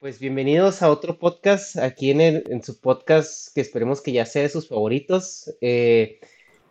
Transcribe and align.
Pues 0.00 0.20
bienvenidos 0.20 0.82
a 0.82 0.92
otro 0.92 1.18
podcast 1.18 1.76
aquí 1.76 2.12
en, 2.12 2.20
el, 2.20 2.44
en 2.50 2.62
su 2.62 2.80
podcast 2.80 3.52
que 3.52 3.60
esperemos 3.60 4.00
que 4.00 4.12
ya 4.12 4.26
sea 4.26 4.42
de 4.42 4.48
sus 4.48 4.68
favoritos. 4.68 5.52
Eh, 5.60 6.20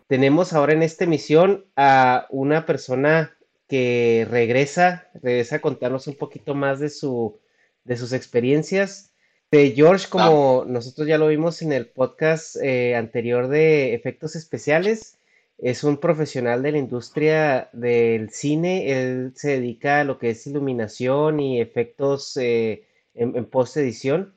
tenemos 0.08 0.54
ahora 0.54 0.72
en 0.72 0.82
esta 0.82 1.04
emisión 1.04 1.66
a 1.76 2.28
una 2.30 2.66
persona 2.66 3.36
que 3.68 4.26
regresa, 4.30 5.10
regresa 5.16 5.58
a 5.58 5.60
contarnos 5.60 6.08
un 6.08 6.16
poquito 6.16 6.56
más 6.56 6.80
de, 6.80 6.90
su, 6.90 7.38
de 7.84 7.98
sus 7.98 8.14
experiencias. 8.14 9.12
De 9.52 9.72
George, 9.72 10.08
como 10.10 10.64
nosotros 10.66 11.06
ya 11.06 11.18
lo 11.18 11.28
vimos 11.28 11.62
en 11.62 11.74
el 11.74 11.88
podcast 11.88 12.56
eh, 12.56 12.96
anterior 12.96 13.50
de 13.50 13.94
efectos 13.94 14.38
especiales, 14.38 15.18
es 15.58 15.84
un 15.84 15.98
profesional 15.98 16.64
de 16.64 16.72
la 16.72 16.78
industria 16.78 17.70
del 17.74 18.30
cine. 18.30 18.90
Él 18.90 19.34
se 19.36 19.60
dedica 19.60 20.00
a 20.00 20.04
lo 20.06 20.18
que 20.18 20.30
es 20.30 20.48
iluminación 20.48 21.42
y 21.42 21.60
efectos 21.60 22.38
eh, 22.38 22.87
en, 23.18 23.36
en 23.36 23.46
post 23.46 23.78
edición. 23.78 24.34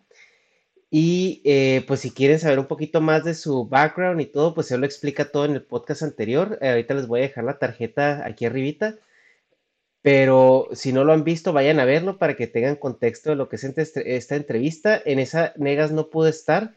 Y 0.90 1.40
eh, 1.44 1.84
pues 1.86 2.00
si 2.00 2.10
quieren 2.10 2.40
saber 2.40 2.58
un 2.58 2.66
poquito 2.66 3.00
más 3.00 3.22
de 3.24 3.34
su 3.34 3.68
background 3.68 4.20
y 4.20 4.26
todo, 4.26 4.54
pues 4.54 4.70
él 4.72 4.80
lo 4.80 4.86
explica 4.86 5.30
todo 5.30 5.44
en 5.44 5.52
el 5.52 5.62
podcast 5.62 6.02
anterior. 6.02 6.58
Eh, 6.60 6.70
ahorita 6.70 6.94
les 6.94 7.06
voy 7.06 7.20
a 7.20 7.22
dejar 7.22 7.44
la 7.44 7.58
tarjeta 7.58 8.26
aquí 8.26 8.44
arribita. 8.44 8.96
Pero 10.02 10.68
si 10.72 10.92
no 10.92 11.04
lo 11.04 11.12
han 11.12 11.24
visto, 11.24 11.52
vayan 11.52 11.78
a 11.78 11.84
verlo 11.84 12.18
para 12.18 12.34
que 12.34 12.46
tengan 12.46 12.74
contexto 12.76 13.30
de 13.30 13.36
lo 13.36 13.48
que 13.48 13.56
es 13.56 13.64
esta 13.64 14.34
entrevista. 14.34 15.00
En 15.04 15.20
esa 15.20 15.52
Negas 15.56 15.92
no 15.92 16.08
pudo 16.08 16.26
estar, 16.26 16.74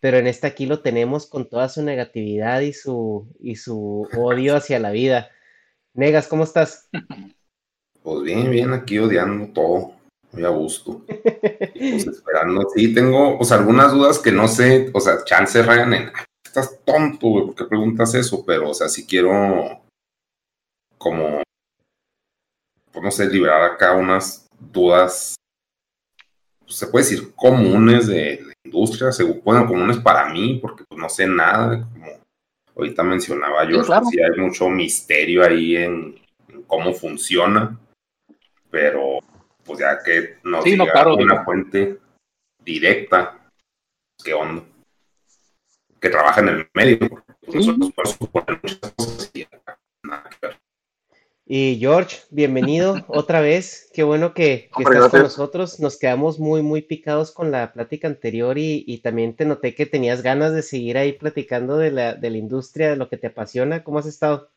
pero 0.00 0.16
en 0.16 0.26
esta 0.26 0.48
aquí 0.48 0.66
lo 0.66 0.80
tenemos 0.80 1.26
con 1.26 1.48
toda 1.48 1.68
su 1.68 1.82
negatividad 1.82 2.62
y 2.62 2.72
su, 2.72 3.28
y 3.38 3.56
su 3.56 4.08
odio 4.16 4.56
hacia 4.56 4.80
la 4.80 4.90
vida. 4.90 5.30
Negas, 5.94 6.26
¿cómo 6.26 6.44
estás? 6.44 6.88
Pues 8.02 8.22
bien, 8.24 8.50
bien, 8.50 8.72
aquí 8.72 8.98
odiando 8.98 9.52
todo 9.52 10.01
muy 10.32 10.44
a 10.44 10.48
gusto. 10.48 11.02
pues 11.06 12.06
esperando, 12.06 12.66
sí, 12.74 12.92
tengo, 12.94 13.38
o 13.38 13.44
sea, 13.44 13.58
algunas 13.58 13.92
dudas 13.92 14.18
que 14.18 14.32
no 14.32 14.48
sé, 14.48 14.90
o 14.92 15.00
sea, 15.00 15.24
chance 15.24 15.62
Ryan 15.62 15.94
en, 15.94 16.12
estás 16.44 16.80
tonto, 16.84 17.28
güey, 17.28 17.46
¿por 17.46 17.54
qué 17.54 17.64
preguntas 17.64 18.14
eso? 18.14 18.44
Pero, 18.44 18.70
o 18.70 18.74
sea, 18.74 18.88
si 18.88 19.06
quiero 19.06 19.82
como, 20.98 21.42
pues 22.92 23.04
no 23.04 23.10
sé, 23.10 23.28
liberar 23.28 23.62
acá 23.62 23.94
unas 23.94 24.46
dudas, 24.58 25.34
pues, 26.60 26.76
se 26.76 26.86
puede 26.86 27.04
decir 27.04 27.34
comunes 27.34 28.06
de 28.06 28.42
la 28.46 28.52
industria, 28.64 29.10
bueno, 29.44 29.66
comunes 29.66 29.98
para 29.98 30.28
mí, 30.32 30.58
porque 30.60 30.84
pues 30.88 31.00
no 31.00 31.08
sé 31.08 31.26
nada, 31.26 31.86
como 31.92 32.06
ahorita 32.76 33.02
mencionaba 33.02 33.68
yo, 33.68 33.82
sí, 33.84 34.20
hay 34.20 34.40
mucho 34.40 34.68
misterio 34.68 35.44
ahí 35.44 35.76
en 35.76 36.18
cómo 36.66 36.94
funciona, 36.94 37.78
pero 38.70 39.18
pues 39.64 39.78
ya 39.78 39.98
que 40.02 40.38
nos 40.44 40.64
sí, 40.64 40.74
una 40.74 41.44
fuente 41.44 41.98
directa, 42.58 43.38
¿qué 44.24 44.34
onda? 44.34 44.62
Que 46.00 46.08
trabaja 46.08 46.40
en 46.40 46.48
el 46.48 46.68
medio, 46.74 47.24
pues 47.44 47.66
y, 51.44 51.76
George, 51.78 52.20
bienvenido 52.30 53.04
otra 53.08 53.40
vez. 53.40 53.90
Qué 53.92 54.02
bueno 54.02 54.32
que, 54.32 54.70
estás 54.78 55.10
con 55.10 55.22
nosotros. 55.22 55.80
Nos 55.80 55.98
quedamos 55.98 56.38
muy, 56.38 56.62
muy 56.62 56.82
picados 56.82 57.30
con 57.30 57.50
la 57.50 57.72
plática 57.72 58.08
anterior 58.08 58.56
y, 58.56 58.98
también 59.02 59.34
te 59.36 59.44
noté 59.44 59.74
que 59.74 59.84
tenías 59.84 60.22
ganas 60.22 60.54
de 60.54 60.62
seguir 60.62 60.96
ahí 60.96 61.12
platicando 61.12 61.76
de 61.76 61.90
la, 61.90 62.14
de 62.14 62.30
la 62.30 62.38
industria, 62.38 62.90
de 62.90 62.96
lo 62.96 63.08
que 63.08 63.18
te 63.18 63.26
apasiona. 63.26 63.84
¿Cómo 63.84 63.98
has 63.98 64.06
estado? 64.06 64.50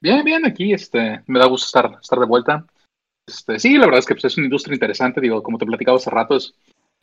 Bien, 0.00 0.24
bien, 0.24 0.44
aquí 0.44 0.72
este, 0.72 1.22
me 1.26 1.38
da 1.38 1.46
gusto 1.46 1.66
estar, 1.66 1.98
estar 2.00 2.18
de 2.18 2.26
vuelta. 2.26 2.66
Este, 3.26 3.58
sí, 3.58 3.76
la 3.76 3.86
verdad 3.86 3.98
es 3.98 4.06
que 4.06 4.14
pues, 4.14 4.24
es 4.24 4.36
una 4.36 4.46
industria 4.46 4.74
interesante, 4.74 5.20
digo, 5.20 5.42
como 5.42 5.58
te 5.58 5.66
platicaba 5.66 5.96
hace 5.96 6.10
rato, 6.10 6.36
es, 6.36 6.54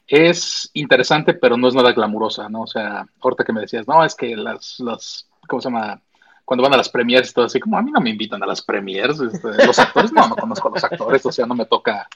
es 0.07 0.69
interesante, 0.73 1.34
pero 1.34 1.57
no 1.57 1.67
es 1.67 1.75
nada 1.75 1.91
glamurosa, 1.91 2.47
¿no? 2.50 2.61
O 2.61 2.67
sea, 2.67 3.06
ahorita 3.22 3.44
que 3.44 3.53
me 3.53 3.61
decías, 3.61 3.88
no, 3.88 4.03
es 4.03 4.16
que 4.16 4.35
las, 4.35 4.79
las 4.79 5.28
¿cómo 5.47 5.61
se 5.61 5.69
llama? 5.69 6.01
Cuando 6.45 6.63
van 6.63 6.73
a 6.73 6.78
las 6.78 6.89
premiers 6.89 7.29
y 7.29 7.34
todo 7.34 7.45
así, 7.45 7.59
como 7.59 7.78
a 7.78 7.81
mí 7.81 7.91
no 7.91 8.01
me 8.01 8.09
invitan 8.09 8.41
a 8.44 8.45
las 8.45 8.61
premiers, 8.61 9.19
este, 9.19 9.66
los 9.66 9.79
actores, 9.79 10.11
no, 10.11 10.28
no 10.28 10.35
conozco 10.35 10.67
a 10.67 10.72
los 10.72 10.84
actores, 10.84 11.25
o 11.25 11.31
sea, 11.31 11.45
no 11.45 11.56
me 11.56 11.66
toca, 11.66 12.07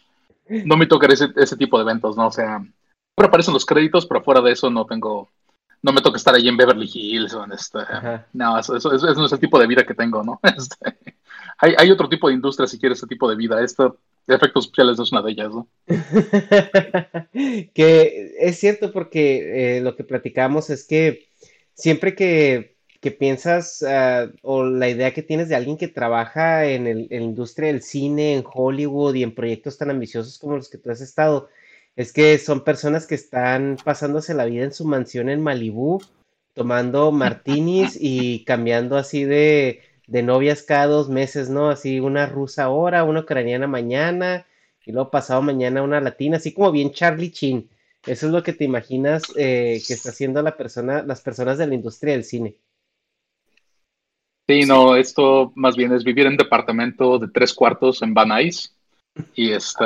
no 0.48 0.76
me 0.78 0.86
toca 0.86 1.08
ese, 1.08 1.30
ese 1.36 1.56
tipo 1.56 1.78
de 1.78 1.84
eventos, 1.84 2.18
¿no? 2.18 2.28
O 2.28 2.32
sea, 2.32 2.62
pero 3.16 3.28
aparecen 3.28 3.54
los 3.54 3.66
créditos, 3.66 4.06
pero 4.06 4.24
fuera 4.24 4.42
de 4.42 4.52
eso 4.52 4.70
no 4.70 4.86
tengo, 4.86 5.30
no 5.82 5.94
me 5.94 6.02
toca 6.02 6.18
estar 6.18 6.36
ahí 6.36 6.48
en 6.48 6.58
Beverly 6.58 6.90
Hills 6.94 7.34
o 7.34 7.44
en 7.44 7.54
este, 7.54 7.80
no, 8.34 8.60
eso, 8.60 8.76
eso, 8.76 8.94
eso, 8.94 9.14
no 9.14 9.26
es 9.26 9.32
el 9.32 9.40
tipo 9.40 9.60
de 9.60 9.68
vida 9.68 9.86
que 9.86 9.94
tengo, 9.94 10.24
¿no? 10.24 10.40
Este, 10.58 10.97
hay, 11.58 11.74
hay, 11.78 11.92
otro 11.92 12.10
tipo 12.10 12.28
de 12.28 12.36
industria 12.36 12.68
si 12.68 12.80
quieres 12.80 13.00
ese 13.00 13.08
tipo 13.08 13.30
de 13.30 13.36
vida. 13.36 13.64
Esto, 13.64 13.98
efectos 14.28 14.66
especiales 14.66 15.00
es 15.00 15.12
una 15.12 15.22
de 15.22 15.32
ellas, 15.32 15.50
¿no? 15.50 15.68
que 17.74 18.36
es 18.40 18.60
cierto 18.60 18.92
porque 18.92 19.78
eh, 19.78 19.82
lo 19.82 19.96
que 19.96 20.04
platicamos 20.04 20.70
es 20.70 20.86
que 20.86 21.28
siempre 21.74 22.16
que, 22.16 22.78
que 23.00 23.12
piensas 23.12 23.82
uh, 23.84 24.32
o 24.42 24.66
la 24.66 24.90
idea 24.90 25.14
que 25.14 25.24
tienes 25.24 25.50
de 25.50 25.56
alguien 25.56 25.78
que 25.78 25.88
trabaja 25.88 26.66
en, 26.66 26.88
el, 26.88 27.08
en 27.10 27.20
la 27.22 27.26
industria 27.26 27.68
del 27.68 27.82
cine, 27.82 28.36
en 28.36 28.44
Hollywood 28.52 29.16
y 29.16 29.24
en 29.24 29.34
proyectos 29.34 29.78
tan 29.78 29.90
ambiciosos 29.90 30.38
como 30.40 30.58
los 30.58 30.70
que 30.70 30.78
tú 30.78 30.92
has 30.92 31.02
estado, 31.02 31.50
es 31.96 32.14
que 32.14 32.38
son 32.38 32.64
personas 32.64 33.08
que 33.08 33.16
están 33.16 33.78
pasándose 33.84 34.34
la 34.34 34.46
vida 34.46 34.64
en 34.64 34.74
su 34.74 34.86
mansión 34.86 35.30
en 35.30 35.42
Malibú, 35.42 36.02
tomando 36.54 37.12
martinis 37.12 37.98
y 38.00 38.44
cambiando 38.44 38.98
así 38.98 39.24
de 39.24 39.82
de 40.08 40.24
novias 40.24 40.64
cada 40.64 40.88
dos 40.88 41.10
meses, 41.10 41.50
¿no? 41.50 41.70
Así 41.70 42.00
una 42.00 42.26
rusa 42.26 42.64
ahora, 42.64 43.04
una 43.04 43.22
ucraniana 43.22 43.68
mañana, 43.68 44.46
y 44.86 44.92
luego 44.92 45.12
pasado 45.12 45.42
mañana 45.42 45.84
una 45.84 46.00
latina, 46.00 46.38
así 46.38 46.54
como 46.54 46.72
bien 46.72 46.92
Charlie 46.92 47.32
Chin. 47.32 47.70
Eso 48.06 48.28
es 48.28 48.32
lo 48.32 48.42
que 48.42 48.54
te 48.54 48.64
imaginas 48.64 49.24
eh, 49.36 49.82
que 49.86 49.94
está 49.94 50.10
haciendo 50.10 50.42
la 50.42 50.56
persona, 50.56 51.04
las 51.04 51.22
personas 51.22 51.58
de 51.58 51.68
la 51.68 51.76
industria 51.76 52.14
del 52.14 52.24
cine. 52.24 52.56
Sí, 54.48 54.62
no, 54.66 54.96
esto 54.96 55.52
más 55.56 55.76
bien 55.76 55.92
es 55.92 56.06
vivir 56.06 56.26
en 56.26 56.38
departamento 56.38 57.20
de 57.20 57.28
tres 57.28 57.54
cuartos 57.54 58.02
en 58.02 58.14
Van 58.14 58.30
Nuys. 58.30 58.74
Y 59.36 59.52
este, 59.52 59.84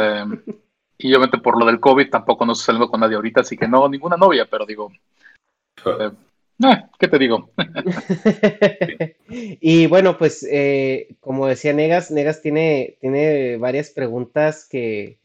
y 1.00 1.08
obviamente 1.08 1.40
por 1.40 1.58
lo 1.58 1.66
del 1.66 1.80
COVID 1.80 2.10
tampoco 2.12 2.46
no 2.46 2.52
estoy 2.52 2.66
saliendo 2.66 2.90
con 2.90 3.00
nadie 3.00 3.16
ahorita, 3.16 3.42
así 3.42 3.58
que 3.58 3.68
no, 3.68 3.90
ninguna 3.90 4.18
novia, 4.18 4.46
pero 4.46 4.66
digo, 4.68 4.92
eh, 5.86 6.12
Ah, 6.64 6.90
¿Qué 7.00 7.08
te 7.08 7.18
digo? 7.18 7.52
y 9.30 9.88
bueno, 9.88 10.18
pues 10.18 10.46
eh, 10.50 11.16
como 11.20 11.48
decía 11.48 11.74
Negas, 11.74 12.12
Negas 12.12 12.42
tiene, 12.42 12.98
tiene 13.00 13.58
varias 13.58 13.90
preguntas 13.90 14.68
que, 14.70 15.18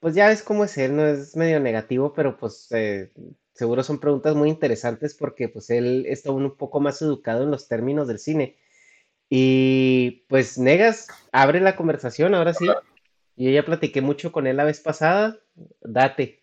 pues 0.00 0.14
ya 0.14 0.28
ves 0.28 0.42
cómo 0.42 0.64
es 0.64 0.78
él, 0.78 0.96
no 0.96 1.06
es 1.06 1.36
medio 1.36 1.60
negativo, 1.60 2.12
pero 2.12 2.36
pues 2.36 2.68
eh, 2.70 3.10
seguro 3.52 3.82
son 3.82 3.98
preguntas 3.98 4.34
muy 4.36 4.48
interesantes 4.48 5.14
porque 5.14 5.48
pues 5.48 5.70
él 5.70 6.04
está 6.06 6.30
un 6.30 6.56
poco 6.56 6.80
más 6.80 7.02
educado 7.02 7.42
en 7.44 7.50
los 7.50 7.68
términos 7.68 8.06
del 8.06 8.18
cine. 8.18 8.56
Y 9.30 10.24
pues 10.28 10.58
Negas, 10.58 11.08
abre 11.32 11.60
la 11.60 11.76
conversación, 11.76 12.34
ahora 12.34 12.54
sí. 12.54 12.66
Yo 13.36 13.50
ya 13.50 13.64
platiqué 13.64 14.00
mucho 14.00 14.32
con 14.32 14.46
él 14.46 14.56
la 14.56 14.64
vez 14.64 14.80
pasada, 14.80 15.38
date. 15.80 16.42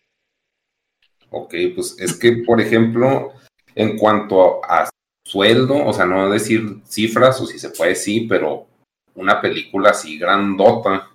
Ok, 1.30 1.54
pues 1.74 1.96
es 1.98 2.14
que, 2.14 2.42
por 2.46 2.60
ejemplo, 2.60 3.32
en 3.76 3.98
cuanto 3.98 4.64
a 4.64 4.88
sueldo, 5.24 5.84
o 5.84 5.92
sea, 5.92 6.06
no 6.06 6.30
decir 6.30 6.80
cifras 6.84 7.40
o 7.40 7.46
si 7.46 7.58
se 7.58 7.70
puede, 7.70 7.94
sí, 7.94 8.22
pero 8.22 8.66
una 9.14 9.40
película 9.40 9.90
así 9.90 10.18
grandota 10.18 11.10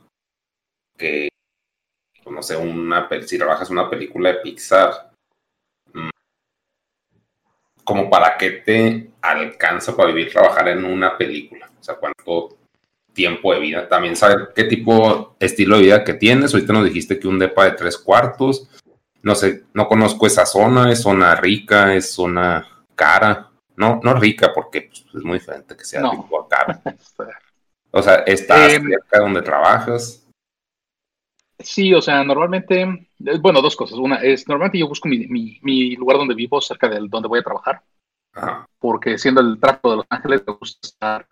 que, 0.97 1.29
pues, 2.23 2.35
no 2.35 2.43
sé, 2.43 2.55
una, 2.55 3.09
si 3.25 3.37
trabajas 3.37 3.69
una 3.71 3.89
película 3.89 4.29
de 4.29 4.39
Pixar, 4.39 5.11
mm, 5.93 6.09
como 7.83 8.09
para 8.09 8.37
qué 8.37 8.51
te 8.51 9.11
alcanza 9.21 9.95
para 9.95 10.09
vivir 10.13 10.31
trabajar 10.31 10.67
en 10.67 10.85
una 10.85 11.17
película, 11.17 11.71
o 11.79 11.83
sea, 11.83 11.95
cuánto 11.95 12.57
tiempo 13.13 13.53
de 13.53 13.59
vida, 13.59 13.89
también 13.89 14.15
saber 14.15 14.51
qué 14.55 14.65
tipo, 14.65 15.35
estilo 15.39 15.77
de 15.77 15.83
vida 15.83 16.03
que 16.03 16.13
tienes, 16.13 16.53
ahorita 16.53 16.73
nos 16.73 16.85
dijiste 16.85 17.19
que 17.19 17.27
un 17.27 17.39
depa 17.39 17.65
de 17.65 17.71
tres 17.71 17.97
cuartos, 17.97 18.69
no 19.23 19.35
sé, 19.35 19.65
no 19.73 19.87
conozco 19.87 20.27
esa 20.27 20.45
zona, 20.45 20.91
es 20.91 21.01
zona 21.01 21.35
rica, 21.35 21.93
es 21.93 22.11
zona 22.11 22.67
cara. 22.95 23.49
No, 23.75 23.99
no 24.03 24.13
rica 24.13 24.51
porque 24.53 24.83
pues, 24.83 25.05
es 25.15 25.23
muy 25.23 25.39
diferente 25.39 25.75
que 25.75 25.85
sea 25.85 26.01
rico 26.09 26.41
a 26.41 26.47
cara. 26.47 26.81
o 27.91 28.01
sea, 28.01 28.15
¿estás 28.25 28.73
em, 28.73 28.87
cerca 28.87 29.17
de 29.17 29.23
donde 29.23 29.41
trabajas? 29.41 30.27
Sí, 31.59 31.93
o 31.93 32.01
sea, 32.01 32.23
normalmente, 32.23 32.81
eh, 32.81 33.37
bueno, 33.39 33.61
dos 33.61 33.75
cosas. 33.75 33.97
Una 33.97 34.17
es, 34.17 34.47
normalmente 34.47 34.79
yo 34.79 34.87
busco 34.87 35.07
mi, 35.07 35.95
lugar 35.95 36.17
donde 36.17 36.35
vivo 36.35 36.59
cerca 36.61 36.89
de 36.89 36.99
donde 37.07 37.27
voy 37.27 37.39
a 37.39 37.43
trabajar. 37.43 37.81
Porque 38.79 39.17
siendo 39.17 39.41
el 39.41 39.59
tráfico 39.59 39.91
de 39.91 39.97
Los 39.97 40.05
Ángeles, 40.09 40.43
me 40.47 40.53
gusta 40.53 40.79
estar 40.81 41.27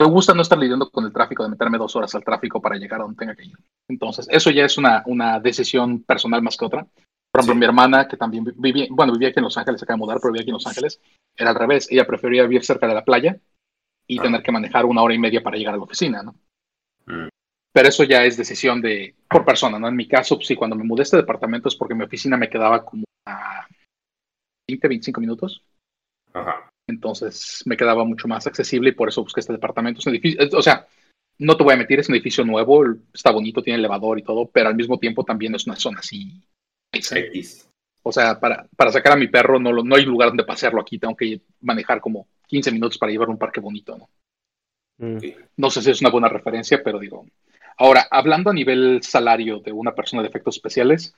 me 0.00 0.06
gusta 0.06 0.32
no 0.32 0.42
estar 0.42 0.58
lidiando 0.58 0.90
con 0.90 1.04
el 1.04 1.12
tráfico, 1.12 1.42
de 1.42 1.50
meterme 1.50 1.78
dos 1.78 1.94
horas 1.96 2.14
al 2.14 2.24
tráfico 2.24 2.60
para 2.60 2.76
llegar 2.76 3.00
a 3.00 3.04
donde 3.04 3.18
tenga 3.18 3.34
que 3.34 3.46
ir. 3.46 3.56
Entonces, 3.88 4.28
eso 4.30 4.50
ya 4.50 4.64
es 4.64 4.78
una, 4.78 5.02
una 5.06 5.40
decisión 5.40 6.02
personal 6.04 6.40
más 6.42 6.56
que 6.56 6.64
otra. 6.64 6.86
Por 7.30 7.40
ejemplo, 7.40 7.58
mi 7.58 7.66
hermana, 7.66 8.06
que 8.06 8.16
también 8.16 8.44
vivía, 8.56 8.86
bueno, 8.90 9.12
vivía 9.12 9.28
aquí 9.28 9.40
en 9.40 9.44
Los 9.44 9.58
Ángeles, 9.58 9.80
se 9.80 9.84
acaba 9.84 9.96
de 9.96 10.00
mudar, 10.00 10.18
pero 10.20 10.32
vivía 10.32 10.42
aquí 10.42 10.50
en 10.50 10.54
Los 10.54 10.66
Ángeles, 10.66 11.00
era 11.36 11.50
al 11.50 11.56
revés. 11.56 11.88
Ella 11.90 12.06
prefería 12.06 12.42
vivir 12.42 12.64
cerca 12.64 12.86
de 12.86 12.94
la 12.94 13.04
playa 13.04 13.38
y 14.06 14.18
ah. 14.18 14.22
tener 14.22 14.42
que 14.42 14.52
manejar 14.52 14.86
una 14.86 15.02
hora 15.02 15.14
y 15.14 15.18
media 15.18 15.42
para 15.42 15.56
llegar 15.56 15.74
a 15.74 15.78
la 15.78 15.82
oficina, 15.82 16.22
¿no? 16.22 16.34
Mm. 17.06 17.28
Pero 17.72 17.88
eso 17.88 18.04
ya 18.04 18.24
es 18.24 18.36
decisión 18.36 18.80
de 18.80 19.14
por 19.28 19.44
persona, 19.44 19.78
¿no? 19.78 19.88
En 19.88 19.96
mi 19.96 20.08
caso, 20.08 20.36
pues, 20.36 20.46
sí, 20.46 20.56
cuando 20.56 20.76
me 20.76 20.84
mudé 20.84 21.02
a 21.02 21.04
este 21.04 21.16
departamento 21.18 21.68
es 21.68 21.76
porque 21.76 21.94
mi 21.94 22.04
oficina 22.04 22.36
me 22.36 22.48
quedaba 22.48 22.84
como 22.84 23.04
a 23.26 23.66
20, 24.68 24.88
25 24.88 25.20
minutos. 25.20 25.62
Ajá. 26.32 26.70
Entonces 26.88 27.62
me 27.66 27.76
quedaba 27.76 28.04
mucho 28.04 28.26
más 28.26 28.46
accesible 28.46 28.90
y 28.90 28.92
por 28.92 29.08
eso 29.08 29.22
busqué 29.22 29.40
este 29.40 29.52
departamento. 29.52 30.00
Es 30.00 30.06
un 30.06 30.14
edificio, 30.14 30.48
o 30.52 30.62
sea, 30.62 30.86
no 31.38 31.56
te 31.56 31.62
voy 31.62 31.74
a 31.74 31.76
mentir, 31.76 32.00
es 32.00 32.08
un 32.08 32.14
edificio 32.14 32.44
nuevo, 32.44 32.84
está 33.12 33.30
bonito, 33.30 33.62
tiene 33.62 33.78
elevador 33.78 34.18
y 34.18 34.22
todo, 34.22 34.46
pero 34.46 34.68
al 34.68 34.74
mismo 34.74 34.98
tiempo 34.98 35.24
también 35.24 35.54
es 35.54 35.66
una 35.66 35.76
zona 35.76 36.00
así. 36.00 36.42
X. 36.92 37.68
O 38.02 38.10
sea, 38.10 38.40
para, 38.40 38.66
para 38.74 38.90
sacar 38.90 39.12
a 39.12 39.16
mi 39.16 39.28
perro 39.28 39.60
no, 39.60 39.70
no 39.70 39.96
hay 39.96 40.04
lugar 40.04 40.30
donde 40.30 40.44
pasearlo 40.44 40.80
aquí, 40.80 40.98
tengo 40.98 41.14
que 41.14 41.42
manejar 41.60 42.00
como 42.00 42.26
15 42.46 42.72
minutos 42.72 42.98
para 42.98 43.12
llevar 43.12 43.28
a 43.28 43.32
un 43.32 43.38
parque 43.38 43.60
bonito, 43.60 43.98
¿no? 43.98 44.08
Mm. 44.98 45.18
No 45.56 45.70
sé 45.70 45.82
si 45.82 45.90
es 45.90 46.00
una 46.00 46.10
buena 46.10 46.28
referencia, 46.28 46.82
pero 46.82 46.98
digo. 46.98 47.26
Ahora, 47.76 48.08
hablando 48.10 48.50
a 48.50 48.54
nivel 48.54 49.00
salario 49.02 49.60
de 49.60 49.70
una 49.72 49.94
persona 49.94 50.22
de 50.22 50.28
efectos 50.28 50.56
especiales, 50.56 51.14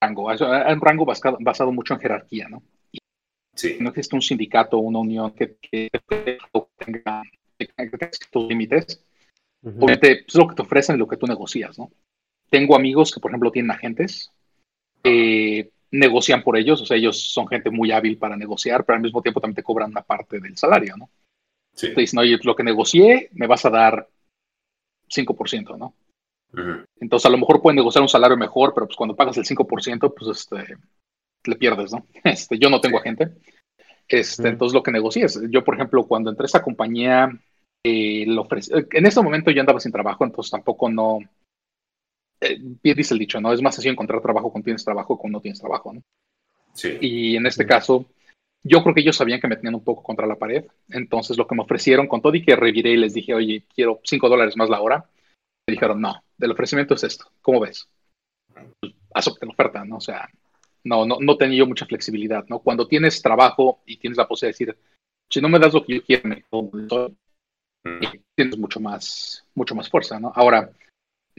rango, 0.00 0.32
es 0.32 0.40
un 0.40 0.80
rango 0.80 1.04
basado, 1.04 1.36
basado 1.40 1.72
mucho 1.72 1.92
en 1.92 2.00
jerarquía, 2.00 2.48
¿no? 2.48 2.62
No 3.80 3.90
existe 3.90 4.14
un 4.14 4.22
sindicato 4.22 4.78
o 4.78 4.80
una 4.80 4.98
unión 4.98 5.32
que, 5.32 5.56
tenga, 6.78 7.22
tus 8.30 8.48
límites. 8.48 9.04
Obviamente, 9.62 10.24
es 10.26 10.34
lo 10.34 10.46
que 10.46 10.54
te 10.54 10.62
ofrecen 10.62 10.96
y 10.96 10.98
lo 10.98 11.08
que 11.08 11.16
tú 11.16 11.26
negocias, 11.26 11.78
¿no? 11.78 11.90
Tengo 12.50 12.76
amigos 12.76 13.12
que, 13.12 13.20
por 13.20 13.30
ejemplo, 13.30 13.50
tienen 13.50 13.70
agentes, 13.70 14.30
que 15.02 15.70
negocian 15.90 16.42
por 16.42 16.56
ellos, 16.56 16.80
o 16.82 16.86
sea, 16.86 16.96
ellos 16.96 17.20
son 17.32 17.48
gente 17.48 17.70
muy 17.70 17.90
hábil 17.92 18.18
para 18.18 18.36
negociar, 18.36 18.84
pero 18.84 18.96
al 18.96 19.02
mismo 19.02 19.22
tiempo 19.22 19.40
también 19.40 19.56
te 19.56 19.62
cobran 19.62 19.90
una 19.90 20.02
parte 20.02 20.38
del 20.38 20.56
salario, 20.56 20.96
¿no? 20.96 21.10
Sí. 21.74 21.94
Te 21.94 22.00
dicen, 22.00 22.18
oye, 22.18 22.38
lo 22.42 22.56
que 22.56 22.64
negocié 22.64 23.28
me 23.32 23.46
vas 23.46 23.64
a 23.64 23.70
dar 23.70 24.08
5%, 25.08 25.76
¿no? 25.76 25.94
Entonces, 26.98 27.26
a 27.26 27.30
lo 27.30 27.38
mejor 27.38 27.60
pueden 27.60 27.76
negociar 27.76 28.02
un 28.02 28.08
salario 28.08 28.36
mejor, 28.36 28.72
pero 28.74 28.86
pues 28.86 28.96
cuando 28.96 29.14
pagas 29.14 29.36
el 29.36 29.44
5%, 29.44 30.14
pues 30.14 30.38
este, 30.38 30.76
le 31.44 31.56
pierdes, 31.56 31.92
¿no? 31.92 32.06
Este, 32.24 32.58
yo 32.58 32.70
no 32.70 32.80
tengo 32.80 32.98
agente. 32.98 33.32
Este, 34.08 34.48
Entonces 34.48 34.74
lo 34.74 34.82
que 34.82 34.90
negocié 34.90 35.24
es, 35.24 35.40
yo 35.50 35.62
por 35.62 35.74
ejemplo, 35.74 36.06
cuando 36.06 36.30
entré 36.30 36.44
a 36.44 36.46
esta 36.46 36.62
compañía, 36.62 37.30
eh, 37.84 38.22
en 38.24 39.06
ese 39.06 39.22
momento 39.22 39.50
yo 39.50 39.60
andaba 39.60 39.80
sin 39.80 39.92
trabajo, 39.92 40.24
entonces 40.24 40.50
tampoco 40.50 40.88
no, 40.88 41.18
eh, 42.40 42.58
dice 42.82 43.14
el 43.14 43.20
dicho, 43.20 43.40
¿no? 43.40 43.52
Es 43.52 43.60
más 43.60 43.74
sencillo 43.74 43.92
encontrar 43.92 44.22
trabajo 44.22 44.50
cuando 44.50 44.64
tienes 44.64 44.84
trabajo 44.84 45.16
que 45.16 45.20
cuando 45.20 45.38
no 45.38 45.42
tienes 45.42 45.60
trabajo, 45.60 45.92
¿no? 45.92 46.02
Sí. 46.72 46.96
Y 47.00 47.36
en 47.36 47.46
este 47.46 47.66
caso, 47.66 48.06
yo 48.62 48.82
creo 48.82 48.94
que 48.94 49.00
ellos 49.00 49.16
sabían 49.16 49.40
que 49.40 49.48
me 49.48 49.56
tenían 49.56 49.74
un 49.74 49.84
poco 49.84 50.02
contra 50.02 50.26
la 50.26 50.36
pared, 50.36 50.64
entonces 50.88 51.36
lo 51.36 51.46
que 51.46 51.54
me 51.54 51.62
ofrecieron 51.62 52.06
con 52.06 52.22
todo 52.22 52.34
y 52.34 52.44
que 52.44 52.56
reviré 52.56 52.92
y 52.92 52.96
les 52.96 53.14
dije, 53.14 53.34
oye, 53.34 53.64
quiero 53.74 54.00
5 54.04 54.28
dólares 54.28 54.56
más 54.56 54.70
la 54.70 54.80
hora, 54.80 55.04
me 55.66 55.72
dijeron, 55.72 56.00
no, 56.00 56.22
el 56.38 56.50
ofrecimiento 56.52 56.94
es 56.94 57.04
esto, 57.04 57.30
¿cómo 57.42 57.60
ves? 57.60 57.88
Pues, 58.80 58.94
acepté 59.12 59.46
la 59.46 59.52
oferta, 59.52 59.84
¿no? 59.84 59.96
O 59.96 60.00
sea, 60.00 60.28
no, 60.88 61.04
no, 61.04 61.18
no 61.20 61.36
tenía 61.36 61.58
yo 61.58 61.66
mucha 61.66 61.86
flexibilidad, 61.86 62.44
¿no? 62.48 62.60
Cuando 62.60 62.88
tienes 62.88 63.20
trabajo 63.22 63.80
y 63.86 63.98
tienes 63.98 64.16
la 64.16 64.26
posibilidad 64.26 64.58
de 64.58 64.64
decir, 64.64 64.78
si 65.30 65.40
no 65.40 65.48
me 65.48 65.58
das 65.58 65.74
lo 65.74 65.84
que 65.84 65.96
yo 65.96 66.02
quiero, 66.02 66.28
me 66.28 66.44
mm. 67.84 68.00
tienes 68.34 68.58
mucho 68.58 68.80
más, 68.80 69.44
mucho 69.54 69.74
más 69.74 69.88
fuerza, 69.88 70.18
¿no? 70.18 70.32
Ahora, 70.34 70.70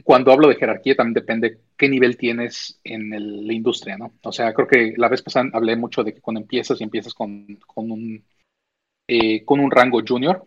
cuando 0.04 0.32
hablo 0.32 0.48
de 0.48 0.54
jerarquía 0.56 0.94
también 0.94 1.14
depende 1.14 1.58
qué 1.76 1.88
nivel 1.88 2.16
tienes 2.16 2.80
en 2.84 3.10
la 3.46 3.52
industria, 3.52 3.98
¿no? 3.98 4.12
O 4.22 4.32
sea, 4.32 4.54
creo 4.54 4.68
que 4.68 4.94
la 4.96 5.08
vez 5.08 5.22
pasada 5.22 5.50
hablé 5.52 5.76
mucho 5.76 6.02
de 6.04 6.14
que 6.14 6.20
cuando 6.20 6.40
empiezas 6.40 6.80
y 6.80 6.84
empiezas 6.84 7.12
con, 7.12 7.58
con 7.66 7.90
un, 7.90 8.24
eh, 9.08 9.44
con 9.44 9.60
un 9.60 9.70
rango 9.70 10.00
junior, 10.06 10.46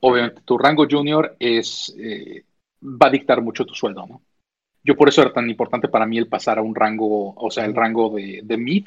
obviamente 0.00 0.42
tu 0.42 0.58
rango 0.58 0.86
junior 0.90 1.36
es, 1.38 1.94
eh, 1.98 2.44
va 2.82 3.08
a 3.08 3.10
dictar 3.10 3.42
mucho 3.42 3.64
tu 3.64 3.74
sueldo, 3.74 4.06
¿no? 4.06 4.22
Yo 4.84 4.96
por 4.96 5.08
eso 5.08 5.22
era 5.22 5.32
tan 5.32 5.48
importante 5.48 5.88
para 5.88 6.06
mí 6.06 6.18
el 6.18 6.28
pasar 6.28 6.58
a 6.58 6.62
un 6.62 6.74
rango, 6.74 7.34
o 7.34 7.50
sea, 7.50 7.64
el 7.64 7.74
rango 7.74 8.10
de, 8.10 8.40
de 8.42 8.56
mid, 8.56 8.86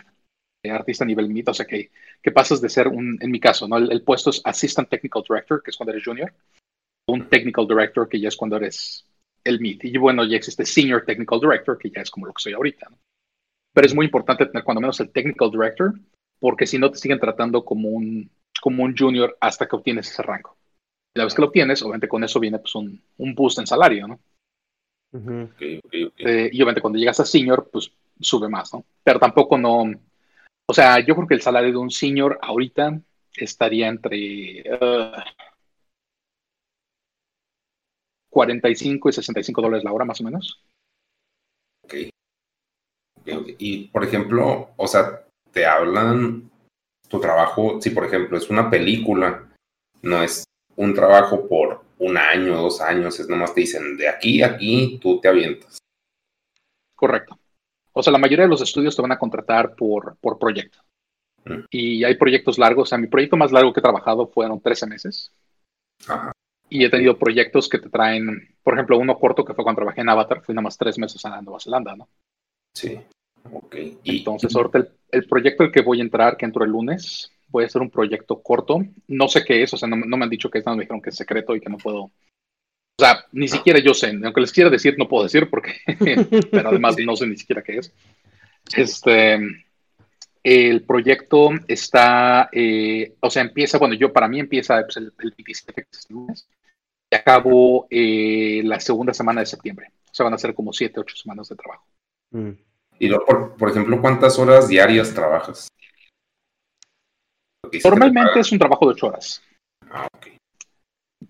de 0.64 0.72
artista 0.72 1.04
a 1.04 1.08
nivel 1.08 1.30
mid, 1.30 1.48
o 1.48 1.54
sea, 1.54 1.66
que, 1.66 1.92
que 2.22 2.32
pasas 2.32 2.60
de 2.62 2.70
ser 2.70 2.88
un, 2.88 3.18
en 3.22 3.32
mi 3.32 3.40
caso, 3.40 3.68
¿no? 3.68 3.78
El, 3.78 4.04
puesto 4.04 4.30
es 4.30 4.42
Assistant 4.44 4.90
Technical 4.90 5.24
Director, 5.28 5.64
que 5.64 5.72
es 5.72 5.78
cuando 5.78 5.94
eres 5.94 6.04
junior, 6.04 6.34
un 7.08 7.30
Technical 7.30 7.68
Director, 7.68 8.10
que 8.10 8.20
ya 8.20 8.28
es 8.28 8.36
cuando 8.36 8.58
eres 8.58 9.06
el 9.44 9.60
mid. 9.60 9.80
Y 9.84 9.98
bueno, 9.98 10.26
ya 10.26 10.38
existe 10.38 10.66
Senior 10.66 11.06
Technical 11.06 11.40
Director, 11.40 11.78
que 11.78 11.90
ya 11.90 12.02
es 12.02 12.12
como 12.12 12.26
lo 12.26 12.34
que 12.34 12.42
soy 12.42 12.54
ahorita, 12.54 12.88
¿no? 12.90 12.98
Pero 13.74 13.88
es 13.88 13.96
muy 13.96 14.06
importante 14.06 14.46
tener 14.46 14.64
cuando 14.64 14.82
menos 14.82 15.00
el 15.00 15.12
Technical 15.12 15.52
Director, 15.52 15.94
porque 16.40 16.66
si 16.66 16.78
no 16.78 16.90
te 16.90 16.98
siguen 16.98 17.20
tratando 17.20 17.64
como 17.64 17.90
un, 17.90 18.30
como 18.62 18.84
un 18.84 18.96
junior 18.98 19.38
hasta 19.40 19.68
que 19.68 19.76
obtienes 19.76 20.10
ese 20.10 20.24
rango. 20.24 20.58
Y 21.14 21.20
la 21.20 21.26
vez 21.26 21.34
que 21.34 21.42
lo 21.42 21.48
obtienes, 21.48 21.82
obviamente 21.82 22.08
con 22.08 22.24
eso 22.24 22.40
viene 22.40 22.60
pues 22.60 22.74
un, 22.76 23.02
un 23.18 23.36
boost 23.36 23.60
en 23.60 23.68
salario, 23.68 24.08
¿no? 24.08 24.20
Eh, 25.60 26.50
y 26.52 26.58
obviamente 26.58 26.82
cuando 26.82 27.00
llegas 27.00 27.20
a 27.20 27.26
senior, 27.26 27.70
pues 27.72 27.92
sube 28.20 28.50
más, 28.50 28.74
¿no? 28.74 28.84
Pero 29.04 29.20
tampoco 29.20 29.58
no. 29.58 29.86
O 30.68 30.74
sea, 30.74 31.00
yo 31.00 31.16
creo 31.16 31.28
que 31.28 31.36
el 31.36 31.42
salario 31.42 31.72
de 31.72 31.78
un 31.78 31.92
senior 31.92 32.40
ahorita 32.42 33.00
estaría 33.38 33.88
entre 33.88 34.64
45 38.30 39.10
y 39.10 39.14
65 39.14 39.62
dólares 39.62 39.84
la 39.84 39.94
hora, 39.94 40.06
más 40.06 40.20
o 40.22 40.24
menos. 40.24 40.62
Ok. 41.84 41.94
Y 43.58 43.88
por 43.88 44.04
ejemplo, 44.04 44.70
o 44.76 44.88
sea, 44.88 45.26
te 45.52 45.66
hablan 45.66 46.52
tu 47.08 47.20
trabajo, 47.20 47.80
si 47.82 47.92
por 47.92 48.06
ejemplo 48.06 48.38
es 48.38 48.50
una 48.50 48.70
película, 48.70 49.48
no 50.02 50.22
es 50.22 50.44
un 50.76 50.94
trabajo 50.94 51.48
por 51.48 51.65
un 51.98 52.18
año, 52.18 52.58
dos 52.58 52.82
años, 52.82 53.20
es 53.20 53.30
nomás 53.30 53.54
te 53.54 53.62
dicen, 53.62 53.98
de 53.98 54.08
aquí 54.08 54.42
a 54.42 54.48
aquí 54.48 55.00
tú 55.02 55.20
te 55.20 55.28
avientas. 55.28 55.78
Correcto. 56.96 57.40
O 57.94 58.04
sea, 58.04 58.12
la 58.12 58.20
mayoría 58.20 58.46
de 58.46 58.50
los 58.50 58.62
estudios 58.62 58.96
te 58.96 59.02
van 59.02 59.14
a 59.14 59.18
contratar 59.18 59.76
por, 59.76 60.18
por 60.18 60.38
proyecto. 60.38 60.80
Mm. 61.46 61.60
Y 61.70 62.04
hay 62.04 62.16
proyectos 62.16 62.58
largos. 62.58 62.84
O 62.84 62.90
sea, 62.90 62.98
mi 62.98 63.08
proyecto 63.08 63.38
más 63.38 63.52
largo 63.52 63.72
que 63.72 63.80
he 63.80 63.84
trabajado 63.84 64.28
fueron 64.28 64.60
13 64.60 64.88
meses. 64.88 65.32
Y 66.70 66.84
he 66.84 66.90
tenido 66.90 67.18
proyectos 67.18 67.70
que 67.70 67.80
te 67.80 67.90
traen, 67.90 68.56
por 68.64 68.74
ejemplo, 68.74 68.98
uno 68.98 69.18
corto 69.18 69.46
que 69.46 69.54
fue 69.54 69.64
cuando 69.64 69.80
trabajé 69.80 70.02
en 70.02 70.10
Avatar, 70.10 70.42
fui 70.42 70.54
nada 70.54 70.64
más 70.64 70.78
tres 70.78 70.98
meses 70.98 71.24
a 71.26 71.42
Nueva 71.42 71.60
Zelanda, 71.60 71.96
¿no? 71.96 72.10
Sí. 72.74 73.00
Ok. 73.54 73.76
Entonces, 74.04 74.54
ahorita 74.56 74.80
el, 74.80 74.90
el, 75.12 75.28
proyecto 75.28 75.64
al 75.64 75.72
que 75.72 75.82
voy 75.82 76.00
a 76.00 76.04
entrar, 76.04 76.36
que 76.36 76.46
entro 76.46 76.66
el 76.66 76.72
lunes, 76.72 77.32
voy 77.48 77.64
a 77.64 77.68
hacer 77.68 77.82
un 77.82 77.90
proyecto 77.90 78.42
corto. 78.42 78.80
No 79.08 79.28
sé 79.28 79.44
qué 79.44 79.64
es, 79.64 79.74
o 79.74 79.78
sea, 79.78 79.88
no, 79.88 79.96
me 79.96 80.24
han 80.24 80.30
dicho 80.30 80.50
que 80.50 80.60
es, 80.60 80.66
no 80.66 80.76
me 80.76 80.84
dijeron 80.84 81.02
que 81.02 81.10
es 81.10 81.16
secreto 81.16 81.56
y 81.56 81.62
que 81.62 81.70
no 81.70 81.78
puedo. 81.78 82.04
O 82.04 83.02
sea, 83.02 83.26
ni 83.34 83.48
siquiera 83.48 83.80
yo 83.80 83.94
sé, 83.94 84.18
aunque 84.24 84.42
les 84.42 84.52
quiera 84.52 84.70
decir, 84.70 84.96
no 84.98 85.08
puedo 85.08 85.24
decir 85.24 85.50
porque, 85.50 85.74
pero 86.52 86.70
además 86.70 86.96
no 87.06 87.16
sé 87.16 87.28
ni 87.28 87.38
siquiera 87.38 87.62
qué 87.62 87.80
es. 87.80 87.94
Este, 88.76 89.38
el 90.46 90.84
proyecto 90.84 91.50
está, 91.68 92.50
eh, 92.52 93.16
o 93.20 93.30
sea, 93.30 93.42
empieza, 93.42 93.80
bueno, 93.80 93.96
yo 93.96 94.14
para 94.14 94.28
mí 94.28 94.40
empieza 94.40 94.82
pues, 94.84 94.98
el, 94.98 95.12
27 95.18 95.74
de 95.74 96.14
lunes 96.14 96.48
y 97.12 97.16
acabo 97.16 97.88
eh, 97.90 98.62
la 98.64 98.80
segunda 98.80 99.14
semana 99.14 99.42
de 99.42 99.48
septiembre. 99.48 99.88
O 100.06 100.14
sea, 100.14 100.24
van 100.24 100.36
a 100.36 100.38
ser 100.38 100.54
como 100.54 100.72
7, 100.72 101.00
8 101.00 101.16
semanas 101.18 101.50
de 101.50 101.56
trabajo. 101.56 101.86
Mm. 102.32 102.52
Y 103.00 103.10
por, 103.10 103.58
por, 103.58 103.70
ejemplo, 103.70 104.00
¿cuántas 104.00 104.40
horas 104.40 104.68
diarias 104.68 105.14
trabajas? 105.14 105.68
Normalmente 107.84 108.40
es 108.40 108.52
un 108.52 108.60
trabajo 108.60 108.86
de 108.86 108.94
8 108.94 109.08
horas. 109.08 109.42
Ah, 109.90 110.08
ok. 110.14 110.28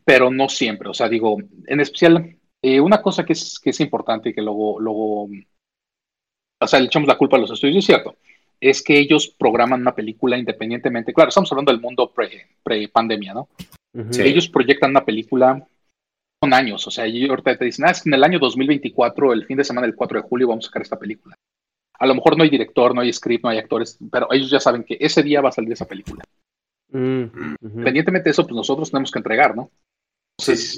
Pero 0.03 0.29
no 0.29 0.49
siempre, 0.49 0.89
o 0.89 0.93
sea, 0.93 1.09
digo, 1.09 1.37
en 1.65 1.79
especial, 1.79 2.37
eh, 2.61 2.79
una 2.79 3.01
cosa 3.01 3.25
que 3.25 3.33
es, 3.33 3.59
que 3.59 3.71
es 3.71 3.79
importante 3.79 4.29
y 4.29 4.33
que 4.33 4.41
luego, 4.41 4.79
luego, 4.79 5.23
o 5.23 6.67
sea, 6.67 6.79
le 6.79 6.85
echamos 6.85 7.07
la 7.07 7.17
culpa 7.17 7.37
a 7.37 7.39
los 7.39 7.51
estudios, 7.51 7.77
es 7.77 7.85
cierto, 7.85 8.15
es 8.59 8.83
que 8.83 8.97
ellos 8.97 9.33
programan 9.37 9.81
una 9.81 9.95
película 9.95 10.37
independientemente. 10.37 11.13
Claro, 11.13 11.29
estamos 11.29 11.51
hablando 11.51 11.71
del 11.71 11.81
mundo 11.81 12.13
pre-pandemia, 12.63 13.33
¿no? 13.33 13.49
Ellos 14.19 14.49
proyectan 14.49 14.91
una 14.91 15.05
película 15.05 15.65
con 16.39 16.53
años, 16.53 16.85
o 16.85 16.91
sea, 16.91 17.05
ellos 17.05 17.29
ahorita 17.29 17.57
te 17.57 17.65
dicen, 17.65 17.85
ah, 17.85 17.91
es 17.91 18.03
que 18.03 18.09
en 18.09 18.13
el 18.15 18.23
año 18.23 18.39
2024, 18.39 19.33
el 19.33 19.45
fin 19.45 19.57
de 19.57 19.63
semana 19.63 19.87
del 19.87 19.95
4 19.95 20.21
de 20.21 20.27
julio, 20.27 20.47
vamos 20.49 20.65
a 20.65 20.67
sacar 20.67 20.81
esta 20.81 20.99
película. 20.99 21.35
A 21.99 22.05
lo 22.05 22.15
mejor 22.15 22.37
no 22.37 22.43
hay 22.43 22.49
director, 22.49 22.93
no 22.93 23.01
hay 23.01 23.11
script, 23.11 23.43
no 23.43 23.49
hay 23.49 23.57
actores, 23.57 23.97
pero 24.11 24.27
ellos 24.31 24.49
ya 24.49 24.59
saben 24.59 24.83
que 24.83 24.97
ese 24.99 25.23
día 25.23 25.41
va 25.41 25.49
a 25.49 25.53
salir 25.53 25.71
esa 25.71 25.85
película. 25.85 26.23
Mm, 26.89 27.55
Independientemente 27.61 28.25
de 28.25 28.31
eso, 28.31 28.43
pues 28.43 28.55
nosotros 28.55 28.91
tenemos 28.91 29.11
que 29.11 29.19
entregar, 29.19 29.55
¿no? 29.55 29.69
Entonces, 30.37 30.77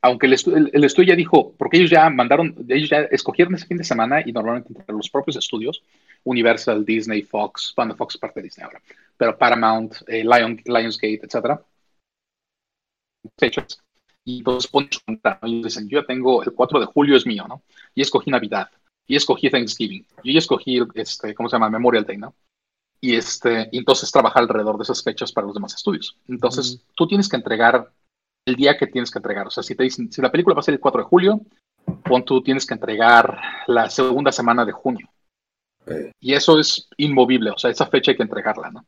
aunque 0.00 0.26
el, 0.26 0.32
estudio 0.32 1.08
ya 1.08 1.16
dijo, 1.16 1.54
porque 1.58 1.78
ellos 1.78 1.90
ya 1.90 2.08
mandaron, 2.10 2.54
ellos 2.68 2.88
ya 2.88 3.00
escogieron 3.10 3.54
ese 3.54 3.66
fin 3.66 3.78
de 3.78 3.84
semana 3.84 4.22
y 4.24 4.32
normalmente 4.32 4.72
entre 4.72 4.94
los 4.94 5.10
propios 5.10 5.36
estudios, 5.36 5.82
Universal, 6.24 6.84
Disney, 6.84 7.22
Fox, 7.22 7.72
bueno, 7.76 7.96
Fox 7.96 8.14
es 8.14 8.20
parte 8.20 8.40
de 8.40 8.44
Disney 8.44 8.64
ahora, 8.64 8.80
pero 9.16 9.36
Paramount, 9.36 9.94
eh, 10.06 10.22
Lionsgate, 10.22 11.20
etcétera, 11.22 11.60
fechas. 13.36 13.82
Y 14.24 14.38
entonces 14.38 14.70
ponen 14.70 14.92
su 14.92 15.00
cuenta, 15.04 15.38
¿no? 15.42 15.48
Y 15.48 15.62
dicen, 15.62 15.88
yo 15.88 16.00
ya 16.00 16.06
tengo, 16.06 16.42
el 16.42 16.52
4 16.52 16.80
de 16.80 16.86
julio 16.86 17.16
es 17.16 17.26
mío, 17.26 17.46
¿no? 17.48 17.62
Y 17.94 18.02
escogí 18.02 18.30
Navidad, 18.30 18.68
y 19.08 19.16
escogí 19.16 19.50
Thanksgiving, 19.50 20.06
yo 20.22 20.32
ya 20.32 20.38
escogí, 20.38 20.80
este, 20.94 21.34
¿cómo 21.34 21.48
se 21.48 21.56
llama? 21.56 21.70
Memorial 21.70 22.04
Day, 22.04 22.18
¿no? 22.18 22.34
Y, 23.00 23.16
este, 23.16 23.68
y 23.72 23.78
entonces 23.78 24.12
trabajar 24.12 24.42
alrededor 24.42 24.76
de 24.76 24.82
esas 24.82 25.02
fechas 25.02 25.32
para 25.32 25.46
los 25.46 25.54
demás 25.54 25.74
estudios. 25.74 26.16
Entonces, 26.28 26.84
tú 26.94 27.06
tienes 27.06 27.28
que 27.28 27.36
entregar 27.36 27.90
el 28.44 28.56
día 28.56 28.76
que 28.76 28.86
tienes 28.86 29.10
que 29.10 29.18
entregar. 29.18 29.46
O 29.46 29.50
sea, 29.50 29.62
si 29.62 29.74
te 29.74 29.84
dicen, 29.84 30.10
si 30.12 30.20
la 30.20 30.30
película 30.30 30.54
va 30.54 30.60
a 30.60 30.64
ser 30.64 30.74
el 30.74 30.80
4 30.80 31.02
de 31.02 31.08
julio, 31.08 31.40
pon 32.04 32.24
tú 32.24 32.42
tienes 32.42 32.66
que 32.66 32.74
entregar 32.74 33.40
la 33.66 33.88
segunda 33.88 34.32
semana 34.32 34.64
de 34.64 34.72
junio. 34.72 35.08
Y 36.20 36.34
eso 36.34 36.58
es 36.58 36.88
inmovible, 36.98 37.50
o 37.50 37.56
sea, 37.56 37.70
esa 37.70 37.86
fecha 37.86 38.10
hay 38.10 38.16
que 38.16 38.22
entregarla, 38.22 38.70
¿no? 38.70 38.84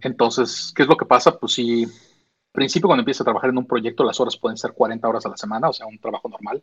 Entonces, 0.00 0.72
¿qué 0.74 0.82
es 0.82 0.88
lo 0.88 0.96
que 0.96 1.06
pasa? 1.06 1.38
Pues 1.38 1.52
si 1.52 1.84
al 1.84 1.90
principio 2.52 2.88
cuando 2.88 3.02
empiezas 3.02 3.20
a 3.20 3.24
trabajar 3.24 3.50
en 3.50 3.58
un 3.58 3.66
proyecto, 3.66 4.02
las 4.02 4.18
horas 4.18 4.36
pueden 4.36 4.56
ser 4.56 4.72
40 4.72 5.08
horas 5.08 5.26
a 5.26 5.28
la 5.28 5.36
semana, 5.36 5.68
o 5.68 5.72
sea, 5.72 5.86
un 5.86 6.00
trabajo 6.00 6.28
normal. 6.28 6.60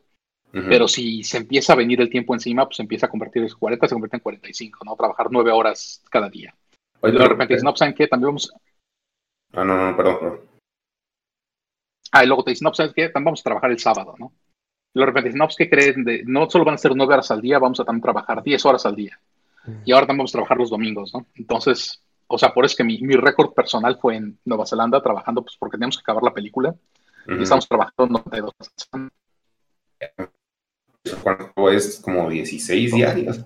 Pero 0.51 0.87
si 0.87 1.23
se 1.23 1.37
empieza 1.37 1.73
a 1.73 1.75
venir 1.75 2.01
el 2.01 2.09
tiempo 2.09 2.33
encima, 2.33 2.65
pues 2.65 2.79
empieza 2.79 3.05
a 3.05 3.09
convertir 3.09 3.43
de 3.43 3.53
40, 3.53 3.87
se 3.87 3.93
convierte 3.93 4.17
en 4.17 4.21
45, 4.21 4.85
¿no? 4.85 4.95
Trabajar 4.95 5.27
nueve 5.29 5.51
horas 5.51 6.03
cada 6.09 6.29
día. 6.29 6.55
y 7.03 7.11
de 7.11 7.27
repente 7.27 7.53
dicen, 7.53 7.65
no, 7.65 7.71
pues, 7.71 7.79
¿saben 7.79 7.93
qué? 7.93 8.07
También 8.07 8.29
vamos... 8.29 8.51
Ah, 9.53 9.63
no, 9.63 9.77
no, 9.77 9.95
perdón, 9.95 10.19
perdón. 10.19 10.39
Ah, 12.11 12.23
y 12.23 12.27
luego 12.27 12.43
te 12.43 12.51
dicen, 12.51 12.63
no, 12.65 12.69
pues, 12.71 12.77
¿sabes 12.77 12.93
qué? 12.93 13.09
También 13.09 13.25
vamos 13.25 13.41
a 13.41 13.43
trabajar 13.43 13.71
el 13.71 13.79
sábado, 13.79 14.15
¿no? 14.17 14.31
Y 14.93 14.99
de 14.99 15.05
repente 15.05 15.29
dicen, 15.29 15.39
no, 15.39 15.45
pues, 15.45 15.57
¿qué 15.57 15.69
creen? 15.69 16.03
De, 16.03 16.23
no 16.25 16.49
solo 16.49 16.65
van 16.65 16.75
a 16.75 16.79
ser 16.79 16.95
nueve 16.95 17.13
horas 17.13 17.29
al 17.29 17.41
día, 17.41 17.59
vamos 17.59 17.79
a 17.79 17.85
también 17.85 18.01
trabajar 18.01 18.41
10 18.41 18.65
horas 18.65 18.85
al 18.85 18.95
día. 18.95 19.19
Y 19.83 19.91
ahora 19.91 20.07
también 20.07 20.19
vamos 20.19 20.31
a 20.31 20.37
trabajar 20.37 20.57
los 20.57 20.69
domingos, 20.69 21.13
¿no? 21.13 21.25
Entonces, 21.35 22.01
o 22.27 22.37
sea, 22.37 22.53
por 22.53 22.63
eso 22.65 22.73
es 22.73 22.77
que 22.77 22.83
mi, 22.85 22.99
mi 23.01 23.15
récord 23.15 23.53
personal 23.53 23.97
fue 23.99 24.15
en 24.15 24.39
Nueva 24.45 24.65
Zelanda 24.65 25.01
trabajando, 25.01 25.41
pues 25.41 25.57
porque 25.57 25.77
teníamos 25.77 25.97
que 25.97 26.01
acabar 26.01 26.23
la 26.23 26.33
película. 26.33 26.73
Y 27.27 27.43
estamos 27.43 27.67
trabajando 27.67 28.07
92 28.07 28.53
horas. 28.57 29.11
¿Cuánto 31.23 31.69
es? 31.69 31.99
Como 31.99 32.29
16 32.29 32.93
diarias. 32.93 33.45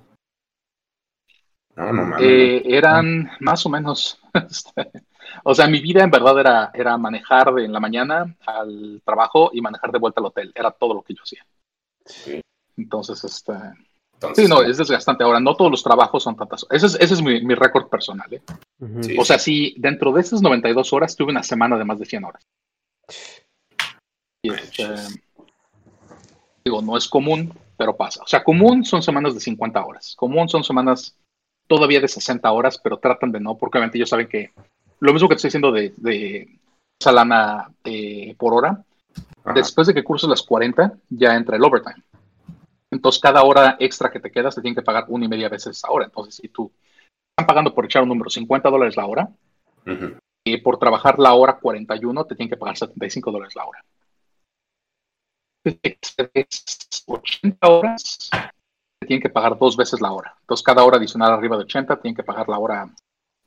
No, 1.75 1.93
no 1.93 2.03
mames. 2.03 2.21
Eh, 2.21 2.61
eran 2.65 3.31
más 3.39 3.65
o 3.65 3.69
menos. 3.69 4.17
Este, 4.33 4.89
o 5.43 5.53
sea, 5.53 5.67
mi 5.67 5.81
vida 5.81 6.03
en 6.03 6.09
verdad 6.09 6.39
era, 6.39 6.71
era 6.73 6.97
manejar 6.97 7.53
de 7.53 7.65
en 7.65 7.73
la 7.73 7.81
mañana 7.81 8.33
al 8.45 9.01
trabajo 9.03 9.51
y 9.53 9.59
manejar 9.59 9.91
de 9.91 9.99
vuelta 9.99 10.21
al 10.21 10.27
hotel. 10.27 10.53
Era 10.55 10.71
todo 10.71 10.93
lo 10.93 11.01
que 11.01 11.13
yo 11.13 11.23
hacía. 11.23 11.45
Sí. 12.05 12.39
Entonces, 12.77 13.21
este. 13.25 13.53
sí, 14.33 14.47
no, 14.47 14.61
es 14.61 14.77
desgastante. 14.77 15.25
Ahora, 15.25 15.41
no 15.41 15.55
todos 15.57 15.69
los 15.69 15.83
trabajos 15.83 16.23
son 16.23 16.37
tantas. 16.37 16.65
Ese 16.69 16.85
es, 16.85 16.95
ese 16.95 17.13
es 17.13 17.21
mi, 17.21 17.41
mi 17.41 17.55
récord 17.55 17.89
personal. 17.89 18.33
¿eh? 18.33 18.41
o 19.19 19.25
sea, 19.25 19.37
sí, 19.37 19.75
dentro 19.77 20.13
de 20.13 20.21
esas 20.21 20.41
92 20.41 20.93
horas 20.93 21.15
tuve 21.15 21.31
una 21.31 21.43
semana 21.43 21.77
de 21.77 21.85
más 21.85 21.99
de 21.99 22.05
100 22.05 22.23
horas. 22.23 22.43
Y 24.43 24.53
este, 24.53 24.95
digo, 26.63 26.81
no 26.81 26.97
es 26.97 27.07
común, 27.07 27.53
pero 27.77 27.95
pasa. 27.95 28.21
O 28.23 28.27
sea, 28.27 28.43
común 28.43 28.85
son 28.85 29.01
semanas 29.01 29.33
de 29.33 29.39
50 29.39 29.83
horas. 29.83 30.15
Común 30.15 30.49
son 30.49 30.63
semanas 30.63 31.15
todavía 31.67 32.01
de 32.01 32.07
60 32.07 32.51
horas, 32.51 32.79
pero 32.83 32.97
tratan 32.97 33.31
de 33.31 33.39
no, 33.39 33.57
porque 33.57 33.77
obviamente 33.77 33.97
ellos 33.97 34.09
saben 34.09 34.27
que 34.27 34.51
lo 34.99 35.13
mismo 35.13 35.27
que 35.27 35.35
te 35.35 35.37
estoy 35.37 35.47
diciendo 35.49 35.71
de, 35.71 35.93
de 35.97 36.59
esa 36.99 37.11
lana 37.11 37.71
eh, 37.83 38.35
por 38.37 38.53
hora, 38.53 38.83
después 39.55 39.87
de 39.87 39.93
que 39.93 40.03
curses 40.03 40.29
las 40.29 40.43
40, 40.43 40.93
ya 41.09 41.35
entra 41.35 41.57
el 41.57 41.63
overtime. 41.63 42.03
Entonces, 42.91 43.21
cada 43.21 43.43
hora 43.43 43.77
extra 43.79 44.11
que 44.11 44.19
te 44.19 44.29
quedas 44.29 44.53
te 44.53 44.61
tienen 44.61 44.75
que 44.75 44.81
pagar 44.81 45.05
una 45.07 45.25
y 45.25 45.29
media 45.29 45.49
veces 45.49 45.77
esa 45.77 45.89
hora. 45.89 46.05
Entonces, 46.05 46.35
si 46.35 46.49
tú 46.49 46.71
están 47.31 47.47
pagando 47.47 47.73
por 47.73 47.85
echar 47.85 48.03
un 48.03 48.09
número 48.09 48.29
50 48.29 48.69
dólares 48.69 48.97
la 48.97 49.05
hora, 49.05 49.29
y 50.43 50.57
por 50.57 50.77
trabajar 50.77 51.17
la 51.19 51.33
hora 51.33 51.57
41 51.59 52.25
te 52.25 52.35
tienen 52.35 52.49
que 52.49 52.57
pagar 52.57 52.77
75 52.77 53.31
dólares 53.31 53.55
la 53.55 53.65
hora. 53.65 53.83
80 57.05 57.67
horas, 57.67 58.29
te 58.99 59.07
tienen 59.07 59.21
que 59.21 59.29
pagar 59.29 59.57
dos 59.57 59.77
veces 59.77 60.01
la 60.01 60.11
hora. 60.11 60.35
Entonces, 60.41 60.63
cada 60.63 60.83
hora 60.83 60.97
adicional 60.97 61.31
arriba 61.31 61.57
de 61.57 61.63
80, 61.63 62.01
tienen 62.01 62.15
que 62.15 62.23
pagar 62.23 62.47
la 62.49 62.59
hora. 62.59 62.89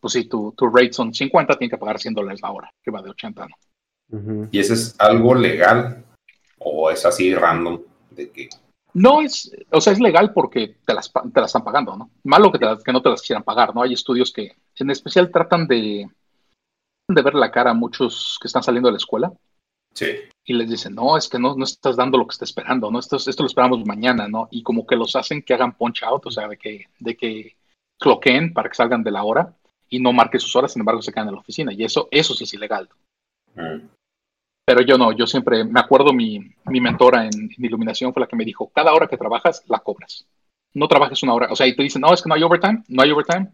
Pues 0.00 0.12
si 0.12 0.24
tu, 0.26 0.52
tu 0.52 0.68
rate 0.68 0.92
son 0.92 1.14
50, 1.14 1.56
tienen 1.56 1.70
que 1.70 1.78
pagar 1.78 1.98
100 1.98 2.14
dólares 2.14 2.40
la 2.42 2.50
hora, 2.50 2.70
que 2.82 2.90
va 2.90 3.02
de 3.02 3.10
80, 3.10 3.46
¿no? 3.46 4.48
¿Y 4.52 4.58
eso 4.58 4.74
es 4.74 4.94
algo 4.98 5.34
legal? 5.34 6.04
¿O 6.58 6.90
es 6.90 7.04
así 7.06 7.34
random? 7.34 7.80
De 8.10 8.30
que... 8.30 8.48
No 8.92 9.22
es, 9.22 9.50
o 9.72 9.80
sea, 9.80 9.92
es 9.92 9.98
legal 9.98 10.32
porque 10.32 10.76
te 10.86 10.94
las, 10.94 11.12
te 11.12 11.40
las 11.40 11.46
están 11.46 11.64
pagando, 11.64 11.96
¿no? 11.96 12.10
Malo 12.22 12.52
que, 12.52 12.60
que 12.84 12.92
no 12.92 13.02
te 13.02 13.08
las 13.08 13.22
quieran 13.22 13.42
pagar, 13.42 13.74
¿no? 13.74 13.82
Hay 13.82 13.92
estudios 13.92 14.32
que 14.32 14.52
en 14.76 14.90
especial 14.90 15.32
tratan 15.32 15.66
de, 15.66 16.08
de 17.08 17.22
ver 17.22 17.34
la 17.34 17.50
cara 17.50 17.72
a 17.72 17.74
muchos 17.74 18.38
que 18.40 18.46
están 18.46 18.62
saliendo 18.62 18.88
de 18.88 18.92
la 18.92 18.98
escuela 18.98 19.32
y 20.44 20.52
les 20.52 20.68
dicen, 20.68 20.94
no, 20.94 21.16
es 21.16 21.28
que 21.28 21.38
no, 21.38 21.54
no 21.56 21.64
estás 21.64 21.96
dando 21.96 22.18
lo 22.18 22.26
que 22.26 22.32
está 22.32 22.44
esperando, 22.44 22.90
¿no? 22.90 22.98
Esto, 22.98 23.16
esto 23.16 23.42
lo 23.42 23.46
esperamos 23.46 23.84
mañana, 23.86 24.28
¿no? 24.28 24.48
Y 24.50 24.62
como 24.62 24.86
que 24.86 24.96
los 24.96 25.16
hacen 25.16 25.42
que 25.42 25.54
hagan 25.54 25.76
punch 25.76 26.02
out, 26.02 26.26
o 26.26 26.30
sea, 26.30 26.48
de 26.48 26.58
que, 26.58 26.88
de 26.98 27.16
que 27.16 27.56
cloqueen 27.98 28.52
para 28.52 28.68
que 28.68 28.74
salgan 28.74 29.02
de 29.02 29.10
la 29.10 29.24
hora 29.24 29.54
y 29.88 30.00
no 30.00 30.12
marquen 30.12 30.40
sus 30.40 30.54
horas, 30.56 30.72
sin 30.72 30.80
embargo 30.80 31.02
se 31.02 31.12
quedan 31.12 31.28
en 31.28 31.34
la 31.34 31.40
oficina. 31.40 31.72
Y 31.72 31.84
eso, 31.84 32.08
eso 32.10 32.34
sí 32.34 32.44
es 32.44 32.54
ilegal. 32.54 32.88
Mm. 33.54 33.88
Pero 34.66 34.80
yo 34.82 34.98
no, 34.98 35.12
yo 35.12 35.26
siempre, 35.26 35.64
me 35.64 35.80
acuerdo 35.80 36.12
mi, 36.12 36.40
mi 36.66 36.80
mentora 36.80 37.26
en, 37.26 37.50
iluminación 37.58 38.12
fue 38.12 38.20
la 38.20 38.26
que 38.26 38.36
me 38.36 38.44
dijo, 38.44 38.70
cada 38.74 38.92
hora 38.92 39.06
que 39.06 39.18
trabajas, 39.18 39.62
la 39.68 39.78
cobras. 39.78 40.26
No 40.74 40.88
trabajes 40.88 41.22
una 41.22 41.34
hora. 41.34 41.48
O 41.50 41.56
sea, 41.56 41.66
y 41.66 41.76
te 41.76 41.82
dicen, 41.82 42.02
no, 42.02 42.12
es 42.12 42.22
que 42.22 42.28
no 42.28 42.34
hay 42.34 42.42
overtime, 42.42 42.82
no 42.88 43.02
hay 43.02 43.10
overtime. 43.10 43.52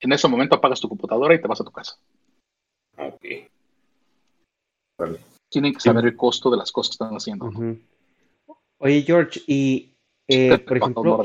En 0.00 0.12
ese 0.12 0.28
momento 0.28 0.56
apagas 0.56 0.80
tu 0.80 0.88
computadora 0.88 1.34
y 1.34 1.40
te 1.40 1.48
vas 1.48 1.60
a 1.60 1.64
tu 1.64 1.72
casa. 1.72 1.96
Ok. 2.96 3.24
Vale 4.98 5.31
tienen 5.52 5.74
que 5.74 5.80
saber 5.80 6.06
el 6.06 6.16
costo 6.16 6.50
de 6.50 6.56
las 6.56 6.72
cosas 6.72 6.90
que 6.90 7.04
están 7.04 7.14
haciendo. 7.14 7.50
Oye, 8.78 9.02
George, 9.02 9.40
y 9.46 9.94
eh, 10.26 10.58
por 10.58 10.76
ejemplo, 10.78 11.24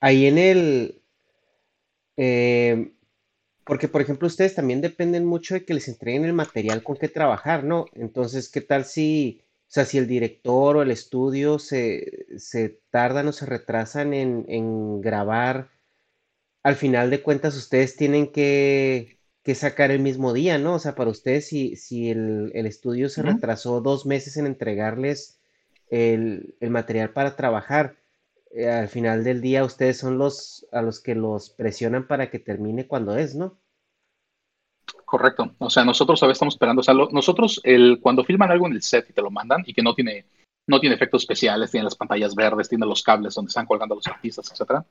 ahí 0.00 0.26
en 0.26 0.38
el... 0.38 1.02
Eh, 2.16 2.92
porque, 3.64 3.86
por 3.86 4.00
ejemplo, 4.00 4.26
ustedes 4.26 4.54
también 4.54 4.80
dependen 4.80 5.26
mucho 5.26 5.54
de 5.54 5.64
que 5.64 5.74
les 5.74 5.88
entreguen 5.88 6.24
el 6.24 6.32
material 6.32 6.82
con 6.82 6.96
que 6.96 7.08
trabajar, 7.08 7.64
¿no? 7.64 7.84
Entonces, 7.92 8.48
¿qué 8.48 8.62
tal 8.62 8.86
si, 8.86 9.42
o 9.42 9.70
sea, 9.70 9.84
si 9.84 9.98
el 9.98 10.06
director 10.06 10.76
o 10.76 10.82
el 10.82 10.90
estudio 10.90 11.58
se, 11.58 12.26
se 12.38 12.80
tardan 12.90 13.28
o 13.28 13.32
se 13.32 13.44
retrasan 13.44 14.14
en, 14.14 14.46
en 14.48 15.02
grabar? 15.02 15.68
Al 16.64 16.76
final 16.76 17.10
de 17.10 17.22
cuentas, 17.22 17.56
ustedes 17.56 17.94
tienen 17.94 18.32
que 18.32 19.17
que 19.48 19.54
sacar 19.54 19.90
el 19.90 20.00
mismo 20.00 20.34
día, 20.34 20.58
¿no? 20.58 20.74
O 20.74 20.78
sea, 20.78 20.94
para 20.94 21.08
ustedes, 21.08 21.48
si, 21.48 21.74
si 21.74 22.10
el, 22.10 22.52
estudio 22.54 23.08
se 23.08 23.22
retrasó 23.22 23.80
dos 23.80 24.04
meses 24.04 24.36
en 24.36 24.44
entregarles 24.44 25.40
el, 25.88 26.54
material 26.60 27.14
para 27.14 27.34
trabajar, 27.34 27.96
eh, 28.50 28.68
al 28.68 28.88
final 28.88 29.24
del 29.24 29.40
día 29.40 29.64
ustedes 29.64 29.96
son 29.96 30.18
los 30.18 30.66
a 30.70 30.82
los 30.82 31.00
que 31.00 31.14
los 31.14 31.48
presionan 31.48 32.06
para 32.06 32.30
que 32.30 32.38
termine 32.38 32.86
cuando 32.86 33.16
es, 33.16 33.36
¿no? 33.36 33.58
Correcto. 35.06 35.54
O 35.56 35.70
sea, 35.70 35.82
nosotros 35.82 36.22
a 36.22 36.26
veces 36.26 36.36
estamos 36.36 36.52
esperando. 36.52 36.80
O 36.80 36.84
sea, 36.84 36.92
nosotros, 36.92 37.58
el, 37.64 38.00
cuando 38.02 38.24
filman 38.24 38.50
algo 38.50 38.66
en 38.66 38.74
el 38.74 38.82
set 38.82 39.08
y 39.08 39.14
te 39.14 39.22
lo 39.22 39.30
mandan 39.30 39.62
y 39.64 39.72
que 39.72 39.80
no 39.80 39.94
tiene, 39.94 40.26
no 40.66 40.78
tiene 40.78 40.94
efectos 40.94 41.22
especiales, 41.22 41.70
tiene 41.70 41.84
las 41.84 41.96
pantallas 41.96 42.34
verdes, 42.34 42.68
tiene 42.68 42.84
los 42.84 43.02
cables 43.02 43.34
donde 43.34 43.48
están 43.48 43.64
colgando 43.64 43.94
los 43.94 44.06
artistas, 44.08 44.52
etcétera, 44.52 44.84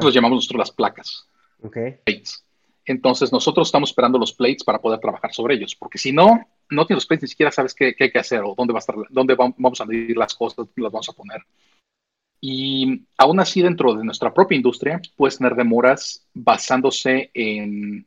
los 0.00 0.14
llamamos 0.14 0.36
nosotros 0.36 0.60
las 0.60 0.70
placas. 0.70 1.28
Okay. 1.62 1.98
Plates. 2.02 2.46
Entonces, 2.90 3.32
nosotros 3.32 3.68
estamos 3.68 3.90
esperando 3.90 4.18
los 4.18 4.32
plates 4.32 4.64
para 4.64 4.80
poder 4.80 4.98
trabajar 4.98 5.32
sobre 5.32 5.54
ellos, 5.54 5.76
porque 5.76 5.96
si 5.96 6.10
no, 6.10 6.44
no 6.70 6.86
tienes 6.86 7.02
los 7.02 7.06
plates, 7.06 7.22
ni 7.22 7.28
siquiera 7.28 7.52
sabes 7.52 7.72
qué, 7.72 7.94
qué 7.94 8.04
hay 8.04 8.10
que 8.10 8.18
hacer 8.18 8.42
o 8.42 8.54
dónde, 8.56 8.72
va 8.72 8.78
a 8.78 8.80
estar, 8.80 8.96
dónde 9.10 9.36
vamos 9.36 9.80
a 9.80 9.84
medir 9.84 10.16
las 10.16 10.34
cosas, 10.34 10.66
las 10.74 10.90
vamos 10.90 11.08
a 11.08 11.12
poner. 11.12 11.40
Y 12.40 13.06
aún 13.16 13.38
así, 13.38 13.62
dentro 13.62 13.94
de 13.94 14.04
nuestra 14.04 14.34
propia 14.34 14.56
industria, 14.56 15.00
puedes 15.14 15.38
tener 15.38 15.54
demoras 15.54 16.26
basándose 16.34 17.30
en, 17.32 18.04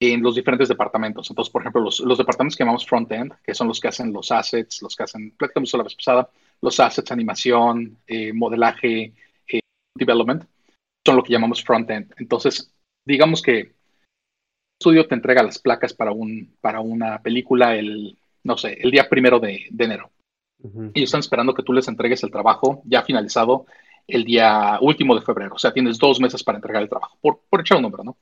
en 0.00 0.22
los 0.22 0.34
diferentes 0.34 0.68
departamentos. 0.68 1.30
Entonces, 1.30 1.52
por 1.52 1.62
ejemplo, 1.62 1.82
los, 1.82 2.00
los 2.00 2.18
departamentos 2.18 2.56
que 2.56 2.64
llamamos 2.64 2.84
front-end, 2.84 3.34
que 3.44 3.54
son 3.54 3.68
los 3.68 3.78
que 3.78 3.86
hacen 3.86 4.12
los 4.12 4.32
assets, 4.32 4.82
los 4.82 4.96
que 4.96 5.04
hacen, 5.04 5.30
platicamos 5.36 5.72
la 5.74 5.84
vez 5.84 5.94
pasada, 5.94 6.28
los 6.60 6.80
assets, 6.80 7.12
animación, 7.12 7.98
eh, 8.08 8.32
modelaje, 8.32 9.12
eh, 9.46 9.60
development, 9.94 10.44
son 11.06 11.16
lo 11.16 11.22
que 11.22 11.32
llamamos 11.32 11.62
front-end. 11.62 12.12
Entonces, 12.18 12.74
digamos 13.06 13.42
que 13.42 13.81
estudio 14.82 15.06
te 15.06 15.14
entrega 15.14 15.42
las 15.42 15.58
placas 15.58 15.94
para, 15.94 16.12
un, 16.12 16.54
para 16.60 16.80
una 16.80 17.22
película 17.22 17.76
el, 17.76 18.18
no 18.42 18.56
sé, 18.56 18.78
el 18.80 18.90
día 18.90 19.08
primero 19.08 19.38
de, 19.38 19.66
de 19.70 19.84
enero. 19.84 20.10
Y 20.94 21.02
están 21.02 21.20
esperando 21.20 21.54
que 21.54 21.64
tú 21.64 21.72
les 21.72 21.88
entregues 21.88 22.22
el 22.22 22.30
trabajo 22.30 22.82
ya 22.84 23.02
finalizado 23.02 23.66
el 24.06 24.24
día 24.24 24.78
último 24.80 25.14
de 25.14 25.22
febrero. 25.22 25.54
O 25.54 25.58
sea, 25.58 25.72
tienes 25.72 25.98
dos 25.98 26.20
meses 26.20 26.44
para 26.44 26.58
entregar 26.58 26.82
el 26.82 26.88
trabajo, 26.88 27.16
por, 27.20 27.40
por 27.48 27.60
echar 27.60 27.78
un 27.78 27.82
número, 27.82 28.04
¿no? 28.04 28.16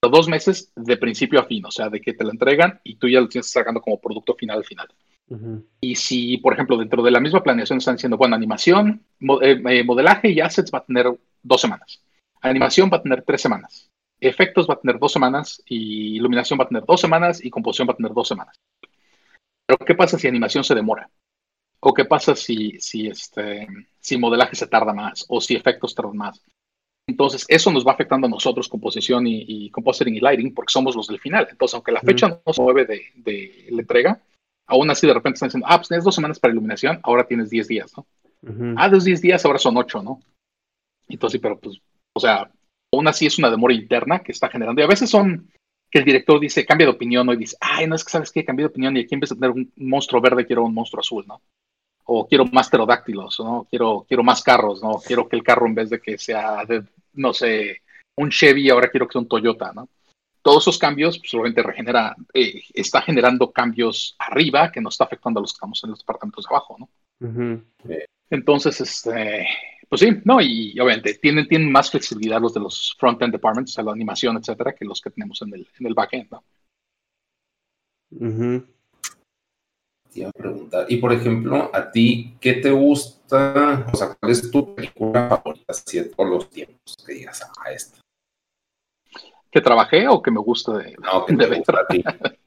Pero 0.00 0.16
dos 0.16 0.28
meses 0.28 0.72
de 0.76 0.96
principio 0.96 1.40
a 1.40 1.44
fin, 1.44 1.64
o 1.64 1.70
sea, 1.70 1.88
de 1.88 2.00
que 2.00 2.12
te 2.12 2.24
lo 2.24 2.30
entregan 2.30 2.80
y 2.84 2.96
tú 2.96 3.08
ya 3.08 3.20
lo 3.20 3.28
tienes 3.28 3.50
sacando 3.50 3.80
como 3.80 4.00
producto 4.00 4.34
final 4.34 4.58
al 4.58 4.64
final. 4.64 4.88
Y 5.80 5.94
si, 5.94 6.36
por 6.38 6.52
ejemplo, 6.52 6.76
dentro 6.76 7.02
de 7.02 7.10
la 7.10 7.20
misma 7.20 7.42
planeación 7.42 7.78
están 7.78 7.96
diciendo, 7.96 8.16
bueno, 8.16 8.36
animación, 8.36 9.02
eh, 9.40 9.62
eh, 9.66 9.84
modelaje 9.84 10.30
y 10.30 10.40
assets 10.40 10.70
va 10.72 10.80
a 10.80 10.84
tener 10.84 11.06
dos 11.42 11.60
semanas. 11.60 12.02
Animación 12.42 12.90
va 12.92 12.98
a 12.98 13.02
tener 13.02 13.22
tres 13.22 13.40
semanas. 13.40 13.88
Efectos 14.22 14.68
va 14.68 14.74
a 14.74 14.80
tener 14.80 14.98
dos 14.98 15.12
semanas 15.12 15.62
y 15.66 16.16
iluminación 16.16 16.58
va 16.58 16.64
a 16.64 16.68
tener 16.68 16.84
dos 16.86 17.00
semanas 17.00 17.44
y 17.44 17.50
composición 17.50 17.88
va 17.88 17.92
a 17.92 17.96
tener 17.96 18.12
dos 18.12 18.28
semanas. 18.28 18.56
Pero 19.66 19.78
¿qué 19.78 19.94
pasa 19.94 20.18
si 20.18 20.28
animación 20.28 20.62
se 20.62 20.74
demora? 20.74 21.10
¿O 21.80 21.92
qué 21.92 22.04
pasa 22.04 22.36
si, 22.36 22.78
si, 22.78 23.08
este, 23.08 23.66
si 23.98 24.16
modelaje 24.16 24.54
se 24.54 24.68
tarda 24.68 24.92
más 24.92 25.24
o 25.28 25.40
si 25.40 25.56
efectos 25.56 25.94
tardan 25.94 26.16
más? 26.16 26.40
Entonces, 27.08 27.44
eso 27.48 27.72
nos 27.72 27.84
va 27.84 27.92
afectando 27.92 28.28
a 28.28 28.30
nosotros, 28.30 28.68
composición 28.68 29.26
y, 29.26 29.44
y 29.46 29.70
compositing 29.70 30.14
y 30.14 30.20
lighting, 30.20 30.54
porque 30.54 30.72
somos 30.72 30.94
los 30.94 31.08
del 31.08 31.18
final. 31.18 31.48
Entonces, 31.50 31.74
aunque 31.74 31.90
la 31.90 32.00
fecha 32.00 32.40
no 32.46 32.52
se 32.52 32.62
mueve 32.62 32.84
de, 32.84 33.02
de, 33.16 33.66
la 33.70 33.80
entrega, 33.80 34.22
aún 34.66 34.88
así 34.90 35.06
de 35.06 35.14
repente 35.14 35.34
están 35.34 35.48
diciendo, 35.48 35.66
ah, 35.68 35.78
pues 35.78 35.88
tienes 35.88 36.04
dos 36.04 36.14
semanas 36.14 36.38
para 36.38 36.52
iluminación, 36.52 37.00
ahora 37.02 37.26
tienes 37.26 37.50
10 37.50 37.66
días, 37.66 37.92
¿no? 37.96 38.06
Ah, 38.76 38.88
dos 38.88 39.04
10 39.04 39.20
días, 39.20 39.44
ahora 39.44 39.58
son 39.58 39.76
8, 39.76 40.02
¿no? 40.02 40.20
Entonces, 41.08 41.40
pero 41.40 41.58
pues, 41.58 41.80
o 42.14 42.20
sea, 42.20 42.50
aún 42.92 43.08
así 43.08 43.26
es 43.26 43.38
una 43.38 43.50
demora 43.50 43.74
interna 43.74 44.20
que 44.20 44.32
está 44.32 44.48
generando. 44.48 44.80
Y 44.80 44.84
a 44.84 44.88
veces 44.88 45.10
son 45.10 45.50
que 45.90 45.98
el 45.98 46.04
director 46.04 46.40
dice, 46.40 46.64
cambia 46.64 46.86
de 46.86 46.92
opinión, 46.92 47.28
y 47.30 47.36
dice, 47.36 47.56
ay, 47.60 47.86
no 47.86 47.94
es 47.94 48.04
que 48.04 48.10
sabes 48.10 48.32
qué, 48.32 48.44
cambié 48.44 48.64
de 48.64 48.70
opinión 48.70 48.96
y 48.96 49.00
aquí 49.00 49.14
en 49.14 49.20
vez 49.20 49.30
de 49.30 49.36
tener 49.36 49.50
un 49.50 49.70
monstruo 49.76 50.22
verde, 50.22 50.46
quiero 50.46 50.64
un 50.64 50.74
monstruo 50.74 51.00
azul, 51.00 51.24
¿no? 51.26 51.42
o 52.04 52.26
quiero 52.26 52.44
más 52.46 52.68
pterodáctilos, 52.68 53.40
¿no? 53.40 53.66
Quiero, 53.68 54.04
quiero 54.08 54.22
más 54.22 54.42
carros, 54.42 54.82
¿no? 54.82 55.00
Quiero 55.06 55.28
que 55.28 55.36
el 55.36 55.42
carro 55.42 55.66
en 55.66 55.74
vez 55.74 55.90
de 55.90 56.00
que 56.00 56.18
sea 56.18 56.64
de, 56.64 56.84
no 57.14 57.32
sé, 57.32 57.82
un 58.16 58.30
Chevy, 58.30 58.70
ahora 58.70 58.88
quiero 58.88 59.06
que 59.06 59.12
sea 59.12 59.20
un 59.20 59.28
Toyota, 59.28 59.72
¿no? 59.72 59.88
Todos 60.42 60.64
esos 60.64 60.78
cambios, 60.78 61.18
pues 61.18 61.32
obviamente 61.34 61.62
regenera, 61.62 62.16
eh, 62.34 62.62
está 62.74 63.00
generando 63.02 63.52
cambios 63.52 64.16
arriba 64.18 64.72
que 64.72 64.80
nos 64.80 64.94
está 64.94 65.04
afectando 65.04 65.38
a 65.38 65.42
los 65.42 65.52
que 65.52 65.56
estamos 65.56 65.82
en 65.84 65.90
los 65.90 66.00
departamentos 66.00 66.44
de 66.44 66.54
abajo, 66.54 66.76
¿no? 66.78 66.88
Entonces, 68.28 68.80
este, 68.80 69.46
pues 69.92 70.00
sí, 70.00 70.22
no, 70.24 70.40
y, 70.40 70.72
obviamente 70.80 71.18
tienen, 71.20 71.46
tienen 71.46 71.70
más 71.70 71.90
flexibilidad 71.90 72.40
los 72.40 72.54
de 72.54 72.60
los 72.60 72.96
front-end 72.98 73.30
departments, 73.30 73.72
o 73.72 73.74
sea, 73.74 73.84
la 73.84 73.92
animación, 73.92 74.38
etcétera, 74.38 74.74
que 74.74 74.86
los 74.86 75.02
que 75.02 75.10
tenemos 75.10 75.42
en 75.42 75.52
el, 75.52 75.68
en 75.78 75.86
el 75.86 75.92
back-end, 75.92 76.30
¿no? 76.30 76.42
te 80.10 80.20
iba 80.20 80.30
a 80.30 80.32
preguntar. 80.32 80.86
Y 80.88 80.96
por 80.96 81.12
ejemplo, 81.12 81.70
a 81.74 81.90
ti, 81.90 82.38
¿qué 82.40 82.54
te 82.54 82.70
gusta? 82.70 83.86
O 83.92 83.94
sea, 83.94 84.16
¿cuál 84.18 84.32
es 84.32 84.50
tu 84.50 84.74
película 84.74 85.28
favorita 85.28 85.66
así 85.68 85.98
de 85.98 86.06
todos 86.06 86.30
los 86.30 86.48
tiempos? 86.48 86.96
Que 87.06 87.12
digas, 87.12 87.42
ah, 87.42 87.70
esta. 87.70 88.00
¿Que 89.50 89.60
trabajé 89.60 90.08
o 90.08 90.22
que 90.22 90.30
me 90.30 90.40
gusta 90.40 90.78
de, 90.78 90.96
no, 91.02 91.26
que 91.26 91.36
de 91.36 91.46
te 91.46 91.56
gusta 91.56 91.80
a 91.80 91.86
ti. 91.86 92.02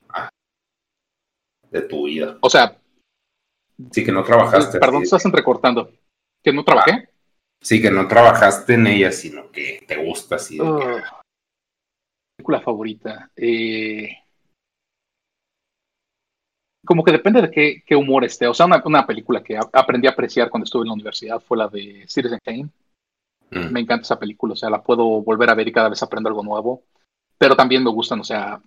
Ah, 0.09 0.29
de 1.69 1.81
tu 1.81 2.07
vida. 2.07 2.39
O 2.41 2.49
sea. 2.49 2.75
Sí, 3.91 4.03
que 4.03 4.11
no 4.11 4.23
trabajaste. 4.23 4.79
Perdón, 4.79 4.95
así. 4.95 5.03
estás 5.03 5.25
entrecortando. 5.25 5.91
¿Que 6.43 6.51
no 6.51 6.63
trabajé? 6.63 7.07
Sí, 7.61 7.81
que 7.81 7.89
no 7.91 8.07
trabajaste 8.07 8.75
en 8.75 8.87
ella, 8.87 9.11
sino 9.11 9.51
que 9.51 9.83
te 9.87 9.95
gusta 9.97 10.35
así. 10.35 10.59
Uh, 10.59 10.79
que... 10.79 11.01
Película 12.37 12.61
favorita. 12.61 13.31
Eh 13.35 14.09
como 16.85 17.03
que 17.03 17.11
depende 17.11 17.41
de 17.41 17.51
qué, 17.51 17.83
qué 17.85 17.95
humor 17.95 18.23
esté. 18.23 18.47
O 18.47 18.53
sea, 18.53 18.65
una, 18.65 18.81
una, 18.85 19.05
película 19.05 19.43
que 19.43 19.57
aprendí 19.73 20.07
a 20.07 20.11
apreciar 20.11 20.49
cuando 20.49 20.65
estuve 20.65 20.83
en 20.83 20.89
la 20.89 20.93
universidad 20.93 21.41
fue 21.41 21.57
la 21.57 21.67
de 21.67 22.05
Citizen 22.07 22.39
Kane. 22.43 22.69
Mm. 23.51 23.71
Me 23.71 23.79
encanta 23.81 24.03
esa 24.03 24.19
película, 24.19 24.53
o 24.53 24.55
sea, 24.55 24.69
la 24.69 24.81
puedo 24.81 25.21
volver 25.21 25.49
a 25.49 25.55
ver 25.55 25.67
y 25.67 25.71
cada 25.71 25.89
vez 25.89 26.01
aprendo 26.01 26.29
algo 26.29 26.43
nuevo. 26.43 26.83
Pero 27.37 27.55
también 27.55 27.83
me 27.83 27.89
gustan, 27.89 28.19
o 28.19 28.23
sea, 28.23 28.61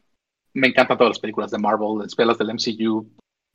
me 0.52 0.68
encantan 0.68 0.98
todas 0.98 1.12
las 1.12 1.18
películas 1.18 1.50
de 1.50 1.58
Marvel, 1.58 1.98
las 2.00 2.14
pelas 2.14 2.36
del 2.36 2.50
MCU. 2.50 3.08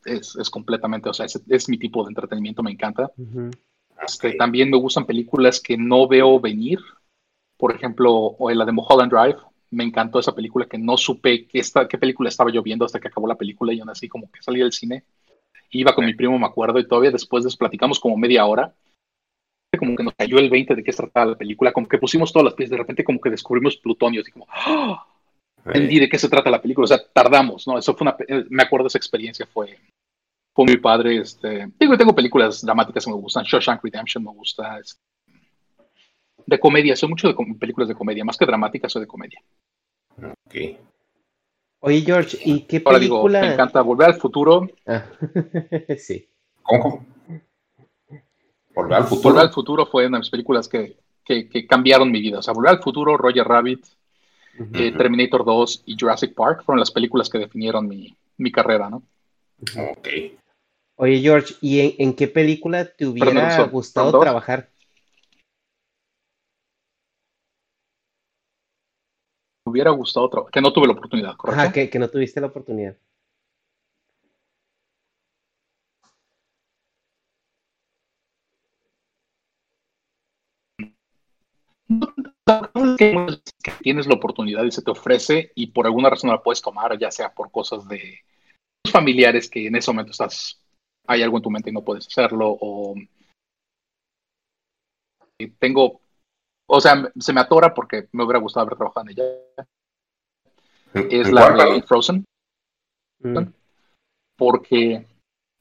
Es, 0.06 0.36
es 0.36 0.50
completamente, 0.50 1.10
o 1.10 1.13
sea, 1.13 1.26
es, 1.26 1.41
es, 1.48 1.69
mi 1.69 1.78
tipo 1.78 2.04
de 2.04 2.10
entretenimiento, 2.10 2.63
me 2.63 2.72
encanta. 2.72 3.12
Uh 3.17 3.26
-huh. 3.26 3.58
Este, 4.06 4.34
también 4.34 4.70
me 4.70 4.78
gustan 4.78 5.06
películas 5.06 5.60
que 5.60 5.78
no 5.78 6.08
veo 6.08 6.39
venir. 6.39 6.80
Por 7.58 7.74
ejemplo, 7.76 8.36
la 8.39 8.66
de 8.66 8.72
Mulholland 8.72 9.12
Drive, 9.12 9.38
me 9.72 9.84
encantó 9.84 10.20
esa 10.20 10.36
película 10.36 10.68
que 10.68 10.78
no 10.78 10.98
supe 10.98 11.48
qué, 11.48 11.60
esta, 11.60 11.88
qué 11.88 11.98
película 11.98 12.30
estaba 12.30 12.52
yo 12.52 12.62
viendo 12.62 12.86
hasta 12.86 13.00
que 13.00 13.08
acabó 13.08 13.28
la 13.28 13.36
película 13.36 13.74
y 13.74 13.80
aún 13.80 13.89
así 13.89 14.08
como 14.08 14.32
que 14.32 14.42
salí 14.42 14.60
del 14.60 14.72
cine. 14.72 15.04
Iba 15.72 15.96
con 15.96 16.06
mi 16.06 16.13
primo, 16.13 16.38
me 16.38 16.46
acuerdo, 16.46 16.80
y 16.80 16.88
todavía 16.88 17.12
después 17.12 17.44
les 17.44 17.58
platicamos 17.58 18.00
como 18.00 18.16
media 18.16 18.46
hora. 18.46 18.74
Como 19.78 19.96
que 19.96 20.04
nos 20.04 20.13
cayó 20.13 20.38
el 20.38 20.52
20 20.52 20.76
de 20.76 20.84
qué 20.84 20.92
se 20.92 20.98
trataba 21.02 21.32
la 21.32 21.38
película, 21.38 21.74
como 21.74 21.88
que 21.88 21.98
pusimos 21.98 22.32
todas 22.32 22.46
las 22.46 22.54
piezas, 22.54 22.72
de 22.72 22.78
repente 22.78 23.04
como 23.04 23.20
que 23.20 23.32
descubrimos 23.32 23.78
plutonio, 23.78 24.22
así 24.22 24.32
como, 24.32 24.46
¡Oh! 24.68 25.04
entendí 25.66 26.00
de 26.00 26.10
qué 26.10 26.20
se 26.20 26.30
trata 26.30 26.52
la 26.52 26.62
película, 26.62 26.86
o 26.86 26.88
sea, 26.88 27.02
tardamos, 27.12 27.68
¿no? 27.68 27.80
Eso 27.80 27.96
fue 27.96 28.06
una, 28.06 28.16
me 28.50 28.63
acuerdo 28.63 28.88
esa 28.88 29.00
experiencia, 29.00 29.48
fue, 29.48 29.80
fue 30.54 30.66
muy 30.66 30.78
padre, 30.78 31.18
este, 31.18 31.68
digo, 31.80 31.98
tengo 31.98 32.13
películas 32.13 32.62
dramáticas 32.62 33.06
que 33.06 33.12
me 33.12 33.18
gustan, 33.18 33.44
Shawshank 33.44 33.84
Redemption 33.84 34.24
me 34.24 34.32
gusta, 34.32 34.80
de 36.46 36.60
comedia, 36.60 36.96
soy 36.96 37.10
mucho 37.10 37.28
de 37.28 37.36
películas 37.60 37.89
de 37.89 37.96
comedia, 37.96 38.24
más 38.26 38.38
que 38.38 38.46
dramáticas, 38.46 38.92
soy 38.92 39.02
de 39.02 39.08
comedia. 39.08 39.39
Ok. 40.18 40.56
Oye, 41.80 42.02
George, 42.02 42.38
¿y 42.46 42.62
qué 42.62 42.82
Ahora 42.86 43.00
película? 43.00 43.39
digo, 43.39 43.48
me 43.48 43.54
encanta 43.54 43.82
Volver 43.82 44.08
al 44.10 44.16
Futuro. 44.16 44.70
Ah. 44.86 45.06
sí. 45.98 46.30
¿Cómo? 46.62 47.06
Volver 48.74 48.94
al 48.98 49.04
Futuro. 49.04 49.30
Volver 49.30 49.42
al 49.42 49.54
Futuro 49.54 49.86
fue 49.86 50.08
una 50.08 50.18
de 50.18 50.22
mis 50.22 50.30
películas 50.30 50.68
que, 50.68 50.98
que, 51.26 51.50
que 51.50 51.68
cambiaron 51.68 52.12
mi 52.12 52.22
vida. 52.22 52.39
O 52.39 52.42
sea, 52.42 52.54
Volver 52.54 52.72
al 52.72 52.82
Futuro, 52.82 53.18
Roger 53.18 53.46
Rabbit, 53.46 53.86
uh 54.60 54.63
-huh. 54.63 54.80
eh, 54.80 54.92
Terminator 54.94 55.44
2 55.44 55.84
y 55.88 55.98
Jurassic 56.00 56.34
Park 56.34 56.63
fueron 56.63 56.80
las 56.80 56.92
películas 56.92 57.30
que 57.30 57.39
definieron 57.39 57.88
mi, 57.88 58.16
mi 58.38 58.52
carrera, 58.52 58.89
¿no? 58.89 59.04
Ok. 59.78 60.08
Oye, 61.04 61.20
George, 61.20 61.56
¿y 61.60 61.82
en, 61.82 61.96
en 62.00 62.13
qué 62.13 62.30
película 62.30 62.86
te 62.86 63.06
hubiera 63.06 63.58
Perdón, 63.58 63.72
gustado 63.72 64.18
trabajar? 64.22 64.70
hubiera 69.66 69.92
gustado 69.92 70.30
trabajar, 70.30 70.54
que 70.54 70.62
no 70.62 70.72
tuve 70.72 70.88
la 70.88 70.94
oportunidad, 70.94 71.36
¿correcto? 71.36 71.62
Ajá, 71.62 71.74
que, 71.74 71.89
que 71.89 72.00
no 72.00 72.08
tuviste 72.10 72.39
la 72.39 72.48
oportunidad. 72.48 72.96
que 82.98 83.28
tienes 83.82 84.08
la 84.08 84.13
oportunidad 84.16 84.63
y 84.63 84.72
se 84.72 84.82
te 84.82 84.92
ofrece 84.92 85.52
y 85.54 85.68
por 85.68 85.86
alguna 85.86 86.10
razón 86.10 86.30
la 86.30 86.42
puedes 86.42 86.62
tomar, 86.62 86.98
ya 86.98 87.12
sea 87.12 87.34
por 87.34 87.52
cosas 87.52 87.86
de 87.89 88.20
familiares 88.89 89.50
que 89.50 89.68
en 89.68 89.76
ese 89.76 89.92
momento 89.92 90.12
estás, 90.12 90.62
hay 91.08 91.22
algo 91.22 91.38
en 91.38 91.44
tu 91.44 91.50
mente 91.50 91.70
y 91.70 91.74
no 91.74 91.84
puedes 91.84 92.08
hacerlo, 92.08 92.58
o 92.60 92.96
tengo 95.60 96.02
o 96.76 96.82
sea, 96.82 97.12
se 97.20 97.34
me 97.34 97.42
atora 97.42 97.74
porque 97.74 98.08
me 98.12 98.24
hubiera 98.24 98.39
gustado 98.39 98.66
haber 98.66 98.78
trabajado 98.78 99.06
en 99.06 99.12
ella. 99.12 99.24
Es 101.10 101.32
la 101.32 101.52
de 101.52 101.82
Frozen. 101.84 102.26
Mm. 103.20 103.38
Porque 104.38 105.06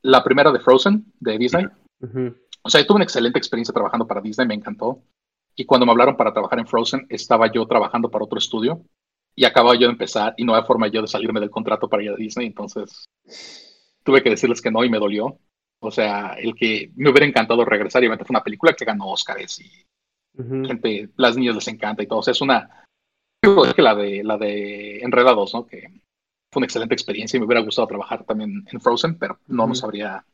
la 0.03 0.23
primera 0.25 0.51
de 0.53 0.61
Frozen, 0.61 1.13
de 1.21 1.39
Disney, 1.39 1.67
O 2.63 2.71
sea, 2.71 2.81
yo 2.81 2.87
tuve 2.87 2.97
una 2.97 3.05
excelente 3.05 3.39
experiencia 3.39 3.75
trabajando 3.75 4.07
para 4.07 4.21
Disney, 4.21 4.47
me 4.47 4.55
encantó. 4.55 5.03
Y 5.55 5.67
cuando 5.67 5.85
me 5.85 5.93
hablaron 5.93 6.17
para 6.17 6.33
trabajar 6.33 6.59
en 6.59 6.67
Frozen, 6.67 7.07
estaba 7.09 7.53
yo 7.53 7.67
trabajando 7.67 8.11
para 8.11 8.25
otro 8.25 8.39
estudio 8.39 8.83
y 9.35 9.45
acababa 9.45 9.75
yo 9.75 9.87
de 9.87 9.93
empezar 9.93 10.35
y 10.37 10.45
no 10.45 10.55
había 10.55 10.67
forma 10.67 10.89
yo 10.89 11.03
de 11.03 11.09
salirme 11.09 11.41
del 11.41 11.51
contrato 11.51 11.89
para 11.89 12.03
ir 12.03 12.11
a 12.11 12.17
Disney, 12.17 12.47
entonces 12.47 13.05
tuve 14.03 14.23
que 14.23 14.31
decirles 14.31 14.61
que 14.61 14.71
no 14.71 14.85
y 14.85 14.91
me 14.91 14.99
dolió. 14.99 15.39
O 15.81 15.91
sea, 15.91 16.35
el 16.35 16.55
que 16.55 16.91
me 16.95 17.11
hubiera 17.11 17.27
encantado 17.27 17.65
regresar 17.65 18.05
y 18.05 18.09
fue 18.09 18.27
una 18.31 18.45
película 18.45 18.73
que 18.73 18.85
ganó 18.85 19.09
Oscars 19.09 19.61
y 19.61 19.85
gente, 20.67 21.11
las 21.17 21.37
niñas 21.37 21.57
les 21.57 21.69
encanta 21.69 22.03
y 22.03 22.07
todo. 22.07 22.21
O 22.21 22.23
sea, 22.23 22.33
es 22.33 22.41
una, 22.41 22.85
que 23.75 23.83
la 23.83 23.95
de, 23.95 24.23
la 24.23 24.39
de 24.39 25.01
Enredados, 25.01 25.53
¿no? 25.55 25.67
Que 25.67 25.89
fue 26.53 26.61
una 26.61 26.67
excelente 26.67 26.95
experiencia 26.95 27.37
y 27.37 27.41
me 27.41 27.47
hubiera 27.47 27.63
gustado 27.63 27.89
trabajar 27.89 28.25
también 28.25 28.65
en 28.71 28.81
Frozen, 28.81 29.19
pero 29.19 29.39
no 29.49 29.67
nos 29.67 29.83
habría 29.83 30.25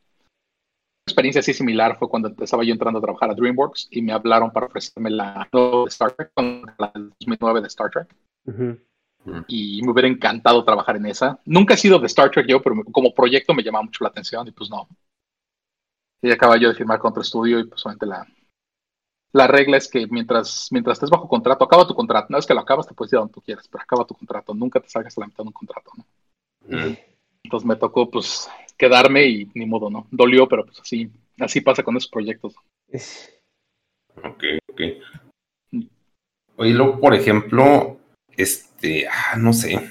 experiencia 1.06 1.40
así 1.40 1.54
similar 1.54 1.98
fue 1.98 2.08
cuando 2.08 2.34
estaba 2.38 2.64
yo 2.64 2.72
entrando 2.72 2.98
a 2.98 3.02
trabajar 3.02 3.30
a 3.30 3.34
DreamWorks 3.34 3.88
y 3.90 4.02
me 4.02 4.12
hablaron 4.12 4.50
para 4.50 4.66
ofrecerme 4.66 5.10
la 5.10 5.48
de 5.50 5.84
Star 5.88 6.12
Trek, 6.12 6.32
la 6.36 6.92
2009 6.94 7.62
de 7.62 7.66
Star 7.68 7.90
Trek. 7.90 8.14
Y 9.46 9.82
me 9.82 9.92
hubiera 9.92 10.08
encantado 10.08 10.64
trabajar 10.64 10.96
en 10.96 11.06
esa. 11.06 11.38
Nunca 11.44 11.74
he 11.74 11.76
sido 11.76 11.98
de 11.98 12.06
Star 12.06 12.30
Trek 12.30 12.46
yo, 12.48 12.62
pero 12.62 12.82
como 12.92 13.12
proyecto 13.12 13.52
me 13.54 13.62
llamaba 13.62 13.84
mucho 13.84 14.02
la 14.02 14.10
atención 14.10 14.46
y 14.48 14.52
pues 14.52 14.70
no. 14.70 14.88
Y 16.22 16.30
acaba 16.30 16.56
yo 16.56 16.68
de 16.68 16.74
firmar 16.74 16.98
con 16.98 17.10
otro 17.10 17.22
estudio 17.22 17.60
y 17.60 17.64
pues 17.64 17.80
solamente 17.80 18.06
la, 18.06 18.26
la 19.32 19.46
regla 19.46 19.76
es 19.76 19.88
que 19.88 20.06
mientras, 20.06 20.68
mientras 20.70 20.96
estés 20.96 21.10
bajo 21.10 21.28
contrato, 21.28 21.64
acaba 21.64 21.86
tu 21.86 21.94
contrato. 21.94 22.28
Una 22.30 22.38
vez 22.38 22.46
que 22.46 22.54
lo 22.54 22.60
acabas, 22.60 22.86
te 22.86 22.94
puedes 22.94 23.12
ir 23.12 23.18
a 23.18 23.20
donde 23.20 23.34
tú 23.34 23.42
quieras, 23.42 23.68
pero 23.68 23.82
acaba 23.82 24.06
tu 24.06 24.14
contrato. 24.14 24.54
Nunca 24.54 24.80
te 24.80 24.88
salgas 24.88 25.16
a 25.16 25.20
la 25.20 25.26
mitad 25.26 25.44
de 25.44 25.48
un 25.48 25.52
contrato, 25.52 25.90
¿no? 25.96 26.04
Entonces 27.44 27.66
me 27.66 27.76
tocó, 27.76 28.10
pues, 28.10 28.50
quedarme 28.76 29.26
y 29.26 29.50
ni 29.54 29.66
modo, 29.66 29.90
¿no? 29.90 30.06
Dolió, 30.10 30.48
pero 30.48 30.64
pues 30.64 30.80
así, 30.80 31.10
así 31.38 31.60
pasa 31.60 31.82
con 31.82 31.96
esos 31.96 32.10
proyectos. 32.10 32.54
Ok, 34.16 34.44
ok. 34.72 34.80
Oye, 36.56 36.72
luego, 36.72 36.98
por 36.98 37.14
ejemplo, 37.14 37.97
este, 38.42 39.06
ah, 39.08 39.36
no 39.36 39.52
sé. 39.52 39.90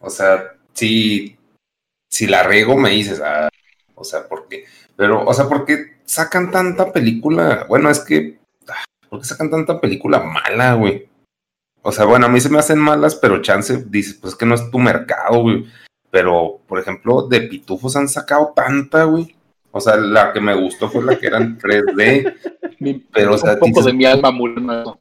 O 0.00 0.10
sea, 0.10 0.54
si, 0.72 1.36
si 2.10 2.26
la 2.26 2.42
riego 2.42 2.76
me 2.76 2.90
dices, 2.90 3.20
ah, 3.24 3.48
o 3.94 4.04
sea, 4.04 4.28
¿por 4.28 4.48
qué? 4.48 4.64
Pero, 4.96 5.24
o 5.24 5.32
sea, 5.32 5.48
¿por 5.48 5.64
qué 5.64 5.98
sacan 6.04 6.50
tanta 6.50 6.92
película? 6.92 7.64
Bueno, 7.68 7.90
es 7.90 8.00
que, 8.00 8.38
ah, 8.68 8.84
¿por 9.08 9.20
qué 9.20 9.26
sacan 9.26 9.50
tanta 9.50 9.80
película 9.80 10.20
mala, 10.20 10.74
güey? 10.74 11.08
O 11.82 11.92
sea, 11.92 12.04
bueno, 12.04 12.26
a 12.26 12.28
mí 12.28 12.40
se 12.40 12.48
me 12.48 12.58
hacen 12.58 12.78
malas, 12.78 13.14
pero 13.14 13.42
chance 13.42 13.84
dices, 13.88 14.14
pues 14.14 14.34
que 14.34 14.44
no 14.44 14.56
es 14.56 14.70
tu 14.70 14.78
mercado, 14.78 15.40
güey. 15.40 15.66
Pero, 16.10 16.60
por 16.66 16.80
ejemplo, 16.80 17.22
de 17.28 17.42
pitufos 17.42 17.94
han 17.94 18.08
sacado 18.08 18.52
tanta, 18.56 19.04
güey. 19.04 19.36
O 19.70 19.80
sea, 19.80 19.96
la 19.96 20.32
que 20.32 20.40
me 20.40 20.54
gustó 20.54 20.88
fue 20.88 21.04
la 21.04 21.18
que 21.18 21.26
era 21.26 21.38
en 21.38 21.58
3D. 21.58 23.04
pero, 23.12 23.34
o 23.34 23.38
sea, 23.38 23.52
un 23.52 23.72
poco 23.72 23.82
de 23.82 23.92
mi 23.92 24.04
alma 24.04 24.30
murió. 24.30 24.98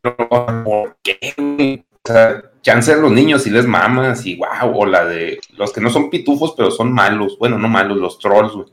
¿Por 0.00 0.96
qué, 1.02 1.34
güey? 1.36 1.84
O 2.06 2.12
sea, 2.12 2.42
chance 2.60 2.92
a 2.92 2.96
los 2.96 3.12
niños 3.12 3.42
si 3.42 3.50
les 3.50 3.66
mamas 3.66 4.26
y 4.26 4.36
wow, 4.36 4.76
o 4.76 4.86
la 4.86 5.04
de 5.04 5.40
los 5.56 5.72
que 5.72 5.80
no 5.80 5.90
son 5.90 6.10
pitufos, 6.10 6.54
pero 6.56 6.70
son 6.70 6.92
malos. 6.92 7.38
Bueno, 7.38 7.58
no 7.58 7.68
malos, 7.68 7.96
los 7.96 8.18
trolls, 8.18 8.52
güey. 8.52 8.66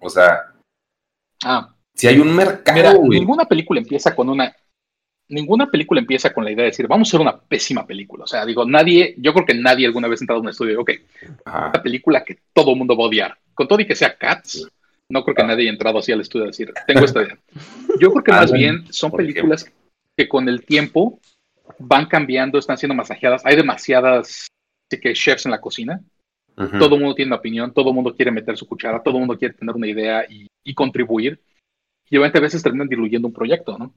O 0.00 0.08
sea, 0.08 0.54
ah. 1.44 1.74
si 1.94 2.06
hay 2.06 2.18
un 2.18 2.34
mercado, 2.34 2.76
Mira, 2.76 2.94
ninguna 2.94 3.44
película 3.44 3.80
empieza 3.80 4.14
con 4.14 4.28
una 4.28 4.54
ninguna 5.28 5.70
película 5.70 6.00
empieza 6.00 6.32
con 6.32 6.44
la 6.44 6.50
idea 6.50 6.64
de 6.64 6.70
decir, 6.70 6.86
vamos 6.88 7.08
a 7.08 7.10
hacer 7.10 7.20
una 7.20 7.38
pésima 7.38 7.86
película. 7.86 8.24
O 8.24 8.26
sea, 8.26 8.46
digo, 8.46 8.64
nadie, 8.64 9.14
yo 9.18 9.32
creo 9.32 9.46
que 9.46 9.54
nadie 9.54 9.86
alguna 9.86 10.08
vez 10.08 10.20
ha 10.20 10.24
entrado 10.24 10.40
a 10.40 10.42
un 10.42 10.48
estudio 10.48 10.80
ok, 10.80 10.90
una 11.46 11.82
película 11.82 12.24
que 12.24 12.38
todo 12.52 12.72
el 12.72 12.78
mundo 12.78 12.96
va 12.96 13.04
a 13.04 13.08
odiar. 13.08 13.38
Con 13.54 13.68
todo 13.68 13.80
y 13.80 13.86
que 13.86 13.96
sea 13.96 14.16
Cats, 14.16 14.68
no 15.08 15.24
creo 15.24 15.34
que 15.34 15.42
nadie 15.42 15.62
haya 15.62 15.70
entrado 15.70 15.98
así 15.98 16.12
al 16.12 16.20
estudio 16.20 16.44
a 16.44 16.48
decir, 16.48 16.72
tengo 16.86 17.04
esta 17.04 17.22
idea. 17.22 17.38
Yo 18.00 18.10
creo 18.12 18.24
que 18.24 18.32
más 18.32 18.52
bien 18.52 18.84
son 18.92 19.10
películas 19.10 19.70
que 20.16 20.28
con 20.28 20.48
el 20.48 20.64
tiempo 20.64 21.20
van 21.78 22.06
cambiando, 22.06 22.58
están 22.58 22.78
siendo 22.78 22.94
masajeadas. 22.94 23.44
Hay 23.44 23.56
demasiadas 23.56 24.48
que 24.88 25.12
chefs 25.12 25.46
en 25.46 25.52
la 25.52 25.60
cocina. 25.60 26.00
Todo 26.56 26.96
el 26.96 27.00
mundo 27.00 27.14
tiene 27.14 27.28
una 27.28 27.36
opinión, 27.36 27.72
todo 27.72 27.90
el 27.90 27.94
mundo 27.94 28.16
quiere 28.16 28.32
meter 28.32 28.56
su 28.56 28.66
cuchara, 28.66 29.00
todo 29.00 29.14
el 29.14 29.20
mundo 29.20 29.38
quiere 29.38 29.54
tener 29.54 29.76
una 29.76 29.86
idea 29.86 30.26
y, 30.28 30.48
y 30.64 30.74
contribuir. 30.74 31.40
Y 32.10 32.16
obviamente 32.16 32.38
a 32.38 32.42
veces 32.42 32.64
terminan 32.64 32.88
diluyendo 32.88 33.28
un 33.28 33.34
proyecto, 33.34 33.78
¿no? 33.78 33.94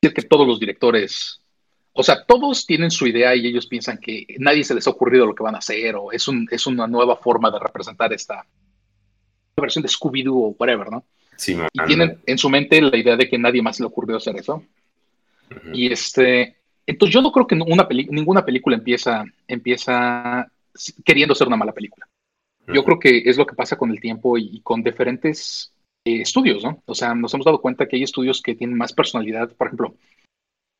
decir 0.00 0.14
que 0.14 0.22
todos 0.22 0.46
los 0.46 0.60
directores, 0.60 1.42
o 1.92 2.02
sea, 2.02 2.24
todos 2.24 2.66
tienen 2.66 2.90
su 2.90 3.06
idea 3.06 3.34
y 3.34 3.46
ellos 3.46 3.66
piensan 3.66 3.98
que 3.98 4.26
nadie 4.38 4.64
se 4.64 4.74
les 4.74 4.86
ha 4.86 4.90
ocurrido 4.90 5.26
lo 5.26 5.34
que 5.34 5.42
van 5.42 5.54
a 5.54 5.58
hacer 5.58 5.96
o 5.96 6.12
es, 6.12 6.28
un, 6.28 6.46
es 6.50 6.66
una 6.66 6.86
nueva 6.86 7.16
forma 7.16 7.50
de 7.50 7.58
representar 7.58 8.12
esta 8.12 8.46
versión 9.56 9.82
de 9.82 9.88
Scooby-Doo 9.88 10.34
o 10.34 10.56
whatever, 10.58 10.90
¿no? 10.90 11.04
Sí, 11.36 11.56
y 11.72 11.84
tienen 11.86 12.20
en 12.26 12.38
su 12.38 12.48
mente 12.48 12.80
la 12.80 12.96
idea 12.96 13.16
de 13.16 13.28
que 13.28 13.38
nadie 13.38 13.62
más 13.62 13.78
le 13.80 13.86
ocurrió 13.86 14.16
hacer 14.16 14.36
eso. 14.36 14.64
Y 15.72 15.90
este, 15.90 16.57
entonces 16.88 17.14
yo 17.14 17.20
no 17.20 17.30
creo 17.30 17.46
que 17.46 17.54
una 17.54 17.86
ninguna 18.10 18.44
película 18.44 18.76
empieza, 18.76 19.24
empieza 19.46 20.50
queriendo 21.04 21.34
ser 21.34 21.46
una 21.46 21.56
mala 21.56 21.72
película. 21.72 22.08
Yo 22.66 22.82
creo 22.84 22.98
que 22.98 23.18
es 23.24 23.36
lo 23.36 23.46
que 23.46 23.54
pasa 23.54 23.76
con 23.76 23.90
el 23.90 24.00
tiempo 24.00 24.36
y 24.36 24.60
con 24.62 24.82
diferentes 24.82 25.72
eh, 26.06 26.22
estudios, 26.22 26.62
¿no? 26.64 26.82
O 26.86 26.94
sea, 26.94 27.14
nos 27.14 27.32
hemos 27.34 27.44
dado 27.44 27.60
cuenta 27.60 27.86
que 27.86 27.96
hay 27.96 28.02
estudios 28.02 28.42
que 28.42 28.54
tienen 28.54 28.76
más 28.76 28.92
personalidad. 28.92 29.50
Por 29.52 29.66
ejemplo, 29.66 29.94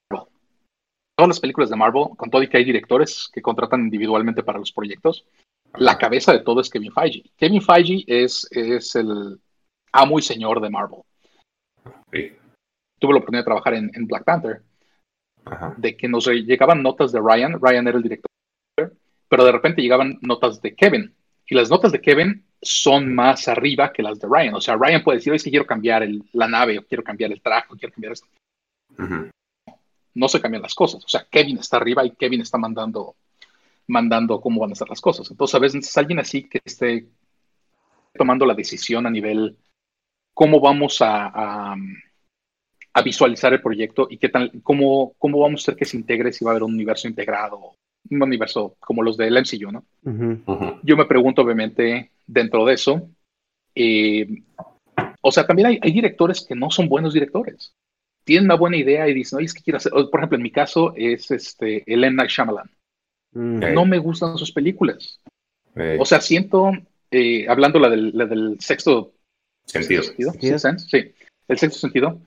todas 0.09 1.29
las 1.29 1.41
películas 1.41 1.69
de 1.69 1.77
Marvel, 1.77 2.09
con 2.17 2.31
todo 2.31 2.43
y 2.43 2.49
que 2.49 2.57
hay 2.57 2.65
directores 2.65 3.31
que 3.33 3.43
contratan 3.43 3.81
individualmente 3.81 4.43
para 4.43 4.59
los 4.59 4.73
proyectos, 4.73 5.27
la 5.75 5.99
cabeza 5.99 6.33
de 6.33 6.41
todo 6.41 6.61
es 6.61 6.71
Kevin 6.71 6.93
Feige. 6.93 7.25
Kevin 7.37 7.61
Feige 7.61 8.05
es, 8.07 8.49
es 8.51 8.95
el 8.95 9.39
amo 9.93 10.19
y 10.19 10.23
señor 10.23 10.61
de 10.61 10.71
Marvel. 10.71 11.01
Tuve 12.99 13.13
la 13.13 13.19
oportunidad 13.19 13.43
de 13.43 13.45
trabajar 13.45 13.75
en, 13.75 14.07
Black 14.07 14.25
Panther, 14.25 14.63
de 15.77 15.97
que 15.97 16.09
nos 16.09 16.27
llegaban 16.27 16.83
notas 16.83 17.13
de 17.13 17.21
Ryan, 17.21 17.59
Ryan 17.61 17.89
era 17.89 17.97
el 17.97 18.03
director, 18.03 18.31
pero 19.29 19.45
de 19.45 19.53
repente 19.53 19.83
llegaban 19.83 20.19
notas 20.23 20.61
de 20.63 20.75
Kevin, 20.75 21.15
y 21.49 21.55
las 21.55 21.71
notas 21.71 21.93
de 21.93 22.01
Kevin 22.01 22.45
son 22.61 23.15
más 23.15 23.49
arriba 23.49 23.93
que 23.93 24.03
las 24.03 24.21
de 24.21 24.29
Ryan. 24.29 24.55
O 24.55 24.61
sea, 24.61 24.77
Ryan 24.77 25.03
puede 25.03 25.19
decir, 25.19 25.33
es 25.33 25.43
que 25.43 25.51
quiero 25.51 25.67
cambiar 25.67 26.07
la 26.33 26.47
nave, 26.47 26.79
o 26.79 26.85
quiero 26.85 27.03
cambiar 27.03 27.33
el 27.33 27.41
traje, 27.41 27.69
o 27.71 27.77
quiero 27.77 27.95
cambiar 27.95 28.13
esto. 28.13 28.27
No 30.15 30.29
se 30.29 30.41
cambian 30.41 30.63
las 30.63 30.75
cosas. 30.75 31.05
O 31.05 31.09
sea, 31.09 31.27
Kevin 31.31 31.59
está 31.59 31.79
arriba 31.79 32.05
y 32.05 32.11
Kevin 32.11 32.43
está 32.43 32.59
mandando, 32.59 33.15
mandando 33.87 34.41
cómo 34.41 34.61
van 34.61 34.73
a 34.73 34.75
ser 34.75 34.89
las 34.89 35.01
cosas. 35.01 35.31
Entonces, 35.31 35.55
a 35.55 35.61
veces 35.61 35.87
es 35.87 35.97
alguien 35.97 36.19
así 36.19 36.49
que 36.49 36.61
esté 36.65 37.07
tomando 38.15 38.45
la 38.45 38.55
decisión 38.55 39.07
a 39.07 39.11
nivel 39.11 39.57
cómo 40.35 40.61
vamos 40.61 41.01
a, 41.01 41.73
a, 41.73 41.77
visualizar 43.03 43.53
el 43.53 43.61
proyecto 43.61 44.07
y 44.11 44.19
qué 44.19 44.29
tal, 44.29 44.51
cómo, 44.63 45.15
cómo 45.19 45.41
vamos 45.41 45.61
a 45.61 45.63
hacer 45.63 45.77
que 45.77 45.85
se 45.85 45.97
integre 45.97 46.33
si 46.33 46.45
va 46.45 46.51
a 46.51 46.53
haber 46.53 46.63
un 46.63 46.75
universo 46.75 47.09
integrado 47.09 47.75
un 48.11 48.23
universo 48.23 48.77
como 48.81 49.03
los 49.03 49.17
del 49.17 49.37
MCU, 49.37 49.71
¿no? 49.71 49.85
Yo 50.83 50.97
me 50.97 51.07
pregunto, 51.07 51.43
obviamente, 51.43 52.11
dentro 52.27 52.65
de 52.65 52.75
eso, 52.75 53.09
eh, 53.75 54.27
o 55.21 55.31
sea, 55.31 55.47
también 55.47 55.79
hay, 55.83 55.93
directores 55.93 56.45
que 56.47 56.55
no 56.55 56.71
son 56.71 56.89
buenos 56.89 57.15
directores. 57.15 57.75
Tienen 58.25 58.45
una 58.45 58.57
buena 58.57 58.77
idea 58.77 59.09
y 59.09 59.15
dicen, 59.15 59.39
oye, 59.39 59.47
es 59.47 59.55
que 59.55 59.63
quiero 59.63 59.79
hacer, 59.79 59.93
por 59.93 60.21
ejemplo, 60.21 60.37
en 60.37 60.43
mi 60.43 60.51
caso 60.51 60.93
es 60.97 61.31
este, 61.31 61.83
el 61.93 62.05
M. 62.05 62.17
Night 62.17 62.31
Shyamalan. 62.31 62.71
Mm. 63.33 63.75
No 63.75 63.85
me 63.85 63.99
gustan 63.99 64.37
sus 64.37 64.53
películas. 64.53 65.21
O 65.99 66.05
sea, 66.05 66.21
siento, 66.21 66.73
eh, 67.11 67.47
hablando 67.49 67.79
la 67.79 67.89
del, 67.89 68.11
la 68.13 68.27
del 68.27 68.57
sexto 68.59 69.13
sentido, 69.65 70.03
sí, 70.03 71.13
el 71.47 71.59
sexto 71.59 71.79
sentido, 71.79 72.21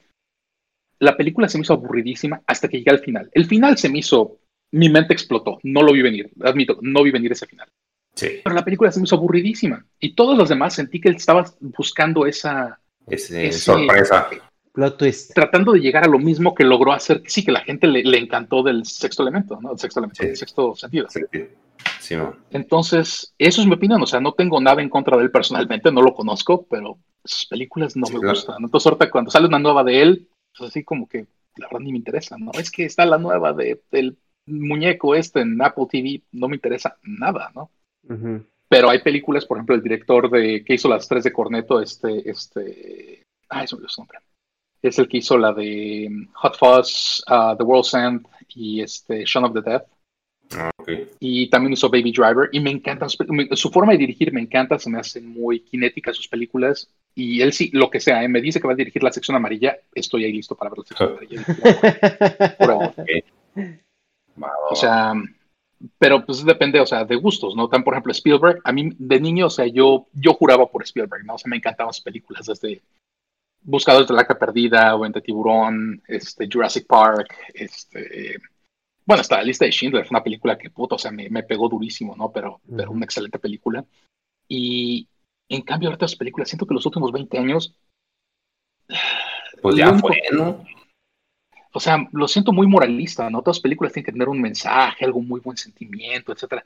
la 1.02 1.18
película 1.18 1.50
se 1.50 1.58
me 1.58 1.64
hizo 1.64 1.74
aburridísima 1.74 2.42
hasta 2.46 2.68
que 2.68 2.78
llegué 2.78 2.92
al 2.92 3.00
final. 3.00 3.30
El 3.34 3.48
final 3.48 3.78
se 3.78 3.90
me 3.90 4.00
hizo 4.00 4.38
mi 4.72 4.88
mente 4.88 5.14
explotó. 5.14 5.58
No 5.64 5.82
lo 5.82 5.94
vi 5.94 6.02
venir. 6.04 6.32
Admito, 6.42 6.78
no 6.82 7.04
vi 7.04 7.12
venir 7.12 7.32
ese 7.32 7.48
final. 7.48 7.68
Sí. 8.14 8.40
Pero 8.44 8.56
la 8.56 8.64
película 8.64 8.92
se 8.92 9.00
me 9.00 9.06
hizo 9.06 9.16
aburridísima. 9.16 9.84
Y 10.00 10.14
todos 10.14 10.38
los 10.38 10.50
demás 10.50 10.76
sentí 10.76 11.02
que 11.02 11.10
él 11.10 11.16
estaba 11.16 11.44
buscando 11.60 12.28
esa. 12.28 12.80
ese, 13.08 13.52
sorpresa. 13.52 14.30
Plot 14.74 14.98
twist. 14.98 15.34
Tratando 15.34 15.74
de 15.74 15.80
llegar 15.80 16.04
a 16.04 16.08
lo 16.08 16.20
mismo 16.20 16.54
que 16.54 16.64
logró 16.64 16.94
hacer. 16.94 17.24
Sí, 17.26 17.44
que 17.44 17.52
la 17.52 17.62
gente 17.62 17.88
le, 17.88 18.18
encantó 18.18 18.62
del 18.62 18.86
sexto 18.86 19.24
elemento, 19.24 19.60
¿no? 19.60 19.72
El 19.72 19.80
sexto 19.80 20.00
elemento, 20.00 20.24
el 20.24 20.38
sexto 20.38 20.76
sentido. 20.76 21.08
Sí. 21.10 21.22
Sí, 22.00 22.16
Entonces, 22.52 23.34
eso 23.40 23.62
es 23.62 23.68
mi 23.68 23.74
opinión. 23.74 24.04
O 24.04 24.06
sea, 24.06 24.20
no 24.20 24.34
tengo 24.34 24.62
nada 24.62 24.84
en 24.84 24.90
contra 24.90 25.18
de 25.18 25.24
él 25.24 25.32
personalmente, 25.32 25.92
no 25.92 26.04
lo 26.04 26.14
conozco, 26.14 26.68
pero 26.70 27.00
sus 27.24 27.48
películas 27.48 27.96
no 27.96 28.06
me 28.08 28.20
gustan. 28.20 28.58
Entonces, 28.60 28.86
ahorita 28.86 29.10
cuando 29.10 29.32
sale 29.32 29.48
una 29.48 29.60
nueva 29.60 29.84
de 29.84 30.02
él, 30.02 30.28
pues 30.58 30.70
así 30.70 30.84
como 30.84 31.08
que 31.08 31.28
la 31.58 31.68
verdad 31.68 31.80
ni 31.80 31.92
me 31.92 31.98
interesa, 31.98 32.38
¿no? 32.38 32.52
Es 32.54 32.72
que 32.72 32.86
está 32.86 33.06
la 33.06 33.18
nueva 33.18 33.54
de, 33.54 33.82
del 33.92 34.18
muñeco 34.46 35.16
este 35.16 35.42
en 35.42 35.62
Apple 35.62 35.88
TV 35.90 36.24
no 36.32 36.48
me 36.48 36.56
interesa 36.56 36.98
nada, 37.04 37.52
¿no? 37.56 37.72
Pero 38.68 38.90
hay 38.90 39.00
películas, 39.00 39.46
por 39.46 39.58
ejemplo, 39.58 39.76
el 39.76 39.84
director 39.84 40.30
de 40.30 40.64
que 40.64 40.76
hizo 40.76 40.90
las 40.90 41.08
tres 41.08 41.24
de 41.24 41.34
Corneto, 41.34 41.82
este, 41.82 42.30
este, 42.30 43.26
ah, 43.50 43.64
eso 43.64 43.78
me 43.78 43.88
su 43.88 44.02
nombre. 44.02 44.20
Es 44.82 44.98
el 44.98 45.08
que 45.08 45.18
hizo 45.18 45.38
la 45.38 45.54
de 45.54 46.08
um, 46.10 46.28
Hot 46.34 46.58
Fuzz, 46.58 47.24
uh, 47.30 47.56
The 47.56 47.64
World's 47.64 47.94
End 47.94 48.26
y 48.56 48.82
este 48.82 49.24
Shaun 49.26 49.46
of 49.46 49.54
the 49.54 49.62
Dead. 49.62 49.84
Ah, 50.54 50.72
y 51.20 51.50
también 51.50 51.74
hizo 51.74 51.90
Baby 51.90 52.12
Driver 52.12 52.50
y 52.52 52.60
me 52.60 52.72
encanta 52.72 53.08
su, 53.08 53.70
forma 53.70 53.92
de 53.92 54.00
dirigir, 54.00 54.34
me 54.34 54.42
encanta, 54.42 54.80
se 54.80 54.90
me 54.90 55.00
hace 55.00 55.22
muy 55.22 55.60
cinética 55.70 56.14
sus 56.14 56.28
películas 56.28 56.90
Y 57.14 57.42
él 57.42 57.52
sí, 57.54 57.70
lo 57.74 57.90
que 57.90 58.00
sea, 58.00 58.24
¿eh? 58.24 58.28
me 58.28 58.42
dice 58.42 58.60
que 58.62 58.68
va 58.68 58.74
a 58.74 58.78
dirigir 58.78 59.04
la 59.04 59.12
sección 59.12 59.36
amarilla, 59.36 59.78
estoy 59.94 60.26
ahí 60.26 60.34
listo 60.34 60.56
para 60.56 60.70
ver 60.70 60.80
la 60.80 60.86
sección 60.86 61.10
amarilla. 61.10 61.46
O 64.70 64.76
sea, 64.76 65.14
pero 65.98 66.26
pues 66.26 66.46
depende, 66.46 66.80
o 66.80 66.86
sea, 66.86 67.06
de 67.06 67.16
gustos, 67.16 67.56
¿no? 67.56 67.68
Tan, 67.68 67.84
por 67.84 67.94
ejemplo, 67.94 68.12
Spielberg, 68.12 68.62
a 68.64 68.72
mí 68.72 68.92
de 68.98 69.20
niño, 69.20 69.48
o 69.48 69.50
sea, 69.50 69.68
yo, 69.68 70.08
yo 70.14 70.34
juraba 70.34 70.68
por 70.68 70.84
Spielberg, 70.84 71.26
¿no? 71.26 71.36
O 71.36 71.38
sea, 71.38 71.50
me 71.50 71.58
encantaban 71.58 71.94
sus 71.94 72.04
películas, 72.04 72.46
desde 72.46 72.82
Buscadores 73.64 74.08
de 74.08 74.16
la 74.16 74.22
Arca 74.22 74.40
Perdida, 74.40 74.96
o 74.96 75.06
Entre 75.06 75.22
Tiburón, 75.22 76.02
este, 76.08 76.48
Jurassic 76.52 76.88
Park, 76.88 77.36
este... 77.54 78.38
Bueno, 79.06 79.22
está 79.22 79.38
la 79.38 79.44
lista 79.44 79.66
de 79.66 79.72
Schindler, 79.72 80.08
una 80.10 80.24
película 80.24 80.58
que, 80.58 80.70
puto, 80.70 80.96
o 80.96 81.00
sea, 81.00 81.12
me, 81.12 81.30
me 81.30 81.44
pegó 81.44 81.68
durísimo, 81.68 82.16
¿no? 82.16 82.32
Pero, 82.32 82.62
pero 82.76 82.92
una 82.92 83.06
excelente 83.06 83.40
película. 83.40 83.84
Y 84.48 85.08
en 85.56 85.62
cambio, 85.62 85.90
ahorita 85.90 86.06
las 86.06 86.16
películas, 86.16 86.50
siento 86.50 86.66
que 86.66 86.74
los 86.74 86.86
últimos 86.86 87.12
20 87.12 87.38
años... 87.38 87.76
Pues 89.62 89.76
ya 89.76 89.94
fue, 89.94 90.18
¿no? 90.32 90.64
o 91.74 91.80
sea, 91.80 92.08
lo 92.12 92.28
siento 92.28 92.52
muy 92.52 92.68
moralista, 92.68 93.30
¿no? 93.30 93.42
Todas 93.42 93.58
las 93.58 93.62
películas 93.62 93.94
tienen 93.94 94.06
que 94.06 94.12
tener 94.12 94.30
un 94.30 94.42
mensaje, 94.42 95.06
algo 95.06 95.22
muy 95.22 95.40
buen 95.40 95.58
sentimiento, 95.58 96.32
etcétera. 96.32 96.66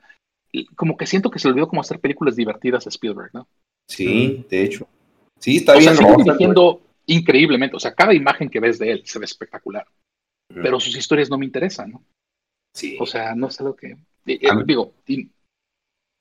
Y 0.50 0.66
como 0.66 0.96
que 0.96 1.06
siento 1.06 1.30
que 1.30 1.38
se 1.38 1.48
olvidó 1.48 1.68
cómo 1.68 1.80
hacer 1.80 2.00
películas 2.00 2.34
divertidas 2.34 2.86
a 2.86 2.90
Spielberg, 2.90 3.30
¿no? 3.32 3.46
Sí, 3.88 4.44
de 4.50 4.64
hecho. 4.64 4.88
Sí, 5.38 5.58
está 5.58 5.74
bien. 5.74 5.94
Sea, 5.94 5.96
sigue 5.96 6.24
dirigiendo 6.24 6.80
increíblemente, 7.06 7.76
o 7.76 7.80
sea, 7.80 7.94
cada 7.94 8.14
imagen 8.14 8.48
que 8.48 8.58
ves 8.58 8.78
de 8.78 8.90
él 8.90 9.02
se 9.04 9.18
ve 9.20 9.26
espectacular, 9.26 9.86
pero 10.48 10.80
sus 10.80 10.96
historias 10.96 11.30
no 11.30 11.38
me 11.38 11.46
interesan, 11.46 11.92
¿no? 11.92 12.02
Sí. 12.74 12.96
O 12.98 13.06
sea, 13.06 13.34
no 13.34 13.50
sé 13.50 13.62
lo 13.62 13.76
que... 13.76 13.96
Eh, 14.26 14.40
digo... 14.64 14.92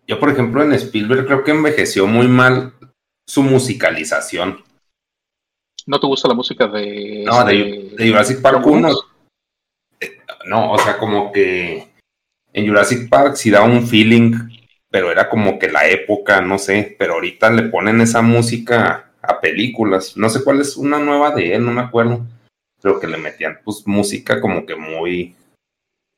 Yo, 0.07 0.19
por 0.19 0.29
ejemplo, 0.29 0.61
en 0.61 0.73
Spielberg 0.73 1.25
creo 1.25 1.43
que 1.43 1.51
envejeció 1.51 2.05
muy 2.07 2.27
mal 2.27 2.73
su 3.27 3.41
musicalización. 3.43 4.63
¿No 5.87 5.99
te 5.99 6.07
gusta 6.07 6.27
la 6.27 6.33
música 6.33 6.67
de... 6.67 7.23
No, 7.25 7.43
de, 7.45 7.91
de 7.95 8.09
Jurassic 8.09 8.41
Park 8.41 8.65
1. 8.65 8.89
Eh, 9.99 10.17
no, 10.45 10.71
o 10.71 10.79
sea, 10.79 10.97
como 10.97 11.31
que 11.31 11.87
en 12.53 12.67
Jurassic 12.67 13.09
Park 13.09 13.35
sí 13.35 13.49
da 13.49 13.63
un 13.63 13.85
feeling, 13.87 14.33
pero 14.89 15.11
era 15.11 15.29
como 15.29 15.59
que 15.59 15.69
la 15.69 15.87
época, 15.87 16.41
no 16.41 16.57
sé, 16.57 16.95
pero 16.97 17.13
ahorita 17.13 17.49
le 17.51 17.63
ponen 17.63 18.01
esa 18.01 18.21
música 18.21 19.11
a 19.21 19.41
películas. 19.41 20.15
No 20.17 20.29
sé 20.29 20.43
cuál 20.43 20.61
es 20.61 20.77
una 20.77 20.99
nueva 20.99 21.31
de 21.31 21.55
él, 21.55 21.65
no 21.65 21.71
me 21.71 21.81
acuerdo. 21.81 22.25
Pero 22.81 22.99
que 22.99 23.07
le 23.07 23.17
metían 23.17 23.59
pues 23.63 23.83
música 23.85 24.39
como 24.39 24.65
que 24.65 24.75
muy 24.75 25.35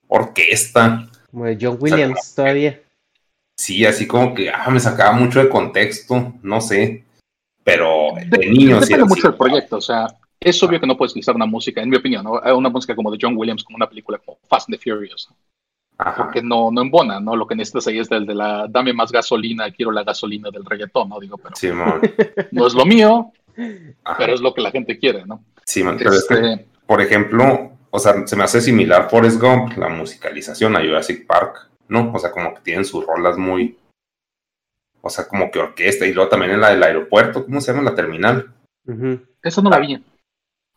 orquesta. 0.07 1.09
Como 1.31 1.45
de 1.45 1.57
John 1.59 1.77
Williams 1.79 2.35
todavía. 2.35 2.81
Sí, 3.57 3.85
así 3.85 4.07
como 4.07 4.33
que 4.33 4.49
ah, 4.49 4.69
me 4.69 4.79
sacaba 4.79 5.13
mucho 5.13 5.39
de 5.39 5.49
contexto, 5.49 6.33
no 6.43 6.61
sé 6.61 7.03
pero 7.67 8.13
de, 8.25 8.47
niños. 8.47 8.87
Depende 8.87 9.03
mucho 9.03 9.27
del 9.27 9.37
proyecto, 9.37 9.75
o 9.75 9.81
sea, 9.81 10.07
es 10.39 10.63
obvio 10.63 10.79
que 10.79 10.87
no 10.87 10.95
puedes 10.95 11.11
utilizar 11.11 11.35
una 11.35 11.45
música, 11.45 11.81
en 11.81 11.89
mi 11.89 11.97
opinión, 11.97 12.23
¿no? 12.23 12.39
una 12.55 12.69
música 12.69 12.95
como 12.95 13.11
de 13.11 13.17
John 13.21 13.35
Williams, 13.35 13.61
como 13.61 13.75
una 13.75 13.89
película 13.89 14.17
como 14.19 14.37
Fast 14.47 14.69
and 14.69 14.79
the 14.79 14.81
Furious. 14.81 15.27
Porque 16.15 16.41
no, 16.41 16.71
no 16.71 16.81
embona, 16.81 17.19
¿no? 17.19 17.35
Lo 17.35 17.45
que 17.45 17.55
necesitas 17.55 17.87
ahí 17.87 17.99
es 17.99 18.07
del 18.07 18.25
de 18.25 18.35
la 18.35 18.67
dame 18.69 18.93
más 18.93 19.11
gasolina, 19.11 19.69
quiero 19.71 19.91
la 19.91 20.05
gasolina 20.05 20.49
del 20.49 20.63
reggaetón, 20.63 21.09
¿no? 21.09 21.19
Digo, 21.19 21.37
pero 21.37 21.55
no 22.51 22.67
es 22.67 22.73
lo 22.73 22.85
mío, 22.85 23.33
pero 24.17 24.33
es 24.33 24.39
lo 24.39 24.53
que 24.53 24.61
la 24.61 24.71
gente 24.71 24.97
quiere, 24.97 25.25
¿no? 25.25 25.43
Sí, 25.65 25.83
man, 25.83 25.97
pero 25.97 26.13
este 26.13 26.67
por 26.85 27.01
ejemplo, 27.01 27.71
o 27.89 27.99
sea, 27.99 28.25
se 28.25 28.37
me 28.37 28.45
hace 28.45 28.61
similar 28.61 29.09
Forrest 29.09 29.41
Gump, 29.41 29.77
la 29.77 29.89
musicalización 29.89 30.77
a 30.77 30.79
Jurassic 30.79 31.27
Park, 31.27 31.66
¿no? 31.89 32.11
O 32.13 32.19
sea, 32.19 32.31
como 32.31 32.53
que 32.53 32.61
tienen 32.61 32.85
sus 32.85 33.05
rolas 33.05 33.37
muy, 33.37 33.77
o 35.01 35.09
sea, 35.09 35.27
como 35.27 35.51
que 35.51 35.59
orquesta, 35.59 36.05
y 36.05 36.13
luego 36.13 36.29
también 36.29 36.51
en 36.51 36.61
la 36.61 36.69
del 36.69 36.83
aeropuerto, 36.83 37.45
¿cómo 37.45 37.61
se 37.61 37.71
llama? 37.71 37.89
La 37.89 37.95
terminal. 37.95 38.53
Eso 39.41 39.61
no 39.61 39.69
la 39.69 39.79
vi. 39.79 40.03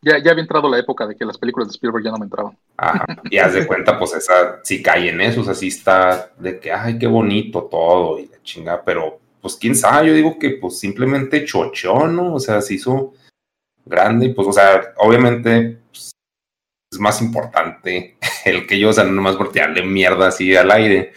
Ya, 0.02 0.18
ya 0.22 0.30
había 0.30 0.42
entrado 0.42 0.68
la 0.70 0.78
época 0.78 1.06
de 1.06 1.14
que 1.14 1.26
las 1.26 1.36
películas 1.36 1.68
de 1.68 1.72
Spielberg 1.72 2.04
ya 2.04 2.10
no 2.10 2.18
me 2.18 2.24
entraban. 2.24 2.56
Ajá. 2.76 3.04
Y 3.24 3.36
haz 3.36 3.52
de 3.52 3.66
cuenta, 3.66 3.98
pues 3.98 4.14
esa 4.14 4.60
sí 4.64 4.82
cae 4.82 5.10
en 5.10 5.20
eso, 5.20 5.42
o 5.42 5.44
sea, 5.44 5.54
sí 5.54 5.68
está 5.68 6.32
de 6.38 6.58
que, 6.58 6.72
ay, 6.72 6.98
qué 6.98 7.06
bonito 7.06 7.64
todo, 7.64 8.18
y 8.18 8.26
la 8.26 8.42
chinga, 8.42 8.82
pero 8.82 9.20
pues 9.42 9.56
quién 9.56 9.74
sabe, 9.74 10.08
yo 10.08 10.14
digo 10.14 10.38
que 10.38 10.50
pues 10.50 10.78
simplemente 10.78 11.44
chocheó, 11.44 12.06
¿no? 12.06 12.34
O 12.34 12.40
sea, 12.40 12.62
se 12.62 12.74
hizo 12.74 13.12
grande, 13.84 14.26
y 14.26 14.34
pues, 14.34 14.48
o 14.48 14.52
sea, 14.52 14.94
obviamente 14.96 15.78
pues, 15.90 16.12
es 16.90 16.98
más 16.98 17.20
importante 17.20 18.16
el 18.44 18.66
que 18.66 18.78
yo, 18.78 18.90
o 18.90 18.92
sea, 18.92 19.04
no 19.04 19.12
nomás 19.12 19.36
voltearle 19.36 19.82
mierda 19.82 20.28
así 20.28 20.54
al 20.56 20.70
aire, 20.70 21.12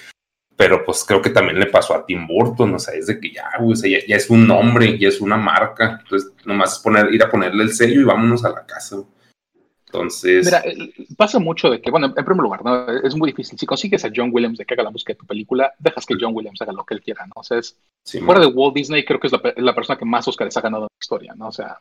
pero 0.55 0.83
pues 0.86 1.03
creo 1.03 1.21
que 1.21 1.29
también 1.29 1.59
le 1.59 1.65
pasó 1.65 1.95
a 1.95 2.05
Tim 2.05 2.27
Burton, 2.27 2.75
o 2.75 2.79
sea, 2.79 2.93
es 2.93 3.07
de 3.07 3.19
que 3.19 3.31
ya, 3.31 3.49
güey, 3.59 3.75
ya, 4.07 4.15
es 4.15 4.29
un 4.29 4.47
nombre, 4.47 4.97
ya 4.97 5.07
es 5.07 5.19
una 5.21 5.38
marca, 5.38 5.99
entonces 6.01 6.31
nomás 6.45 6.73
es 6.73 6.79
poner, 6.79 7.13
ir 7.13 7.23
a 7.23 7.29
ponerle 7.29 7.63
el 7.63 7.73
sello 7.73 8.01
y 8.01 8.05
vámonos 8.05 8.45
a 8.45 8.51
la 8.51 8.65
casa. 8.65 8.97
Entonces... 9.86 10.45
Mira, 10.45 10.63
pasa 11.17 11.38
mucho 11.39 11.69
de 11.69 11.79
que, 11.79 11.91
bueno, 11.91 12.07
en 12.07 12.25
primer 12.25 12.43
lugar, 12.43 12.63
¿no? 12.65 12.88
Es 13.03 13.15
muy 13.15 13.29
difícil. 13.29 13.59
Si 13.59 13.65
consigues 13.65 14.03
a 14.03 14.12
John 14.13 14.31
Williams 14.33 14.57
de 14.57 14.65
que 14.65 14.73
haga 14.73 14.83
la 14.83 14.89
música 14.89 15.13
de 15.13 15.19
tu 15.19 15.25
película, 15.27 15.71
dejas 15.77 16.05
que 16.05 16.15
John 16.19 16.33
Williams 16.33 16.62
haga 16.62 16.73
lo 16.73 16.83
que 16.83 16.95
él 16.95 17.01
quiera, 17.01 17.27
¿no? 17.27 17.33
O 17.36 17.43
sea, 17.43 17.59
es, 17.59 17.77
fuera 18.25 18.41
de 18.41 18.47
Walt 18.47 18.73
Disney, 18.73 19.05
creo 19.05 19.19
que 19.19 19.27
es 19.27 19.33
la, 19.57 19.75
persona 19.75 19.99
que 19.99 20.05
más 20.05 20.27
Oscars 20.27 20.57
ha 20.57 20.62
ganado 20.62 20.83
en 20.86 20.88
la 20.91 20.99
historia, 20.99 21.33
¿no? 21.36 21.47
O 21.47 21.51
sea, 21.51 21.79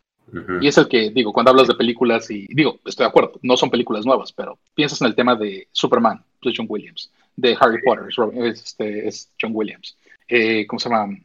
y 0.60 0.66
es 0.66 0.78
el 0.78 0.88
que, 0.88 1.10
digo, 1.10 1.32
cuando 1.32 1.50
hablas 1.50 1.68
de 1.68 1.74
películas 1.74 2.30
y, 2.30 2.46
digo, 2.48 2.78
estoy 2.84 3.04
de 3.04 3.08
acuerdo, 3.08 3.38
no 3.42 3.56
son 3.56 3.70
películas 3.70 4.06
nuevas, 4.06 4.32
pero 4.32 4.58
piensas 4.74 5.00
en 5.00 5.08
el 5.08 5.14
tema 5.14 5.34
de 5.34 5.68
Superman, 5.72 6.24
pues 6.40 6.54
John 6.56 6.66
Williams 6.68 7.10
de 7.36 7.56
Harry 7.60 7.80
Potter 7.82 8.08
es, 8.34 8.62
este, 8.62 9.08
es 9.08 9.30
John 9.40 9.52
Williams. 9.54 9.96
Eh, 10.28 10.66
¿Cómo 10.66 10.78
se 10.78 10.88
llama? 10.88 11.16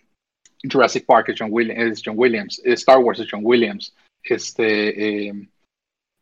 Jurassic 0.69 1.05
Park 1.05 1.29
es 1.29 1.35
John, 1.39 1.49
Williams, 1.51 1.79
es 1.79 2.01
John 2.03 2.15
Williams. 2.17 2.61
Star 2.65 2.99
Wars 2.99 3.19
es 3.19 3.27
John 3.29 3.41
Williams. 3.43 3.93
Este, 4.23 5.27
eh, 5.27 5.49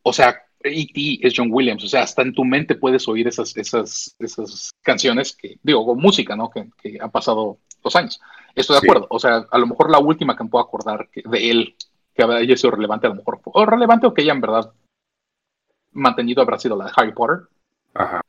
o 0.02 0.12
sea, 0.12 0.42
E.T. 0.62 1.26
es 1.26 1.32
John 1.34 1.48
Williams. 1.50 1.84
O 1.84 1.88
sea, 1.88 2.02
hasta 2.02 2.22
en 2.22 2.34
tu 2.34 2.44
mente 2.44 2.74
puedes 2.74 3.08
oír 3.08 3.26
esas, 3.28 3.56
esas, 3.56 4.14
esas 4.18 4.70
canciones 4.82 5.34
que, 5.34 5.58
digo, 5.62 5.94
música, 5.94 6.36
¿no? 6.36 6.50
Que, 6.50 6.68
que 6.80 6.98
han 7.00 7.10
pasado 7.10 7.58
los 7.82 7.96
años. 7.96 8.20
Estoy 8.54 8.74
de 8.74 8.86
acuerdo. 8.86 9.06
O 9.10 9.18
sea, 9.18 9.46
a 9.50 9.58
lo 9.58 9.66
mejor 9.66 9.90
la 9.90 9.98
última 9.98 10.36
que 10.36 10.44
me 10.44 10.50
puedo 10.50 10.64
acordar 10.64 11.08
de 11.12 11.50
él, 11.50 11.74
que 12.16 12.22
haya 12.22 12.56
sido 12.56 12.72
relevante, 12.72 13.06
a 13.06 13.10
lo 13.10 13.16
mejor, 13.16 13.40
o 13.44 13.66
relevante 13.66 14.06
o 14.06 14.14
que 14.14 14.22
ella 14.22 14.32
en 14.32 14.40
verdad 14.40 14.72
mantenido 15.92 16.42
habrá 16.42 16.58
sido 16.58 16.76
la 16.76 16.86
de 16.86 16.92
Harry 16.96 17.12
Potter. 17.12 17.48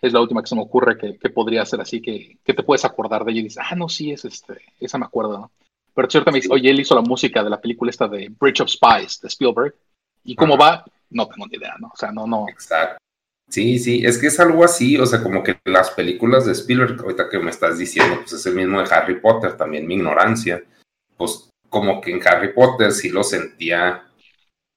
Es 0.02 0.13
la 0.13 0.21
última 0.21 0.41
que 0.41 0.47
se 0.47 0.56
me 0.56 0.62
ocurre 0.62 0.97
que, 0.97 1.30
podría 1.30 1.65
ser 1.65 1.82
así, 1.82 2.02
que, 2.02 2.38
te 2.43 2.63
puedes 2.63 2.86
acordar 2.86 3.26
de 3.26 3.32
ella 3.32 3.41
y 3.41 3.43
dices, 3.43 3.63
ah, 3.69 3.76
no, 3.76 3.89
sí, 3.89 4.12
es 4.12 4.23
este, 4.23 4.62
esa 4.80 4.97
me 4.97 5.06
acuerdo, 5.06 5.38
¿no? 5.38 5.52
Pero 5.93 6.10
cierto 6.10 6.32
me 6.32 6.38
dice, 6.38 6.50
oye, 6.52 6.69
él 6.69 6.80
hizo 6.80 6.95
la 6.95 7.02
música 7.02 7.43
de 7.43 7.50
la 7.50 7.60
película 7.60 7.89
esta 7.89 8.08
de 8.08 8.32
Bridge 8.39 8.62
of 8.62 8.69
Spies 8.69 9.19
de 9.19 9.28
Spielberg. 9.28 9.76
¿Y 10.23 10.36
cómo 10.36 10.56
va? 10.56 10.86
No 11.10 11.28
tengo 11.28 11.47
ni 11.47 11.58
idea, 11.58 11.73
¿no? 11.80 11.88
O 11.88 11.97
sea, 11.97 12.12
no, 12.12 12.28
no. 12.28 12.45
Exacto. 12.47 12.97
Sí, 13.50 13.80
sí, 13.80 14.06
es 14.06 14.17
que 14.17 14.28
es 14.28 14.39
algo 14.39 14.63
así, 14.63 14.97
o 14.97 15.06
sea, 15.06 15.23
como 15.23 15.41
que 15.41 15.60
las 15.65 15.91
películas 15.91 16.45
de 16.45 16.52
Spielberg, 16.52 17.02
ahorita 17.02 17.30
que 17.30 17.39
me 17.39 17.50
estás 17.50 17.78
diciendo, 17.78 18.17
pues 18.19 18.34
es 18.34 18.45
el 18.45 18.56
mismo 18.56 18.80
de 18.80 18.93
Harry 18.93 19.19
Potter, 19.19 19.56
también 19.56 19.88
mi 19.88 19.95
ignorancia, 19.95 20.63
pues 21.17 21.50
como 21.69 22.01
que 22.01 22.12
en 22.12 22.27
Harry 22.27 22.53
Potter 22.53 22.91
sí 22.91 23.10
lo 23.10 23.23
sentía, 23.23 24.03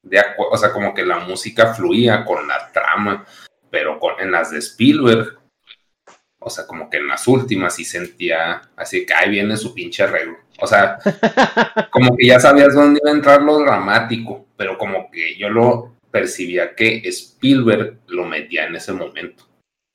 de 0.02 0.20
o 0.38 0.56
sea, 0.56 0.72
como 0.72 0.94
que 0.94 1.04
la 1.04 1.20
música 1.20 1.74
fluía 1.74 2.24
con 2.24 2.46
la 2.46 2.70
trama, 2.72 3.24
pero 3.70 3.98
con, 3.98 4.14
en 4.20 4.32
las 4.32 4.50
de 4.50 4.58
Spielberg, 4.58 5.38
o 6.40 6.48
sea, 6.48 6.66
como 6.66 6.88
que 6.88 6.96
en 6.96 7.06
las 7.06 7.28
últimas 7.28 7.74
sí 7.74 7.84
sentía 7.84 8.62
así 8.74 9.04
que 9.04 9.14
ahí 9.14 9.30
viene 9.30 9.56
su 9.56 9.74
pinche 9.74 10.02
arreglo. 10.02 10.38
O 10.58 10.66
sea, 10.66 10.98
como 11.90 12.16
que 12.16 12.26
ya 12.26 12.40
sabías 12.40 12.74
dónde 12.74 13.00
iba 13.02 13.10
a 13.10 13.14
entrar 13.14 13.42
lo 13.42 13.58
dramático, 13.58 14.46
pero 14.56 14.78
como 14.78 15.10
que 15.10 15.36
yo 15.36 15.50
lo 15.50 15.96
percibía 16.10 16.74
que 16.74 17.02
Spielberg 17.04 17.98
lo 18.08 18.24
metía 18.24 18.66
en 18.66 18.76
ese 18.76 18.92
momento. 18.92 19.44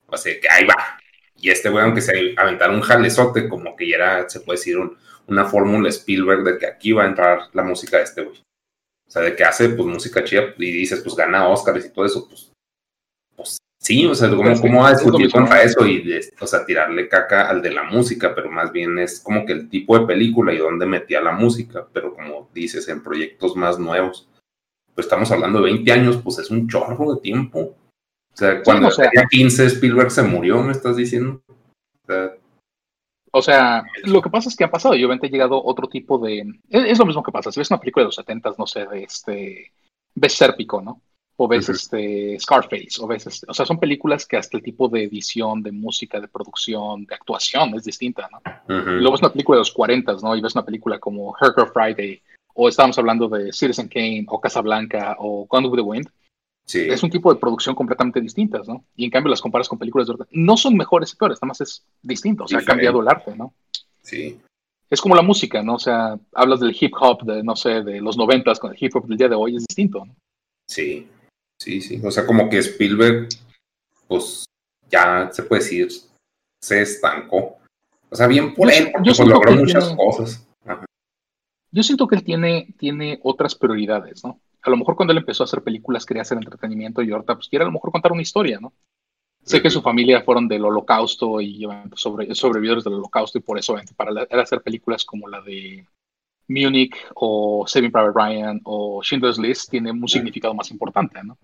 O 0.06 0.16
sea, 0.16 0.34
que 0.40 0.48
ahí 0.48 0.64
va. 0.64 0.98
Y 1.38 1.50
este 1.50 1.68
güey, 1.68 1.84
aunque 1.84 2.00
se 2.00 2.34
aventara 2.36 2.72
un 2.72 2.80
jalezote, 2.80 3.48
como 3.48 3.76
que 3.76 3.88
ya 3.88 3.96
era, 3.96 4.28
se 4.28 4.40
puede 4.40 4.58
decir, 4.58 4.78
una 5.26 5.44
fórmula 5.44 5.88
Spielberg 5.88 6.44
de 6.44 6.58
que 6.58 6.66
aquí 6.66 6.92
va 6.92 7.04
a 7.04 7.08
entrar 7.08 7.40
la 7.52 7.62
música 7.62 7.98
de 7.98 8.04
este 8.04 8.22
güey. 8.22 8.38
O 9.06 9.10
sea, 9.10 9.22
de 9.22 9.36
que 9.36 9.44
hace 9.44 9.68
pues 9.70 9.86
música 9.86 10.24
chida 10.24 10.54
y 10.58 10.72
dices, 10.72 11.00
pues 11.02 11.14
gana 11.14 11.48
Oscars 11.48 11.84
y 11.84 11.92
todo 11.92 12.04
eso, 12.04 12.26
pues 12.28 12.50
Sí, 13.86 14.04
o 14.04 14.16
sea, 14.16 14.28
¿cómo, 14.30 14.80
va 14.82 14.88
a 14.88 14.94
discutir 14.94 15.30
contra 15.30 15.62
eso 15.62 15.86
y, 15.86 16.18
o 16.40 16.46
sea, 16.48 16.66
tirarle 16.66 17.08
caca 17.08 17.48
al 17.48 17.62
de 17.62 17.70
la 17.70 17.84
música? 17.84 18.34
Pero 18.34 18.50
más 18.50 18.72
bien 18.72 18.98
es 18.98 19.20
como 19.20 19.46
que 19.46 19.52
el 19.52 19.68
tipo 19.68 19.96
de 19.96 20.06
película 20.06 20.52
y 20.52 20.58
dónde 20.58 20.86
metía 20.86 21.20
la 21.20 21.30
música, 21.30 21.86
pero 21.92 22.12
como 22.12 22.50
dices, 22.52 22.88
en 22.88 23.00
proyectos 23.00 23.54
más 23.54 23.78
nuevos. 23.78 24.28
Pues 24.92 25.06
estamos 25.06 25.30
hablando 25.30 25.60
de 25.60 25.66
20 25.66 25.92
años, 25.92 26.16
pues 26.16 26.38
es 26.38 26.50
un 26.50 26.68
chorro 26.68 27.14
de 27.14 27.20
tiempo. 27.20 27.60
O 27.60 28.36
sea, 28.36 28.60
cuando 28.62 28.88
tenía 28.88 29.24
15 29.30 29.66
Spielberg 29.66 30.10
se 30.10 30.22
murió, 30.22 30.60
me 30.64 30.72
estás 30.72 30.96
diciendo. 30.96 31.40
O 31.46 32.06
sea, 32.06 32.35
lo 34.04 34.22
que 34.22 34.30
pasa 34.30 34.48
es 34.48 34.56
que 34.56 34.64
ha 34.64 34.70
pasado, 34.70 34.94
y 34.94 34.98
obviamente 35.04 35.26
ha 35.26 35.30
llegado 35.30 35.62
otro 35.62 35.88
tipo 35.88 36.18
de... 36.18 36.44
Es, 36.68 36.98
lo 36.98 37.06
mismo 37.06 37.22
que 37.22 37.32
pasa, 37.32 37.52
si 37.52 37.60
ves 37.60 37.70
una 37.70 37.80
película 37.80 38.02
de 38.02 38.08
los 38.08 38.16
70, 38.16 38.54
no 38.58 38.66
sé, 38.66 38.86
de 38.86 39.02
este... 39.02 39.72
Ves 40.14 40.34
Sérpico, 40.34 40.80
¿no? 40.80 41.02
o 41.38 41.46
ves 41.46 41.68
este 41.68 42.38
Scarface, 42.40 42.98
o 43.00 43.06
ves, 43.06 43.26
este, 43.26 43.46
o 43.48 43.52
sea, 43.52 43.66
son 43.66 43.78
películas 43.78 44.24
que 44.24 44.38
hasta 44.38 44.56
el 44.56 44.62
tipo 44.62 44.88
de 44.88 45.04
edición, 45.04 45.62
de 45.62 45.70
música, 45.70 46.18
de 46.18 46.28
producción, 46.28 47.04
de 47.04 47.14
actuación 47.14 47.74
es 47.74 47.84
distinta, 47.84 48.28
¿no? 48.32 48.40
Luego 48.66 49.12
ves 49.12 49.20
una 49.20 49.32
película 49.32 49.56
de 49.56 49.60
los 49.60 49.72
40, 49.72 50.14
¿no? 50.22 50.34
Y 50.34 50.40
ves 50.40 50.54
una 50.54 50.64
película 50.64 50.98
como 50.98 51.36
Hurricane 51.38 51.70
Friday 51.72 52.22
o 52.54 52.68
estábamos 52.68 52.98
hablando 52.98 53.28
de 53.28 53.52
Citizen 53.52 53.88
Kane, 53.88 54.24
o 54.28 54.40
Casablanca, 54.40 55.16
o 55.18 55.46
Gone 55.46 55.68
with 55.68 55.76
the 55.76 55.82
Wind, 55.82 56.08
es 56.72 57.02
un 57.02 57.10
tipo 57.10 57.32
de 57.32 57.38
producción 57.38 57.74
completamente 57.74 58.20
distintas, 58.20 58.66
¿no? 58.66 58.84
Y 58.96 59.04
en 59.04 59.10
cambio 59.10 59.30
las 59.30 59.40
comparas 59.40 59.68
con 59.68 59.78
películas 59.78 60.06
de 60.06 60.14
orden. 60.14 60.28
No 60.32 60.56
son 60.56 60.76
mejores 60.76 61.12
y 61.12 61.16
peores, 61.16 61.38
nada 61.38 61.48
más 61.48 61.60
es 61.60 61.84
distinto, 62.02 62.44
o 62.44 62.48
sea, 62.48 62.58
ha 62.58 62.64
cambiado 62.64 63.00
el 63.00 63.08
arte, 63.08 63.36
¿no? 63.36 63.54
Sí. 64.02 64.40
Es 64.88 65.00
como 65.00 65.14
la 65.14 65.22
música, 65.22 65.62
¿no? 65.62 65.74
O 65.74 65.78
sea, 65.78 66.18
hablas 66.32 66.60
del 66.60 66.76
hip 66.78 66.92
hop 66.98 67.22
de, 67.22 67.42
no 67.42 67.56
sé, 67.56 67.82
de 67.82 68.00
los 68.00 68.16
noventas 68.16 68.58
con 68.58 68.72
el 68.72 68.78
hip 68.80 68.94
hop 68.94 69.06
del 69.06 69.18
día 69.18 69.28
de 69.28 69.34
hoy, 69.34 69.56
es 69.56 69.64
distinto, 69.66 70.04
¿no? 70.04 70.14
Sí, 70.68 71.08
sí, 71.60 71.80
sí. 71.80 72.00
O 72.04 72.10
sea, 72.10 72.26
como 72.26 72.48
que 72.48 72.58
Spielberg, 72.58 73.28
pues 74.08 74.44
ya 74.90 75.30
se 75.32 75.42
puede 75.44 75.62
decir, 75.62 75.88
se 76.60 76.82
estancó. 76.82 77.58
O 78.10 78.16
sea, 78.16 78.26
bien 78.26 78.54
por 78.54 78.70
él, 78.70 78.90
porque 78.92 79.10
pues, 79.10 79.28
logró 79.28 79.52
muchas 79.52 79.94
cosas. 79.94 80.46
Yo 81.72 81.82
siento 81.82 82.06
que 82.06 82.16
él 82.16 82.24
tiene, 82.24 82.74
tiene 82.78 83.20
otras 83.22 83.54
prioridades, 83.54 84.24
¿no? 84.24 84.40
A 84.66 84.70
lo 84.70 84.76
mejor 84.76 84.96
cuando 84.96 85.12
él 85.12 85.18
empezó 85.18 85.42
a 85.42 85.46
hacer 85.46 85.62
películas 85.62 86.04
quería 86.04 86.22
hacer 86.22 86.38
entretenimiento 86.38 87.02
y 87.02 87.10
ahorita 87.10 87.34
pues 87.34 87.48
quiere 87.48 87.64
a 87.64 87.66
lo 87.66 87.72
mejor 87.72 87.92
contar 87.92 88.12
una 88.12 88.22
historia, 88.22 88.58
¿no? 88.60 88.72
Sé 89.42 89.62
que 89.62 89.70
su 89.70 89.80
familia 89.80 90.22
fueron 90.22 90.48
del 90.48 90.64
holocausto 90.64 91.40
y 91.40 91.64
sobre, 91.94 92.34
sobrevividores 92.34 92.82
del 92.82 92.94
holocausto 92.94 93.38
y 93.38 93.42
por 93.42 93.58
eso 93.58 93.76
para 93.96 94.10
él 94.10 94.40
hacer 94.40 94.60
películas 94.60 95.04
como 95.04 95.28
la 95.28 95.40
de 95.40 95.86
Munich 96.48 96.96
o 97.14 97.64
Saving 97.66 97.92
Private 97.92 98.12
Ryan 98.12 98.60
o 98.64 99.02
Schindler's 99.02 99.38
List 99.38 99.70
tiene 99.70 99.92
un 99.92 100.08
significado 100.08 100.52
más 100.52 100.72
importante, 100.72 101.20
¿no? 101.22 101.38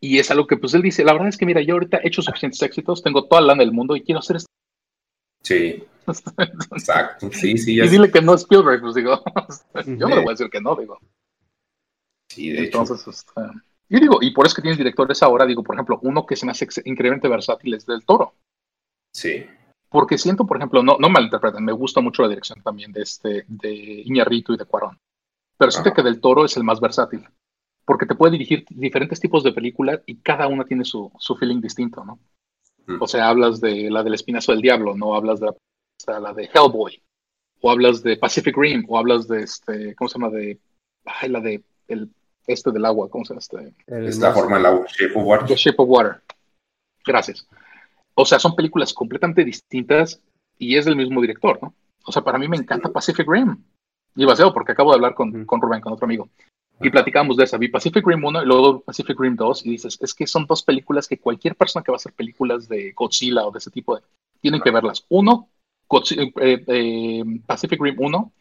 Y 0.00 0.18
es 0.18 0.30
algo 0.30 0.46
que 0.46 0.56
pues 0.56 0.74
él 0.74 0.82
dice, 0.82 1.02
la 1.02 1.14
verdad 1.14 1.28
es 1.28 1.36
que 1.36 1.46
mira, 1.46 1.62
yo 1.62 1.74
ahorita 1.74 1.98
he 1.98 2.08
hecho 2.08 2.22
suficientes 2.22 2.62
éxitos, 2.62 3.02
tengo 3.02 3.24
toda 3.24 3.40
la 3.40 3.48
lana 3.48 3.64
del 3.64 3.72
mundo 3.72 3.96
y 3.96 4.02
quiero 4.02 4.20
hacer 4.20 4.36
esto. 4.36 4.48
Sí. 5.42 5.82
Exacto. 6.72 7.28
Sí, 7.32 7.58
sí. 7.58 7.80
y 7.80 7.88
dile 7.88 8.10
que 8.10 8.20
no 8.20 8.34
es 8.34 8.42
Spielberg, 8.42 8.80
pues 8.80 8.94
digo, 8.94 9.22
yo 9.86 10.08
no 10.08 10.14
le 10.14 10.20
voy 10.20 10.28
a 10.28 10.30
decir 10.30 10.50
que 10.50 10.60
no, 10.60 10.76
digo. 10.76 10.98
Sí, 12.28 12.50
de 12.50 12.64
Entonces, 12.64 13.00
hecho. 13.00 13.10
Este, 13.10 13.40
yo 13.88 14.00
digo, 14.00 14.18
y 14.20 14.32
por 14.32 14.46
eso 14.46 14.56
que 14.56 14.62
tienes 14.62 14.78
directores 14.78 15.22
ahora, 15.22 15.46
digo, 15.46 15.62
por 15.62 15.76
ejemplo, 15.76 15.98
uno 16.02 16.26
que 16.26 16.36
se 16.36 16.46
me 16.46 16.52
hace 16.52 16.66
increíblemente 16.84 17.28
versátil 17.28 17.74
es 17.74 17.86
del 17.86 18.04
Toro. 18.04 18.34
Sí. 19.12 19.46
Porque 19.88 20.18
siento, 20.18 20.46
por 20.46 20.56
ejemplo, 20.56 20.82
no, 20.82 20.96
no 20.98 21.08
malinterpreten, 21.08 21.64
me 21.64 21.72
gusta 21.72 22.00
mucho 22.00 22.22
la 22.22 22.28
dirección 22.28 22.60
también 22.62 22.90
de 22.92 23.02
este, 23.02 23.44
de 23.46 23.72
Iñarrito 24.04 24.52
y 24.52 24.56
de 24.56 24.64
Cuarón. 24.64 24.98
Pero 25.56 25.70
siento 25.70 25.92
que 25.92 26.02
del 26.02 26.20
Toro 26.20 26.44
es 26.44 26.56
el 26.56 26.64
más 26.64 26.80
versátil. 26.80 27.24
Porque 27.84 28.06
te 28.06 28.14
puede 28.14 28.32
dirigir 28.32 28.64
diferentes 28.70 29.20
tipos 29.20 29.44
de 29.44 29.52
películas 29.52 30.00
y 30.06 30.16
cada 30.16 30.48
una 30.48 30.64
tiene 30.64 30.84
su, 30.84 31.12
su 31.18 31.36
feeling 31.36 31.60
distinto, 31.60 32.04
¿no? 32.04 32.18
Mm. 32.86 32.96
O 33.00 33.06
sea, 33.06 33.28
hablas 33.28 33.60
de 33.60 33.90
la 33.90 34.02
del 34.02 34.14
Espinazo 34.14 34.52
del 34.52 34.62
Diablo, 34.62 34.96
no 34.96 35.14
hablas 35.14 35.40
de 35.40 35.52
la, 36.06 36.20
la, 36.20 36.32
de 36.32 36.50
Hellboy, 36.52 37.02
o 37.60 37.70
hablas 37.70 38.02
de 38.02 38.16
Pacific 38.16 38.56
Rim, 38.56 38.84
o 38.88 38.98
hablas 38.98 39.28
de 39.28 39.42
este, 39.42 39.94
¿cómo 39.94 40.08
se 40.08 40.18
llama? 40.18 40.30
De, 40.30 40.58
ay, 41.04 41.28
la 41.28 41.40
de 41.40 41.62
el 41.88 42.10
este 42.46 42.70
del 42.70 42.84
agua, 42.84 43.08
¿cómo 43.08 43.24
se 43.24 43.30
llama 43.34 43.40
este? 43.40 43.74
Es 43.86 44.18
la 44.18 44.32
forma 44.32 44.56
del 44.56 44.66
agua, 44.66 44.86
Shape 44.86 45.18
of 45.18 45.24
Water. 45.24 45.48
The 45.48 45.56
Shape 45.56 45.76
of 45.78 45.88
Water. 45.88 46.22
Gracias. 47.04 47.46
O 48.14 48.24
sea, 48.24 48.38
son 48.38 48.54
películas 48.54 48.92
completamente 48.92 49.44
distintas 49.44 50.20
y 50.58 50.76
es 50.76 50.84
del 50.84 50.96
mismo 50.96 51.20
director, 51.20 51.58
¿no? 51.62 51.74
O 52.04 52.12
sea, 52.12 52.22
para 52.22 52.38
mí 52.38 52.48
me 52.48 52.56
encanta 52.56 52.92
Pacific 52.92 53.26
Rim. 53.28 53.56
Y 54.16 54.24
vacío 54.24 54.52
porque 54.52 54.72
acabo 54.72 54.90
de 54.90 54.96
hablar 54.96 55.14
con, 55.14 55.44
con 55.44 55.60
Rubén, 55.60 55.80
con 55.80 55.92
otro 55.92 56.04
amigo. 56.04 56.28
Y 56.80 56.90
platicamos 56.90 57.36
de 57.36 57.44
esa. 57.44 57.56
Vi 57.56 57.68
Pacific 57.68 58.06
Rim 58.06 58.24
1 58.24 58.42
y 58.42 58.46
luego 58.46 58.80
Pacific 58.80 59.18
Rim 59.18 59.36
2 59.36 59.66
y 59.66 59.70
dices, 59.70 59.98
es 60.00 60.14
que 60.14 60.26
son 60.26 60.46
dos 60.46 60.62
películas 60.62 61.08
que 61.08 61.18
cualquier 61.18 61.56
persona 61.56 61.82
que 61.82 61.90
va 61.90 61.96
a 61.96 61.96
hacer 61.96 62.12
películas 62.12 62.68
de 62.68 62.92
Godzilla 62.92 63.46
o 63.46 63.50
de 63.50 63.58
ese 63.58 63.70
tipo 63.70 63.96
de... 63.96 64.02
Tienen 64.40 64.60
que 64.60 64.70
verlas. 64.70 65.04
Uno, 65.08 65.48
eh, 66.40 66.64
eh, 66.66 67.24
Pacific 67.46 67.80
Rim 67.80 67.96
1 67.98 68.32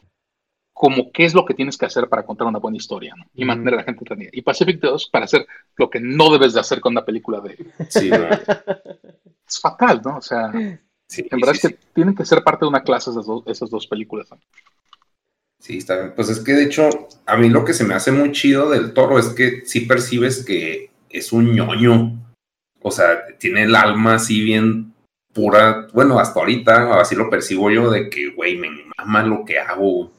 como 0.73 1.11
qué 1.11 1.25
es 1.25 1.33
lo 1.33 1.45
que 1.45 1.53
tienes 1.53 1.77
que 1.77 1.85
hacer 1.85 2.09
para 2.09 2.25
contar 2.25 2.47
una 2.47 2.59
buena 2.59 2.77
historia 2.77 3.13
¿no? 3.15 3.25
y 3.33 3.45
mantener 3.45 3.75
a 3.75 3.77
la 3.77 3.83
gente 3.83 3.99
entretenida. 3.99 4.31
Y 4.33 4.41
Pacific 4.41 4.81
2 4.81 5.09
para 5.11 5.25
hacer 5.25 5.45
lo 5.77 5.89
que 5.89 5.99
no 5.99 6.31
debes 6.31 6.53
de 6.53 6.59
hacer 6.59 6.81
con 6.81 6.93
una 6.93 7.05
película 7.05 7.39
de... 7.39 7.55
Sí, 7.89 8.09
es 9.47 9.59
fatal, 9.61 10.01
¿no? 10.03 10.17
O 10.17 10.21
sea, 10.21 10.51
en 10.51 11.39
verdad 11.39 11.55
es 11.55 11.61
que 11.61 11.77
tienen 11.93 12.15
que 12.15 12.25
ser 12.25 12.43
parte 12.43 12.65
de 12.65 12.69
una 12.69 12.83
clase 12.83 13.11
esas 13.11 13.25
dos, 13.25 13.43
esas 13.45 13.69
dos 13.69 13.87
películas. 13.87 14.27
Sí, 15.59 15.77
está 15.77 15.97
bien. 15.97 16.13
Pues 16.15 16.29
es 16.29 16.39
que 16.39 16.53
de 16.53 16.63
hecho, 16.63 16.89
a 17.25 17.37
mí 17.37 17.49
lo 17.49 17.63
que 17.63 17.73
se 17.73 17.85
me 17.85 17.93
hace 17.93 18.11
muy 18.11 18.31
chido 18.31 18.69
del 18.69 18.93
toro 18.93 19.19
es 19.19 19.27
que 19.29 19.65
sí 19.65 19.81
percibes 19.81 20.43
que 20.43 20.89
es 21.09 21.31
un 21.31 21.53
ñoño. 21.53 22.19
O 22.81 22.91
sea, 22.91 23.37
tiene 23.37 23.63
el 23.63 23.75
alma 23.75 24.15
así 24.15 24.43
bien 24.43 24.93
pura. 25.31 25.87
Bueno, 25.93 26.19
hasta 26.19 26.39
ahorita, 26.39 26.99
así 26.99 27.15
lo 27.15 27.29
percibo 27.29 27.71
yo, 27.71 27.89
de 27.89 28.09
que, 28.09 28.31
güey, 28.31 28.57
me 28.57 28.69
mama 28.97 29.23
lo 29.23 29.45
que 29.45 29.59
hago. 29.59 30.11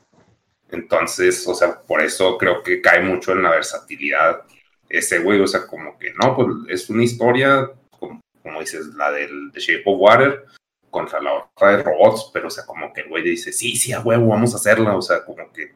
Entonces, 0.75 1.47
o 1.47 1.55
sea, 1.55 1.81
por 1.81 2.03
eso 2.03 2.37
creo 2.37 2.63
que 2.63 2.81
cae 2.81 3.01
mucho 3.01 3.33
en 3.33 3.43
la 3.43 3.51
versatilidad 3.51 4.43
ese 4.89 5.19
güey, 5.21 5.41
o 5.41 5.47
sea, 5.47 5.67
como 5.67 5.99
que 5.99 6.13
no, 6.13 6.37
pues 6.37 6.49
es 6.69 6.91
una 6.91 7.05
historia, 7.05 7.71
como, 7.99 8.21
dices, 8.61 8.87
la 8.95 9.11
del 9.11 9.51
The 9.53 9.61
Shape 9.61 9.83
of 9.87 10.01
Water 10.01 10.45
contra 10.91 11.21
la 11.21 11.33
otra 11.33 11.77
de 11.77 11.83
robots, 11.83 12.31
pero 12.33 12.49
o 12.49 12.51
sea, 12.51 12.65
como 12.67 12.93
que 12.93 13.01
el 13.01 13.09
güey 13.09 13.23
dice, 13.23 13.53
sí, 13.53 13.77
sí, 13.77 13.93
a 13.93 14.01
huevo, 14.01 14.29
vamos 14.29 14.53
a 14.53 14.57
hacerla, 14.57 14.97
o 14.97 15.03
sea, 15.03 15.25
como 15.25 15.53
que 15.53 15.75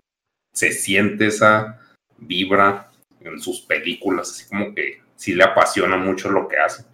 se 0.53 0.73
siente 0.73 1.27
esa 1.27 1.81
vibra 2.19 2.91
en 3.21 3.41
sus 3.41 3.63
películas, 3.63 4.31
así 4.31 4.49
como 4.49 4.75
que 4.75 5.03
sí 5.17 5.35
le 5.35 5.45
apasiona 5.45 5.97
mucho 5.97 6.31
lo 6.31 6.47
que 6.47 6.59
hace. 6.59 6.85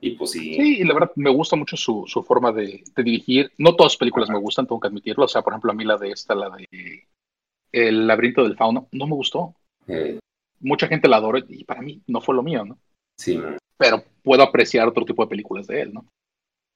Y 0.00 0.10
pues 0.10 0.32
sí. 0.32 0.54
Sí, 0.54 0.80
y 0.80 0.84
la 0.84 0.92
verdad 0.92 1.12
me 1.16 1.30
gusta 1.30 1.56
mucho 1.56 1.78
su, 1.78 2.04
forma 2.26 2.52
de, 2.52 2.84
dirigir. 2.94 3.50
No 3.56 3.74
todas 3.74 3.92
las 3.92 3.96
películas 3.96 4.28
me 4.28 4.38
gustan, 4.38 4.66
tengo 4.66 4.78
que 4.78 4.88
admitirlo. 4.88 5.24
O 5.24 5.28
sea, 5.28 5.40
por 5.40 5.54
ejemplo, 5.54 5.72
a 5.72 5.74
mí 5.74 5.82
la 5.82 5.96
de 5.96 6.10
esta, 6.10 6.34
la 6.34 6.50
de 6.50 6.66
el 7.74 8.06
laberinto 8.06 8.44
del 8.44 8.56
fauno, 8.56 8.88
no 8.92 9.06
me 9.06 9.14
gustó. 9.14 9.54
Mucha 10.60 10.86
gente 10.86 11.08
la 11.08 11.16
adora 11.16 11.40
y 11.48 11.64
para 11.64 11.82
mí 11.82 12.02
no 12.06 12.20
fue 12.20 12.34
lo 12.34 12.42
mío, 12.42 12.64
¿no? 12.64 12.78
Sí. 13.18 13.40
Pero 13.76 14.04
puedo 14.22 14.42
apreciar 14.42 14.88
otro 14.88 15.04
tipo 15.04 15.22
de 15.22 15.28
películas 15.28 15.66
de 15.66 15.82
él, 15.82 15.92
¿no? 15.92 16.06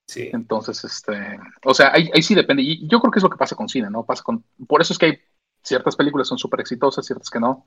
Sí. 0.06 0.30
Entonces, 0.32 0.82
este, 0.84 1.38
o 1.64 1.74
sea, 1.74 1.92
ahí, 1.92 2.22
sí 2.22 2.34
depende. 2.34 2.62
Y 2.62 2.88
yo 2.88 3.00
creo 3.00 3.10
que 3.10 3.18
es 3.18 3.22
lo 3.22 3.30
que 3.30 3.36
pasa 3.36 3.56
con 3.56 3.68
cine, 3.68 3.90
¿no? 3.90 4.04
Pasa 4.04 4.22
con, 4.22 4.42
por 4.66 4.80
eso 4.80 4.92
es 4.92 4.98
que 4.98 5.06
hay 5.06 5.18
ciertas 5.62 5.96
películas 5.96 6.28
son 6.28 6.38
súper 6.38 6.60
exitosas, 6.60 7.06
ciertas 7.06 7.30
que 7.30 7.40
no. 7.40 7.66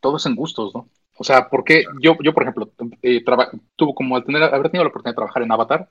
Todo 0.00 0.16
es 0.16 0.26
en 0.26 0.36
gustos, 0.36 0.74
¿no? 0.74 0.88
O 1.18 1.24
sea, 1.24 1.48
porque 1.48 1.84
yo, 2.00 2.16
yo 2.22 2.32
por 2.32 2.42
ejemplo, 2.42 2.70
eh, 3.02 3.24
tuvo 3.76 3.94
como 3.94 4.16
al 4.16 4.24
tener, 4.24 4.42
haber 4.42 4.70
tenido 4.70 4.84
la 4.84 4.90
oportunidad 4.90 5.12
de 5.12 5.16
trabajar 5.16 5.42
en 5.42 5.52
Avatar, 5.52 5.90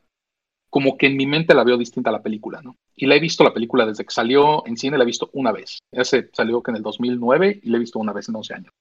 como 0.72 0.98
que 0.98 1.08
en 1.08 1.18
mi 1.18 1.28
mente 1.28 1.54
la 1.54 1.66
veo 1.66 1.78
distinta 1.78 2.10
a 2.10 2.14
la 2.14 2.24
película, 2.24 2.62
¿no? 2.62 2.78
Y 2.96 3.06
la 3.06 3.16
he 3.16 3.20
visto 3.20 3.44
la 3.44 3.54
película 3.54 3.86
desde 3.86 4.06
que 4.06 4.14
salió 4.14 4.66
en 4.66 4.78
cine, 4.78 4.98
la 4.98 5.04
he 5.04 5.06
visto 5.06 5.30
una 5.34 5.52
vez. 5.52 5.80
Ese 5.92 6.30
salió 6.32 6.64
que 6.64 6.72
en 6.72 6.78
el 6.78 6.82
2009 6.82 7.60
y 7.62 7.70
la 7.70 7.78
he 7.78 7.80
visto 7.82 8.00
una 8.00 8.14
vez 8.14 8.30
en 8.30 8.36
11 8.38 8.54
años. 8.54 8.74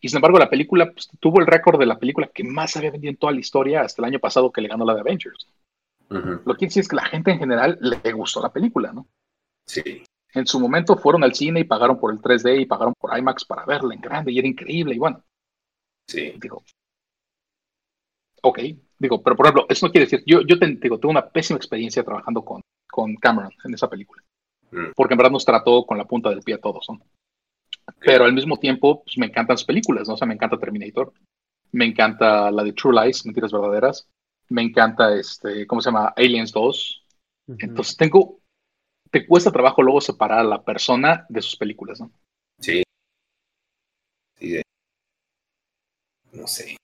Y 0.00 0.08
sin 0.08 0.16
embargo, 0.16 0.38
la 0.38 0.50
película 0.50 0.90
pues, 0.90 1.08
tuvo 1.20 1.40
el 1.40 1.46
récord 1.46 1.78
de 1.78 1.86
la 1.86 1.98
película 1.98 2.28
que 2.34 2.42
más 2.42 2.76
había 2.76 2.90
vendido 2.90 3.10
en 3.10 3.16
toda 3.16 3.32
la 3.32 3.40
historia 3.40 3.82
hasta 3.82 4.02
el 4.02 4.06
año 4.06 4.18
pasado 4.18 4.50
que 4.50 4.60
le 4.60 4.68
ganó 4.68 4.84
la 4.84 4.94
de 4.94 5.00
Avengers. 5.00 5.48
Lo 6.08 6.54
que 6.54 6.58
quiere 6.58 6.68
decir 6.68 6.80
es 6.82 6.88
que 6.88 6.96
la 6.96 7.04
gente 7.04 7.30
en 7.30 7.38
general 7.38 7.78
le 7.80 8.12
gustó 8.12 8.42
la 8.42 8.52
película, 8.52 8.92
¿no? 8.92 9.06
Sí. 9.64 10.04
En 10.34 10.46
su 10.46 10.60
momento 10.60 10.96
fueron 10.96 11.24
al 11.24 11.34
cine 11.34 11.60
y 11.60 11.64
pagaron 11.64 11.98
por 11.98 12.12
el 12.12 12.20
3D 12.20 12.60
y 12.60 12.66
pagaron 12.66 12.94
por 12.98 13.16
IMAX 13.16 13.44
para 13.44 13.64
verla 13.64 13.94
en 13.94 14.00
grande 14.00 14.32
y 14.32 14.38
era 14.38 14.48
increíble 14.48 14.94
y 14.94 14.98
bueno. 14.98 15.24
Sí. 16.06 16.34
Digo, 16.40 16.62
ok, 18.42 18.58
Digo, 18.98 19.22
pero 19.22 19.36
por 19.36 19.46
ejemplo, 19.46 19.66
eso 19.68 19.86
no 19.86 19.92
quiere 19.92 20.06
decir, 20.06 20.22
yo, 20.26 20.40
yo 20.42 20.58
te, 20.58 20.66
digo, 20.66 20.98
tuve 20.98 21.10
una 21.10 21.28
pésima 21.28 21.58
experiencia 21.58 22.02
trabajando 22.02 22.42
con, 22.44 22.62
con 22.90 23.14
Cameron 23.16 23.52
en 23.64 23.74
esa 23.74 23.88
película. 23.90 24.22
Mm. 24.70 24.92
Porque 24.94 25.14
en 25.14 25.18
verdad 25.18 25.32
nos 25.32 25.44
trató 25.44 25.84
con 25.84 25.98
la 25.98 26.06
punta 26.06 26.30
del 26.30 26.42
pie 26.42 26.54
a 26.54 26.60
todos, 26.60 26.86
¿no? 26.88 27.00
Pero 28.00 28.24
al 28.24 28.32
mismo 28.32 28.56
tiempo, 28.58 29.02
pues 29.04 29.18
me 29.18 29.26
encantan 29.26 29.58
sus 29.58 29.66
películas, 29.66 30.08
¿no? 30.08 30.14
O 30.14 30.16
sea, 30.16 30.26
me 30.26 30.34
encanta 30.34 30.58
Terminator, 30.58 31.12
me 31.72 31.84
encanta 31.84 32.50
la 32.50 32.64
de 32.64 32.72
True 32.72 33.04
Lies, 33.04 33.24
Mentiras 33.26 33.52
Verdaderas, 33.52 34.08
me 34.48 34.62
encanta, 34.62 35.14
este, 35.14 35.66
¿cómo 35.66 35.80
se 35.80 35.90
llama? 35.90 36.12
Aliens 36.16 36.52
2. 36.52 37.04
Entonces 37.58 37.96
tengo, 37.96 38.40
te 39.10 39.26
cuesta 39.26 39.52
trabajo 39.52 39.82
luego 39.82 40.00
separar 40.00 40.40
a 40.40 40.44
la 40.44 40.64
persona 40.64 41.26
de 41.28 41.42
sus 41.42 41.56
películas, 41.56 42.00
¿no? 42.00 42.10
Sí. 42.58 42.82
Sí. 44.38 44.62
No 46.32 46.46
sé 46.46 46.76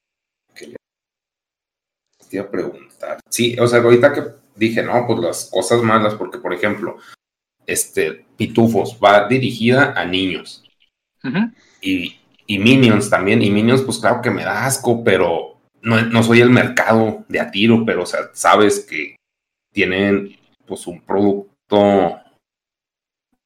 a 2.39 2.51
preguntar. 2.51 3.21
Sí, 3.29 3.57
o 3.59 3.67
sea, 3.67 3.81
ahorita 3.81 4.13
que 4.13 4.23
dije, 4.57 4.83
no, 4.83 5.07
pues 5.07 5.19
las 5.19 5.51
cosas 5.51 5.83
malas, 5.83 6.15
porque 6.15 6.39
por 6.39 6.53
ejemplo, 6.53 6.97
este 7.67 8.25
Pitufos 8.37 8.99
va 9.03 9.29
dirigida 9.29 9.93
a 9.97 10.05
niños. 10.05 10.65
y, 11.81 12.19
y, 12.47 12.59
Minions 12.59 13.09
también, 13.09 13.43
y 13.43 13.51
Minions, 13.51 13.83
pues 13.83 13.99
claro 13.99 14.21
que 14.21 14.31
me 14.31 14.45
da 14.45 14.67
asco, 14.67 15.05
pero 15.05 15.61
no, 15.81 16.01
no 16.03 16.23
soy 16.23 16.41
el 16.41 16.51
mercado 16.51 17.25
de 17.29 17.41
a 17.41 17.51
tiro, 17.51 17.85
pero 17.85 18.03
o 18.03 18.07
sea, 18.07 18.31
sabes 18.33 18.81
que 18.81 19.17
tienen 19.73 20.37
pues 20.67 20.87
un 20.87 21.01
producto 21.01 22.19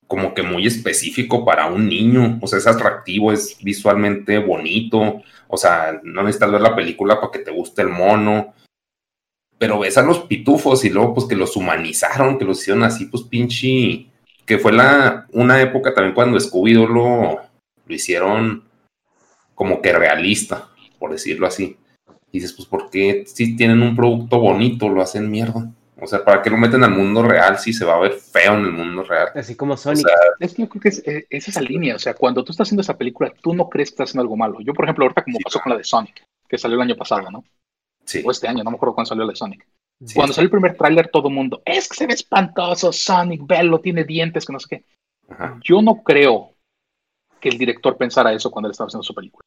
como 0.06 0.34
que 0.34 0.42
muy 0.42 0.66
específico 0.66 1.44
para 1.44 1.66
un 1.66 1.88
niño, 1.88 2.38
o 2.40 2.46
sea, 2.46 2.58
es 2.58 2.66
atractivo, 2.66 3.32
es 3.32 3.58
visualmente 3.62 4.38
bonito, 4.38 5.22
o 5.48 5.56
sea, 5.56 6.00
no 6.02 6.22
necesitas 6.22 6.52
ver 6.52 6.60
la 6.60 6.76
película 6.76 7.20
para 7.20 7.32
que 7.32 7.40
te 7.40 7.50
guste 7.50 7.82
el 7.82 7.88
mono, 7.88 8.54
pero 9.58 9.78
ves 9.78 9.96
a 9.98 10.02
los 10.02 10.20
pitufos 10.20 10.84
y 10.84 10.90
luego 10.90 11.14
pues 11.14 11.26
que 11.26 11.36
los 11.36 11.56
humanizaron, 11.56 12.38
que 12.38 12.44
los 12.44 12.60
hicieron 12.60 12.84
así 12.84 13.06
pues 13.06 13.22
pinche 13.24 14.06
que 14.46 14.58
fue 14.58 14.72
la, 14.72 15.26
una 15.32 15.60
época 15.60 15.92
también 15.92 16.14
cuando 16.14 16.38
Scooby-Doo 16.38 16.86
lo, 16.86 17.40
lo 17.86 17.94
hicieron 17.94 18.62
como 19.54 19.82
que 19.82 19.92
realista, 19.92 20.68
por 20.98 21.10
decirlo 21.10 21.46
así. 21.46 21.76
Y 22.30 22.38
dices, 22.38 22.52
pues, 22.52 22.68
¿por 22.68 22.90
qué 22.90 23.24
si 23.26 23.56
tienen 23.56 23.82
un 23.82 23.96
producto 23.96 24.38
bonito 24.38 24.88
lo 24.88 25.02
hacen 25.02 25.30
mierda? 25.30 25.72
O 26.00 26.06
sea, 26.06 26.24
¿para 26.24 26.42
qué 26.42 26.50
lo 26.50 26.58
meten 26.58 26.84
al 26.84 26.90
mundo 26.90 27.22
real 27.22 27.58
si 27.58 27.72
se 27.72 27.84
va 27.84 27.94
a 27.94 28.00
ver 28.00 28.12
feo 28.12 28.54
en 28.54 28.66
el 28.66 28.72
mundo 28.72 29.02
real? 29.02 29.28
Así 29.34 29.56
como 29.56 29.76
Sonic. 29.76 30.06
es 30.38 30.54
que 30.54 30.62
yo 30.62 30.68
creo 30.68 30.82
que 30.82 30.88
es, 30.90 31.48
esa 31.48 31.60
línea. 31.62 31.96
O 31.96 31.98
sea, 31.98 32.14
cuando 32.14 32.44
tú 32.44 32.52
estás 32.52 32.66
haciendo 32.66 32.82
esa 32.82 32.98
película, 32.98 33.32
tú 33.40 33.54
no 33.54 33.68
crees 33.68 33.88
que 33.88 33.94
estás 33.94 34.10
haciendo 34.10 34.22
algo 34.22 34.36
malo. 34.36 34.60
Yo, 34.60 34.74
por 34.74 34.84
ejemplo, 34.84 35.06
ahorita 35.06 35.24
como 35.24 35.38
pasó 35.42 35.60
con 35.60 35.72
la 35.72 35.78
de 35.78 35.84
Sonic, 35.84 36.22
que 36.46 36.58
salió 36.58 36.76
el 36.76 36.82
año 36.82 36.96
pasado, 36.96 37.30
¿no? 37.30 37.42
Sí. 38.06 38.22
O 38.24 38.30
este 38.30 38.48
año, 38.48 38.62
no 38.64 38.70
me 38.70 38.76
acuerdo 38.76 38.94
cuándo 38.94 39.08
salió 39.08 39.24
la 39.24 39.32
de 39.32 39.36
Sonic. 39.36 39.66
cuando 40.14 40.32
salió 40.32 40.46
el 40.46 40.50
primer 40.50 40.76
tráiler, 40.76 41.08
todo 41.08 41.28
el 41.28 41.34
mundo, 41.34 41.60
es 41.64 41.88
que 41.88 41.96
se 41.96 42.06
ve 42.06 42.14
espantoso, 42.14 42.92
Sonic, 42.92 43.42
lo 43.64 43.80
tiene 43.80 44.04
dientes, 44.04 44.46
que 44.46 44.52
no 44.52 44.60
sé 44.60 44.68
qué. 44.68 44.84
Yo 45.62 45.82
no 45.82 46.02
creo 46.02 46.54
que 47.40 47.48
el 47.48 47.58
director 47.58 47.96
pensara 47.96 48.32
eso 48.32 48.50
cuando 48.50 48.68
él 48.68 48.72
estaba 48.72 48.86
haciendo 48.86 49.02
su 49.02 49.14
película. 49.14 49.42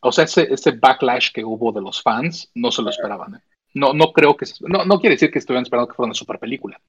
O 0.00 0.12
sea, 0.12 0.24
ese, 0.24 0.52
ese 0.52 0.72
backlash 0.72 1.32
que 1.32 1.44
hubo 1.44 1.72
de 1.72 1.80
los 1.80 2.02
fans, 2.02 2.50
no 2.54 2.70
se 2.70 2.82
lo 2.82 2.90
esperaban. 2.90 3.36
¿eh? 3.36 3.40
No, 3.74 3.92
no 3.92 4.12
creo 4.12 4.36
que... 4.36 4.46
no, 4.60 4.84
no 4.84 4.98
quiere 5.00 5.16
decir 5.16 5.30
que 5.30 5.38
estuvieran 5.38 5.64
esperando 5.64 5.88
que 5.88 5.94
fuera 5.94 6.08
una 6.08 6.14
super 6.14 6.38
película. 6.38 6.80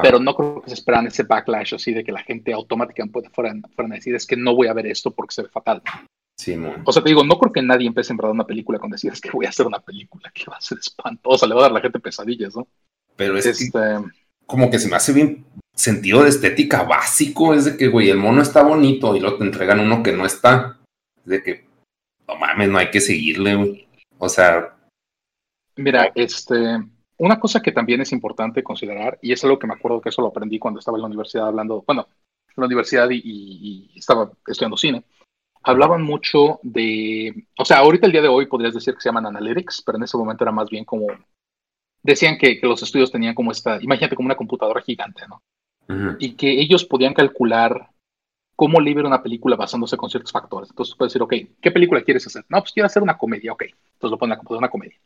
Pero 0.00 0.18
no 0.18 0.34
creo 0.34 0.62
que 0.62 0.70
se 0.70 0.74
esperaran 0.74 1.08
ese 1.08 1.24
backlash 1.24 1.74
así 1.74 1.92
de 1.92 2.04
que 2.04 2.12
la 2.12 2.22
gente 2.22 2.52
automáticamente 2.52 3.28
fueran, 3.30 3.62
fueran 3.74 3.92
a 3.92 3.96
decir 3.96 4.14
es 4.14 4.26
que 4.26 4.36
no 4.36 4.54
voy 4.54 4.68
a 4.68 4.72
ver 4.72 4.86
esto 4.86 5.10
porque 5.10 5.34
se 5.34 5.42
ve 5.42 5.48
fatal. 5.48 5.82
Sí, 6.38 6.56
o 6.84 6.92
sea, 6.92 7.02
te 7.02 7.10
digo, 7.10 7.24
no 7.24 7.38
creo 7.38 7.52
que 7.52 7.62
nadie 7.62 7.86
empiece 7.86 8.12
a 8.12 8.16
verdad 8.16 8.32
una 8.32 8.46
película 8.46 8.78
con 8.78 8.90
decir 8.90 9.12
es 9.12 9.20
que 9.20 9.30
voy 9.30 9.46
a 9.46 9.50
hacer 9.50 9.66
una 9.66 9.80
película 9.80 10.30
que 10.34 10.44
va 10.50 10.56
a 10.56 10.60
ser 10.60 10.78
espantosa, 10.78 11.46
le 11.46 11.54
va 11.54 11.60
a 11.60 11.62
dar 11.64 11.70
a 11.70 11.74
la 11.74 11.80
gente 11.80 12.00
pesadillas, 12.00 12.56
¿no? 12.56 12.66
Pero 13.14 13.36
es 13.36 13.46
este... 13.46 13.78
como 14.46 14.70
que 14.70 14.78
se 14.78 14.88
me 14.88 14.96
hace 14.96 15.12
bien 15.12 15.44
sentido 15.74 16.22
de 16.22 16.30
estética 16.30 16.82
básico, 16.82 17.54
es 17.54 17.64
de 17.66 17.76
que, 17.76 17.88
güey, 17.88 18.10
el 18.10 18.18
mono 18.18 18.42
está 18.42 18.62
bonito 18.62 19.14
y 19.14 19.20
luego 19.20 19.38
te 19.38 19.44
entregan 19.44 19.80
uno 19.80 20.02
que 20.02 20.12
no 20.12 20.26
está. 20.26 20.80
Es 21.18 21.26
de 21.26 21.42
que, 21.42 21.66
no 22.26 22.36
mames, 22.36 22.68
no 22.68 22.78
hay 22.78 22.90
que 22.90 23.00
seguirle, 23.00 23.54
güey. 23.54 23.86
O 24.18 24.28
sea, 24.28 24.74
Mira, 25.76 26.12
este, 26.14 26.54
una 27.16 27.40
cosa 27.40 27.60
que 27.60 27.72
también 27.72 28.00
es 28.00 28.12
importante 28.12 28.62
considerar, 28.62 29.18
y 29.22 29.32
es 29.32 29.42
algo 29.44 29.58
que 29.58 29.66
me 29.66 29.74
acuerdo 29.74 30.00
que 30.00 30.10
eso 30.10 30.22
lo 30.22 30.28
aprendí 30.28 30.58
cuando 30.58 30.80
estaba 30.80 30.98
en 30.98 31.02
la 31.02 31.06
universidad 31.06 31.46
hablando, 31.46 31.82
bueno, 31.86 32.06
en 32.48 32.54
la 32.56 32.66
universidad 32.66 33.08
y, 33.10 33.90
estaba 33.96 34.30
estudiando 34.46 34.76
cine, 34.76 35.04
hablaban 35.62 36.02
mucho 36.02 36.60
de, 36.62 37.46
o 37.58 37.64
sea, 37.64 37.78
ahorita 37.78 38.06
el 38.06 38.12
día 38.12 38.22
de 38.22 38.28
hoy 38.28 38.46
podrías 38.46 38.74
decir 38.74 38.94
que 38.94 39.00
se 39.00 39.08
llaman 39.08 39.26
analytics, 39.26 39.82
pero 39.84 39.98
en 39.98 40.04
ese 40.04 40.16
momento 40.16 40.44
era 40.44 40.52
más 40.52 40.68
bien 40.68 40.84
como, 40.84 41.06
decían 42.02 42.38
que, 42.38 42.58
los 42.62 42.82
estudios 42.82 43.10
tenían 43.10 43.34
como 43.34 43.52
esta, 43.52 43.78
imagínate 43.82 44.16
como 44.16 44.26
una 44.26 44.36
computadora 44.36 44.82
gigante, 44.82 45.22
¿no? 45.28 45.42
Y 46.18 46.34
que 46.34 46.50
ellos 46.50 46.86
podían 46.86 47.12
calcular 47.12 47.90
cómo 48.56 48.80
libera 48.80 49.08
una 49.08 49.22
película 49.22 49.56
basándose 49.56 49.96
con 49.98 50.08
ciertos 50.08 50.32
factores. 50.32 50.70
Entonces 50.70 50.94
puedes 50.96 51.12
decir, 51.12 51.22
ok, 51.22 51.34
¿qué 51.60 51.70
película 51.70 52.02
quieres 52.02 52.26
hacer? 52.26 52.46
No, 52.48 52.60
pues 52.60 52.72
quiero 52.72 52.86
hacer 52.86 53.02
una 53.02 53.18
comedia, 53.18 53.52
ok. 53.52 53.64
Entonces 53.64 54.10
lo 54.10 54.18
ponen 54.18 54.28
en 54.28 54.30
la 54.30 54.36
computadora, 54.38 54.64
una 54.64 54.70
comedia 54.70 54.96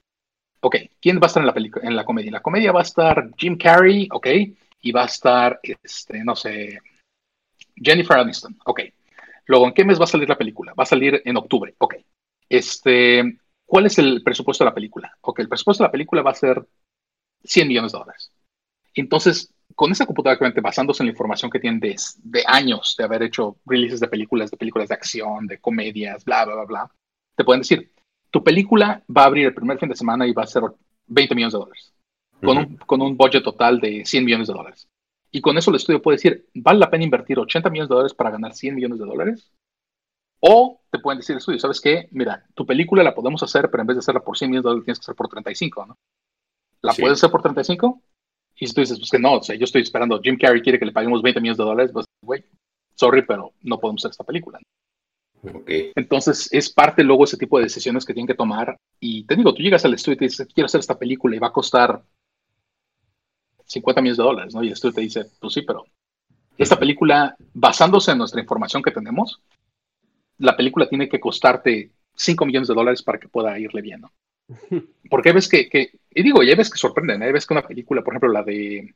ok, 0.66 0.76
¿quién 1.00 1.18
va 1.18 1.24
a 1.24 1.26
estar 1.26 1.42
en 1.42 1.46
la 1.46 1.54
película, 1.54 1.86
en 1.86 1.96
la 1.96 2.04
comedia? 2.04 2.28
En 2.28 2.34
la 2.34 2.42
comedia 2.42 2.72
va 2.72 2.80
a 2.80 2.84
estar 2.84 3.30
Jim 3.36 3.56
Carrey, 3.56 4.08
ok, 4.10 4.26
y 4.82 4.92
va 4.92 5.02
a 5.02 5.06
estar, 5.06 5.60
este, 5.62 6.24
no 6.24 6.36
sé, 6.36 6.78
Jennifer 7.76 8.18
Aniston, 8.18 8.56
ok. 8.64 8.80
Luego, 9.46 9.66
¿en 9.66 9.74
qué 9.74 9.84
mes 9.84 10.00
va 10.00 10.04
a 10.04 10.08
salir 10.08 10.28
la 10.28 10.38
película? 10.38 10.74
Va 10.74 10.82
a 10.82 10.86
salir 10.86 11.22
en 11.24 11.36
octubre, 11.36 11.74
ok. 11.78 11.94
Este, 12.48 13.38
¿cuál 13.64 13.86
es 13.86 13.98
el 13.98 14.22
presupuesto 14.22 14.64
de 14.64 14.70
la 14.70 14.74
película? 14.74 15.16
Ok, 15.20 15.40
el 15.40 15.48
presupuesto 15.48 15.82
de 15.82 15.88
la 15.88 15.92
película 15.92 16.22
va 16.22 16.32
a 16.32 16.34
ser 16.34 16.66
100 17.44 17.68
millones 17.68 17.92
de 17.92 17.98
dólares. 17.98 18.32
Entonces, 18.94 19.52
con 19.74 19.92
esa 19.92 20.06
computadora, 20.06 20.52
basándose 20.62 21.02
en 21.02 21.08
la 21.08 21.12
información 21.12 21.50
que 21.50 21.60
tienen 21.60 21.80
de, 21.80 21.96
de, 22.22 22.44
años 22.46 22.94
de 22.96 23.04
haber 23.04 23.22
hecho 23.22 23.58
releases 23.66 24.00
de 24.00 24.08
películas, 24.08 24.50
de 24.50 24.56
películas 24.56 24.88
de 24.88 24.94
acción, 24.94 25.46
de 25.46 25.58
comedias, 25.58 26.24
bla, 26.24 26.44
bla, 26.44 26.54
bla, 26.54 26.64
bla, 26.64 26.90
te 27.36 27.44
pueden 27.44 27.60
decir, 27.60 27.92
tu 28.30 28.42
película 28.42 29.02
va 29.14 29.22
a 29.22 29.26
abrir 29.26 29.46
el 29.46 29.54
primer 29.54 29.78
fin 29.78 29.88
de 29.88 29.96
semana 29.96 30.26
y 30.26 30.32
va 30.32 30.44
a 30.44 30.46
ser 30.46 30.62
20 31.06 31.34
millones 31.34 31.52
de 31.52 31.58
dólares, 31.58 31.94
con, 32.42 32.58
un, 32.58 32.76
con 32.78 33.02
un 33.02 33.16
budget 33.16 33.44
total 33.44 33.80
de 33.80 34.04
100 34.04 34.24
millones 34.24 34.48
de 34.48 34.54
dólares. 34.54 34.88
Y 35.30 35.40
con 35.40 35.58
eso 35.58 35.70
el 35.70 35.76
estudio 35.76 36.02
puede 36.02 36.16
decir, 36.16 36.48
¿vale 36.54 36.78
la 36.78 36.90
pena 36.90 37.04
invertir 37.04 37.38
80 37.38 37.70
millones 37.70 37.88
de 37.88 37.94
dólares 37.94 38.14
para 38.14 38.30
ganar 38.30 38.54
100 38.54 38.74
millones 38.74 38.98
de 38.98 39.04
dólares? 39.04 39.52
O 40.40 40.80
te 40.90 40.98
pueden 40.98 41.18
decir 41.18 41.34
el 41.34 41.38
estudio, 41.38 41.58
¿sabes 41.58 41.80
qué? 41.80 42.08
Mira, 42.12 42.46
tu 42.54 42.64
película 42.66 43.02
la 43.02 43.14
podemos 43.14 43.42
hacer, 43.42 43.70
pero 43.70 43.82
en 43.82 43.86
vez 43.86 43.96
de 43.96 44.00
hacerla 44.00 44.20
por 44.20 44.36
100 44.36 44.50
millones 44.50 44.64
de 44.64 44.68
dólares, 44.68 44.84
tienes 44.84 44.98
que 44.98 45.04
hacer 45.04 45.14
por 45.16 45.28
35, 45.28 45.86
¿no? 45.86 45.96
¿La 46.82 46.92
puedes 46.94 47.18
hacer 47.18 47.30
por 47.30 47.42
35? 47.42 48.02
Y 48.58 48.66
si 48.66 48.74
tú 48.74 48.80
dices, 48.80 48.98
pues 48.98 49.10
que 49.10 49.18
no, 49.18 49.34
o 49.34 49.42
sea, 49.42 49.56
yo 49.56 49.64
estoy 49.64 49.82
esperando, 49.82 50.20
Jim 50.22 50.38
Carrey 50.38 50.62
quiere 50.62 50.78
que 50.78 50.86
le 50.86 50.92
paguemos 50.92 51.22
20 51.22 51.40
millones 51.40 51.58
de 51.58 51.64
dólares, 51.64 51.90
pues, 51.92 52.06
güey, 52.22 52.44
sorry, 52.94 53.22
pero 53.22 53.52
no 53.62 53.78
podemos 53.78 54.02
hacer 54.02 54.12
esta 54.12 54.24
película. 54.24 54.60
Entonces 55.94 56.48
es 56.52 56.72
parte 56.72 57.04
luego 57.04 57.24
ese 57.24 57.36
tipo 57.36 57.58
de 57.58 57.64
decisiones 57.64 58.04
que 58.04 58.14
tienen 58.14 58.26
que 58.26 58.34
tomar. 58.34 58.76
Y 59.00 59.24
te 59.26 59.36
digo, 59.36 59.54
tú 59.54 59.62
llegas 59.62 59.84
al 59.84 59.94
estudio 59.94 60.14
y 60.14 60.18
te 60.18 60.24
dices, 60.26 60.48
quiero 60.52 60.66
hacer 60.66 60.80
esta 60.80 60.98
película 60.98 61.36
y 61.36 61.38
va 61.38 61.48
a 61.48 61.52
costar 61.52 62.02
50 63.66 64.00
millones 64.00 64.18
de 64.18 64.24
dólares, 64.24 64.54
¿no? 64.54 64.62
Y 64.62 64.70
estudio 64.70 64.94
te 64.94 65.00
dice, 65.02 65.26
pues 65.40 65.52
sí, 65.52 65.62
pero 65.62 65.84
esta 66.56 66.78
película, 66.78 67.36
basándose 67.52 68.12
en 68.12 68.18
nuestra 68.18 68.40
información 68.40 68.82
que 68.82 68.90
tenemos, 68.90 69.42
la 70.38 70.56
película 70.56 70.88
tiene 70.88 71.08
que 71.08 71.20
costarte 71.20 71.90
5 72.14 72.46
millones 72.46 72.68
de 72.68 72.74
dólares 72.74 73.02
para 73.02 73.18
que 73.18 73.28
pueda 73.28 73.58
irle 73.58 73.82
bien, 73.82 74.02
¿no? 74.02 74.12
Porque 75.10 75.32
ves 75.32 75.48
que, 75.48 75.68
que, 75.68 75.90
y 76.10 76.22
digo, 76.22 76.42
ya 76.42 76.54
ves 76.54 76.70
que 76.70 76.78
sorprenden, 76.78 77.22
¿eh? 77.22 77.32
ves 77.32 77.46
que 77.46 77.54
una 77.54 77.66
película, 77.66 78.02
por 78.02 78.14
ejemplo, 78.14 78.30
la 78.30 78.42
de, 78.42 78.94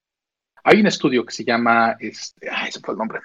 hay 0.65 0.81
un 0.81 0.87
estudio 0.87 1.25
que 1.25 1.33
se 1.33 1.45
llama, 1.45 1.97
este, 1.99 2.49
ay, 2.51 2.69
ese 2.69 2.81
fue 2.81 2.95
el 2.95 2.99
nombre, 2.99 3.21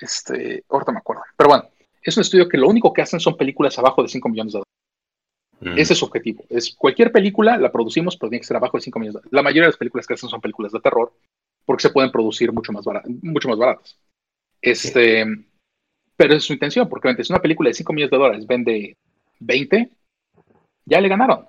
este, 0.00 0.64
ahorita 0.68 0.92
me 0.92 0.98
acuerdo, 0.98 1.22
pero 1.36 1.50
bueno, 1.50 1.68
es 2.02 2.16
un 2.16 2.22
estudio 2.22 2.48
que 2.48 2.58
lo 2.58 2.68
único 2.68 2.92
que 2.92 3.02
hacen 3.02 3.20
son 3.20 3.36
películas 3.36 3.78
abajo 3.78 4.02
de 4.02 4.08
5 4.08 4.28
millones 4.28 4.52
de 4.54 4.63
dólares. 5.60 5.82
Ese 5.82 5.92
es 5.92 5.98
su 5.98 6.04
objetivo. 6.04 6.44
Es 6.48 6.74
cualquier 6.74 7.12
película 7.12 7.56
la 7.56 7.72
producimos, 7.72 8.16
pero 8.16 8.30
tiene 8.30 8.40
que 8.40 8.46
ser 8.46 8.56
abajo 8.56 8.76
de 8.76 8.82
5 8.82 8.98
millones. 8.98 9.22
La 9.30 9.42
mayoría 9.42 9.62
de 9.62 9.68
las 9.68 9.76
películas 9.76 10.06
que 10.06 10.14
hacen 10.14 10.28
son 10.28 10.40
películas 10.40 10.72
de 10.72 10.80
terror 10.80 11.12
porque 11.64 11.82
se 11.82 11.90
pueden 11.90 12.10
producir 12.10 12.52
mucho 12.52 12.72
más, 12.72 12.84
mucho 13.22 13.48
más 13.48 13.58
baratas. 13.58 13.98
Este, 14.60 15.24
Pero 16.16 16.34
es 16.34 16.44
su 16.44 16.52
intención, 16.52 16.88
porque 16.88 17.22
si 17.22 17.32
una 17.32 17.42
película 17.42 17.68
de 17.68 17.74
5 17.74 17.92
millones 17.92 18.10
de 18.10 18.16
dólares 18.16 18.46
vende 18.46 18.96
20, 19.40 19.90
ya 20.84 21.00
le 21.00 21.08
ganaron. 21.08 21.46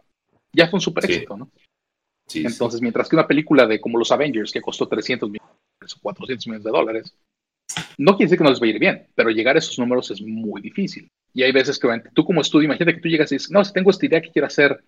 Ya 0.53 0.67
fue 0.67 0.77
un 0.77 0.81
super 0.81 1.05
éxito, 1.05 1.37
¿no? 1.37 1.49
Entonces, 2.33 2.81
mientras 2.81 3.07
que 3.07 3.15
una 3.15 3.27
película 3.27 3.67
de 3.67 3.79
como 3.79 3.97
los 3.97 4.11
Avengers, 4.11 4.51
que 4.51 4.61
costó 4.61 4.87
300 4.87 5.29
millones 5.29 5.95
o 5.95 5.99
400 6.01 6.47
millones 6.47 6.63
de 6.63 6.71
dólares, 6.71 7.15
no 7.97 8.13
quiere 8.13 8.25
decir 8.25 8.37
que 8.37 8.43
no 8.43 8.49
les 8.49 8.61
va 8.61 8.65
a 8.65 8.69
ir 8.69 8.79
bien, 8.79 9.07
pero 9.15 9.29
llegar 9.29 9.55
a 9.55 9.59
esos 9.59 9.79
números 9.79 10.11
es 10.11 10.21
muy 10.21 10.61
difícil. 10.61 11.09
Y 11.33 11.43
hay 11.43 11.51
veces 11.51 11.79
que 11.79 11.87
tú 12.13 12.25
como 12.25 12.41
estudio, 12.41 12.65
imagínate 12.65 12.95
que 12.95 13.01
tú 13.01 13.09
llegas 13.09 13.31
y 13.31 13.35
dices, 13.35 13.51
no, 13.51 13.63
si 13.63 13.73
tengo 13.73 13.91
esta 13.91 14.05
idea 14.05 14.21
que 14.21 14.31
quiero 14.31 14.47
hacer 14.47 14.83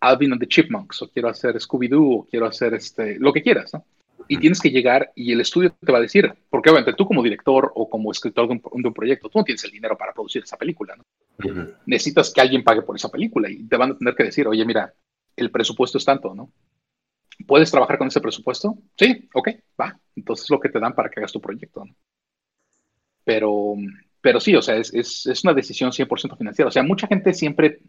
Alvin 0.00 0.32
and 0.32 0.40
the 0.40 0.46
Chipmunks, 0.46 1.02
o 1.02 1.08
quiero 1.08 1.28
hacer 1.28 1.56
Scooby-Doo, 1.56 2.20
o 2.20 2.26
quiero 2.26 2.46
hacer 2.46 2.74
este, 2.74 3.18
lo 3.18 3.32
que 3.32 3.42
quieras, 3.42 3.72
¿no? 3.72 3.84
Y 4.30 4.36
tienes 4.36 4.60
que 4.60 4.70
llegar 4.70 5.10
y 5.14 5.32
el 5.32 5.40
estudio 5.40 5.74
te 5.80 5.90
va 5.90 5.98
a 5.98 6.02
decir, 6.02 6.30
porque 6.50 6.68
obviamente 6.68 6.92
tú 6.92 7.06
como 7.06 7.22
director 7.22 7.72
o 7.74 7.88
como 7.88 8.12
escritor 8.12 8.48
de 8.48 8.60
un, 8.70 8.92
proyecto, 8.92 9.30
tú 9.30 9.38
no 9.38 9.44
tienes 9.44 9.64
el 9.64 9.70
dinero 9.70 9.96
para 9.96 10.12
producir 10.12 10.42
esa 10.42 10.58
película, 10.58 10.96
¿no? 10.96 11.04
Necesitas 11.86 12.32
que 12.32 12.40
alguien 12.42 12.62
pague 12.62 12.82
por 12.82 12.96
esa 12.96 13.08
película 13.08 13.48
y 13.48 13.62
te 13.62 13.76
van 13.76 13.92
a 13.92 13.96
tener 13.96 14.14
que 14.14 14.24
decir, 14.24 14.46
oye, 14.46 14.64
mira, 14.66 14.92
el 15.34 15.50
presupuesto 15.50 15.96
es 15.96 16.04
tanto, 16.04 16.34
¿no? 16.34 16.52
¿Puedes 17.46 17.70
trabajar 17.70 17.98
con 17.98 18.08
ese 18.08 18.20
presupuesto? 18.20 18.76
Sí, 18.96 19.28
ok, 19.32 19.48
va. 19.80 19.98
Entonces 20.16 20.44
es 20.44 20.50
lo 20.50 20.60
que 20.60 20.68
te 20.68 20.80
dan 20.80 20.94
para 20.94 21.08
que 21.08 21.20
hagas 21.20 21.32
tu 21.32 21.40
proyecto. 21.40 21.84
Pero, 23.24 23.74
pero 24.20 24.40
sí, 24.40 24.54
o 24.56 24.62
sea, 24.62 24.76
es, 24.76 24.92
es, 24.92 25.26
es, 25.26 25.44
una 25.44 25.54
decisión 25.54 25.92
100% 25.92 26.36
financiera. 26.36 26.68
O 26.68 26.72
sea, 26.72 26.82
mucha 26.82 27.06
gente 27.06 27.32
siempre, 27.32 27.80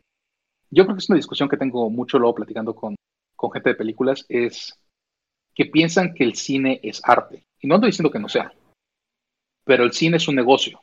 yo 0.70 0.84
creo 0.84 0.96
que 0.96 1.00
es 1.00 1.10
una 1.10 1.18
discusión 1.18 1.50
que 1.50 1.58
tengo 1.58 1.90
mucho 1.90 2.20
luego 2.20 2.36
platicando 2.36 2.76
con, 2.76 2.96
con 3.36 3.52
gente 3.52 3.70
de 3.70 3.76
películas, 3.76 4.26
es 4.30 4.78
que 5.56 5.66
piensan 5.66 6.14
que 6.14 6.24
el 6.24 6.36
cine 6.36 6.80
es 6.84 7.02
arte. 7.04 7.44
Y 7.60 7.68
no 7.68 7.76
ando 7.76 7.88
diciendo 7.88 8.12
que 8.12 8.20
no 8.20 8.30
sea, 8.30 8.54
pero 9.66 9.84
el 9.84 9.94
cine 9.94 10.18
es 10.18 10.28
un 10.28 10.36
negocio. 10.36 10.82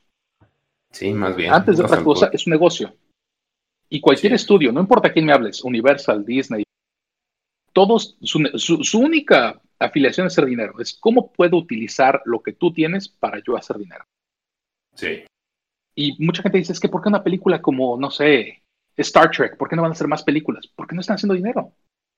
Sí, 0.90 1.12
más 1.12 1.36
bien. 1.36 1.52
Antes 1.52 1.78
de 1.78 1.84
otra 1.84 2.02
cosa, 2.02 2.30
es 2.32 2.46
un 2.46 2.52
negocio. 2.52 2.94
Y 3.88 4.00
cualquier 4.00 4.32
estudio, 4.32 4.72
no 4.72 4.80
importa 4.80 5.12
quién 5.12 5.26
me 5.26 5.32
hables, 5.32 5.62
Universal, 5.62 6.24
Disney, 6.24 6.64
todos, 7.76 8.16
su, 8.22 8.98
única 8.98 9.60
afiliación 9.78 10.26
es 10.26 10.32
hacer 10.32 10.46
dinero. 10.46 10.80
Es 10.80 10.96
cómo 10.98 11.30
puedo 11.30 11.58
utilizar 11.58 12.22
lo 12.24 12.42
que 12.42 12.54
tú 12.54 12.72
tienes 12.72 13.06
para 13.06 13.42
yo 13.46 13.54
hacer 13.54 13.76
dinero. 13.76 14.02
Sí. 14.94 15.26
Y 15.94 16.24
mucha 16.24 16.42
gente 16.42 16.56
dice, 16.56 16.72
es 16.72 16.80
que 16.80 16.88
¿por 16.88 17.02
qué 17.02 17.10
una 17.10 17.22
película 17.22 17.60
como, 17.60 17.98
no 17.98 18.10
sé, 18.10 18.62
Star 18.96 19.30
Trek, 19.30 19.58
¿por 19.58 19.68
qué 19.68 19.76
no 19.76 19.82
van 19.82 19.90
a 19.90 19.92
hacer 19.92 20.08
más 20.08 20.22
películas? 20.22 20.66
Porque 20.74 20.94
no 20.94 21.02
están 21.02 21.16
haciendo 21.16 21.34
dinero. 21.34 21.74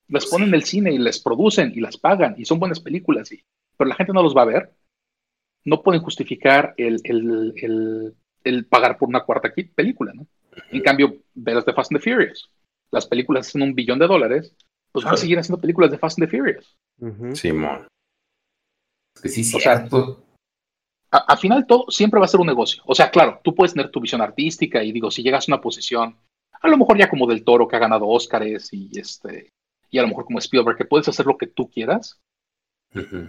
Las 0.07 0.27
ponen 0.27 0.51
en 0.51 0.55
el 0.55 0.63
cine 0.63 0.93
y 0.93 0.99
les 0.99 1.19
producen 1.19 1.73
y 1.75 1.81
las 1.81 1.97
pagan 1.97 2.37
y 2.39 2.45
son 2.45 2.61
buenas 2.61 2.79
películas, 2.79 3.33
y, 3.33 3.43
pero 3.77 3.89
la 3.89 3.97
gente 3.97 4.13
no 4.13 4.23
los 4.23 4.37
va 4.37 4.43
a 4.43 4.53
ver. 4.53 4.73
No 5.65 5.83
pueden 5.83 6.03
justificar 6.03 6.73
el, 6.77 7.01
el, 7.03 8.15
el, 8.45 8.67
pagar 8.67 8.97
por 8.97 9.09
una 9.09 9.25
cuarta 9.25 9.53
película, 9.75 10.13
¿no? 10.15 10.25
En 10.71 10.83
cambio, 10.83 11.17
las 11.35 11.67
de 11.67 11.73
Fast 11.73 11.91
and 11.91 12.01
the 12.01 12.11
Furious. 12.11 12.49
Las 12.93 13.09
películas 13.09 13.49
hacen 13.49 13.63
un 13.63 13.75
billón 13.75 13.99
de 13.99 14.07
dólares 14.07 14.55
pues 14.93 15.05
van 15.05 15.15
a 15.15 15.17
seguir 15.17 15.39
haciendo 15.39 15.61
películas 15.61 15.91
de 15.91 15.99
Fast 15.99 16.21
and 16.21 16.31
the 16.31 16.37
Furious. 16.37 16.77
Simón. 17.35 17.87
Es 19.15 19.23
que 19.23 19.29
sí, 19.29 19.57
O 19.57 19.61
sea, 19.61 19.79
cierto. 19.79 20.25
al 21.11 21.39
final 21.39 21.67
todo 21.67 21.87
siempre 21.89 22.21
va 22.21 22.27
a 22.27 22.29
ser 22.29 22.41
un 22.41 22.47
negocio. 22.47 22.83
O 22.87 22.95
sea, 22.95 23.11
claro, 23.11 23.41
tú 23.43 23.55
puedes 23.55 23.75
tener 23.75 23.91
tu 23.91 24.01
visión 24.01 24.21
artística 24.21 24.83
y 24.83 24.93
digo, 24.93 25.11
si 25.11 25.23
llegas 25.23 25.49
a 25.49 25.53
una 25.53 25.61
posición, 25.61 26.17
a 26.61 26.69
lo 26.69 26.77
mejor 26.77 26.99
ya 26.99 27.09
como 27.09 27.27
del 27.27 27.45
toro 27.45 27.69
que 27.69 27.77
ha 27.77 27.81
ganado 27.81 28.09
Óscares 28.09 28.73
y 28.73 28.91
este, 28.99 29.51
y 29.91 29.99
a 29.99 30.03
lo 30.03 30.09
mejor 30.09 30.25
como 30.25 30.39
Spielberg, 30.39 30.77
que 30.77 30.85
puedes 30.85 31.09
hacer 31.09 31.27
lo 31.27 31.37
que 31.37 31.47
tú 31.47 31.71
quieras, 31.71 32.21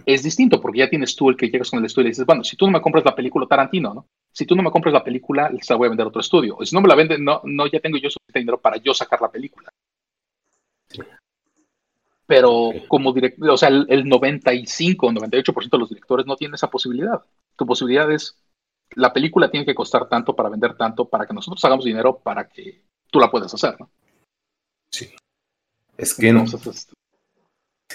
es 0.06 0.22
distinto 0.22 0.60
porque 0.60 0.78
ya 0.78 0.88
tienes 0.88 1.14
tú 1.14 1.28
el 1.28 1.36
que 1.36 1.48
llegas 1.48 1.70
con 1.70 1.80
el 1.80 1.84
estudio 1.84 2.04
y 2.04 2.06
le 2.06 2.10
dices, 2.10 2.26
bueno, 2.26 2.42
si 2.44 2.56
tú 2.56 2.66
no 2.66 2.72
me 2.72 2.80
compras 2.80 3.04
la 3.04 3.14
película 3.14 3.46
Tarantino, 3.46 3.92
¿no? 3.94 4.06
Si 4.32 4.46
tú 4.46 4.56
no 4.56 4.62
me 4.62 4.70
compras 4.70 4.94
la 4.94 5.04
película, 5.04 5.50
se 5.60 5.72
la 5.72 5.76
voy 5.76 5.86
a 5.86 5.90
vender 5.90 6.04
a 6.04 6.08
otro 6.08 6.20
estudio. 6.20 6.56
Si 6.64 6.74
no 6.74 6.80
me 6.80 6.88
la 6.88 6.94
venden, 6.94 7.24
no, 7.24 7.42
no, 7.44 7.66
ya 7.66 7.80
tengo 7.80 7.98
yo 7.98 8.08
suficiente 8.08 8.38
dinero 8.38 8.60
para 8.60 8.76
yo 8.78 8.94
sacar 8.94 9.20
la 9.20 9.30
película. 9.30 9.68
Pero 12.30 12.70
como 12.86 13.12
director, 13.12 13.50
o 13.50 13.56
sea, 13.56 13.70
el, 13.70 13.86
el 13.88 14.08
95 14.08 15.04
o 15.04 15.10
98% 15.10 15.68
de 15.68 15.78
los 15.78 15.88
directores 15.88 16.26
no 16.26 16.36
tienen 16.36 16.54
esa 16.54 16.70
posibilidad. 16.70 17.20
Tu 17.56 17.66
posibilidad 17.66 18.08
es, 18.12 18.38
la 18.94 19.12
película 19.12 19.50
tiene 19.50 19.66
que 19.66 19.74
costar 19.74 20.08
tanto 20.08 20.36
para 20.36 20.48
vender 20.48 20.76
tanto, 20.76 21.08
para 21.08 21.26
que 21.26 21.34
nosotros 21.34 21.64
hagamos 21.64 21.84
dinero, 21.84 22.20
para 22.20 22.46
que 22.46 22.82
tú 23.10 23.18
la 23.18 23.32
puedas 23.32 23.52
hacer, 23.52 23.74
¿no? 23.80 23.90
Sí. 24.92 25.12
Es 25.98 26.14
que 26.14 26.32
no, 26.32 26.44
Entonces, 26.44 26.88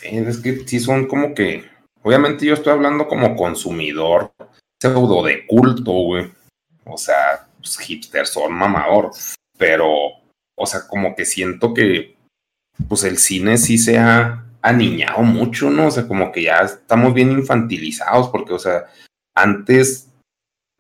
este, 0.04 0.30
es 0.30 0.38
que 0.42 0.68
sí 0.68 0.82
son 0.82 1.08
como 1.08 1.34
que. 1.34 1.64
Obviamente 2.04 2.46
yo 2.46 2.56
estoy 2.56 2.74
hablando 2.74 3.08
como 3.08 3.38
consumidor 3.38 4.34
pseudo 4.82 5.24
de 5.24 5.48
culto, 5.48 5.94
güey. 5.94 6.30
O 6.84 6.98
sea, 6.98 7.48
pues, 7.58 7.78
hipster 7.78 8.28
son 8.28 8.52
mamador. 8.52 9.12
Pero, 9.58 9.88
o 10.58 10.66
sea, 10.66 10.82
como 10.90 11.16
que 11.16 11.24
siento 11.24 11.74
que 11.74 12.14
pues 12.88 13.04
el 13.04 13.18
cine 13.18 13.58
sí 13.58 13.78
se 13.78 13.98
ha 13.98 14.46
aniñado 14.62 15.22
mucho, 15.22 15.70
¿no? 15.70 15.88
O 15.88 15.92
sea, 15.92 16.08
como 16.08 16.32
que 16.32 16.44
ya 16.44 16.60
estamos 16.60 17.14
bien 17.14 17.32
infantilizados, 17.32 18.30
porque, 18.30 18.54
o 18.54 18.60
sea, 18.60 18.86
antes, 19.36 20.10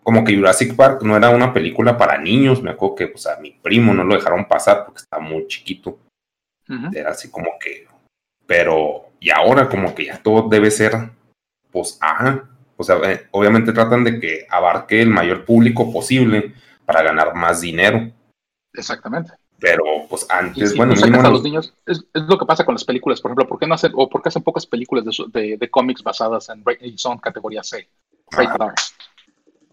como 0.03 0.23
que 0.23 0.35
Jurassic 0.35 0.75
Park 0.75 1.03
no 1.03 1.15
era 1.15 1.29
una 1.29 1.53
película 1.53 1.97
para 1.97 2.17
niños, 2.17 2.61
me 2.61 2.71
acuerdo 2.71 2.95
que, 2.95 3.07
pues, 3.07 3.27
a 3.27 3.39
mi 3.39 3.51
primo 3.51 3.93
no 3.93 4.03
lo 4.03 4.15
dejaron 4.15 4.47
pasar 4.47 4.85
porque 4.85 5.01
estaba 5.01 5.21
muy 5.23 5.47
chiquito, 5.47 5.99
era 6.93 7.11
así 7.11 7.29
como 7.29 7.51
que, 7.59 7.87
pero, 8.47 9.09
y 9.19 9.29
ahora 9.29 9.69
como 9.69 9.93
que 9.93 10.05
ya 10.05 10.21
todo 10.21 10.49
debe 10.49 10.71
ser, 10.71 11.11
pues, 11.71 11.97
ajá, 12.01 12.49
o 12.77 12.83
sea, 12.83 12.97
eh, 13.09 13.27
obviamente 13.31 13.71
tratan 13.71 14.03
de 14.03 14.19
que 14.19 14.47
abarque 14.49 15.01
el 15.01 15.09
mayor 15.09 15.45
público 15.45 15.91
posible 15.93 16.53
para 16.85 17.03
ganar 17.03 17.35
más 17.35 17.61
dinero, 17.61 18.11
exactamente. 18.73 19.31
Pero, 19.59 19.83
pues, 20.09 20.25
antes, 20.29 20.71
si 20.71 20.77
bueno, 20.77 20.93
mínimo 20.93 21.21
a 21.21 21.29
los 21.29 21.43
niños, 21.43 21.73
es, 21.85 22.03
es 22.13 22.23
lo 22.23 22.37
que 22.37 22.45
pasa 22.45 22.65
con 22.65 22.75
las 22.75 22.83
películas, 22.83 23.21
por 23.21 23.29
ejemplo, 23.31 23.47
¿por 23.47 23.59
qué 23.59 23.67
no 23.67 23.75
hacen, 23.75 23.91
o 23.95 24.09
por 24.09 24.21
qué 24.21 24.29
hacen 24.29 24.43
pocas 24.43 24.65
películas 24.65 25.05
de, 25.05 25.11
de, 25.39 25.57
de 25.57 25.69
cómics 25.69 26.03
basadas 26.03 26.49
en, 26.49 26.97
son 26.97 27.17
categoría 27.19 27.63
C, 27.63 27.87
R? 28.37 28.57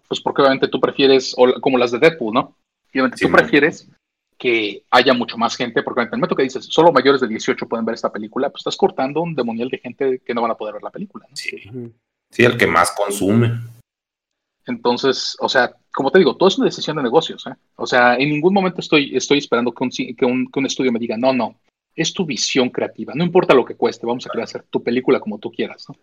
Pues 0.08 0.20
porque 0.20 0.42
obviamente 0.42 0.68
tú 0.68 0.80
prefieres, 0.80 1.34
o 1.36 1.60
como 1.60 1.78
las 1.78 1.90
de 1.90 1.98
Deadpool, 1.98 2.34
¿no? 2.34 2.56
Obviamente 2.90 3.16
Sí, 3.16 3.24
tú 3.24 3.30
man. 3.30 3.40
prefieres 3.40 3.88
que 4.38 4.84
haya 4.90 5.14
mucho 5.14 5.38
más 5.38 5.56
gente, 5.56 5.82
porque 5.82 6.00
en 6.02 6.08
el 6.08 6.18
momento 6.18 6.36
que 6.36 6.42
dices, 6.42 6.66
solo 6.66 6.92
mayores 6.92 7.20
de 7.20 7.28
18 7.28 7.68
pueden 7.68 7.84
ver 7.86 7.94
esta 7.94 8.10
película, 8.12 8.50
pues 8.50 8.60
estás 8.60 8.76
cortando 8.76 9.22
un 9.22 9.34
demonial 9.34 9.68
de 9.68 9.78
gente 9.78 10.20
que 10.24 10.34
no 10.34 10.42
van 10.42 10.50
a 10.50 10.56
poder 10.56 10.74
ver 10.74 10.82
la 10.82 10.90
película. 10.90 11.26
¿no? 11.30 11.36
Sí, 11.36 11.56
sí, 12.30 12.44
el 12.44 12.56
que 12.56 12.66
más 12.66 12.90
consume. 12.92 13.60
Entonces, 14.66 15.36
o 15.40 15.48
sea, 15.48 15.74
como 15.92 16.10
te 16.10 16.18
digo, 16.18 16.36
todo 16.36 16.48
es 16.48 16.58
una 16.58 16.66
decisión 16.66 16.96
de 16.96 17.02
negocios. 17.02 17.46
¿eh? 17.46 17.54
O 17.76 17.86
sea, 17.86 18.16
en 18.16 18.28
ningún 18.30 18.54
momento 18.54 18.80
estoy, 18.80 19.16
estoy 19.16 19.38
esperando 19.38 19.72
que 19.72 19.84
un, 19.84 19.90
que, 19.90 20.24
un, 20.24 20.50
que 20.50 20.58
un 20.58 20.66
estudio 20.66 20.92
me 20.92 20.98
diga, 20.98 21.16
no, 21.16 21.32
no, 21.32 21.60
es 21.94 22.12
tu 22.12 22.24
visión 22.24 22.70
creativa, 22.70 23.12
no 23.14 23.24
importa 23.24 23.54
lo 23.54 23.64
que 23.64 23.76
cueste, 23.76 24.06
vamos 24.06 24.26
a 24.26 24.30
querer 24.30 24.44
hacer 24.44 24.64
tu 24.70 24.82
película 24.82 25.20
como 25.20 25.38
tú 25.38 25.50
quieras. 25.50 25.86
¿no? 25.88 25.96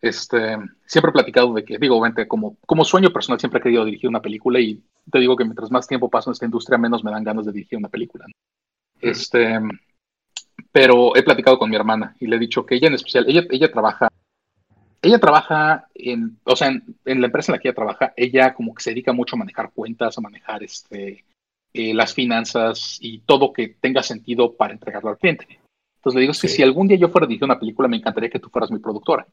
Este, 0.00 0.56
siempre 0.86 1.10
he 1.10 1.12
platicado 1.12 1.52
de 1.54 1.64
que, 1.64 1.78
digo, 1.78 1.96
obviamente, 1.96 2.28
como, 2.28 2.56
como 2.66 2.84
sueño 2.84 3.12
personal, 3.12 3.40
siempre 3.40 3.60
he 3.60 3.62
querido 3.62 3.84
dirigir 3.84 4.08
una 4.08 4.22
película 4.22 4.60
y 4.60 4.82
te 5.10 5.18
digo 5.18 5.36
que 5.36 5.44
mientras 5.44 5.70
más 5.70 5.88
tiempo 5.88 6.10
paso 6.10 6.30
en 6.30 6.32
esta 6.32 6.44
industria, 6.44 6.78
menos 6.78 7.02
me 7.02 7.10
dan 7.10 7.24
ganas 7.24 7.46
de 7.46 7.52
dirigir 7.52 7.78
una 7.78 7.88
película. 7.88 8.26
¿no? 8.26 8.34
Este, 9.00 9.58
pero 10.72 11.16
he 11.16 11.22
platicado 11.22 11.58
con 11.58 11.70
mi 11.70 11.76
hermana 11.76 12.14
y 12.20 12.26
le 12.26 12.36
he 12.36 12.40
dicho 12.40 12.66
que 12.66 12.76
ella 12.76 12.88
en 12.88 12.94
especial, 12.94 13.24
ella, 13.28 13.44
ella 13.50 13.72
trabaja 13.72 14.08
ella 15.02 15.18
trabaja 15.18 15.88
en, 15.94 16.38
o 16.44 16.56
sea, 16.56 16.68
en, 16.68 16.82
en 17.04 17.20
la 17.20 17.26
empresa 17.26 17.52
en 17.52 17.56
la 17.56 17.60
que 17.60 17.68
ella 17.68 17.74
trabaja, 17.76 18.12
ella 18.16 18.54
como 18.54 18.74
que 18.74 18.82
se 18.82 18.90
dedica 18.90 19.12
mucho 19.12 19.36
a 19.36 19.38
manejar 19.38 19.70
cuentas, 19.72 20.18
a 20.18 20.20
manejar 20.20 20.62
este, 20.62 21.24
eh, 21.72 21.94
las 21.94 22.14
finanzas 22.14 22.98
y 23.00 23.20
todo 23.20 23.52
que 23.52 23.68
tenga 23.80 24.02
sentido 24.02 24.54
para 24.54 24.72
entregarlo 24.72 25.10
al 25.10 25.18
cliente. 25.18 25.46
Entonces 25.96 26.14
le 26.14 26.20
digo, 26.22 26.32
es 26.32 26.40
que 26.40 26.48
Sí. 26.48 26.56
si 26.56 26.62
algún 26.62 26.88
día 26.88 26.96
yo 26.96 27.08
fuera 27.08 27.24
a 27.26 27.28
dirigir 27.28 27.44
una 27.44 27.58
película, 27.58 27.88
me 27.88 27.96
encantaría 27.98 28.30
que 28.30 28.38
tú 28.38 28.48
fueras 28.50 28.70
mi 28.70 28.78
productora, 28.78 29.26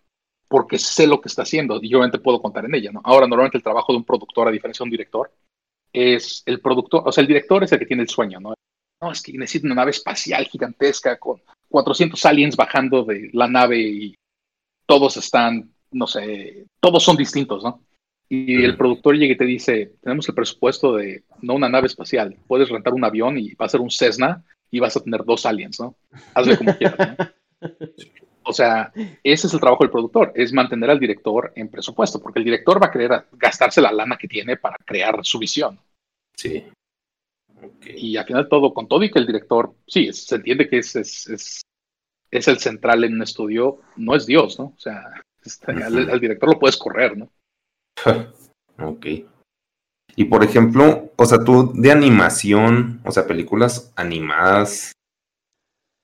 porque 0.48 0.78
sé 0.78 1.08
lo 1.08 1.22
que 1.22 1.28
está 1.30 1.44
haciendo 1.44 1.80
y 1.82 1.90
yo 1.90 1.98
obviamente 1.98 2.20
puedo 2.20 2.42
contar 2.42 2.66
en 2.66 2.76
ella, 2.76 2.92
¿no? 2.92 3.02
Ahora, 3.04 3.28
normalmente 3.28 3.58
el 3.58 3.64
trabajo 3.64 3.94
de 3.94 3.98
un 3.98 4.06
productor, 4.06 4.48
a 4.48 4.52
diferencia 4.52 4.84
de 4.84 4.88
un 4.88 4.92
director, 4.92 5.32
es 5.94 6.44
el 6.46 6.60
productor, 6.60 7.04
o 7.06 7.12
sea, 7.12 7.22
el 7.22 7.28
director 7.28 7.64
es 7.64 7.72
el 7.72 7.80
que 7.80 7.86
tiene 7.86 8.04
el 8.04 8.10
sueño, 8.10 8.40
¿no? 8.40 8.54
No, 9.02 9.12
es 9.12 9.22
que 9.22 9.34
necesito 9.34 9.66
una 9.68 9.76
nave 9.76 9.92
espacial 9.92 10.46
gigantesca 10.46 11.18
con 11.18 11.42
400 11.70 12.24
aliens 12.26 12.56
bajando 12.56 13.04
de 13.04 13.30
la 13.34 13.48
nave 13.48 13.80
y 13.80 14.16
todos 14.86 15.18
están, 15.18 15.72
no 15.92 16.08
sé, 16.08 16.66
todos 16.80 17.04
son 17.04 17.18
distintos, 17.18 17.64
¿no? 17.64 17.82
Y 18.28 18.64
el 18.64 18.76
productor 18.76 19.16
llega 19.16 19.34
y 19.34 19.38
te 19.38 19.46
dice, 19.46 19.94
tenemos 20.02 20.28
el 20.28 20.36
presupuesto 20.36 20.96
de 20.96 21.24
no 21.42 21.54
una 21.56 21.70
nave 21.70 21.88
espacial, 21.88 22.36
puedes 22.48 22.70
rentar 22.70 22.94
un 22.94 23.04
avión 23.04 23.38
y 23.38 23.54
va 23.54 23.68
a 23.68 23.70
ser 23.70 23.82
un 23.82 23.92
Cessna 23.92 24.44
y 24.72 24.80
vas 24.80 24.98
a 24.98 25.04
tener 25.04 25.24
dos 25.24 25.46
aliens, 25.46 25.80
¿no? 25.80 25.96
Hazle 26.34 26.58
como 26.58 26.76
quieras, 26.78 27.16
¿no? 27.18 27.70
O 28.44 28.54
sea, 28.54 28.92
ese 29.24 29.48
es 29.48 29.54
el 29.54 29.60
trabajo 29.60 29.84
del 29.84 29.92
productor, 29.92 30.32
es 30.36 30.54
mantener 30.54 30.90
al 30.92 31.00
director 31.00 31.52
en 31.56 31.68
presupuesto, 31.70 32.22
porque 32.22 32.40
el 32.40 32.46
director 32.46 32.82
va 32.82 32.88
a 32.88 32.92
querer 32.92 33.26
gastarse 33.34 33.82
la 33.82 33.92
lana 33.92 34.18
que 34.18 34.28
tiene 34.28 34.58
para 34.58 34.78
crear 34.86 35.20
su 35.24 35.40
visión. 35.40 35.80
Sí. 36.36 36.64
Y 37.86 38.18
al 38.18 38.26
final 38.26 38.48
todo, 38.50 38.74
con 38.74 38.88
todo 38.88 39.04
y 39.04 39.10
que 39.12 39.20
el 39.20 39.26
director, 39.28 39.74
sí, 39.88 40.08
es- 40.08 40.26
se 40.26 40.36
entiende 40.36 40.68
que 40.70 40.78
es, 40.80 40.96
es, 40.96 41.28
es, 41.28 41.62
es 42.32 42.48
el 42.48 42.60
central 42.60 43.04
en 43.04 43.16
un 43.16 43.24
estudio, 43.24 43.80
no 43.96 44.16
es 44.16 44.26
Dios, 44.26 44.60
¿no? 44.60 44.66
O 44.66 44.80
sea, 44.80 45.04
este, 45.44 45.72
al, 45.72 46.20
director 46.20 46.50
lo 46.50 46.60
puedes 46.60 46.78
correr, 46.78 47.18
¿no? 47.18 47.30
Ok. 48.78 49.06
Y 50.18 50.26
por 50.26 50.44
ejemplo, 50.44 51.12
o 51.16 51.26
sea, 51.26 51.40
tú 51.44 51.72
de 51.74 51.92
animación, 51.92 53.02
o 53.06 53.12
sea, 53.12 53.26
películas 53.26 53.94
animadas, 53.96 54.92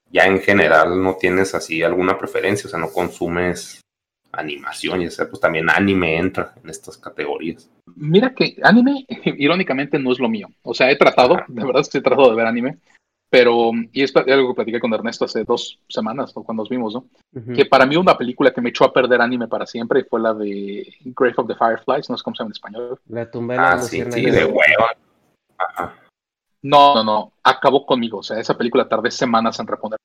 ya 0.10 0.26
en 0.26 0.40
general 0.40 1.02
no 1.02 1.16
tienes 1.16 1.54
así 1.54 1.84
alguna 1.84 2.18
preferencia, 2.18 2.68
o 2.68 2.72
sea, 2.72 2.80
no 2.80 2.92
consumes 2.92 3.82
animación, 4.32 5.02
ya 5.02 5.12
sea, 5.12 5.30
pues 5.30 5.42
también 5.42 5.70
anime 5.70 6.18
entra 6.18 6.54
en 6.64 6.70
estas 6.70 6.98
categorías. 6.98 7.70
Mira 7.96 8.34
que 8.34 8.56
anime, 8.64 9.06
irónicamente, 9.38 10.00
no 10.00 10.12
es 10.12 10.20
lo 10.20 10.30
mío. 10.30 10.48
O 10.64 10.74
sea, 10.74 10.90
he 10.90 10.96
tratado, 10.96 11.36
Ajá. 11.36 11.46
de 11.48 11.66
verdad 11.66 11.82
es 11.82 11.90
que 11.90 11.98
he 11.98 12.02
tratado 12.02 12.30
de 12.30 12.36
ver 12.36 12.48
anime, 12.48 12.78
pero, 13.32 13.72
y 13.94 14.04
es 14.04 14.14
algo 14.16 14.50
que 14.50 14.56
platiqué 14.56 14.80
con 14.82 14.94
Ernesto 14.94 15.24
hace 15.24 15.46
dos 15.46 15.80
semanas, 15.88 16.36
¿no? 16.36 16.44
cuando 16.44 16.64
nos 16.64 16.70
vimos, 16.70 16.94
¿no? 16.94 17.06
Que 17.56 17.66
para 17.66 17.86
mí 17.86 17.96
una 17.96 18.18
película 18.18 18.52
que 18.52 18.60
me 18.60 18.70
echó 18.72 18.84
a 18.84 18.92
perder 18.92 19.22
anime 19.22 19.48
para 19.48 19.66
siempre 19.66 20.04
fue 20.04 20.20
la 20.20 20.34
de 20.34 20.94
Grave 21.06 21.36
of 21.38 21.48
the 21.48 21.56
Fireflies, 21.56 22.10
no 22.10 22.18
sé 22.18 22.24
cómo 22.24 22.36
se 22.36 22.44
llama 22.44 22.50
en 22.50 22.52
español. 22.52 23.00
La 23.08 23.32
tumba 23.32 23.54
de 23.54 23.60
Ah, 23.62 23.78
sí, 23.80 23.98
sí, 24.00 24.04
luciérnagas. 24.04 24.36
de 24.36 24.46
hueva. 24.46 24.92
Ajá. 25.58 25.96
No, 26.64 26.94
no, 26.96 27.04
no, 27.06 27.32
acabó 27.42 27.86
conmigo. 27.86 28.18
O 28.20 28.24
sea, 28.24 28.38
esa 28.38 28.58
película 28.58 28.88
tardé 28.90 29.10
semanas 29.12 29.58
en 29.60 29.68
responder 29.68 29.98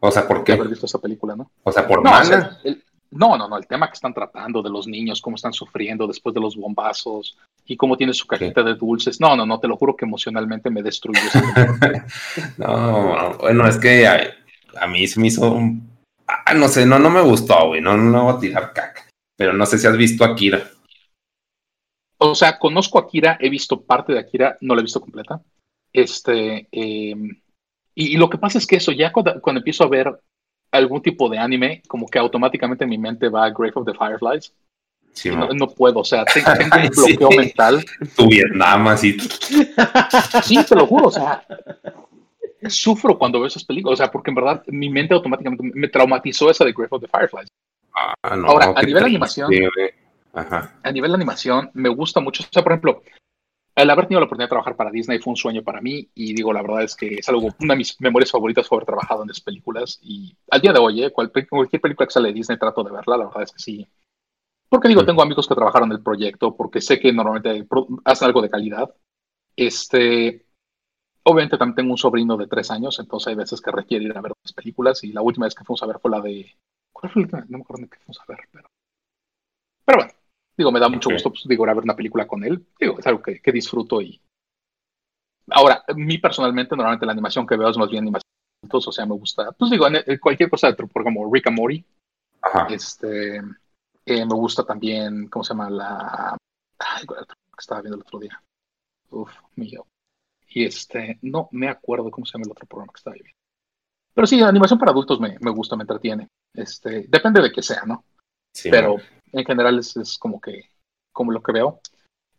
O 0.00 0.10
sea, 0.10 0.26
¿por 0.26 0.42
qué? 0.42 0.52
haber 0.54 0.68
visto 0.68 0.86
esa 0.86 0.98
película, 0.98 1.36
¿no? 1.36 1.50
O 1.62 1.70
sea, 1.70 1.86
por 1.86 2.02
No, 2.02 2.10
o 2.10 2.12
manga. 2.12 2.24
sea, 2.24 2.58
el- 2.64 2.82
no, 3.10 3.36
no, 3.36 3.48
no, 3.48 3.56
el 3.56 3.66
tema 3.66 3.88
que 3.88 3.94
están 3.94 4.14
tratando 4.14 4.62
de 4.62 4.70
los 4.70 4.86
niños, 4.86 5.20
cómo 5.20 5.36
están 5.36 5.52
sufriendo 5.52 6.06
después 6.06 6.34
de 6.34 6.40
los 6.40 6.56
bombazos 6.56 7.36
y 7.64 7.76
cómo 7.76 7.96
tiene 7.96 8.12
su 8.12 8.26
cajita 8.26 8.62
de 8.62 8.74
dulces. 8.74 9.20
No, 9.20 9.36
no, 9.36 9.46
no, 9.46 9.60
te 9.60 9.68
lo 9.68 9.76
juro 9.76 9.96
que 9.96 10.04
emocionalmente 10.04 10.70
me 10.70 10.82
destruyó. 10.82 11.20
No, 12.58 13.36
bueno, 13.38 13.66
es 13.66 13.78
que 13.78 14.06
a, 14.06 14.34
a 14.80 14.86
mí 14.86 15.06
se 15.06 15.20
me 15.20 15.28
hizo 15.28 15.52
un... 15.52 15.88
Ah, 16.26 16.54
no 16.54 16.68
sé, 16.68 16.86
no, 16.86 16.98
no 16.98 17.10
me 17.10 17.22
gustó, 17.22 17.68
güey, 17.68 17.80
no, 17.80 17.96
no 17.96 18.24
voy 18.24 18.34
a 18.34 18.38
tirar 18.38 18.72
caca. 18.72 19.06
Pero 19.36 19.52
no 19.52 19.64
sé 19.66 19.78
si 19.78 19.86
has 19.86 19.96
visto 19.96 20.24
Akira. 20.24 20.70
o 22.18 22.34
sea, 22.34 22.58
conozco 22.58 22.98
a 22.98 23.02
Akira, 23.02 23.36
he 23.40 23.48
visto 23.48 23.82
parte 23.82 24.12
de 24.12 24.18
Akira, 24.18 24.56
no 24.60 24.74
la 24.74 24.80
he 24.80 24.84
visto 24.84 25.00
completa. 25.00 25.40
Este, 25.92 26.68
eh, 26.72 27.14
y, 27.94 28.14
y 28.14 28.16
lo 28.16 28.28
que 28.28 28.38
pasa 28.38 28.58
es 28.58 28.66
que 28.66 28.76
eso, 28.76 28.92
ya 28.92 29.12
cuando, 29.12 29.40
cuando 29.40 29.60
empiezo 29.60 29.84
a 29.84 29.88
ver 29.88 30.20
algún 30.70 31.02
tipo 31.02 31.28
de 31.28 31.38
anime, 31.38 31.82
como 31.88 32.06
que 32.06 32.18
automáticamente 32.18 32.84
en 32.84 32.90
mi 32.90 32.98
mente 32.98 33.28
va 33.28 33.44
a 33.44 33.50
Grave 33.50 33.72
of 33.74 33.86
the 33.86 33.94
Fireflies. 33.94 34.52
Sí, 35.12 35.30
no, 35.30 35.48
no 35.48 35.68
puedo, 35.68 36.00
o 36.00 36.04
sea, 36.04 36.24
tengo, 36.34 36.50
un 36.50 36.90
bloqueo 36.90 37.30
sí. 37.30 37.36
mental. 37.38 37.84
tu 38.16 38.28
Vietnam 38.28 38.88
así. 38.88 39.16
Sí, 40.42 40.62
te 40.68 40.74
lo 40.74 40.86
juro, 40.86 41.06
o 41.06 41.10
sea, 41.10 41.42
sufro 42.68 43.18
cuando 43.18 43.38
veo 43.38 43.46
esas 43.46 43.64
películas, 43.64 43.94
o 43.94 44.02
sea, 44.02 44.10
porque 44.10 44.30
en 44.30 44.34
verdad 44.34 44.62
mi 44.66 44.90
mente 44.90 45.14
automáticamente 45.14 45.70
me 45.74 45.88
traumatizó 45.88 46.50
esa 46.50 46.64
de 46.64 46.72
Grave 46.72 46.88
of 46.90 47.02
the 47.02 47.08
Fireflies. 47.08 47.48
Ah, 47.94 48.36
no, 48.36 48.48
Ahora, 48.48 48.74
a 48.76 48.82
nivel 48.82 49.02
de 49.02 49.08
animación-. 49.08 49.50
Ajá. 50.34 50.74
a 50.82 50.92
nivel 50.92 51.12
de 51.12 51.14
animación 51.14 51.70
me 51.72 51.88
gusta 51.88 52.20
mucho. 52.20 52.42
O 52.42 52.46
sea, 52.52 52.62
por 52.62 52.72
ejemplo, 52.72 53.02
el 53.76 53.90
haber 53.90 54.06
tenido 54.06 54.20
la 54.20 54.26
oportunidad 54.26 54.46
de 54.46 54.50
trabajar 54.50 54.76
para 54.76 54.90
Disney 54.90 55.18
fue 55.20 55.32
un 55.32 55.36
sueño 55.36 55.62
para 55.62 55.80
mí 55.82 56.08
y 56.14 56.34
digo, 56.34 56.52
la 56.52 56.62
verdad 56.62 56.82
es 56.84 56.96
que 56.96 57.16
es 57.16 57.28
algo, 57.28 57.48
una 57.60 57.74
de 57.74 57.78
mis 57.78 58.00
memorias 58.00 58.30
favoritas 58.32 58.66
fue 58.68 58.78
haber 58.78 58.86
trabajado 58.86 59.22
en 59.24 59.30
esas 59.30 59.42
películas 59.42 59.98
y 60.02 60.36
al 60.50 60.60
día 60.62 60.72
de 60.72 60.80
hoy, 60.80 61.04
¿eh? 61.04 61.12
Cual- 61.12 61.32
cualquier 61.50 61.82
película 61.82 62.06
que 62.06 62.12
sale 62.12 62.28
de 62.28 62.34
Disney 62.34 62.58
trato 62.58 62.82
de 62.84 62.92
verla, 62.92 63.16
la 63.18 63.26
verdad 63.26 63.42
es 63.44 63.52
que 63.52 63.58
sí, 63.60 63.86
Porque 64.68 64.88
digo, 64.88 65.04
tengo 65.04 65.22
amigos 65.22 65.48
que 65.48 65.54
trabajaron 65.54 65.90
en 65.90 65.98
el 65.98 66.02
proyecto, 66.02 66.56
porque 66.56 66.80
sé 66.80 66.98
que 67.00 67.12
normalmente 67.12 67.66
hacen 68.04 68.26
algo 68.26 68.42
de 68.42 68.50
calidad. 68.50 68.94
Este, 69.56 70.46
obviamente 71.24 71.58
también 71.58 71.76
tengo 71.76 71.92
un 71.92 71.98
sobrino 71.98 72.36
de 72.36 72.48
tres 72.48 72.70
años, 72.70 72.98
entonces 73.00 73.28
hay 73.28 73.36
veces 73.36 73.60
que 73.60 73.72
requiere 73.72 74.06
ir 74.06 74.16
a 74.18 74.22
ver 74.22 74.32
las 74.42 74.52
películas 74.54 75.04
y 75.04 75.12
la 75.12 75.22
última 75.22 75.46
vez 75.46 75.54
que 75.54 75.64
fuimos 75.64 75.82
a 75.82 75.86
ver 75.86 75.98
fue 76.00 76.10
la 76.12 76.20
de... 76.20 76.46
¿Cuál 76.92 77.12
fue 77.12 77.22
la 77.22 77.26
última? 77.26 77.46
No 77.50 77.58
me 77.58 77.64
acuerdo 77.64 77.84
de 77.84 77.90
qué 77.90 77.98
fuimos 77.98 78.20
a 78.20 78.24
ver, 78.32 78.40
pero... 78.52 78.68
Pero 79.84 79.98
bueno, 79.98 80.12
digo, 80.56 80.72
me 80.72 80.80
da 80.80 80.88
mucho 80.88 81.10
gusto, 81.10 81.30
pues, 81.30 81.44
digo, 81.46 81.64
ir 81.64 81.70
a 81.70 81.74
ver 81.74 81.84
una 81.84 81.96
película 81.96 82.26
con 82.26 82.44
él. 82.44 82.66
Digo, 82.78 82.98
es 82.98 83.06
algo 83.06 83.22
que, 83.22 83.40
que 83.40 83.52
disfruto 83.52 84.00
y... 84.00 84.20
Ahora, 85.48 85.84
mí 85.94 86.18
personalmente, 86.18 86.74
normalmente 86.74 87.06
la 87.06 87.12
animación 87.12 87.46
que 87.46 87.56
veo 87.56 87.68
es 87.68 87.78
más 87.78 87.88
bien 87.88 88.02
animación 88.02 88.26
o 88.68 88.92
sea, 88.92 89.06
me 89.06 89.14
gusta, 89.14 89.52
pues 89.52 89.70
digo, 89.70 89.86
cualquier 90.20 90.50
cosa, 90.50 90.74
por 90.74 91.04
como 91.04 91.32
Rick 91.32 91.46
and 91.46 91.58
Morty, 91.58 91.84
este, 92.68 93.36
eh, 93.36 94.26
me 94.26 94.34
gusta 94.34 94.64
también, 94.64 95.28
¿cómo 95.28 95.44
se 95.44 95.54
llama? 95.54 95.70
La, 95.70 96.36
ay, 96.78 97.06
que 97.06 97.14
estaba 97.58 97.80
viendo 97.80 97.96
el 97.96 98.02
otro 98.02 98.18
día. 98.18 98.42
Uf, 99.10 99.32
mío. 99.54 99.86
Y 100.48 100.64
este, 100.64 101.18
no 101.22 101.48
me 101.52 101.68
acuerdo 101.68 102.10
cómo 102.10 102.26
se 102.26 102.32
llama 102.32 102.44
el 102.46 102.52
otro 102.52 102.66
programa 102.66 102.92
que 102.92 102.98
estaba 102.98 103.14
viendo. 103.14 103.32
Pero 104.14 104.26
sí, 104.26 104.40
animación 104.40 104.78
para 104.78 104.92
adultos 104.92 105.20
me, 105.20 105.36
me 105.40 105.50
gusta, 105.50 105.76
me 105.76 105.82
entretiene. 105.82 106.28
Este, 106.54 107.06
depende 107.08 107.42
de 107.42 107.52
qué 107.52 107.62
sea, 107.62 107.82
¿no? 107.84 108.04
Sí, 108.52 108.70
Pero 108.70 108.96
en 109.32 109.44
general 109.44 109.78
es, 109.78 109.96
es, 109.96 110.18
como 110.18 110.40
que, 110.40 110.70
como 111.12 111.32
lo 111.32 111.42
que 111.42 111.52
veo. 111.52 111.80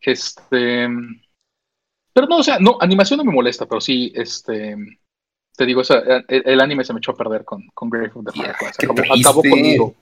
Este, 0.02 0.88
pero 2.14 2.28
no, 2.28 2.38
o 2.38 2.44
sea, 2.44 2.60
no, 2.60 2.78
animación 2.80 3.18
no 3.18 3.24
me 3.24 3.34
molesta, 3.34 3.66
pero 3.66 3.82
sí, 3.82 4.12
este, 4.16 4.76
te 5.56 5.66
digo, 5.66 5.82
el, 6.28 6.62
anime 6.62 6.84
se 6.84 6.94
me 6.94 7.00
echó 7.00 7.12
a 7.12 7.16
perder 7.16 7.44
con, 7.44 7.68
con 7.74 7.90
Grave 7.90 8.12
of 8.14 8.26
the. 8.26 8.42
Acabó, 9.24 9.42
conmigo. 9.42 9.96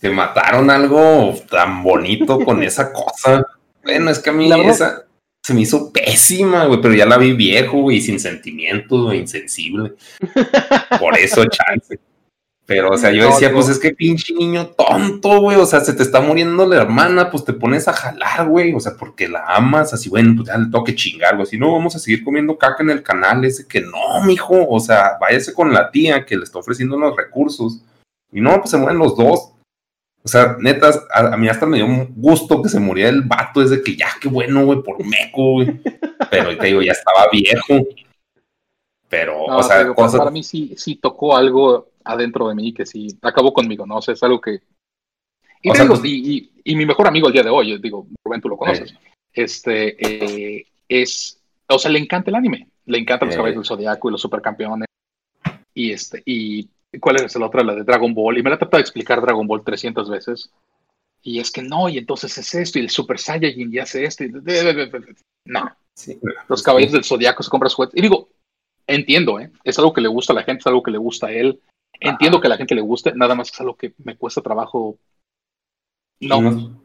Te 0.00 0.10
mataron 0.10 0.70
algo 0.70 1.34
tan 1.50 1.82
bonito 1.82 2.38
con 2.44 2.62
esa 2.62 2.92
cosa. 2.92 3.44
Bueno, 3.82 4.10
es 4.10 4.20
que 4.20 4.30
a 4.30 4.32
mí 4.32 4.50
esa 4.68 5.08
se 5.42 5.54
me 5.54 5.62
hizo 5.62 5.90
pésima, 5.92 6.66
güey, 6.66 6.80
pero 6.80 6.94
ya 6.94 7.06
la 7.06 7.16
vi 7.16 7.32
viejo, 7.32 7.80
güey, 7.80 8.00
sin 8.00 8.20
sentimientos, 8.20 9.02
güey, 9.02 9.20
insensible. 9.20 9.94
Por 11.00 11.16
eso, 11.16 11.44
chance. 11.46 11.98
Pero, 12.68 12.90
o 12.90 12.98
sea, 12.98 13.10
yo 13.12 13.24
decía, 13.24 13.50
pues 13.50 13.70
es 13.70 13.78
que 13.78 13.94
pinche 13.94 14.34
niño 14.34 14.66
tonto, 14.66 15.40
güey. 15.40 15.56
O 15.56 15.64
sea, 15.64 15.80
se 15.80 15.94
te 15.94 16.02
está 16.02 16.20
muriendo 16.20 16.66
la 16.66 16.76
hermana, 16.76 17.30
pues 17.30 17.42
te 17.42 17.54
pones 17.54 17.88
a 17.88 17.94
jalar, 17.94 18.46
güey. 18.46 18.74
O 18.74 18.78
sea, 18.78 18.92
porque 18.94 19.26
la 19.26 19.42
amas, 19.46 19.94
así, 19.94 20.10
bueno, 20.10 20.34
pues 20.36 20.48
ya 20.48 20.58
le 20.58 20.66
tengo 20.66 20.84
que 20.84 20.94
chingar, 20.94 21.36
güey. 21.36 21.46
Si 21.46 21.56
no, 21.56 21.72
vamos 21.72 21.96
a 21.96 21.98
seguir 21.98 22.22
comiendo 22.22 22.58
caca 22.58 22.82
en 22.82 22.90
el 22.90 23.02
canal. 23.02 23.42
Ese 23.46 23.66
que 23.66 23.80
no, 23.80 24.22
mijo. 24.26 24.68
O 24.68 24.80
sea, 24.80 25.16
váyase 25.18 25.54
con 25.54 25.72
la 25.72 25.90
tía 25.90 26.26
que 26.26 26.36
le 26.36 26.44
está 26.44 26.58
ofreciendo 26.58 26.98
los 26.98 27.16
recursos. 27.16 27.80
Y 28.30 28.42
no, 28.42 28.54
pues 28.58 28.70
se 28.70 28.76
mueren 28.76 28.98
los 28.98 29.16
dos. 29.16 29.52
O 30.22 30.28
sea, 30.28 30.58
netas, 30.60 31.02
a, 31.10 31.38
mí 31.38 31.48
hasta 31.48 31.64
me 31.64 31.78
dio 31.78 31.86
un 31.86 32.12
gusto 32.16 32.60
que 32.60 32.68
se 32.68 32.80
muriera 32.80 33.08
el 33.08 33.22
vato. 33.22 33.62
Es 33.62 33.70
de 33.70 33.82
que 33.82 33.96
ya, 33.96 34.08
qué 34.20 34.28
bueno, 34.28 34.66
güey, 34.66 34.82
por 34.82 35.02
meco, 35.06 35.52
güey. 35.52 35.80
Pero 36.30 36.54
te 36.58 36.66
digo, 36.66 36.82
ya 36.82 36.92
estaba 36.92 37.28
viejo. 37.32 37.88
Pero, 39.08 39.42
o 39.44 39.62
sea, 39.62 39.94
para 39.94 40.30
mí 40.30 40.42
sí, 40.42 40.74
sí 40.76 40.96
tocó 40.96 41.34
algo 41.34 41.88
adentro 42.08 42.48
de 42.48 42.54
mí 42.54 42.72
que 42.72 42.86
sí 42.86 43.08
acabó 43.22 43.52
conmigo, 43.52 43.86
¿no? 43.86 43.96
O 43.96 44.02
sea, 44.02 44.14
es 44.14 44.22
algo 44.22 44.40
que... 44.40 44.60
Y, 45.60 45.70
pues 45.70 46.00
y, 46.04 46.76
mi 46.76 46.86
mejor 46.86 47.08
amigo 47.08 47.26
el 47.26 47.32
día 47.32 47.42
de 47.42 47.50
hoy, 47.50 47.78
digo, 47.78 48.06
Rubén, 48.24 48.40
tú 48.40 48.48
lo 48.48 48.56
conoces, 48.56 48.94
este, 49.32 49.96
eh, 50.58 50.66
es, 50.88 51.40
o 51.68 51.78
sea, 51.78 51.90
le 51.90 51.98
encanta 51.98 52.30
el 52.30 52.36
anime, 52.36 52.68
le 52.86 52.98
encanta 52.98 53.26
los 53.26 53.34
caballos 53.34 53.56
del 53.56 53.66
Zodiaco 53.66 54.08
y 54.08 54.12
los 54.12 54.20
supercampeones. 54.20 54.86
Y 55.74 55.90
este, 55.90 56.22
y 56.24 56.68
¿cuál 57.00 57.16
es 57.16 57.34
la 57.36 57.46
otra? 57.46 57.62
La 57.62 57.74
de 57.74 57.84
Dragon 57.84 58.14
Ball. 58.14 58.38
Y 58.38 58.42
me 58.42 58.50
la 58.50 58.56
he 58.56 58.58
tratado 58.58 58.78
de 58.78 58.82
explicar 58.82 59.20
Dragon 59.20 59.46
Ball 59.46 59.64
300 59.64 60.08
veces. 60.08 60.50
Y 61.22 61.40
es 61.40 61.50
que 61.50 61.62
no, 61.62 61.88
y 61.88 61.98
entonces 61.98 62.36
es 62.38 62.54
esto, 62.54 62.78
y 62.78 62.82
el 62.82 62.90
Super 62.90 63.18
Saiyajin 63.18 63.72
ya 63.72 63.82
hace 63.82 64.04
esto. 64.04 64.24
Y... 64.24 64.30
No. 65.44 65.76
los 66.48 66.62
caballos 66.62 66.92
del 66.92 67.04
Zodiaco 67.04 67.42
se 67.42 67.50
compran 67.50 67.72
juguetes. 67.72 67.98
Y 67.98 68.02
digo, 68.02 68.28
entiendo, 68.86 69.38
¿eh? 69.38 69.50
Es 69.64 69.78
algo 69.78 69.92
que 69.92 70.00
le 70.00 70.08
gusta 70.08 70.32
a 70.32 70.36
la 70.36 70.44
gente, 70.44 70.60
es 70.60 70.66
algo 70.66 70.82
que 70.82 70.90
le 70.90 70.98
gusta 70.98 71.28
a 71.28 71.32
él. 71.32 71.60
Entiendo 72.00 72.40
que 72.40 72.46
a 72.46 72.50
la 72.50 72.56
gente 72.56 72.74
le 72.74 72.80
guste, 72.80 73.12
nada 73.14 73.34
más 73.34 73.50
es 73.52 73.60
algo 73.60 73.76
que 73.76 73.94
me 74.04 74.16
cuesta 74.16 74.40
trabajo. 74.40 74.98
No, 76.20 76.80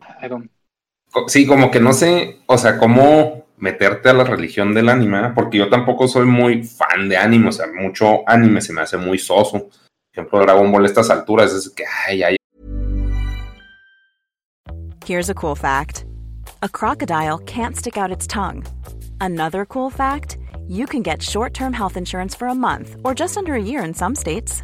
Sí, 1.28 1.46
como 1.46 1.70
que 1.70 1.80
no 1.80 1.94
sé, 1.94 2.40
o 2.48 2.58
sea, 2.58 2.78
cómo 2.78 3.46
meterte 3.58 4.10
a 4.10 4.14
la 4.14 4.24
religión 4.24 4.74
del 4.74 4.90
anime, 4.90 5.30
porque 5.36 5.60
yo 5.60 5.70
tampoco 5.70 6.08
soy 6.08 6.26
muy 6.26 6.64
fan 6.64 7.08
de 7.08 7.18
anime, 7.18 7.50
o 7.50 7.52
sea, 7.52 7.68
mucho 7.68 8.28
anime 8.28 8.62
se 8.62 8.74
me 8.74 8.82
hace 8.82 8.98
muy 8.98 9.20
soso. 9.20 9.60
Por 9.60 9.72
ejemplo, 10.12 10.40
Dragon 10.42 10.72
Ball 10.72 10.84
a 10.84 10.88
estas 10.88 11.10
alturas 11.10 11.54
es 11.54 11.70
que, 11.70 11.84
ay, 12.08 12.24
ay. 12.24 12.36
Here's 15.06 15.30
a 15.30 15.34
cool 15.34 15.56
fact. 15.56 16.06
A 16.62 16.70
crocodile 16.70 17.40
can't 17.46 17.76
stick 17.76 17.98
out 17.98 18.12
its 18.12 18.26
tongue. 18.26 18.64
Another 19.20 19.66
cool 19.66 19.90
fact, 19.90 20.38
you 20.68 20.86
can 20.86 21.04
get 21.04 21.22
short-term 21.22 21.74
health 21.74 21.98
insurance 21.98 22.36
for 22.36 22.48
a 22.48 22.56
month 22.56 22.96
or 23.04 23.14
just 23.14 23.38
under 23.38 23.54
a 23.54 23.62
year 23.62 23.84
in 23.84 23.94
some 23.94 24.16
states. 24.16 24.64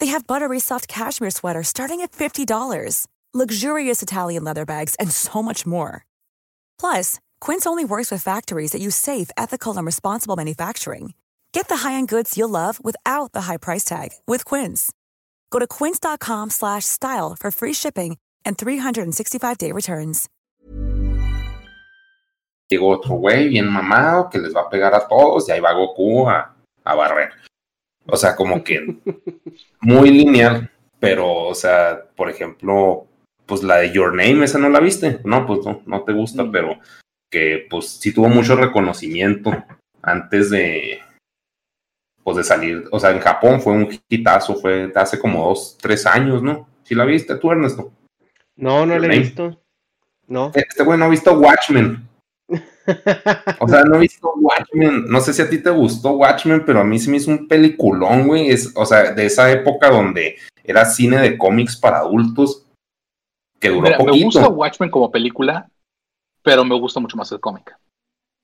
They 0.00 0.06
have 0.08 0.26
buttery 0.26 0.60
soft 0.60 0.88
cashmere 0.88 1.30
sweaters 1.30 1.68
starting 1.68 2.00
at 2.02 2.12
$50, 2.12 3.06
luxurious 3.32 4.02
Italian 4.02 4.44
leather 4.44 4.66
bags, 4.66 4.94
and 4.96 5.10
so 5.10 5.42
much 5.42 5.64
more. 5.66 6.04
Plus, 6.78 7.20
Quince 7.40 7.66
only 7.66 7.84
works 7.84 8.10
with 8.10 8.22
factories 8.22 8.72
that 8.72 8.82
use 8.82 8.96
safe, 8.96 9.30
ethical, 9.36 9.76
and 9.76 9.86
responsible 9.86 10.36
manufacturing. 10.36 11.14
Get 11.52 11.68
the 11.68 11.76
high-end 11.76 12.08
goods 12.08 12.36
you'll 12.36 12.48
love 12.50 12.84
without 12.84 13.32
the 13.32 13.42
high 13.42 13.56
price 13.56 13.84
tag 13.84 14.10
with 14.26 14.44
Quince. 14.44 14.92
Go 15.50 15.58
to 15.58 15.66
quince.com/style 15.66 17.36
for 17.40 17.50
free 17.50 17.74
shipping 17.74 18.18
and 18.44 18.58
365-day 18.58 19.72
returns. 19.72 20.28
Llegó 22.70 22.90
otro 22.92 23.16
güey 23.16 23.48
bien 23.48 23.66
mamado 23.68 24.30
que 24.30 24.38
les 24.38 24.54
va 24.54 24.62
a 24.62 24.70
pegar 24.70 24.94
a 24.94 25.06
todos 25.06 25.48
y 25.48 25.52
ahí 25.52 25.60
va 25.60 25.72
Goku 25.74 26.26
a, 26.28 26.54
a 26.84 26.94
barrer. 26.94 27.30
O 28.06 28.16
sea, 28.16 28.36
como 28.36 28.62
que 28.62 28.96
muy 29.80 30.10
lineal, 30.10 30.70
pero, 31.00 31.32
o 31.32 31.54
sea, 31.54 32.02
por 32.14 32.30
ejemplo, 32.30 33.06
pues 33.46 33.62
la 33.62 33.78
de 33.78 33.92
Your 33.92 34.14
Name, 34.14 34.44
esa 34.44 34.58
no 34.58 34.68
la 34.68 34.80
viste, 34.80 35.20
no, 35.24 35.46
pues 35.46 35.64
no, 35.64 35.82
no 35.86 36.02
te 36.02 36.12
gusta, 36.12 36.50
pero 36.50 36.78
que 37.30 37.66
pues 37.68 37.88
sí 37.88 38.12
tuvo 38.12 38.28
mucho 38.28 38.56
reconocimiento 38.56 39.50
antes 40.02 40.50
de, 40.50 41.00
pues 42.22 42.36
de 42.36 42.44
salir, 42.44 42.84
o 42.90 43.00
sea, 43.00 43.10
en 43.10 43.20
Japón 43.20 43.60
fue 43.60 43.72
un 43.72 43.88
hitazo, 44.08 44.56
fue 44.56 44.92
hace 44.94 45.18
como 45.18 45.48
dos, 45.48 45.76
tres 45.80 46.06
años, 46.06 46.42
¿no? 46.42 46.68
¿Sí 46.82 46.94
la 46.94 47.04
viste 47.04 47.36
tú, 47.36 47.50
Ernesto? 47.50 47.92
No, 48.56 48.86
no 48.86 48.98
la 48.98 49.06
he 49.06 49.18
visto. 49.18 49.60
No. 50.26 50.52
Este 50.54 50.84
güey 50.84 50.98
no 50.98 51.06
ha 51.06 51.08
visto 51.08 51.38
Watchmen. 51.38 52.08
O 53.60 53.68
sea, 53.68 53.82
no 53.84 53.96
he 53.96 54.00
visto 54.00 54.32
Watchmen. 54.36 55.06
No 55.08 55.20
sé 55.20 55.32
si 55.32 55.42
a 55.42 55.48
ti 55.48 55.58
te 55.58 55.70
gustó 55.70 56.12
Watchmen, 56.12 56.64
pero 56.64 56.80
a 56.80 56.84
mí 56.84 56.98
se 56.98 57.10
me 57.10 57.16
hizo 57.16 57.30
un 57.30 57.48
peliculón, 57.48 58.26
güey. 58.26 58.50
Es, 58.50 58.72
o 58.74 58.84
sea, 58.84 59.12
de 59.12 59.26
esa 59.26 59.50
época 59.50 59.90
donde 59.90 60.36
era 60.62 60.84
cine 60.84 61.18
de 61.18 61.38
cómics 61.38 61.76
para 61.76 61.98
adultos 61.98 62.66
que 63.58 63.70
duró 63.70 63.90
poquito. 63.96 64.14
Me 64.14 64.24
gusta 64.24 64.48
Watchmen 64.48 64.90
como 64.90 65.10
película, 65.10 65.68
pero 66.42 66.64
me 66.64 66.78
gusta 66.78 67.00
mucho 67.00 67.16
más 67.16 67.30
el 67.32 67.40
cómic. 67.40 67.74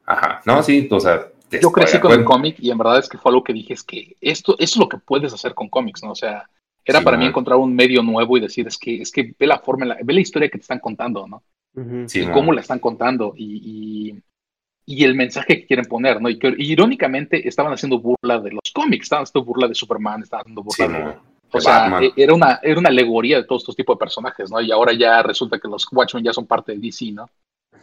Ajá, 0.06 0.40
no, 0.44 0.62
sí, 0.62 0.88
o 0.90 1.00
sea. 1.00 1.28
Yo 1.60 1.72
crecí 1.72 1.98
con 1.98 2.12
el 2.12 2.24
cómic 2.24 2.56
y 2.60 2.70
en 2.70 2.78
verdad 2.78 3.00
es 3.00 3.08
que 3.08 3.18
fue 3.18 3.30
algo 3.30 3.42
que 3.42 3.52
dije, 3.52 3.74
es 3.74 3.82
que 3.82 4.16
esto, 4.20 4.54
es 4.58 4.76
lo 4.76 4.88
que 4.88 4.98
puedes 4.98 5.32
hacer 5.32 5.52
con 5.52 5.68
cómics, 5.68 6.02
¿no? 6.04 6.12
O 6.12 6.14
sea, 6.14 6.48
era 6.84 7.00
para 7.00 7.16
mí 7.16 7.26
encontrar 7.26 7.58
un 7.58 7.74
medio 7.74 8.02
nuevo 8.02 8.36
y 8.36 8.40
decir, 8.40 8.68
es 8.68 8.78
que, 8.78 9.02
es 9.02 9.10
que 9.10 9.34
ve 9.36 9.46
la 9.48 9.58
forma, 9.58 9.96
ve 10.00 10.14
la 10.14 10.20
historia 10.20 10.48
que 10.48 10.58
te 10.58 10.62
están 10.62 10.78
contando, 10.78 11.26
¿no? 11.26 11.42
Y 11.74 12.26
cómo 12.32 12.52
la 12.52 12.60
están 12.60 12.78
contando 12.78 13.32
y, 13.36 14.20
y, 14.86 15.04
el 15.04 15.14
mensaje 15.14 15.60
que 15.60 15.66
quieren 15.66 15.86
poner, 15.86 16.20
¿no? 16.20 16.28
Y, 16.28 16.38
que, 16.38 16.52
irónicamente 16.58 17.46
estaban 17.46 17.72
haciendo 17.72 18.00
burla 18.00 18.40
de 18.40 18.50
los 18.50 18.72
cómics, 18.74 19.04
estaban 19.04 19.22
haciendo 19.22 19.44
burla 19.44 19.68
de 19.68 19.74
Superman, 19.74 20.22
estaban 20.22 20.42
haciendo 20.42 20.62
burla 20.62 20.88
de, 20.88 21.18
O 21.52 21.60
sea, 21.60 22.00
e, 22.02 22.12
era 22.16 22.34
una, 22.34 22.58
era 22.62 22.78
una 22.78 22.88
alegoría 22.88 23.36
de 23.38 23.44
todos 23.44 23.62
estos 23.62 23.76
tipos 23.76 23.96
de 23.96 24.00
personajes, 24.00 24.50
¿no? 24.50 24.60
Y 24.60 24.72
ahora 24.72 24.92
ya 24.92 25.22
resulta 25.22 25.58
que 25.58 25.68
los 25.68 25.86
Watchmen 25.92 26.24
ya 26.24 26.32
son 26.32 26.46
parte 26.46 26.72
de 26.72 26.78
DC, 26.78 27.12
¿no? 27.12 27.30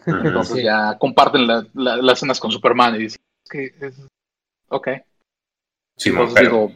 Entonces 0.06 0.64
ya 0.64 0.98
comparten 0.98 1.48
las 1.48 2.14
escenas 2.14 2.40
con 2.40 2.52
Superman 2.52 2.96
y 2.96 3.00
dicen, 3.00 3.22
que 3.50 3.74
es... 3.80 4.06
ok. 4.70 4.88
Sí, 5.98 6.12
pero... 6.36 6.72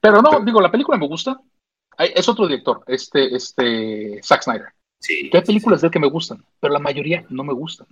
pero 0.00 0.22
no, 0.22 0.40
digo, 0.40 0.60
la 0.60 0.70
película 0.70 0.98
me 0.98 1.06
gusta. 1.06 1.40
Es 1.98 2.28
otro 2.28 2.46
director, 2.46 2.82
este, 2.86 3.34
este, 3.34 4.20
Zack 4.22 4.42
Snyder. 4.42 4.68
Sí. 5.00 5.30
Que 5.30 5.38
hay 5.38 5.44
películas 5.44 5.80
de 5.80 5.88
él 5.88 5.92
que 5.92 5.98
me 6.00 6.08
gustan, 6.08 6.44
pero 6.60 6.72
la 6.72 6.78
mayoría 6.80 7.24
no 7.30 7.44
me 7.44 7.52
gustan. 7.52 7.86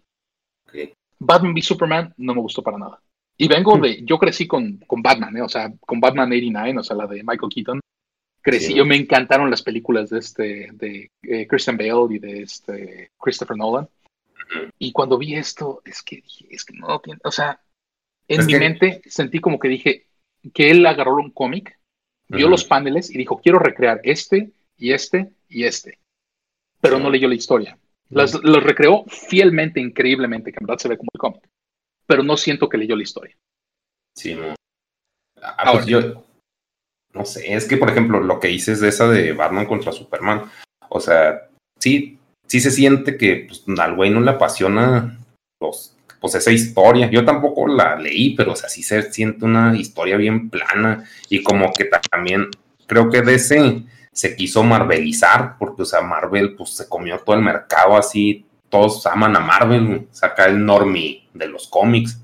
Ok. 0.67 0.75
Batman 1.19 1.53
v 1.55 1.63
Superman 1.63 2.15
no 2.17 2.35
me 2.35 2.41
gustó 2.41 2.63
para 2.63 2.79
nada. 2.79 3.01
Y 3.37 3.49
vengo 3.49 3.77
de, 3.79 4.03
yo 4.05 4.19
crecí 4.19 4.47
con, 4.47 4.79
con 4.87 5.03
Batman, 5.03 5.37
¿eh? 5.37 5.43
o 5.43 5.49
sea, 5.49 5.73
con 5.81 6.01
Batman 6.01 6.29
89, 6.31 6.79
o 6.79 6.85
sea, 6.85 6.97
la 6.97 7.07
de 7.07 7.23
Michael 7.25 7.51
Keaton. 7.53 7.81
Crecí, 8.41 8.67
Sí. 8.67 8.75
yo 8.75 8.85
me 8.85 8.97
encantaron 8.97 9.51
las 9.51 9.63
películas 9.63 10.11
de 10.11 10.19
este, 10.19 10.69
de 10.73 11.11
eh, 11.23 11.47
Christian 11.47 11.77
Bale 11.79 12.15
y 12.15 12.19
de 12.19 12.43
este 12.43 13.09
Christopher 13.19 13.57
Nolan. 13.57 13.89
Y 14.79 14.93
cuando 14.93 15.17
vi 15.17 15.35
esto, 15.35 15.81
es 15.85 16.03
que 16.03 16.17
dije, 16.17 16.47
es 16.51 16.65
que 16.65 16.75
no 16.77 17.01
tiene, 17.01 17.19
o 17.25 17.31
sea, 17.31 17.61
en 18.29 18.41
Es 18.41 18.47
mi 18.47 18.53
que- 18.53 18.59
mente 18.59 19.03
sentí 19.07 19.41
como 19.41 19.59
que 19.59 19.69
dije 19.69 20.07
que 20.53 20.71
él 20.71 20.85
agarró 20.85 21.17
un 21.17 21.31
cómic, 21.31 21.79
vio 22.29 22.47
Ujú. 22.47 22.51
los 22.51 22.65
paneles 22.65 23.11
y 23.11 23.17
dijo, 23.19 23.41
quiero 23.43 23.59
recrear 23.59 24.01
este 24.05 24.53
y 24.77 24.93
este 24.93 25.33
y 25.49 25.65
este. 25.65 25.99
Pero 26.85 26.99
no 26.99 27.11
leyó 27.11 27.26
la 27.28 27.35
historia. 27.35 27.78
Las, 28.11 28.35
los 28.45 28.62
recreó 28.62 29.05
fielmente, 29.09 29.80
increíblemente, 29.80 30.53
que 30.53 30.59
en 30.61 30.66
verdad 30.66 30.78
se 30.78 30.89
ve 30.89 30.99
como 30.99 31.09
el 31.14 31.18
cómic. 31.18 31.49
Pero 32.07 32.22
no 32.22 32.37
siento 32.37 32.68
que 32.68 32.76
leyó 32.76 32.95
la 32.95 33.03
historia. 33.03 33.35
Sí, 34.14 34.35
no. 34.35 34.55
Ah, 35.41 35.55
Ahora. 35.59 35.72
pues 35.72 35.87
yo, 35.87 36.24
no 37.14 37.24
sé, 37.24 37.55
es 37.55 37.66
que 37.66 37.76
por 37.78 37.89
ejemplo, 37.91 38.20
lo 38.20 38.39
que 38.39 38.49
dices 38.49 38.80
de 38.80 38.89
esa 38.89 39.09
de 39.09 39.32
Batman 39.32 39.66
contra 39.66 39.93
Superman, 39.93 40.43
o 40.91 41.01
sea, 41.01 41.49
sí, 41.80 42.18
sí 42.47 42.61
se 42.61 42.70
siente 42.70 43.16
que 43.16 43.47
pues, 43.49 43.64
al 43.78 43.97
güey 43.97 44.11
no 44.11 44.20
le 44.20 44.30
apasiona 44.30 45.18
los, 45.61 45.97
pues 46.20 46.35
esa 46.35 46.53
historia. 46.53 47.11
Yo 47.11 47.24
tampoco 47.24 47.66
la 47.66 47.97
leí, 47.97 48.35
pero 48.37 48.53
o 48.53 48.57
sea, 48.57 48.68
sí 48.68 48.82
se 48.82 49.11
siente 49.11 49.45
una 49.47 49.74
historia 49.76 50.16
bien 50.18 50.51
plana 50.51 51.09
y 51.30 51.43
como 51.43 51.72
que 51.72 51.87
ta- 51.87 52.01
también 52.11 52.49
creo 52.87 53.09
que 53.11 53.22
DC 53.22 53.82
se 54.15 54.37
quiso 54.37 54.62
marvelizar, 54.62 55.59
porque 55.59 55.83
o 55.83 55.85
sea, 55.85 56.01
Marvel 56.01 56.55
pues 56.55 56.71
se 56.71 56.89
comió 56.89 57.19
todo 57.19 57.37
el 57.37 57.43
mercado 57.43 57.97
así, 57.97 58.47
todos 58.71 59.05
aman 59.07 59.37
a 59.37 59.41
Marvel, 59.41 60.09
saca 60.12 60.47
el 60.47 60.65
normie 60.65 61.29
de 61.35 61.49
los 61.49 61.69
cómics. 61.69 62.21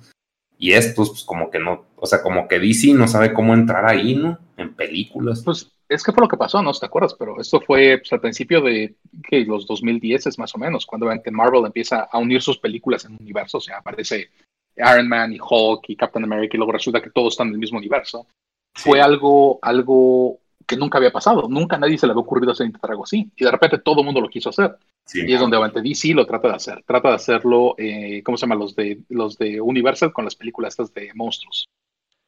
Y 0.57 0.73
estos, 0.73 1.11
pues 1.11 1.25
como 1.25 1.51
que 1.51 1.59
no, 1.59 1.87
o 1.97 2.07
sea, 2.07 2.23
como 2.23 2.47
que 2.47 2.59
DC 2.59 2.93
no 2.95 3.09
sabe 3.09 3.33
cómo 3.33 3.55
entrar 3.55 3.87
ahí, 3.87 4.15
¿no? 4.15 4.39
En 4.57 4.75
películas. 4.75 5.43
Pues 5.45 5.73
es 5.89 6.05
que 6.05 6.13
fue 6.13 6.23
lo 6.23 6.29
que 6.29 6.37
pasó, 6.37 6.63
no 6.63 6.73
te 6.73 6.87
acuerdas, 6.87 7.15
pero 7.19 7.41
esto 7.41 7.61
fue 7.61 7.99
pues, 7.99 8.13
al 8.13 8.21
principio 8.21 8.61
de 8.61 8.95
que 9.29 9.45
los 9.45 9.67
2010 9.67 10.27
es 10.27 10.39
más 10.39 10.55
o 10.55 10.59
menos, 10.59 10.87
cuando 10.87 11.11
Marvel 11.33 11.67
empieza 11.67 12.03
a 12.03 12.19
unir 12.19 12.41
sus 12.43 12.59
películas 12.59 13.05
en 13.05 13.13
un 13.13 13.19
universo, 13.21 13.59
o 13.59 13.61
sea, 13.61 13.79
aparece 13.79 14.31
Iron 14.77 15.09
Man 15.09 15.33
y 15.33 15.39
Hulk 15.41 15.85
y 15.89 15.97
Captain 15.97 16.25
America 16.25 16.57
y 16.57 16.59
luego 16.59 16.73
resulta 16.73 17.03
que 17.03 17.11
todos 17.11 17.35
están 17.35 17.49
en 17.49 17.55
el 17.55 17.59
mismo 17.59 17.79
universo. 17.79 18.27
Fue 18.75 19.01
algo, 19.01 19.59
algo 19.63 20.40
que 20.71 20.77
nunca 20.77 20.99
había 20.99 21.11
pasado, 21.11 21.49
nunca 21.49 21.75
a 21.75 21.79
nadie 21.81 21.99
se 21.99 22.07
le 22.07 22.13
había 22.13 22.23
ocurrido 22.23 22.53
hacer 22.53 22.71
algo 22.83 23.03
así, 23.03 23.29
y 23.35 23.45
de 23.45 23.51
repente 23.51 23.79
todo 23.79 24.01
el 24.01 24.05
mundo 24.05 24.21
lo 24.21 24.29
quiso 24.29 24.51
hacer. 24.51 24.79
Sí, 25.05 25.23
Y 25.27 25.33
es 25.33 25.41
donde 25.41 25.57
obviamente 25.57 25.83
DC 25.83 26.15
lo 26.15 26.25
trata 26.25 26.47
de 26.47 26.55
hacer. 26.55 26.85
Trata 26.87 27.09
de 27.09 27.15
hacerlo, 27.17 27.75
eh, 27.77 28.23
¿cómo 28.23 28.37
se 28.37 28.43
llama? 28.43 28.55
Los 28.55 28.77
de, 28.77 29.01
los 29.09 29.37
de 29.37 29.61
Universal 29.61 30.13
con 30.13 30.25
las 30.25 30.37
películas 30.37 30.75
estas 30.75 30.95
de 30.95 31.11
monstruos. 31.15 31.67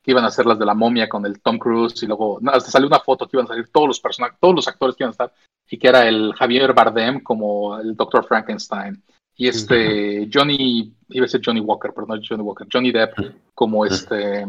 Que 0.03 0.11
iban 0.11 0.25
a 0.25 0.33
ser 0.33 0.47
las 0.47 0.59
de 0.59 0.67
la 0.67 0.75
momia 0.75 1.09
con 1.09 1.25
el 1.25 1.41
Tom 1.41 1.59
Cruise 1.59 2.03
y 2.03 2.07
luego, 2.07 2.41
hasta 2.47 2.73
salió 2.73 2.89
una 2.89 2.99
foto 2.99 3.29
que 3.29 3.37
iban 3.37 3.45
a 3.45 3.51
salir 3.51 3.69
todos 3.69 3.87
los 3.87 4.01
personajes, 4.01 4.37
todos 4.41 4.57
los 4.57 4.67
actores 4.67 4.97
que 4.97 5.05
iban 5.05 5.11
a 5.11 5.13
estar 5.13 5.33
y 5.71 5.79
que 5.79 5.87
era 5.87 6.09
el 6.09 6.33
Javier 6.35 6.75
Bardem 6.75 7.21
como 7.21 7.79
el 7.79 7.95
Dr. 7.95 8.25
Frankenstein. 8.27 9.01
Y 9.37 9.47
este 9.47 10.29
Johnny, 10.33 10.93
iba 11.11 11.27
a 11.27 11.29
ser 11.29 11.41
Johnny 11.45 11.61
Walker, 11.61 11.93
pero 11.95 12.09
no 12.09 12.21
Johnny 12.21 12.43
Walker, 12.43 12.67
Johnny 12.71 12.91
Depp 12.91 13.15
como 13.55 13.87
este, 13.87 14.45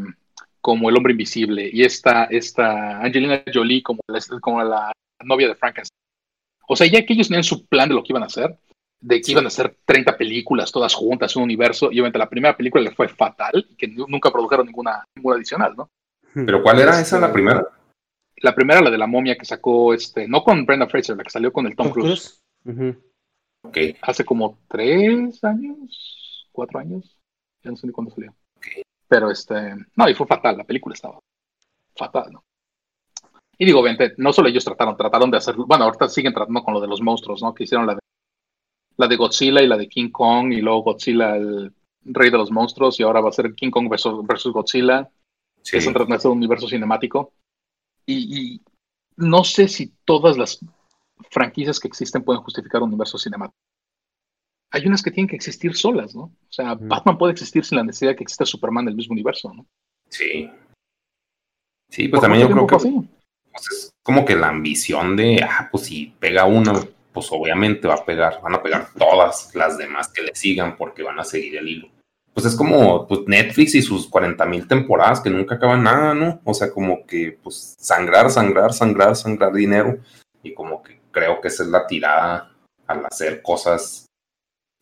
como 0.64 0.89
el 0.89 0.95
hombre 0.95 1.11
invisible. 1.11 1.70
Y 1.72 1.84
esta, 1.84 2.24
esta 2.26 3.01
Angelina 3.01 3.43
Jolie 3.53 3.84
como 3.84 3.99
la, 4.07 4.20
como 4.39 4.64
la 4.64 4.91
novia 5.24 5.49
de 5.49 5.55
Frankenstein. 5.55 5.97
O 6.68 6.76
sea, 6.78 6.88
ya 6.88 7.05
que 7.05 7.14
ellos 7.14 7.28
tenían 7.28 7.43
su 7.43 7.66
plan 7.68 7.89
de 7.89 7.95
lo 7.95 8.01
que 8.01 8.14
iban 8.14 8.24
a 8.24 8.28
hacer, 8.28 8.57
de 9.01 9.18
que 9.18 9.24
Sí. 9.26 9.32
iban 9.34 9.43
a 9.43 9.49
hacer 9.49 9.76
30 9.86 10.18
películas 10.18 10.72
todas 10.72 10.93
juntas, 10.93 11.36
un 11.36 11.43
universo, 11.43 11.88
y 11.91 11.95
obviamente 11.99 12.18
la 12.18 12.30
primera 12.30 12.55
película 12.55 12.82
le 12.82 12.91
fue 12.91 13.09
fatal, 13.09 13.66
y 13.70 13.76
que 13.76 13.89
nu- 13.89 14.07
nunca 14.07 14.32
produjeron 14.32 14.66
ninguna, 14.66 15.03
ninguna 15.18 15.36
adicional, 15.36 15.76
¿no? 15.76 15.89
Pero 16.34 16.64
¿cuál 16.64 16.80
era 16.80 16.97
esa, 16.99 17.20
la 17.20 17.34
primera? 17.34 17.68
La 18.38 18.55
primera, 18.55 18.82
la 18.82 18.89
de 18.89 18.97
la 18.97 19.05
momia 19.07 19.38
que 19.38 19.43
sacó, 19.45 19.93
este, 19.93 20.28
no 20.28 20.41
con 20.43 20.66
Brenda 20.66 20.88
Fraser, 20.88 21.18
la 21.18 21.24
que 21.24 21.30
salió 21.30 21.51
con 21.51 21.68
el 21.68 21.76
Tom 21.76 21.88
Tom 21.88 21.93
Cruise, 21.93 22.41
hace 24.01 24.26
como 24.26 24.57
tres 24.70 25.43
años, 25.43 26.47
cuatro 26.51 26.80
años, 26.80 27.18
ya 27.64 27.72
no 27.72 27.78
sé 27.78 27.88
ni 27.88 27.93
cuándo 27.93 28.14
salió. 28.16 28.34
Ok. 28.57 28.68
Pero 29.14 29.30
este, 29.30 29.76
no, 29.95 30.09
y 30.09 30.16
fue 30.16 30.26
fatal, 30.26 30.57
la 30.57 30.64
película 30.64 30.95
estaba 30.95 31.20
fatal, 31.95 32.32
¿no? 32.32 32.43
Y 33.59 33.64
digo, 33.64 33.80
obviamente, 33.80 34.16
no 34.18 34.34
solo 34.34 34.49
ellos 34.49 34.66
trataron, 34.66 34.97
trataron 34.97 35.30
de 35.30 35.38
hacer, 35.38 35.53
bueno, 35.55 35.84
ahorita 35.84 36.09
siguen 36.09 36.34
tratando 36.34 36.64
con 36.64 36.74
lo 36.74 36.82
de 36.82 36.88
los 36.88 36.99
monstruos, 36.99 37.43
¿no? 37.43 37.53
Que 37.53 37.66
hicieron 37.66 37.86
la 37.86 37.93
de, 37.93 37.99
la 38.97 39.07
de 39.07 39.16
Godzilla 39.16 39.61
y 39.61 39.68
la 39.68 39.78
de 39.78 39.88
King 39.88 40.09
Kong, 40.09 40.51
y 40.51 40.61
luego 40.61 40.82
Godzilla, 40.82 41.36
el 41.36 41.72
rey 42.05 42.32
de 42.32 42.39
los 42.39 42.49
monstruos, 42.49 42.99
y 42.99 43.03
ahora 43.03 43.22
va 43.22 43.30
a 43.30 43.34
ser 43.34 43.53
King 43.53 43.70
Kong 43.70 43.88
versus, 43.88 44.26
versus 44.26 44.51
Godzilla, 44.51 45.07
sí. 45.61 45.74
que 45.74 45.78
están 45.78 45.93
tratando 45.93 46.16
de 46.16 46.18
hacer 46.18 46.32
un 46.32 46.38
universo 46.38 46.68
cinemático. 46.68 47.34
Y, 48.07 48.55
y 48.55 48.61
no 49.18 49.43
sé 49.43 49.68
si 49.68 49.93
todas 50.05 50.39
las 50.39 50.57
franquicias 51.30 51.80
que 51.80 51.88
existen 51.88 52.24
pueden 52.24 52.41
justificar 52.41 52.82
un 52.82 52.89
universo 52.89 53.20
cinemático. 53.20 53.59
Hay 54.74 54.88
unas 54.88 55.03
que 55.03 55.11
tienen 55.11 55.30
que 55.30 55.36
existir 55.36 55.76
solas, 55.76 56.15
¿no? 56.15 56.24
O 56.24 56.51
sea, 56.51 56.74
Ujú. 56.74 56.88
Batman 56.88 57.17
puede 57.17 57.34
existir 57.34 57.63
sin 57.63 57.78
la 57.78 57.84
necesidad 57.84 58.11
de 58.11 58.15
que 58.17 58.24
exista 58.24 58.43
Superman 58.43 58.86
en 58.86 58.89
el 58.89 58.95
mismo 58.95 59.13
universo, 59.13 59.53
¿no? 59.53 59.65
Sí. 60.09 60.49
Sí, 61.89 62.07
pues 62.07 62.21
también 62.21 62.47
yo 62.47 62.51
creo 62.51 62.65
que 62.65 62.76
así. 62.76 62.91
pues, 63.51 63.67
es 63.71 63.91
como 64.03 64.26
que 64.26 64.36
la 64.36 64.49
ambición 64.49 65.15
de, 65.15 65.43
ah, 65.47 65.69
pues 65.71 65.86
si 65.86 66.07
pega 66.19 66.45
una, 66.45 66.74
pues 67.13 67.28
obviamente 67.32 67.88
va 67.88 67.93
a 67.93 68.05
pegar, 68.05 68.41
van 68.41 68.55
a 68.55 68.63
pegar 68.63 68.89
todas 68.97 69.53
las 69.53 69.78
demás 69.78 70.07
que 70.07 70.24
le 70.24 70.34
sigan 70.34 70.76
porque 70.76 71.03
van 71.03 71.19
a 71.19 71.24
seguir 71.24 71.55
el 71.57 71.69
hilo. 71.69 71.89
Pues 72.34 72.47
es 72.47 72.55
como 72.55 73.07
pues, 73.07 73.21
Netflix 73.28 73.76
y 73.76 73.84
sus 73.84 74.07
40 74.07 74.43
mil 74.47 74.67
temporadas 74.67 75.21
que 75.21 75.30
nunca 75.30 75.55
acaban 75.55 75.84
nada, 75.84 76.15
¿no? 76.15 76.41
O 76.43 76.53
sea, 76.55 76.71
como 76.71 77.05
que 77.05 77.38
pues 77.43 77.76
sangrar, 77.78 78.32
sangrar, 78.32 78.74
sangrar, 78.74 79.15
sangrar 79.15 79.53
dinero. 79.53 79.99
Y 80.41 80.55
como 80.55 80.82
que 80.82 80.99
creo 81.11 81.39
que 81.39 81.49
esa 81.49 81.61
es 81.61 81.69
la 81.69 81.86
tirada 81.86 82.51
al 82.88 83.05
hacer 83.05 83.43
cosas 83.43 84.03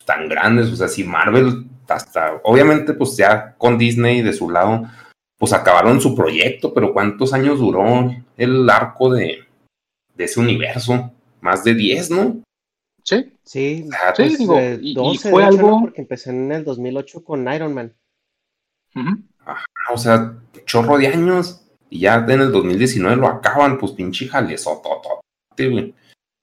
tan 0.04 0.28
grandes. 0.28 0.68
O 0.70 0.76
sea, 0.76 0.88
si 0.88 1.04
Marvel 1.04 1.66
hasta, 1.88 2.40
obviamente 2.44 2.94
pues 2.94 3.16
ya 3.16 3.54
con 3.58 3.76
Disney 3.76 4.22
de 4.22 4.32
su 4.32 4.48
lado, 4.50 4.84
pues 5.38 5.52
acabaron 5.52 6.00
su 6.00 6.14
proyecto, 6.14 6.72
pero 6.72 6.92
¿cuántos 6.94 7.32
años 7.34 7.58
duró 7.58 8.10
el 8.36 8.70
arco 8.70 9.12
de, 9.12 9.40
de 10.14 10.24
ese 10.24 10.40
universo? 10.40 11.12
Más 11.40 11.64
de 11.64 11.74
10, 11.74 12.10
¿no? 12.10 12.42
Sí, 13.04 13.28
Sí, 13.44 13.88
Ah, 13.92 14.14
Sí, 14.16 14.22
pues, 14.22 14.38
digo, 14.38 14.58
eh, 14.58 14.78
y- 14.80 14.92
y 14.92 14.94
12 14.94 15.30
fue 15.30 15.42
de 15.42 15.48
hecho, 15.48 15.56
¿no? 15.60 15.66
algo- 15.68 15.80
Porque 15.82 16.00
empecé 16.00 16.30
en 16.30 16.52
el 16.52 16.64
2008 16.64 17.24
con 17.24 17.52
Iron 17.52 17.74
Man. 17.74 17.92
ujú. 18.94 19.18
O 19.92 19.98
sea, 19.98 20.34
chorro 20.64 20.96
de 20.98 21.08
años. 21.08 21.58
Y 21.90 21.98
ya 22.00 22.24
en 22.26 22.40
el 22.40 22.52
2019 22.52 23.16
lo 23.16 23.26
acaban, 23.26 23.76
pues 23.78 23.92
pinche 23.92 24.26
jalezototote, 24.28 25.68
güey. 25.68 25.94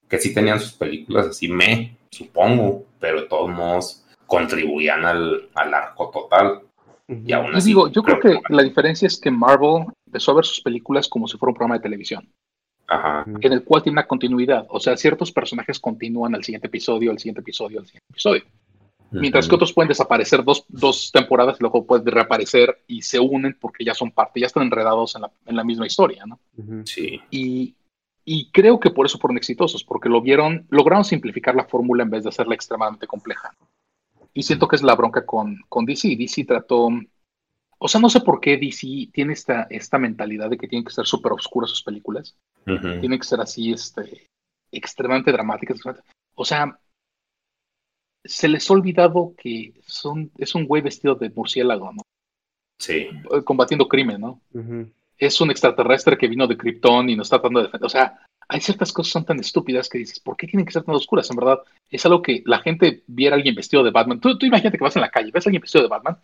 Que 0.08 0.20
sí 0.20 0.34
tenían 0.34 0.60
sus 0.60 0.74
películas 0.74 1.28
así, 1.28 1.48
me, 1.48 1.98
supongo, 2.12 2.86
pero 3.00 3.22
de 3.22 3.28
todos 3.28 3.50
modos 3.50 4.06
contribuían 4.28 5.06
al, 5.06 5.50
al 5.56 5.74
arco 5.74 6.10
total. 6.12 6.62
Y 7.08 7.32
aún 7.34 7.54
Y 7.54 7.58
así. 7.58 7.70
digo, 7.70 7.88
yo 7.90 8.04
creo 8.04 8.20
que 8.20 8.40
la 8.50 8.62
diferencia 8.62 9.08
es 9.08 9.20
que 9.20 9.32
Marvel 9.32 9.86
empezó 10.06 10.32
a 10.32 10.36
ver 10.36 10.46
sus 10.46 10.62
películas 10.62 11.08
como 11.08 11.28
si 11.28 11.38
fuera 11.38 11.50
un 11.52 11.56
programa 11.56 11.76
de 11.78 11.82
televisión, 11.82 12.30
Ajá. 12.88 13.26
en 13.42 13.54
el 13.54 13.64
cual 13.64 13.82
tiene 13.82 13.96
una 13.96 14.06
continuidad. 14.08 14.66
O 14.70 14.80
sea, 14.80 14.96
ciertos 14.96 15.32
personajes 15.32 15.80
continúan 15.80 16.36
al 16.36 16.44
siguiente 16.44 16.68
episodio, 16.68 17.10
al 17.12 17.18
siguiente 17.18 17.42
episodio, 17.42 17.80
al 17.80 17.86
siguiente 17.88 18.06
episodio. 18.12 18.44
Mientras 19.12 19.48
que 19.48 19.56
otros 19.56 19.74
pueden 19.74 19.88
desaparecer 19.88 20.44
dos, 20.44 20.66
dos 20.68 21.12
temporadas 21.12 21.58
y 21.60 21.64
luego 21.64 21.84
pueden 21.84 22.06
reaparecer 22.06 22.84
y 22.86 23.02
se 23.02 23.20
unen 23.20 23.58
porque 23.60 23.84
ya 23.84 23.96
son 23.96 24.12
parte, 24.12 24.40
ya 24.40 24.46
están 24.46 24.62
enredados 24.62 25.16
en 25.16 25.24
la, 25.24 25.32
en 25.48 25.56
la 25.56 25.64
misma 25.64 25.88
historia, 25.88 26.26
¿no? 26.28 26.40
Sí. 26.86 27.20
Y, 27.32 27.74
y 28.32 28.52
creo 28.52 28.80
que 28.80 28.92
por 28.92 29.06
eso 29.08 29.18
fueron 29.18 29.38
exitosos, 29.38 29.84
porque 29.84 30.08
lo 30.10 30.22
vieron, 30.22 30.68
lograron 30.70 31.04
simplificar 31.04 31.56
la 31.56 31.66
fórmula 31.66 32.04
en 32.04 32.12
vez 32.12 32.24
de 32.24 32.30
hacerla 32.30 32.54
extremadamente 32.54 33.08
compleja. 33.08 33.56
Y 34.36 34.44
siento 34.44 34.68
que 34.68 34.76
es 34.76 34.84
la 34.84 34.94
bronca 34.96 35.26
con, 35.26 35.58
con 35.68 35.86
DC. 35.86 36.16
DC 36.16 36.46
trató, 36.46 36.90
o 37.80 37.88
sea, 37.88 38.00
no 38.00 38.10
sé 38.10 38.22
por 38.22 38.40
qué 38.40 38.58
DC 38.58 39.10
tiene 39.12 39.34
esta, 39.34 39.64
esta 39.72 39.98
mentalidad 39.98 40.50
de 40.50 40.58
que 40.58 40.68
tienen 40.68 40.86
que 40.86 40.94
ser 40.94 41.06
súper 41.08 41.32
oscuras 41.32 41.72
sus 41.72 41.82
películas, 41.82 42.36
Ujú. 42.68 43.00
tienen 43.00 43.18
que 43.20 43.26
ser 43.26 43.40
así, 43.42 43.72
este, 43.72 44.28
extremadamente 44.72 45.32
dramáticas. 45.32 45.78
extremadamente- 45.78 46.14
O 46.36 46.46
sea, 46.46 46.80
se 48.24 48.48
les 48.48 48.70
ha 48.70 48.74
olvidado 48.74 49.34
que 49.38 49.74
son, 49.88 50.32
es 50.38 50.54
un 50.54 50.66
güey 50.68 50.82
vestido 50.84 51.16
de 51.16 51.30
murciélago, 51.32 51.92
¿no? 51.94 52.02
Sí. 52.78 53.08
Eh, 53.32 53.44
Combatiendo 53.44 53.88
crimen, 53.88 54.22
¿no? 54.22 54.42
Ujú. 54.54 54.92
Es 55.20 55.42
un 55.42 55.52
extraterrestre 55.52 56.18
que 56.18 56.28
vino 56.28 56.48
de 56.48 56.58
Krypton 56.58 57.10
y 57.10 57.16
nos 57.16 57.28
está 57.28 57.38
tratando 57.38 57.60
de 57.60 57.66
defender. 57.66 57.86
O 57.86 57.90
sea, 57.90 58.20
hay 58.48 58.62
ciertas 58.62 58.92
cosas 58.94 59.10
que 59.10 59.14
son 59.14 59.26
tan 59.26 59.40
estúpidas 59.40 59.90
que 59.90 60.00
dices, 60.00 60.20
¿por 60.20 60.38
qué 60.38 60.48
tienen 60.48 60.66
que 60.66 60.72
ser 60.72 60.84
tan 60.84 60.96
oscuras? 60.96 61.30
En 61.30 61.36
verdad, 61.36 61.60
es 61.92 62.06
algo 62.06 62.22
que 62.22 62.42
la 62.46 62.60
gente 62.60 63.04
viera 63.06 63.36
a 63.36 63.38
alguien 63.38 63.54
vestido 63.54 63.84
de 63.84 63.92
Batman. 63.92 64.20
Tú, 64.20 64.38
tú 64.38 64.46
imagínate 64.46 64.78
que 64.78 64.84
vas 64.84 64.96
en 64.96 65.02
la 65.02 65.12
calle, 65.12 65.32
ves 65.32 65.46
a 65.46 65.50
alguien 65.50 65.62
vestido 65.62 65.84
de 65.84 65.90
Batman, 65.90 66.18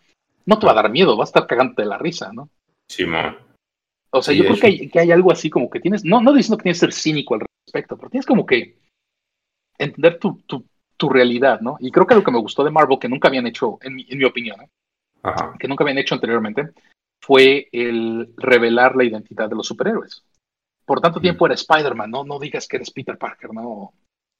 no 0.46 0.58
te 0.58 0.66
va 0.66 0.72
a 0.72 0.76
dar 0.76 0.90
miedo, 0.90 1.16
va 1.16 1.24
a 1.24 1.26
estar 1.26 1.46
cagándote 1.46 1.82
de 1.82 1.88
la 1.88 1.98
risa, 1.98 2.32
¿no? 2.32 2.48
Simón. 2.90 3.36
O 4.10 4.22
sea, 4.22 4.32
Sí, 4.32 4.38
yo 4.38 4.44
creo 4.46 4.58
que 4.58 4.66
hay, 4.66 4.88
que 4.88 5.00
hay 5.00 5.10
algo 5.10 5.30
así 5.30 5.50
como 5.50 5.68
que 5.68 5.80
tienes, 5.80 6.04
no, 6.04 6.20
no 6.22 6.32
diciendo 6.32 6.56
que 6.56 6.62
tienes 6.62 6.80
que 6.80 6.86
ser 6.86 6.92
cínico 6.92 7.34
al 7.34 7.42
respecto, 7.66 7.96
pero 7.96 8.10
tienes 8.10 8.26
como 8.26 8.46
que 8.46 8.78
entender 9.78 10.18
tu, 10.18 10.40
tu, 10.46 10.64
tu, 10.96 11.08
realidad, 11.10 11.60
¿no? 11.60 11.76
Y 11.80 11.90
creo 11.90 12.06
que 12.06 12.14
lo 12.14 12.24
que 12.24 12.30
me 12.30 12.40
gustó 12.40 12.64
de 12.64 12.70
Marvel, 12.70 12.98
que 12.98 13.08
nunca 13.08 13.28
habían 13.28 13.46
hecho, 13.46 13.78
en 13.82 13.94
mi, 13.94 14.06
en 14.08 14.18
mi 14.18 14.24
opinión, 14.24 14.60
¿eh? 14.62 14.68
que 15.58 15.68
nunca 15.68 15.84
habían 15.84 15.98
hecho 15.98 16.14
anteriormente, 16.14 16.70
fue 17.22 17.68
el 17.72 18.32
revelar 18.36 18.96
la 18.96 19.04
identidad 19.04 19.48
de 19.48 19.56
los 19.56 19.66
superhéroes. 19.66 20.24
Por 20.84 21.00
tanto 21.00 21.20
tiempo 21.20 21.46
era 21.46 21.54
Spider-Man, 21.54 22.10
¿no? 22.10 22.24
No 22.24 22.38
digas 22.38 22.68
que 22.68 22.76
eres 22.76 22.90
Peter 22.90 23.18
Parker, 23.18 23.52
¿no? 23.52 23.92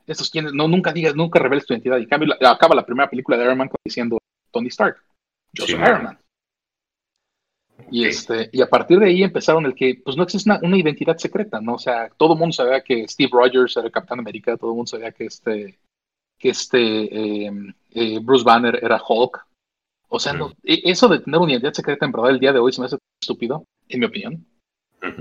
Estos 0.07 0.31
quienes, 0.31 0.53
no, 0.53 0.69
nunca 0.69 0.93
digas, 0.93 1.17
nunca 1.17 1.41
reveles 1.41 1.67
tu 1.67 1.75
identidad. 1.75 1.99
Y 1.99 2.07
cambio, 2.07 2.35
acaba 2.47 2.77
la 2.77 2.87
primera 2.87 3.11
película 3.11 3.37
de 3.37 3.45
Iron 3.45 3.59
Man 3.59 3.71
diciendo 3.85 4.19
Tony 4.53 4.69
Stark, 4.69 5.03
yo 5.53 5.67
soy 5.67 5.75
Iron 5.75 6.05
Man. 6.05 6.19
Y, 7.91 8.05
este, 8.05 8.49
y 8.53 8.63
a 8.63 8.69
partir 8.69 8.99
de 8.99 9.07
ahí 9.07 9.23
empezaron 9.23 9.67
el 9.67 9.75
que, 9.75 10.01
pues 10.03 10.17
no 10.17 10.23
existe 10.23 10.51
una, 10.51 10.77
identidad 10.77 11.17
secreta, 11.19 11.61
¿no? 11.61 11.75
O 11.75 11.79
sea, 11.79 12.09
todo 12.17 12.33
el 12.33 12.39
mundo 12.39 12.53
sabía 12.53 12.81
que 12.81 13.07
Steve 13.07 13.31
Rogers 13.33 13.77
era 13.77 13.87
el 13.87 13.93
Capitán 13.93 14.21
América, 14.21 14.57
todo 14.57 14.71
el 14.71 14.77
mundo 14.77 14.89
sabía 14.89 15.13
que 15.13 15.27
este, 15.27 15.79
que 16.39 16.49
este 16.49 17.47
em, 17.47 17.73
eh, 17.93 18.19
Bruce 18.21 18.45
Banner 18.45 18.79
era 18.83 19.01
Hulk. 19.07 19.47
O 20.09 20.21
sea, 20.21 20.33
no, 20.33 20.53
e, 20.63 20.83
eso 20.85 21.09
de 21.09 21.21
tener 21.21 21.41
una 21.41 21.53
identidad 21.53 21.73
secreta 21.73 22.07
en 22.07 22.13
verdad 22.13 22.31
el 22.31 22.41
día 22.41 22.53
de 22.53 22.59
hoy 22.59 22.73
se 22.73 22.81
me 22.81 22.87
hace 22.87 22.99
estúpido, 23.21 23.65
en 23.89 24.01
mi 24.01 24.07
opinión. 24.07 24.47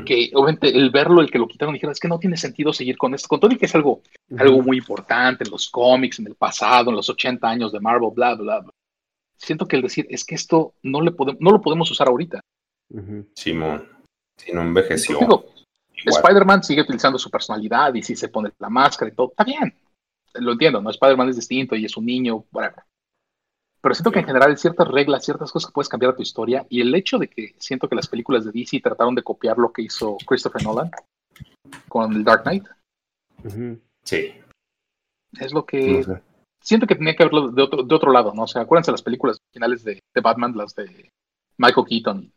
Que 0.03 0.31
obviamente 0.33 0.69
el 0.69 0.89
verlo, 0.89 1.21
el 1.21 1.29
que 1.29 1.37
lo 1.37 1.47
quitaron, 1.47 1.73
dijeron, 1.73 1.91
es 1.91 1.99
que 1.99 2.07
no 2.07 2.17
tiene 2.17 2.37
sentido 2.37 2.73
seguir 2.73 2.97
con 2.97 3.13
esto, 3.13 3.27
con 3.27 3.39
todo 3.39 3.51
y 3.51 3.57
que 3.57 3.65
es 3.65 3.75
algo, 3.75 4.01
algo 4.35 4.63
muy 4.63 4.77
importante 4.77 5.43
en 5.43 5.51
los 5.51 5.69
cómics, 5.69 6.17
en 6.17 6.27
el 6.27 6.35
pasado, 6.35 6.89
en 6.89 6.95
los 6.95 7.07
80 7.07 7.47
años 7.47 7.71
de 7.71 7.79
Marvel, 7.79 8.09
bla, 8.15 8.33
bla, 8.33 8.61
bla 8.61 8.71
siento 9.37 9.67
que 9.67 9.75
el 9.75 9.81
decir 9.81 10.07
es 10.09 10.25
que 10.25 10.35
esto 10.35 10.73
no, 10.83 11.01
le 11.01 11.11
podemos, 11.11 11.41
no 11.41 11.51
lo 11.51 11.61
podemos 11.61 11.89
usar 11.91 12.07
ahorita. 12.07 12.41
Simón, 13.33 13.87
si 14.37 14.51
no 14.51 14.61
envejeció. 14.61 15.19
Spider-Man 16.05 16.63
sigue 16.63 16.81
utilizando 16.81 17.17
su 17.17 17.29
personalidad 17.29 17.93
y 17.95 18.03
si 18.03 18.15
se 18.15 18.29
pone 18.29 18.51
la 18.59 18.69
máscara 18.69 19.11
y 19.11 19.15
todo, 19.15 19.29
está 19.29 19.43
bien. 19.43 19.73
Lo 20.35 20.51
entiendo, 20.51 20.81
¿no? 20.81 20.89
Spider-Man 20.89 21.29
es 21.29 21.37
distinto 21.37 21.75
y 21.75 21.85
es 21.85 21.97
un 21.97 22.05
niño, 22.05 22.45
whatever. 22.51 22.83
Pero 23.85 23.93
siento 23.93 24.11
que 24.11 24.17
en 24.17 24.25
general 24.25 24.49
hay 24.49 24.57
ciertas 24.57 24.87
reglas, 24.87 25.23
ciertas 25.23 25.51
cosas 25.51 25.67
que 25.67 25.73
puedes 25.73 25.89
cambiar 25.89 26.13
a 26.13 26.15
tu 26.15 26.23
historia. 26.23 26.65
Y 26.69 26.81
el 26.81 26.95
hecho 26.95 27.19
de 27.19 27.27
que 27.27 27.53
siento 27.59 27.87
que 27.87 27.93
las 27.93 28.07
películas 28.07 28.43
de 28.43 28.51
DC 28.51 28.79
trataron 28.79 29.13
de 29.13 29.21
copiar 29.21 29.59
lo 29.59 29.71
que 29.71 29.83
hizo 29.83 30.17
Christopher 30.25 30.63
Nolan 30.63 30.89
con 31.87 32.11
el 32.11 32.23
Dark 32.23 32.41
Knight. 32.41 32.65
Sí. 34.03 34.33
Es 35.39 35.53
lo 35.53 35.67
que 35.67 36.03
siento 36.59 36.87
que 36.87 36.95
tenía 36.95 37.15
que 37.15 37.25
verlo 37.25 37.49
de 37.49 37.61
otro, 37.61 37.83
de 37.83 37.93
otro 37.93 38.11
lado, 38.11 38.33
¿no? 38.33 38.45
O 38.45 38.47
sea, 38.47 38.63
acuérdense 38.63 38.89
las 38.89 39.03
películas 39.03 39.37
finales 39.53 39.83
de, 39.83 40.01
de 40.15 40.21
Batman, 40.21 40.57
las 40.57 40.73
de 40.73 41.11
Michael 41.59 41.85
Keaton. 41.87 42.33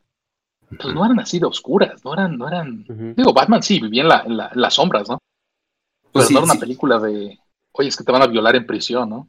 Pues 0.68 0.94
no 0.94 1.02
eran 1.02 1.18
así 1.18 1.38
de 1.38 1.46
oscuras, 1.46 2.04
no 2.04 2.12
eran, 2.12 2.36
no 2.36 2.46
eran. 2.46 3.14
Digo, 3.16 3.32
Batman 3.32 3.62
sí 3.62 3.80
vivía 3.80 4.02
en, 4.02 4.36
la, 4.36 4.50
las 4.52 4.74
sombras, 4.74 5.08
¿no? 5.08 5.16
Pues 6.12 6.26
Pero 6.26 6.40
no 6.40 6.44
era 6.44 6.52
una 6.52 6.60
película 6.60 6.98
de, 6.98 7.38
oye, 7.72 7.88
es 7.88 7.96
que 7.96 8.04
te 8.04 8.12
van 8.12 8.20
a 8.20 8.26
violar 8.26 8.54
en 8.54 8.66
prisión, 8.66 9.08
¿no? 9.08 9.28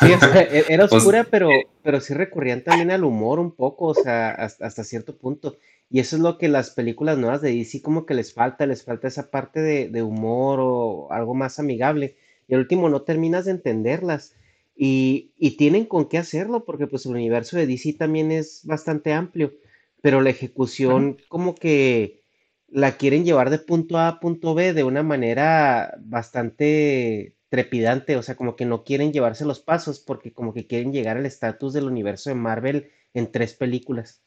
Sí, 0.00 0.06
e, 0.12 0.64
era 0.68 0.86
pues, 0.88 1.02
oscura, 1.02 1.24
pero, 1.30 1.50
eh, 1.50 1.66
pero 1.82 2.00
sí 2.00 2.14
recurrían 2.14 2.62
también 2.62 2.90
al 2.90 3.04
humor 3.04 3.38
un 3.38 3.52
poco, 3.52 3.86
o 3.86 3.94
sea, 3.94 4.30
hasta, 4.30 4.66
hasta, 4.66 4.84
cierto 4.84 5.16
punto. 5.16 5.56
Y 5.90 6.00
eso 6.00 6.16
es 6.16 6.22
lo 6.22 6.38
que 6.38 6.48
las 6.48 6.70
películas 6.70 7.18
nuevas 7.18 7.42
de 7.42 7.54
DC 7.54 7.82
como 7.82 8.06
que 8.06 8.14
les 8.14 8.32
falta, 8.32 8.66
les 8.66 8.84
falta 8.84 9.08
esa 9.08 9.30
parte 9.30 9.60
de, 9.60 9.88
de 9.88 10.02
humor 10.02 10.58
o 10.60 11.12
algo 11.12 11.34
más 11.34 11.58
amigable 11.58 12.16
y 12.48 12.54
al 12.54 12.60
último 12.60 12.88
no 12.88 13.02
terminas 13.02 13.44
de 13.44 13.52
entenderlas. 13.52 14.34
Y, 14.76 15.30
tienen 15.56 15.84
con 15.86 16.08
qué 16.08 16.18
hacerlo, 16.18 16.64
porque 16.64 16.88
pues 16.88 17.06
el 17.06 17.12
universo 17.12 17.56
de 17.56 17.66
DC 17.66 17.92
también 17.92 18.32
es 18.32 18.62
bastante 18.64 19.12
amplio, 19.12 19.54
pero 20.02 20.20
la 20.20 20.30
ejecución 20.30 21.18
como 21.28 21.54
que 21.54 22.22
la 22.68 22.96
quieren 22.96 23.24
llevar 23.24 23.50
de 23.50 23.58
punto 23.58 23.98
A 23.98 24.08
a 24.08 24.20
punto 24.20 24.54
B 24.54 24.72
de 24.72 24.82
una 24.82 25.04
manera 25.04 25.96
bastante 26.00 27.34
trepidante, 27.54 28.16
o 28.16 28.22
sea, 28.24 28.34
como 28.34 28.56
que 28.56 28.64
no 28.64 28.82
quieren 28.82 29.12
llevarse 29.12 29.44
los 29.44 29.60
pasos 29.60 30.00
porque 30.00 30.32
como 30.32 30.52
que 30.52 30.66
quieren 30.66 30.92
llegar 30.92 31.16
al 31.16 31.24
estatus 31.24 31.72
del 31.72 31.84
universo 31.84 32.28
de 32.28 32.34
Marvel 32.34 32.90
en 33.12 33.30
tres 33.30 33.54
películas. 33.54 34.24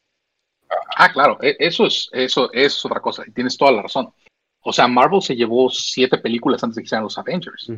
Ah, 0.96 1.12
claro, 1.12 1.36
e, 1.42 1.54
eso 1.58 1.84
es, 1.84 2.08
eso 2.12 2.50
es 2.54 2.82
otra 2.86 3.00
cosa, 3.00 3.24
y 3.26 3.32
tienes 3.32 3.58
toda 3.58 3.72
la 3.72 3.82
razón. 3.82 4.10
O 4.62 4.72
sea, 4.72 4.88
Marvel 4.88 5.20
se 5.20 5.36
llevó 5.36 5.68
siete 5.68 6.16
películas 6.16 6.64
antes 6.64 6.76
de 6.76 6.80
que 6.82 6.86
hicieran 6.86 7.04
los 7.04 7.18
Avengers, 7.18 7.70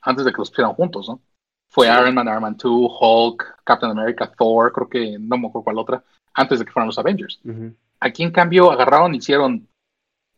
antes 0.00 0.24
de 0.24 0.32
que 0.32 0.38
los 0.38 0.48
pusieran 0.48 0.72
juntos, 0.72 1.06
¿no? 1.06 1.20
Fue 1.68 1.86
Iron 1.86 2.14
Man, 2.14 2.28
Iron 2.28 2.40
Man 2.40 2.56
2, 2.56 2.92
Hulk, 2.98 3.62
Captain 3.62 3.90
America, 3.90 4.32
Thor, 4.38 4.72
creo 4.72 4.88
que 4.88 5.18
no 5.18 5.36
me 5.36 5.48
acuerdo 5.48 5.64
cuál 5.64 5.78
otra, 5.78 6.04
antes 6.32 6.60
de 6.60 6.64
que 6.64 6.72
fueran 6.72 6.86
los 6.86 6.98
Avengers. 6.98 7.42
Aquí, 8.00 8.22
en 8.22 8.30
cambio, 8.30 8.72
agarraron 8.72 9.14
hicieron, 9.14 9.68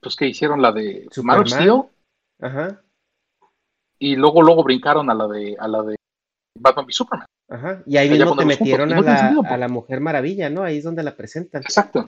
pues 0.01 0.17
que 0.17 0.27
hicieron 0.27 0.61
la 0.61 0.73
de 0.73 1.09
Man 1.23 1.39
of 1.39 1.49
Steel. 1.49 1.83
Ajá. 2.41 2.83
Y 3.99 4.17
luego, 4.17 4.43
luego 4.43 4.65
brincaron 4.65 5.11
a 5.11 5.15
la 5.15 5.27
de, 5.29 5.57
a 5.59 5.69
la 5.69 5.83
de 5.83 5.97
Batman 6.59 6.87
v 6.87 6.93
Superman. 6.93 7.27
Ajá. 7.49 7.83
Y 7.87 7.97
ahí 7.97 8.11
mismo 8.11 8.37
te 8.37 8.45
metieron 8.45 8.93
a, 8.93 9.01
la, 9.01 9.29
a 9.49 9.57
la 9.57 9.69
Mujer 9.69 10.01
Maravilla, 10.01 10.51
¿no? 10.51 10.63
Ahí 10.63 10.79
es 10.79 10.85
donde 10.85 11.03
la 11.03 11.17
presentan. 11.17 11.63
Exacto 11.63 12.07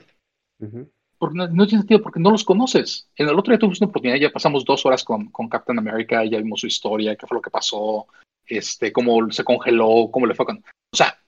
porque 1.19 1.35
no, 1.35 1.67
tiene 1.67 1.81
sentido, 1.81 2.01
porque 2.01 2.19
no 2.19 2.31
los 2.31 2.45
conoces. 2.45 3.09
En 3.15 3.27
el 3.27 3.37
otro 3.37 3.51
día 3.51 3.59
tuvimos 3.59 3.81
una 3.81 3.89
oportunidad, 3.89 4.19
ya 4.19 4.31
pasamos 4.31 4.63
dos 4.63 4.85
horas 4.85 5.03
con, 5.03 5.29
con 5.29 5.49
Captain 5.49 5.77
America, 5.77 6.23
ya 6.23 6.37
vimos 6.37 6.61
su 6.61 6.67
historia, 6.67 7.15
qué 7.17 7.27
fue 7.27 7.35
lo 7.35 7.41
que 7.41 7.51
pasó, 7.51 8.07
este, 8.45 8.93
cómo 8.93 9.29
se 9.29 9.43
congeló, 9.43 10.09
cómo 10.11 10.25
le 10.25 10.33
fue 10.33 10.45
con... 10.45 10.57
O 10.57 10.95
sea, 10.95 11.19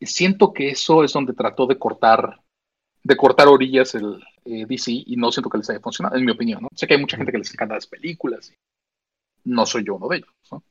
siento 0.00 0.52
que 0.52 0.68
eso 0.70 1.02
es 1.02 1.12
donde 1.12 1.32
trató 1.32 1.66
de 1.66 1.76
cortar, 1.76 2.40
de 3.02 3.16
cortar 3.16 3.48
orillas 3.48 3.96
el 3.96 4.22
eh, 4.44 4.64
DC 4.64 4.92
y 4.92 5.16
no 5.16 5.32
siento 5.32 5.50
que 5.50 5.58
les 5.58 5.70
haya 5.70 5.80
funcionado, 5.80 6.16
en 6.16 6.24
mi 6.24 6.30
opinión, 6.30 6.62
¿no? 6.62 6.68
Sé 6.72 6.86
que 6.86 6.94
hay 6.94 7.00
mucha 7.00 7.16
gente 7.16 7.32
que 7.32 7.38
les 7.38 7.52
encanta 7.52 7.74
las 7.74 7.88
películas, 7.88 8.54
no 9.46 9.66
soy 9.66 9.84
yo 9.84 9.96
uno 9.96 10.08
de 10.08 10.18
ellos, 10.18 10.34
¿no? 10.50 10.62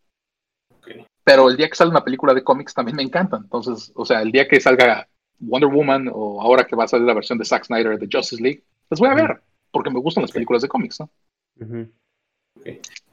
Pero 1.23 1.49
el 1.49 1.57
día 1.57 1.67
que 1.67 1.75
sale 1.75 1.89
una 1.89 2.03
película 2.03 2.33
de 2.33 2.43
cómics 2.43 2.73
también 2.73 2.97
me 2.97 3.03
encanta, 3.03 3.37
entonces, 3.37 3.91
o 3.95 4.05
sea, 4.05 4.21
el 4.21 4.31
día 4.31 4.47
que 4.47 4.61
salga 4.61 5.07
Wonder 5.39 5.69
Woman 5.69 6.09
o 6.13 6.41
ahora 6.41 6.65
que 6.65 6.75
va 6.75 6.83
a 6.83 6.87
salir 6.87 7.07
la 7.07 7.13
versión 7.13 7.37
de 7.39 7.45
Zack 7.45 7.65
Snyder 7.65 7.97
de 7.97 8.09
Justice 8.11 8.41
League, 8.41 8.63
las 8.89 8.99
voy 8.99 9.09
a 9.09 9.15
ver 9.15 9.41
porque 9.71 9.89
me 9.89 9.99
gustan 9.99 10.21
las 10.21 10.31
películas 10.31 10.61
de 10.61 10.67
cómics, 10.67 10.99
¿no? 10.99 11.09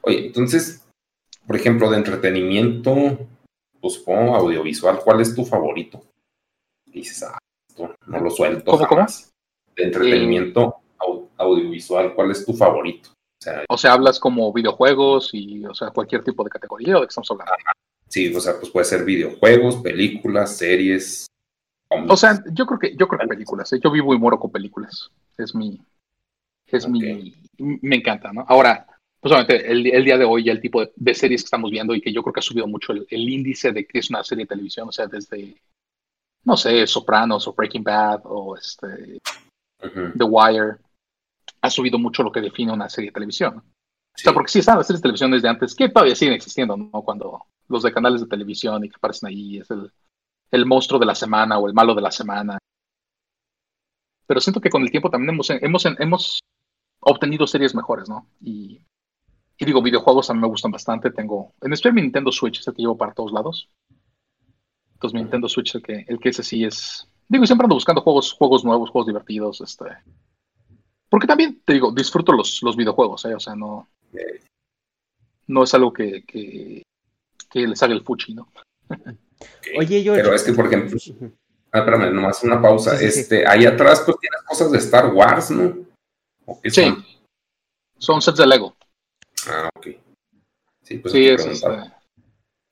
Oye, 0.03 0.27
entonces, 0.27 0.87
por 1.47 1.57
ejemplo, 1.57 1.91
de 1.91 1.97
entretenimiento, 1.97 3.19
pues 3.81 3.99
como 3.99 4.37
audiovisual, 4.37 5.01
¿cuál 5.03 5.21
es 5.21 5.35
tu 5.35 5.45
favorito? 5.45 6.05
dices, 6.87 7.23
ah, 7.23 7.39
esto 7.69 7.95
no 8.07 8.21
lo 8.21 8.31
suelto. 8.31 8.71
¿Cómo, 8.71 8.85
jamás. 8.85 9.31
De 9.75 9.85
entretenimiento 9.85 10.77
audiovisual, 11.39 12.15
¿cuál 12.15 12.31
es 12.31 12.45
tu 12.45 12.53
favorito? 12.53 13.11
O 13.69 13.79
sea, 13.79 13.93
hablas 13.93 14.19
como 14.19 14.53
videojuegos 14.53 15.31
y, 15.33 15.65
o 15.65 15.75
sea, 15.75 15.91
cualquier 15.91 16.23
tipo 16.25 16.45
de 16.45 16.51
categoría 16.51 16.97
o 16.97 17.01
de 17.01 17.07
qué 17.07 17.11
estamos 17.11 17.31
hablando. 17.31 17.53
Sí, 18.09 18.35
o 18.35 18.41
sea, 18.41 18.59
pues 18.59 18.71
puede 18.71 18.85
ser 18.85 19.05
videojuegos, 19.05 19.77
películas, 19.77 20.57
series, 20.57 21.27
o 22.09 22.17
sea, 22.17 22.43
yo 22.53 22.67
creo 22.67 22.79
que, 22.79 22.97
yo 22.97 23.09
creo 23.09 23.21
que 23.21 23.27
películas. 23.27 23.73
¿eh? 23.73 23.81
Yo 23.83 23.91
vivo 23.91 24.15
y 24.15 24.19
muero 24.19 24.39
con 24.39 24.51
películas. 24.51 25.11
Es 25.37 25.55
mi, 25.55 25.81
es 26.67 26.89
mi, 26.89 27.35
me 27.59 27.97
encanta, 27.97 28.33
¿no? 28.33 28.45
Ahora, 28.49 28.87
pues 29.21 29.33
obviamente 29.33 29.71
el, 29.71 29.87
el, 29.87 30.05
día 30.05 30.19
de 30.19 30.25
hoy 30.25 30.45
ya 30.45 30.53
el 30.53 30.61
tipo 30.61 30.85
de, 30.85 31.15
series 31.15 31.43
que 31.43 31.47
estamos 31.47 31.71
viendo 31.71 31.95
y 31.95 32.01
que 32.01 32.13
yo 32.13 32.23
creo 32.23 32.33
que 32.33 32.41
ha 32.41 32.43
subido 32.43 32.67
mucho 32.67 32.93
el, 32.93 33.07
índice 33.11 33.73
de 33.73 33.87
que 33.87 33.99
es 33.99 34.11
una 34.11 34.25
serie 34.25 34.45
de 34.45 34.49
televisión, 34.49 34.89
o 34.89 34.93
sea, 34.93 35.07
desde, 35.07 35.61
no 36.45 36.57
sé, 36.57 36.87
Sopranos 36.87 37.47
o 37.47 37.53
Breaking 37.53 37.85
Bad 37.85 38.23
o 38.25 38.57
este, 38.57 39.21
The 39.81 40.25
Wire, 40.25 40.77
ha 41.63 41.71
subido 41.71 41.99
mucho 41.99 42.23
lo 42.23 42.33
que 42.33 42.41
define 42.41 42.73
una 42.73 42.89
serie 42.89 43.11
de 43.11 43.15
televisión. 43.15 43.59
O 44.15 44.19
sea, 44.19 44.35
porque 44.35 44.51
sí 44.51 44.59
están 44.59 44.77
las 44.77 44.87
series 44.87 45.01
de 45.01 45.05
televisión 45.05 45.31
desde 45.31 45.49
antes, 45.49 45.75
que 45.75 45.89
todavía 45.89 46.15
siguen 46.15 46.35
existiendo, 46.35 46.77
¿no? 46.77 46.91
Cuando 47.03 47.47
los 47.69 47.83
de 47.83 47.93
canales 47.93 48.21
de 48.21 48.27
televisión 48.27 48.85
y 48.85 48.89
que 48.89 48.97
aparecen 48.97 49.29
ahí, 49.29 49.59
es 49.59 49.71
el, 49.71 49.91
el 50.51 50.67
monstruo 50.67 51.01
de 51.01 51.07
la 51.07 51.15
semana 51.15 51.59
o 51.59 51.67
el 51.67 51.73
malo 51.73 51.95
de 51.95 52.03
la 52.03 52.11
semana. 52.11 52.59
Pero 54.27 54.41
siento 54.41 54.61
que 54.61 54.71
con 54.71 54.83
el 54.83 54.91
tiempo 54.91 55.09
también 55.09 55.31
hemos, 55.31 55.51
hemos, 55.51 55.87
hemos 55.99 56.41
obtenido 57.01 57.47
series 57.47 57.75
mejores, 57.75 58.09
¿no? 58.09 58.27
Y, 58.41 58.81
digo, 59.59 59.83
videojuegos 59.83 60.29
a 60.29 60.35
mí 60.35 60.41
me 60.41 60.49
gustan 60.49 60.73
bastante. 60.73 61.11
Tengo, 61.11 61.55
en 61.61 61.73
especial 61.73 61.95
mi 61.95 62.03
Nintendo 62.03 62.33
Switch 62.33 62.61
es 62.61 62.69
el 62.69 62.75
que 62.75 62.83
llevo 62.83 62.97
para 62.97 63.15
todos 63.15 63.33
lados. 63.33 63.69
Entonces 64.95 65.15
mi 65.15 65.23
Nintendo 65.23 65.49
Switch, 65.49 65.75
el 65.75 65.83
que, 65.83 66.05
el 66.07 66.19
que 66.19 66.29
ese 66.29 66.43
sí 66.43 66.65
es... 66.65 67.09
Digo, 67.29 67.47
siempre 67.47 67.65
ando 67.65 67.77
buscando 67.77 68.03
juegos, 68.03 68.33
juegos 68.33 68.65
nuevos, 68.65 68.91
juegos 68.91 69.07
divertidos, 69.07 69.61
este... 69.61 69.87
Porque 71.13 71.27
también, 71.27 71.61
te 71.63 71.75
digo, 71.75 71.93
disfruto 71.93 72.33
los, 72.33 72.63
los 72.63 72.75
videojuegos, 72.75 73.27
¿eh? 73.27 73.35
O 73.35 73.39
sea, 73.39 73.55
no... 73.55 73.87
No 75.47 75.65
es 75.65 75.75
algo 75.75 75.93
que, 75.93 76.25
que, 76.25 76.83
que 77.51 77.67
les 77.67 77.83
haga 77.83 77.93
el 77.93 78.03
fuchi, 78.03 78.33
¿no? 78.33 78.49
Oye, 79.79 80.03
yo. 80.03 80.15
Pero 80.15 80.33
es 80.33 80.43
que, 80.43 80.55
por 80.55 80.69
ejemplo. 80.69 80.99
Ah, 81.71 81.81
espérame, 81.81 82.15
nomás 82.15 82.43
una 82.45 82.63
pausa. 82.63 82.99
este, 82.99 83.47
ahí 83.47 83.67
atrás, 83.67 84.01
pues 84.07 84.17
tienes 84.21 84.41
cosas 84.45 84.73
de 84.73 84.79
Star 84.79 85.13
Wars, 85.13 85.51
¿no? 85.51 85.85
sí. 86.65 86.95
Son? 87.99 88.23
sets 88.23 88.39
de 88.39 88.47
Lego. 88.47 88.75
Ah, 89.49 89.69
ok. 89.77 89.89
Sí, 90.83 90.97
pues 90.97 91.13
sí 91.13 91.29
es, 91.29 91.45
este, 91.45 91.93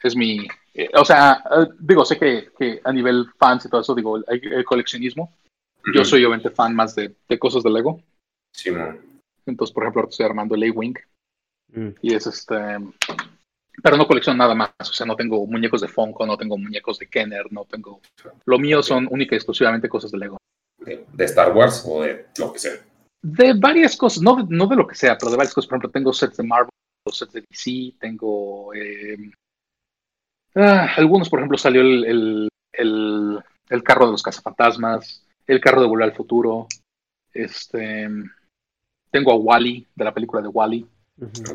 es 0.03 0.17
mi. 0.17 0.49
Eh, 0.73 0.89
o 0.95 1.05
sea, 1.05 1.45
eh, 1.59 1.67
digo, 1.79 2.07
sé 2.07 2.19
que, 2.19 2.51
que, 2.59 2.81
a 2.85 2.91
nivel 2.91 3.27
fans 3.39 3.67
y 3.67 3.69
todo 3.69 3.83
eso, 3.83 3.95
digo, 3.95 4.17
hay, 4.27 4.41
el 4.43 4.65
coleccionismo. 4.65 5.31
Yo 5.95 6.07
soy 6.07 6.25
obviamente 6.25 6.49
fan 6.49 6.75
más 6.75 6.95
de, 6.95 7.15
de 7.29 7.39
cosas 7.39 7.63
de 7.63 7.71
Lego. 7.71 8.03
Sí, 8.53 8.71
man. 8.71 9.01
Entonces, 9.47 9.73
por 9.75 9.85
ejemplo, 9.85 10.09
estoy 10.09 10.27
armando 10.27 10.55
el 10.55 10.71
A-Wing. 10.71 10.97
Mm. 11.73 11.91
Y 12.03 12.15
es 12.15 12.27
este 12.27 12.57
pero 13.83 13.97
no 13.97 14.07
colecciono 14.07 14.39
nada 14.39 14.55
más. 14.55 14.71
O 14.79 14.93
sea, 14.93 15.07
no 15.07 15.17
tengo 15.17 15.47
muñecos 15.47 15.81
de 15.81 15.89
Funko, 15.89 16.27
no 16.27 16.37
tengo 16.37 16.59
muñecos 16.59 16.99
de 16.99 17.09
Kenner, 17.09 17.51
no 17.51 17.65
tengo. 17.65 18.01
Lo 18.45 18.59
mío 18.59 18.83
son 18.83 19.09
única 19.11 19.35
y 19.35 19.39
exclusivamente 19.39 19.89
cosas 19.89 20.11
de 20.11 20.19
Lego. 20.19 20.39
De, 20.79 21.25
Star 21.25 21.55
Wars 21.55 21.85
o 21.87 22.03
de 22.03 22.27
lo 22.39 22.53
que 22.53 22.59
sea. 22.59 22.73
De 23.23 23.53
varias 23.55 23.97
cosas, 23.97 24.23
no, 24.23 24.47
no 24.49 24.67
de 24.67 24.77
lo 24.77 24.87
que 24.87 24.95
sea, 24.95 25.17
pero 25.19 25.31
de 25.31 25.37
varias 25.37 25.55
cosas. 25.55 25.69
Por 25.69 25.77
ejemplo, 25.77 25.91
tengo 25.91 26.13
sets 26.13 26.37
de 26.37 26.43
Marvel, 26.43 26.71
sets 27.11 27.33
de 27.33 27.45
DC, 27.49 27.95
tengo. 27.99 28.73
Eh, 28.75 29.31
ah, 30.55 30.89
algunos, 30.97 31.29
por 31.29 31.41
ejemplo, 31.41 31.59
salió 31.59 31.83
el, 31.83 32.51
el, 32.73 33.45
el, 33.69 33.83
carro 33.83 34.07
de 34.07 34.13
los 34.13 34.23
cazafantasmas, 34.23 35.25
el 35.47 35.61
carro 35.61 35.83
de 35.83 35.89
Volver 35.89 36.09
al 36.09 36.17
Futuro. 36.17 36.67
Este. 37.33 38.09
Tengo 39.11 39.33
a 39.33 39.37
Wally, 39.37 39.87
de 39.95 40.05
la 40.05 40.15
película 40.15 40.43
de 40.43 40.49
Wally. 40.49 40.87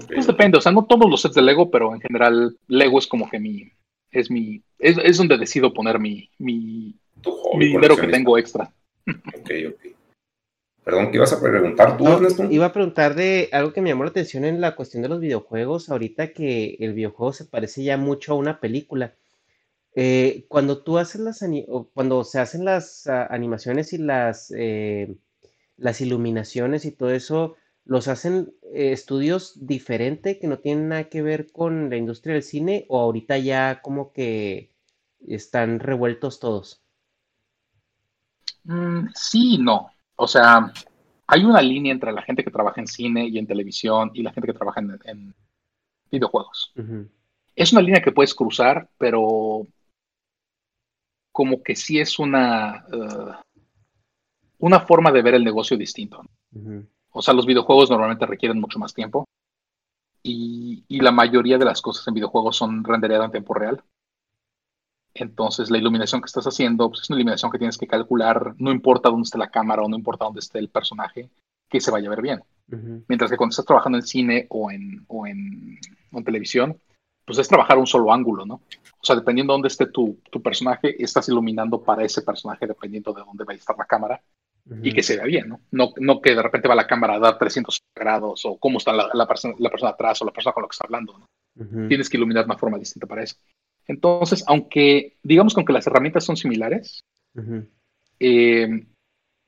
Pues 0.08 0.28
depende, 0.28 0.58
o 0.58 0.62
sea, 0.62 0.72
no 0.72 0.86
todos 0.86 1.10
los 1.10 1.22
sets 1.22 1.36
de 1.36 1.42
Lego, 1.42 1.72
pero 1.72 1.94
en 1.94 2.02
general 2.02 2.56
Lego 2.68 3.00
es 3.00 3.08
como 3.08 3.30
que 3.30 3.40
mi, 3.40 3.72
es 4.12 4.30
mi, 4.30 4.62
es, 4.78 4.98
es 5.04 5.18
donde 5.18 5.38
decido 5.38 5.74
poner 5.74 6.00
mi, 6.00 6.30
mi, 6.38 6.96
mi 7.56 7.66
dinero 7.66 7.98
que 7.98 8.08
tengo 8.08 8.38
extra. 8.38 8.72
Ok, 9.08 9.52
ok. 9.70 9.96
Perdón, 10.84 11.10
¿qué 11.10 11.18
ibas 11.18 11.34
a 11.34 11.42
preguntar 11.42 11.98
tú, 11.98 12.08
Ernesto? 12.08 12.44
Iba 12.44 12.68
a 12.68 12.74
preguntar 12.74 13.16
de 13.16 13.50
algo 13.52 13.74
que 13.74 13.82
me 13.82 13.90
llamó 13.90 14.04
la 14.04 14.12
atención 14.12 14.46
en 14.46 14.62
la 14.62 14.76
cuestión 14.76 15.02
de 15.02 15.10
los 15.10 15.20
videojuegos, 15.20 15.90
ahorita 15.90 16.32
que 16.32 16.78
el 16.80 16.94
videojuego 16.94 17.34
se 17.34 17.46
parece 17.46 17.84
ya 17.84 17.98
mucho 17.98 18.34
a 18.34 18.36
una 18.36 18.60
película. 18.60 19.16
Eh, 19.96 20.46
cuando 20.48 20.84
tú 20.84 21.00
haces 21.00 21.22
las, 21.22 21.44
cuando 21.96 22.24
se 22.24 22.40
hacen 22.40 22.66
las 22.66 23.08
ah, 23.08 23.26
animaciones 23.32 23.94
y 23.94 23.98
las, 23.98 24.54
eh, 24.56 25.16
las 25.78 26.02
iluminaciones 26.02 26.86
y 26.86 26.92
todo 26.92 27.12
eso, 27.12 27.56
los 27.86 28.08
hacen 28.08 28.54
eh, 28.74 28.92
estudios 28.92 29.66
diferentes 29.66 30.38
que 30.40 30.48
no 30.48 30.60
tienen 30.60 30.90
nada 30.90 31.06
que 31.06 31.22
ver 31.22 31.52
con 31.52 31.90
la 31.90 31.98
industria 31.98 32.34
del 32.34 32.44
cine 32.44 32.86
o 32.90 33.00
ahorita 33.00 33.38
ya 33.38 33.82
como 33.82 34.12
que 34.12 34.72
están 35.28 35.80
revueltos 35.80 36.40
todos? 36.40 36.82
Mm, 38.64 39.08
sí, 39.14 39.58
no. 39.60 39.90
O 40.16 40.28
sea, 40.28 40.72
hay 41.28 41.44
una 41.44 41.62
línea 41.62 41.92
entre 41.92 42.12
la 42.12 42.22
gente 42.22 42.44
que 42.44 42.52
trabaja 42.52 42.82
en 42.82 42.88
cine 42.88 43.28
y 43.28 43.38
en 43.38 43.48
televisión 43.48 44.12
y 44.14 44.24
la 44.24 44.32
gente 44.32 44.48
que 44.48 44.58
trabaja 44.58 44.82
en, 44.82 45.34
videojuegos. 46.12 46.74
Es 47.56 47.74
una 47.74 47.82
línea 47.82 48.02
que 48.02 48.12
puedes 48.12 48.34
cruzar, 48.34 48.90
pero 48.98 49.68
como 51.32 51.62
que 51.62 51.76
sí 51.76 52.00
es 52.00 52.20
una, 52.20 52.86
uh, 52.88 53.45
una 54.60 54.80
forma 54.80 55.12
de 55.12 55.22
ver 55.22 55.36
el 55.36 55.44
negocio 55.44 55.78
distinto. 55.78 56.22
O 57.12 57.22
sea, 57.22 57.34
los 57.34 57.46
videojuegos 57.46 57.90
normalmente 57.90 58.26
requieren 58.26 58.60
mucho 58.60 58.80
más 58.80 58.94
tiempo. 58.94 59.26
Y, 60.22 60.84
la 60.90 61.12
mayoría 61.12 61.58
de 61.58 61.66
las 61.66 61.82
cosas 61.82 62.08
en 62.08 62.16
videojuegos 62.16 62.58
son 62.58 62.84
rendereadas 62.84 63.26
en 63.26 63.32
tiempo 63.32 63.54
real. 63.54 63.84
Entonces, 65.14 65.70
la 65.70 65.78
iluminación 65.78 66.20
que 66.20 66.26
estás 66.26 66.46
haciendo 66.46 66.90
pues, 66.90 67.02
es 67.02 67.10
una 67.10 67.20
iluminación 67.20 67.52
que 67.52 67.58
tienes 67.58 67.78
que 67.78 67.88
calcular, 67.88 68.54
no 68.58 68.72
importa 68.72 69.10
dónde 69.10 69.26
esté 69.26 69.38
la 69.38 69.50
cámara 69.50 69.84
o 69.84 69.88
no 69.88 69.96
importa 69.96 70.26
dónde 70.26 70.40
esté 70.40 70.60
el 70.60 70.70
personaje, 70.70 71.30
que 71.70 71.80
se 71.80 71.92
vaya 71.92 72.08
a 72.08 72.10
ver 72.10 72.22
bien. 72.22 72.44
Mientras 73.08 73.30
que 73.30 73.38
cuando 73.38 73.52
estás 73.52 73.66
trabajando 73.66 73.98
en 73.98 74.04
cine 74.04 74.48
o 74.50 74.72
en, 74.72 75.06
o 75.08 75.28
en, 75.28 75.80
televisión, 76.26 76.78
pues 77.24 77.38
es 77.38 77.48
trabajar 77.48 77.78
un 77.78 77.88
solo 77.88 78.12
ángulo, 78.12 78.46
¿no? 78.46 78.56
O 78.56 79.04
sea, 79.04 79.16
dependiendo 79.16 79.54
de 79.54 79.56
dónde 79.56 79.68
esté 79.68 79.86
tu, 79.86 80.20
tu, 80.32 80.42
personaje, 80.42 81.02
estás 81.02 81.30
iluminando 81.30 81.82
para 81.82 82.04
ese 82.04 82.24
personaje 82.24 82.66
dependiendo 82.66 83.14
de 83.14 83.22
dónde 83.22 83.44
va 83.44 83.54
a 83.54 83.56
estar 83.56 83.78
la 83.78 83.86
cámara 83.86 84.22
y 84.82 84.94
que 84.94 85.04
se 85.04 85.16
vea 85.16 85.26
bien, 85.26 85.50
¿no? 85.50 85.60
¿no? 85.72 85.94
¿no? 85.98 86.22
que 86.22 86.36
de 86.36 86.42
repente 86.42 86.68
va 86.68 86.76
la 86.76 86.88
cámara 86.88 87.16
a 87.16 87.20
dar 87.20 87.38
300 87.38 87.82
grados 87.96 88.46
o 88.46 88.58
cómo 88.58 88.80
está 88.80 88.94
la, 88.94 89.10
la, 89.14 89.28
persona, 89.28 89.54
la 89.60 89.70
persona 89.70 89.92
atrás 89.92 90.22
o 90.22 90.26
la 90.26 90.32
persona 90.32 90.54
con 90.54 90.64
la 90.64 90.68
que 90.68 90.74
está 90.74 90.86
hablando, 90.86 91.18
¿no? 91.20 91.88
Tienes 91.88 92.10
que 92.10 92.18
iluminar 92.18 92.44
de 92.44 92.52
una 92.52 92.58
forma 92.58 92.78
distinta 92.78 93.08
para 93.08 93.24
eso. 93.24 93.38
Entonces, 93.88 94.44
aunque, 94.48 95.16
digamos 95.24 95.54
que 95.54 95.62
aunque 95.62 95.72
las 95.72 95.88
herramientas 95.88 96.26
son 96.26 96.36
similares, 96.36 97.00
eh, 98.20 98.68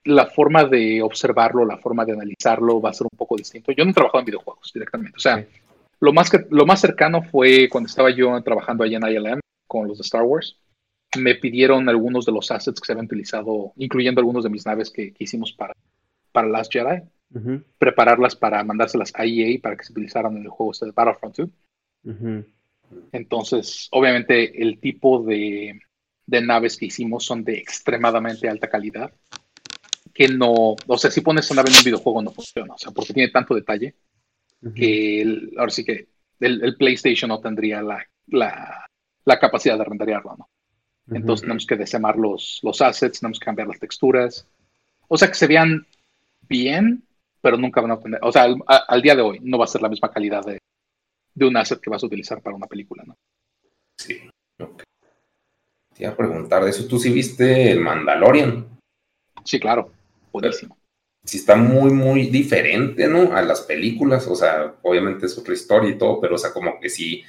la 0.06 0.28
forma 0.28 0.64
de 0.64 1.02
observarlo, 1.02 1.66
la 1.66 1.78
forma 1.78 2.06
de 2.06 2.14
analizarlo 2.14 2.80
va 2.80 2.92
a 2.92 2.94
ser 2.94 3.08
un 3.12 3.18
poco 3.18 3.36
distinto. 3.36 3.74
Yo 3.74 3.84
no 3.84 3.92
he 3.92 3.94
trabajado 3.94 4.20
en 4.20 4.26
videojuegos 4.26 4.72
directamente, 4.74 5.18
o 5.18 5.20
sea, 5.20 5.46
lo, 6.00 6.14
más 6.14 6.30
que, 6.30 6.46
lo 6.50 6.66
más 6.66 6.80
cercano 6.80 7.24
fue 7.24 7.68
cuando 7.70 7.88
estaba 7.88 8.10
yo 8.12 8.42
trabajando 8.42 8.84
allá 8.84 9.00
en 9.00 9.08
ILM 9.08 9.40
con 9.68 9.88
los 9.88 9.98
de 9.98 10.04
Star 10.04 10.24
Wars 10.24 10.58
me 11.18 11.36
pidieron 11.36 11.88
algunos 11.90 12.26
de 12.26 12.32
los 12.32 12.52
assets 12.52 12.80
que 12.80 12.86
se 12.86 12.92
habían 12.92 13.06
utilizado, 13.06 13.74
incluyendo 13.78 14.20
algunos 14.20 14.44
de 14.44 14.50
mis 14.50 14.66
naves 14.66 14.92
que, 14.92 15.14
hicimos 15.20 15.54
para, 15.54 15.74
para 16.32 16.48
Last 16.48 16.72
Jedi, 16.72 17.02
prepararlas 17.78 18.36
para 18.36 18.64
mandárselas 18.64 19.12
a 19.16 19.26
EA 19.26 19.60
para 19.62 19.76
que 19.76 19.84
se 19.84 19.92
utilizaran 19.92 20.36
en 20.38 20.44
el 20.44 20.50
juego 20.50 20.72
este 20.72 20.86
de 20.86 20.92
Battlefront 20.92 21.38
2. 21.38 21.50
Entonces, 23.12 23.88
obviamente, 23.92 24.62
el 24.62 24.80
tipo 24.80 25.24
de, 25.24 25.80
de, 26.26 26.42
naves 26.42 26.78
que 26.78 26.86
hicimos 26.86 27.26
son 27.26 27.44
de 27.44 27.58
extremadamente 27.58 28.48
alta 28.48 28.70
calidad. 28.70 29.12
Que 30.14 30.30
no, 30.30 30.76
o 30.88 30.98
sea, 30.98 31.12
si 31.12 31.22
pones 31.22 31.52
una 31.52 31.62
nave 31.62 31.72
en 31.72 31.78
un 31.78 31.84
videojuego 31.84 32.22
no 32.22 32.32
funciona, 32.32 32.74
o 32.74 32.78
sea, 32.78 32.92
porque 32.92 33.14
tiene 33.14 33.30
tanto 33.30 33.54
detalle 33.54 33.96
que 34.74 35.52
ahora 35.58 35.70
sí 35.70 35.84
que 35.84 36.08
el, 36.40 36.76
PlayStation 36.76 37.30
no 37.30 37.40
tendría 37.40 37.82
la, 37.82 38.04
la, 38.28 38.88
la 39.26 39.40
capacidad 39.40 39.78
de 39.78 39.84
renderearlo, 39.84 40.36
¿no? 40.38 40.50
Entonces 41.10 41.42
tenemos 41.42 41.66
que 41.66 41.78
desemar 41.78 42.18
los, 42.18 42.60
los 42.64 42.82
assets, 42.82 43.20
tenemos 43.20 43.40
que 43.40 43.46
cambiar 43.46 43.68
las 43.68 43.80
texturas. 43.80 44.48
O 45.08 45.18
sea, 45.18 45.30
que 45.30 45.36
se 45.36 45.48
vean 45.48 45.86
bien, 46.50 47.04
pero 47.42 47.58
nunca 47.58 47.82
van 47.82 47.92
a 47.92 47.94
obtener, 47.96 48.20
o 48.24 48.32
sea, 48.32 48.48
al, 48.66 49.02
día 49.02 49.16
de 49.16 49.22
hoy 49.22 49.40
no 49.42 49.58
va 49.58 49.66
a 49.66 49.70
ser 49.70 49.82
la 49.82 49.90
misma 49.90 50.12
calidad 50.12 50.46
de, 50.46 50.60
de, 51.34 51.46
un 51.46 51.56
asset 51.56 51.80
que 51.80 51.90
vas 51.90 52.04
a 52.04 52.08
utilizar 52.08 52.42
para 52.42 52.56
una 52.56 52.68
película, 52.68 53.04
¿no? 53.06 53.16
Sí. 53.98 54.30
Te 54.58 56.04
iba 56.04 56.12
a 56.12 56.18
preguntar 56.18 56.64
de 56.64 56.72
eso. 56.72 56.88
¿Tú 56.88 57.00
sí 57.00 57.12
viste 57.12 57.72
el 57.72 57.80
Mandalorian? 57.80 58.68
Sí, 59.44 59.60
claro. 59.60 59.92
Buenísimo. 60.32 60.78
sí 61.24 61.38
está 61.38 61.56
muy, 61.56 61.92
muy 61.92 62.28
diferente, 62.28 63.08
¿no? 63.08 63.36
A 63.36 63.42
las 63.42 63.62
películas. 63.62 64.28
O 64.28 64.36
sea, 64.36 64.76
obviamente 64.84 65.26
es 65.26 65.38
otra 65.38 65.54
historia 65.54 65.90
y 65.90 65.98
todo, 65.98 66.20
pero 66.20 66.36
o 66.36 66.38
sea, 66.38 66.52
como 66.52 66.80
que 66.80 66.90
sí, 66.90 67.24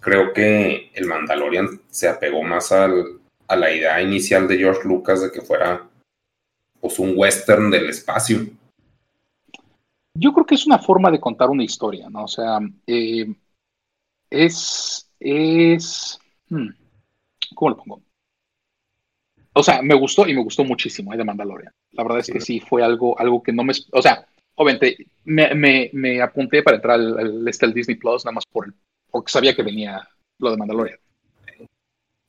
creo 0.00 0.32
que 0.32 0.90
el 0.94 1.06
Mandalorian 1.06 1.80
se 1.88 2.08
apegó 2.08 2.42
más 2.42 2.72
al, 2.72 3.19
a 3.50 3.56
la 3.56 3.74
idea 3.74 4.00
inicial 4.00 4.46
de 4.46 4.58
George 4.58 4.86
Lucas 4.86 5.20
de 5.20 5.32
que 5.32 5.40
fuera 5.40 5.90
pues 6.80 6.98
un 7.00 7.14
western 7.16 7.68
del 7.68 7.90
espacio. 7.90 8.46
Yo 10.14 10.32
creo 10.32 10.46
que 10.46 10.54
es 10.54 10.66
una 10.66 10.78
forma 10.78 11.10
de 11.10 11.18
contar 11.18 11.50
una 11.50 11.64
historia, 11.64 12.08
¿no? 12.08 12.24
O 12.24 12.28
sea, 12.28 12.60
eh, 12.86 13.26
es, 14.30 15.10
es, 15.18 16.18
hmm, 16.48 16.68
¿cómo 17.56 17.70
lo 17.70 17.76
pongo? 17.76 18.02
O 19.52 19.64
sea, 19.64 19.82
me 19.82 19.94
gustó 19.94 20.28
y 20.28 20.34
me 20.34 20.42
gustó 20.42 20.64
muchísimo, 20.64 21.12
¿eh? 21.12 21.16
De 21.16 21.24
Mandalorian. 21.24 21.72
La 21.90 22.04
verdad 22.04 22.20
es 22.20 22.30
que 22.30 22.40
sí, 22.40 22.60
fue 22.60 22.84
algo, 22.84 23.18
algo 23.18 23.42
que 23.42 23.52
no 23.52 23.64
me, 23.64 23.72
o 23.90 24.00
sea, 24.00 24.24
obviamente 24.54 24.96
me, 25.24 25.90
me, 25.92 26.22
apunté 26.22 26.62
para 26.62 26.76
entrar 26.76 27.00
al, 27.00 27.48
este, 27.48 27.66
Disney 27.72 27.96
Plus 27.96 28.24
nada 28.24 28.34
más 28.34 28.46
por 28.46 28.72
porque 29.10 29.32
sabía 29.32 29.56
que 29.56 29.64
venía 29.64 30.08
lo 30.38 30.52
de 30.52 30.56
Mandalorian. 30.56 30.98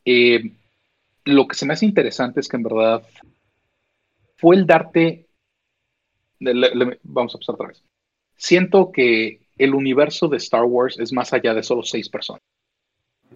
Eh, 0.04 0.52
lo 1.26 1.48
que 1.48 1.56
se 1.56 1.66
me 1.66 1.74
hace 1.74 1.86
interesante 1.86 2.40
es 2.40 2.48
que 2.48 2.58
en 2.58 2.64
verdad 2.64 3.04
fue 4.38 4.56
el 4.56 4.66
darte. 4.66 5.28
vamos 6.40 7.34
a 7.34 7.38
empezar 7.38 7.56
otra 7.56 7.68
vez. 7.68 7.84
Siento 8.36 8.92
que 8.92 9.42
el 9.58 9.76
universo 9.76 10.28
de 10.28 10.38
Star 10.38 10.64
Wars 10.64 10.98
es 11.00 11.14
más 11.14 11.34
allá 11.34 11.54
de 11.54 11.62
solo 11.62 11.84
seis 11.84 12.10
personas 12.10 12.42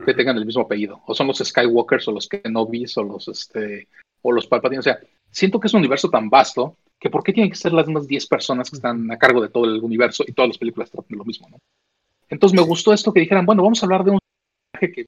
que 0.04 0.14
tengan 0.14 0.38
el 0.38 0.46
mismo 0.46 0.64
apellido. 0.64 1.02
O 1.06 1.14
son 1.14 1.28
los 1.28 1.38
Skywalkers 1.38 2.08
o 2.08 2.12
los 2.12 2.28
Kenobis 2.28 2.98
o 2.98 3.04
los 3.04 3.28
este 3.28 3.88
o 4.22 4.32
los 4.32 4.48
Palpatine. 4.48 4.80
O 4.80 4.84
sea, 4.84 5.00
siento 5.30 5.60
que 5.60 5.68
es 5.68 5.74
un 5.74 5.80
universo 5.80 6.10
tan 6.10 6.30
vasto 6.30 6.78
que 7.00 7.10
¿por 7.10 7.24
qué 7.24 7.34
tienen 7.34 7.52
que 7.52 7.58
ser 7.58 7.74
las 7.74 7.86
mismas 7.86 8.08
10 8.08 8.28
personas 8.28 8.70
que 8.70 8.78
están 8.78 9.12
a 9.12 9.18
cargo 9.18 9.42
de 9.42 9.50
todo 9.50 9.66
el 9.66 9.84
universo 9.84 10.24
y 10.28 10.34
todas 10.34 10.50
las 10.50 10.58
películas 10.58 10.90
tratan 10.90 11.10
de 11.10 11.18
lo 11.18 11.26
mismo, 11.26 11.48
¿no? 11.50 11.58
Entonces 12.30 12.60
me 12.60 12.66
gustó 12.66 12.92
esto 12.92 13.14
que 13.14 13.20
dijeran, 13.20 13.46
bueno, 13.46 13.62
vamos 13.62 13.82
a 13.82 13.86
hablar 13.86 14.04
de 14.04 14.12
un 14.12 14.20
personaje 14.72 14.94
que 14.94 15.06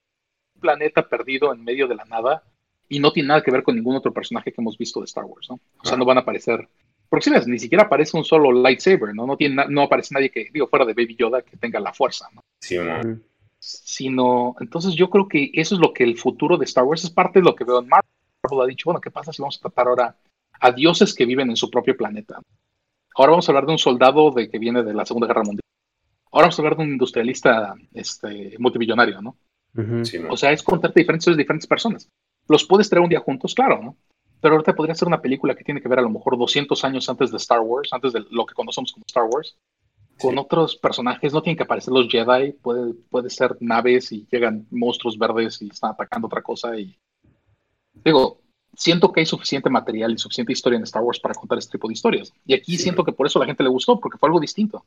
un 0.54 0.60
planeta 0.60 1.08
perdido 1.08 1.52
en 1.52 1.64
medio 1.64 1.88
de 1.88 1.96
la 1.96 2.04
nada 2.04 2.44
y 2.88 3.00
no 3.00 3.12
tiene 3.12 3.28
nada 3.28 3.42
que 3.42 3.50
ver 3.50 3.62
con 3.62 3.74
ningún 3.74 3.96
otro 3.96 4.12
personaje 4.12 4.52
que 4.52 4.60
hemos 4.60 4.78
visto 4.78 5.00
de 5.00 5.04
Star 5.04 5.24
Wars, 5.24 5.48
¿no? 5.50 5.60
O 5.80 5.84
sea, 5.84 5.96
no 5.96 6.04
van 6.04 6.18
a 6.18 6.20
aparecer. 6.20 6.68
Ves, 7.10 7.46
ni 7.46 7.58
siquiera 7.58 7.84
aparece 7.84 8.16
un 8.16 8.24
solo 8.24 8.52
lightsaber, 8.52 9.14
¿no? 9.14 9.26
No, 9.26 9.36
tiene 9.36 9.64
no 9.68 9.82
aparece 9.82 10.14
nadie 10.14 10.30
que, 10.30 10.48
digo, 10.52 10.68
fuera 10.68 10.84
de 10.84 10.94
Baby 10.94 11.16
Yoda, 11.16 11.42
que 11.42 11.56
tenga 11.56 11.80
la 11.80 11.92
fuerza, 11.92 12.28
¿no? 12.34 12.42
Sí, 12.60 12.78
¿no? 12.78 13.18
Sino, 13.58 14.54
entonces 14.60 14.94
yo 14.94 15.10
creo 15.10 15.26
que 15.26 15.50
eso 15.54 15.74
es 15.74 15.80
lo 15.80 15.92
que 15.92 16.04
el 16.04 16.16
futuro 16.16 16.56
de 16.56 16.64
Star 16.64 16.84
Wars 16.84 17.04
es 17.04 17.10
parte 17.10 17.40
de 17.40 17.44
lo 17.44 17.54
que 17.54 17.64
veo 17.64 17.80
en 17.80 17.88
Marvel. 17.88 18.10
Marvel 18.42 18.64
ha 18.64 18.66
dicho, 18.66 18.84
bueno, 18.86 19.00
¿qué 19.00 19.10
pasa 19.10 19.32
si 19.32 19.42
vamos 19.42 19.56
a 19.56 19.60
tratar 19.60 19.88
ahora 19.88 20.16
a 20.60 20.72
dioses 20.72 21.14
que 21.14 21.26
viven 21.26 21.50
en 21.50 21.56
su 21.56 21.70
propio 21.70 21.96
planeta? 21.96 22.40
Ahora 23.16 23.30
vamos 23.30 23.48
a 23.48 23.52
hablar 23.52 23.66
de 23.66 23.72
un 23.72 23.78
soldado 23.78 24.30
de 24.30 24.48
que 24.48 24.58
viene 24.58 24.82
de 24.82 24.94
la 24.94 25.04
Segunda 25.04 25.26
Guerra 25.26 25.42
Mundial. 25.42 25.62
Ahora 26.30 26.44
vamos 26.44 26.58
a 26.58 26.62
hablar 26.62 26.76
de 26.76 26.84
un 26.84 26.92
industrialista 26.92 27.74
este, 27.92 28.54
multimillonario, 28.58 29.20
¿no? 29.20 29.36
O 30.30 30.36
sea, 30.36 30.52
es 30.52 30.62
contarte 30.62 31.00
diferentes 31.00 31.26
de 31.26 31.36
diferentes 31.36 31.66
personas. 31.66 32.08
Los 32.48 32.64
puedes 32.64 32.88
traer 32.88 33.02
un 33.02 33.10
día 33.10 33.20
juntos, 33.20 33.54
claro, 33.54 33.80
¿no? 33.82 33.96
Pero 34.40 34.54
ahorita 34.54 34.74
podría 34.74 34.94
ser 34.94 35.08
una 35.08 35.20
película 35.20 35.54
que 35.54 35.64
tiene 35.64 35.80
que 35.80 35.88
ver 35.88 35.98
a 35.98 36.02
lo 36.02 36.10
mejor 36.10 36.38
200 36.38 36.84
años 36.84 37.08
antes 37.08 37.30
de 37.30 37.36
Star 37.36 37.60
Wars, 37.60 37.92
antes 37.92 38.12
de 38.12 38.24
lo 38.30 38.46
que 38.46 38.54
conocemos 38.54 38.92
como 38.92 39.04
Star 39.06 39.24
Wars. 39.24 39.56
con 40.20 40.36
otros 40.36 40.74
personajes, 40.76 41.32
no 41.32 41.42
tienen 41.42 41.56
que 41.56 41.62
aparecer 41.62 41.92
los 41.94 42.08
Jedi, 42.08 42.50
puede, 42.52 42.92
puede 43.08 43.30
ser 43.30 43.56
naves 43.60 44.10
y 44.10 44.26
llegan 44.30 44.66
monstruos 44.70 45.16
verdes 45.16 45.62
y 45.62 45.68
están 45.68 45.92
atacando 45.92 46.26
otra 46.26 46.42
cosa 46.42 46.76
y 46.76 46.98
digo, 48.04 48.40
siento 48.74 49.12
que 49.12 49.20
hay 49.20 49.26
suficiente 49.26 49.70
material 49.70 50.12
y 50.12 50.18
suficiente 50.18 50.52
historia 50.52 50.76
en 50.76 50.84
Star 50.84 51.02
Wars 51.02 51.20
para 51.20 51.34
contar 51.34 51.58
este 51.58 51.72
tipo 51.72 51.88
de 51.88 51.94
historias. 51.94 52.32
Y 52.46 52.54
aquí 52.54 52.78
siento 52.78 53.04
que 53.04 53.12
por 53.12 53.26
eso 53.26 53.38
a 53.38 53.42
la 53.42 53.46
gente 53.46 53.62
le 53.62 53.68
gustó, 53.68 53.98
porque 53.98 54.18
fue 54.18 54.28
algo 54.28 54.40
distinto. 54.40 54.84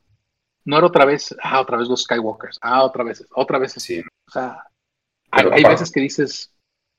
No 0.64 0.78
era 0.78 0.86
otra 0.86 1.04
vez, 1.04 1.34
ah, 1.42 1.60
otra 1.60 1.76
vez 1.76 1.88
los 1.88 2.02
Skywalkers, 2.02 2.58
ah, 2.62 2.84
otra 2.84 3.04
vez, 3.04 3.26
otra 3.34 3.58
vez. 3.58 3.72
Sí. 3.72 4.00
O 4.00 4.30
sea, 4.30 4.64
hay, 5.30 5.64
veces 5.64 5.90
que 5.90 6.00
dices, 6.00 6.52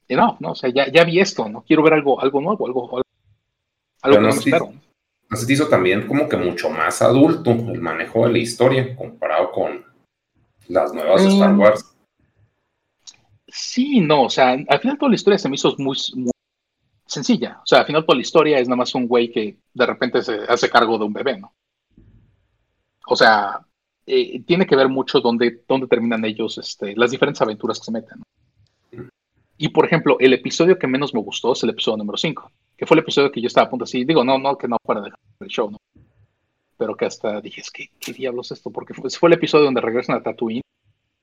no, 0.09 0.37
no, 0.39 0.51
o 0.51 0.55
sea, 0.55 0.69
ya, 0.69 0.91
ya 0.91 1.03
vi 1.03 1.19
esto, 1.19 1.49
no 1.49 1.63
quiero 1.63 1.83
ver 1.83 1.93
algo, 1.93 2.21
algo 2.21 2.41
nuevo, 2.41 2.67
algo, 2.67 2.97
algo, 2.97 3.03
que 4.01 4.09
no, 4.09 4.21
me 4.21 4.29
espero. 4.29 4.73
No 5.29 5.37
se 5.37 5.51
hizo 5.51 5.67
también 5.67 6.07
como 6.07 6.29
que 6.29 6.37
mucho 6.37 6.69
más 6.69 7.01
adulto 7.01 7.51
el 7.51 7.81
manejo 7.81 8.25
de 8.25 8.33
la 8.33 8.37
historia 8.37 8.95
comparado 8.95 9.51
con 9.51 9.83
las 10.67 10.93
nuevas 10.93 11.23
Star 11.23 11.53
mm. 11.53 11.59
Wars. 11.59 11.95
Sí, 13.47 13.99
no, 13.99 14.23
o 14.23 14.29
sea, 14.29 14.51
al 14.51 14.79
final 14.79 14.97
toda 14.97 15.09
la 15.09 15.15
historia 15.15 15.37
se 15.37 15.49
me 15.49 15.55
hizo 15.55 15.75
muy, 15.77 15.95
sencilla. 17.05 17.59
O 17.63 17.65
sea, 17.65 17.79
al 17.79 17.85
final 17.85 18.05
toda 18.05 18.15
la 18.15 18.21
historia 18.21 18.59
es 18.59 18.67
nada 18.67 18.77
más 18.77 18.95
un 18.95 19.07
güey 19.07 19.31
que 19.31 19.57
de 19.73 19.85
repente 19.85 20.21
se 20.21 20.39
hace 20.47 20.69
cargo 20.69 20.97
de 20.97 21.05
un 21.05 21.13
bebé, 21.13 21.37
¿no? 21.37 21.53
O 23.07 23.15
sea, 23.15 23.59
eh, 24.05 24.43
tiene 24.43 24.65
que 24.65 24.75
ver 24.75 24.89
mucho 24.89 25.19
dónde, 25.19 25.63
dónde 25.67 25.87
terminan 25.87 26.25
ellos, 26.25 26.57
este, 26.57 26.95
las 26.95 27.11
diferentes 27.11 27.41
aventuras 27.41 27.79
que 27.79 27.85
se 27.85 27.91
meten. 27.91 28.23
Y 29.57 29.69
por 29.69 29.85
ejemplo, 29.85 30.17
el 30.19 30.33
episodio 30.33 30.77
que 30.77 30.87
menos 30.87 31.13
me 31.13 31.21
gustó 31.21 31.53
es 31.53 31.63
el 31.63 31.69
episodio 31.69 31.97
número 31.97 32.17
5 32.17 32.51
que 32.77 32.85
fue 32.85 32.95
el 32.95 33.03
episodio 33.03 33.31
que 33.31 33.41
yo 33.41 33.47
estaba 33.47 33.67
a 33.67 33.69
punto 33.69 33.85
así, 33.85 34.03
digo, 34.03 34.23
no, 34.23 34.37
no, 34.37 34.57
que 34.57 34.67
no 34.67 34.77
fuera 34.83 35.01
de 35.01 35.11
el 35.39 35.47
show, 35.47 35.69
¿no? 35.69 35.77
Pero 36.77 36.95
que 36.95 37.05
hasta 37.05 37.39
dije, 37.39 37.61
es 37.61 37.71
que, 37.71 37.89
¿qué 37.99 38.13
diablos 38.13 38.51
es 38.51 38.57
esto? 38.57 38.71
Porque 38.71 38.93
fue, 38.93 39.09
fue 39.09 39.29
el 39.29 39.33
episodio 39.33 39.65
donde 39.65 39.81
regresan 39.81 40.15
a 40.15 40.23
Tatooine 40.23 40.63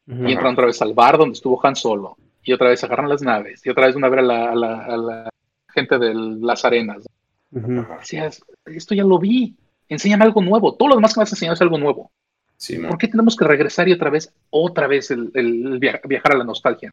y 0.07 0.33
entran 0.33 0.55
otra 0.55 0.67
vez 0.67 0.81
al 0.83 0.95
bar 0.95 1.19
donde 1.19 1.35
estuvo 1.35 1.65
Han 1.65 1.77
Solo, 1.77 2.17
y 2.43 2.53
otra 2.53 2.71
vez 2.71 2.83
agarran 2.83 3.09
las 3.09 3.23
naves, 3.23 3.65
y 3.65 3.71
otra 3.71 3.87
vez 3.87 3.95
una 3.95 4.09
vez 4.09 4.21
a 4.21 4.23
la, 4.23 4.51
a 4.51 4.97
la, 4.97 5.31
gente 5.69 5.99
de 5.99 6.15
las 6.15 6.65
arenas. 6.65 7.05
Decías, 7.51 8.43
esto 8.65 8.95
ya 8.95 9.05
lo 9.05 9.19
vi, 9.19 9.55
enséñame 9.89 10.25
algo 10.25 10.43
nuevo, 10.43 10.75
todo 10.75 10.89
lo 10.89 10.95
demás 10.97 11.15
que 11.15 11.21
me 11.21 11.25
has 11.25 11.33
enseñado 11.33 11.55
es 11.55 11.63
algo 11.63 11.79
nuevo. 11.79 12.11
Sí, 12.57 12.77
¿Por 12.79 12.99
qué 12.99 13.09
tenemos 13.09 13.37
que 13.37 13.45
regresar 13.45 13.89
y 13.89 13.93
otra 13.93 14.11
vez, 14.11 14.35
otra 14.51 14.87
vez 14.87 15.11
el, 15.11 15.31
el 15.35 15.79
viajar 15.79 16.33
a 16.33 16.39
la 16.39 16.45
nostalgia? 16.45 16.91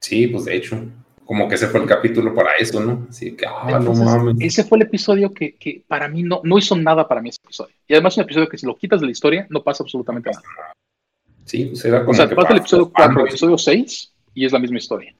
Sí, 0.00 0.26
pues 0.28 0.44
de 0.44 0.56
hecho 0.56 0.80
como 1.28 1.46
que 1.46 1.56
ese 1.56 1.66
fue 1.66 1.80
el 1.80 1.86
capítulo 1.86 2.34
para 2.34 2.52
eso, 2.58 2.80
¿no? 2.80 3.06
Así 3.10 3.36
que, 3.36 3.44
ah, 3.44 3.78
no 3.84 3.92
mames. 3.92 4.36
Ese 4.40 4.64
fue 4.64 4.78
el 4.78 4.84
episodio 4.84 5.30
que, 5.30 5.56
que, 5.56 5.84
para 5.86 6.08
mí 6.08 6.22
no, 6.22 6.40
no 6.42 6.56
hizo 6.56 6.74
nada 6.74 7.06
para 7.06 7.20
mí 7.20 7.28
ese 7.28 7.40
episodio. 7.44 7.74
Y 7.86 7.92
además 7.92 8.14
es 8.14 8.16
un 8.16 8.24
episodio 8.24 8.48
que 8.48 8.56
si 8.56 8.64
lo 8.64 8.78
quitas 8.78 9.00
de 9.00 9.06
la 9.06 9.12
historia, 9.12 9.46
no 9.50 9.62
pasa 9.62 9.82
absolutamente 9.82 10.30
nada. 10.30 10.72
Sí, 11.44 11.66
pues 11.66 11.84
era 11.84 12.00
como. 12.00 12.12
O 12.12 12.14
sea, 12.14 12.26
te 12.26 12.34
pasa 12.34 12.54
el 12.54 12.60
episodio 12.60 12.90
4, 12.90 13.20
el 13.20 13.28
episodio 13.28 13.58
6 13.58 14.14
y 14.32 14.46
es 14.46 14.52
la 14.52 14.58
misma 14.58 14.78
historia. 14.78 15.14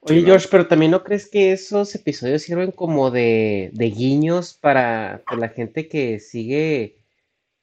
Oye, 0.00 0.22
George, 0.22 0.48
pero 0.50 0.66
también 0.66 0.90
no 0.90 1.04
crees 1.04 1.30
que 1.30 1.52
esos 1.52 1.94
episodios 1.94 2.42
sirven 2.42 2.72
como 2.72 3.12
de, 3.12 3.70
de 3.72 3.90
guiños 3.90 4.54
para, 4.54 5.22
para, 5.24 5.38
la 5.38 5.48
gente 5.50 5.86
que 5.86 6.18
sigue, 6.18 6.96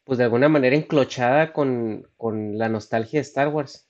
pues 0.05 0.19
de 0.19 0.23
alguna 0.23 0.47
manera 0.47 0.77
enclochada 0.77 1.51
con, 1.51 2.07
con 2.15 2.57
la 2.57 2.69
nostalgia 2.69 3.19
de 3.19 3.23
Star 3.23 3.49
Wars? 3.49 3.86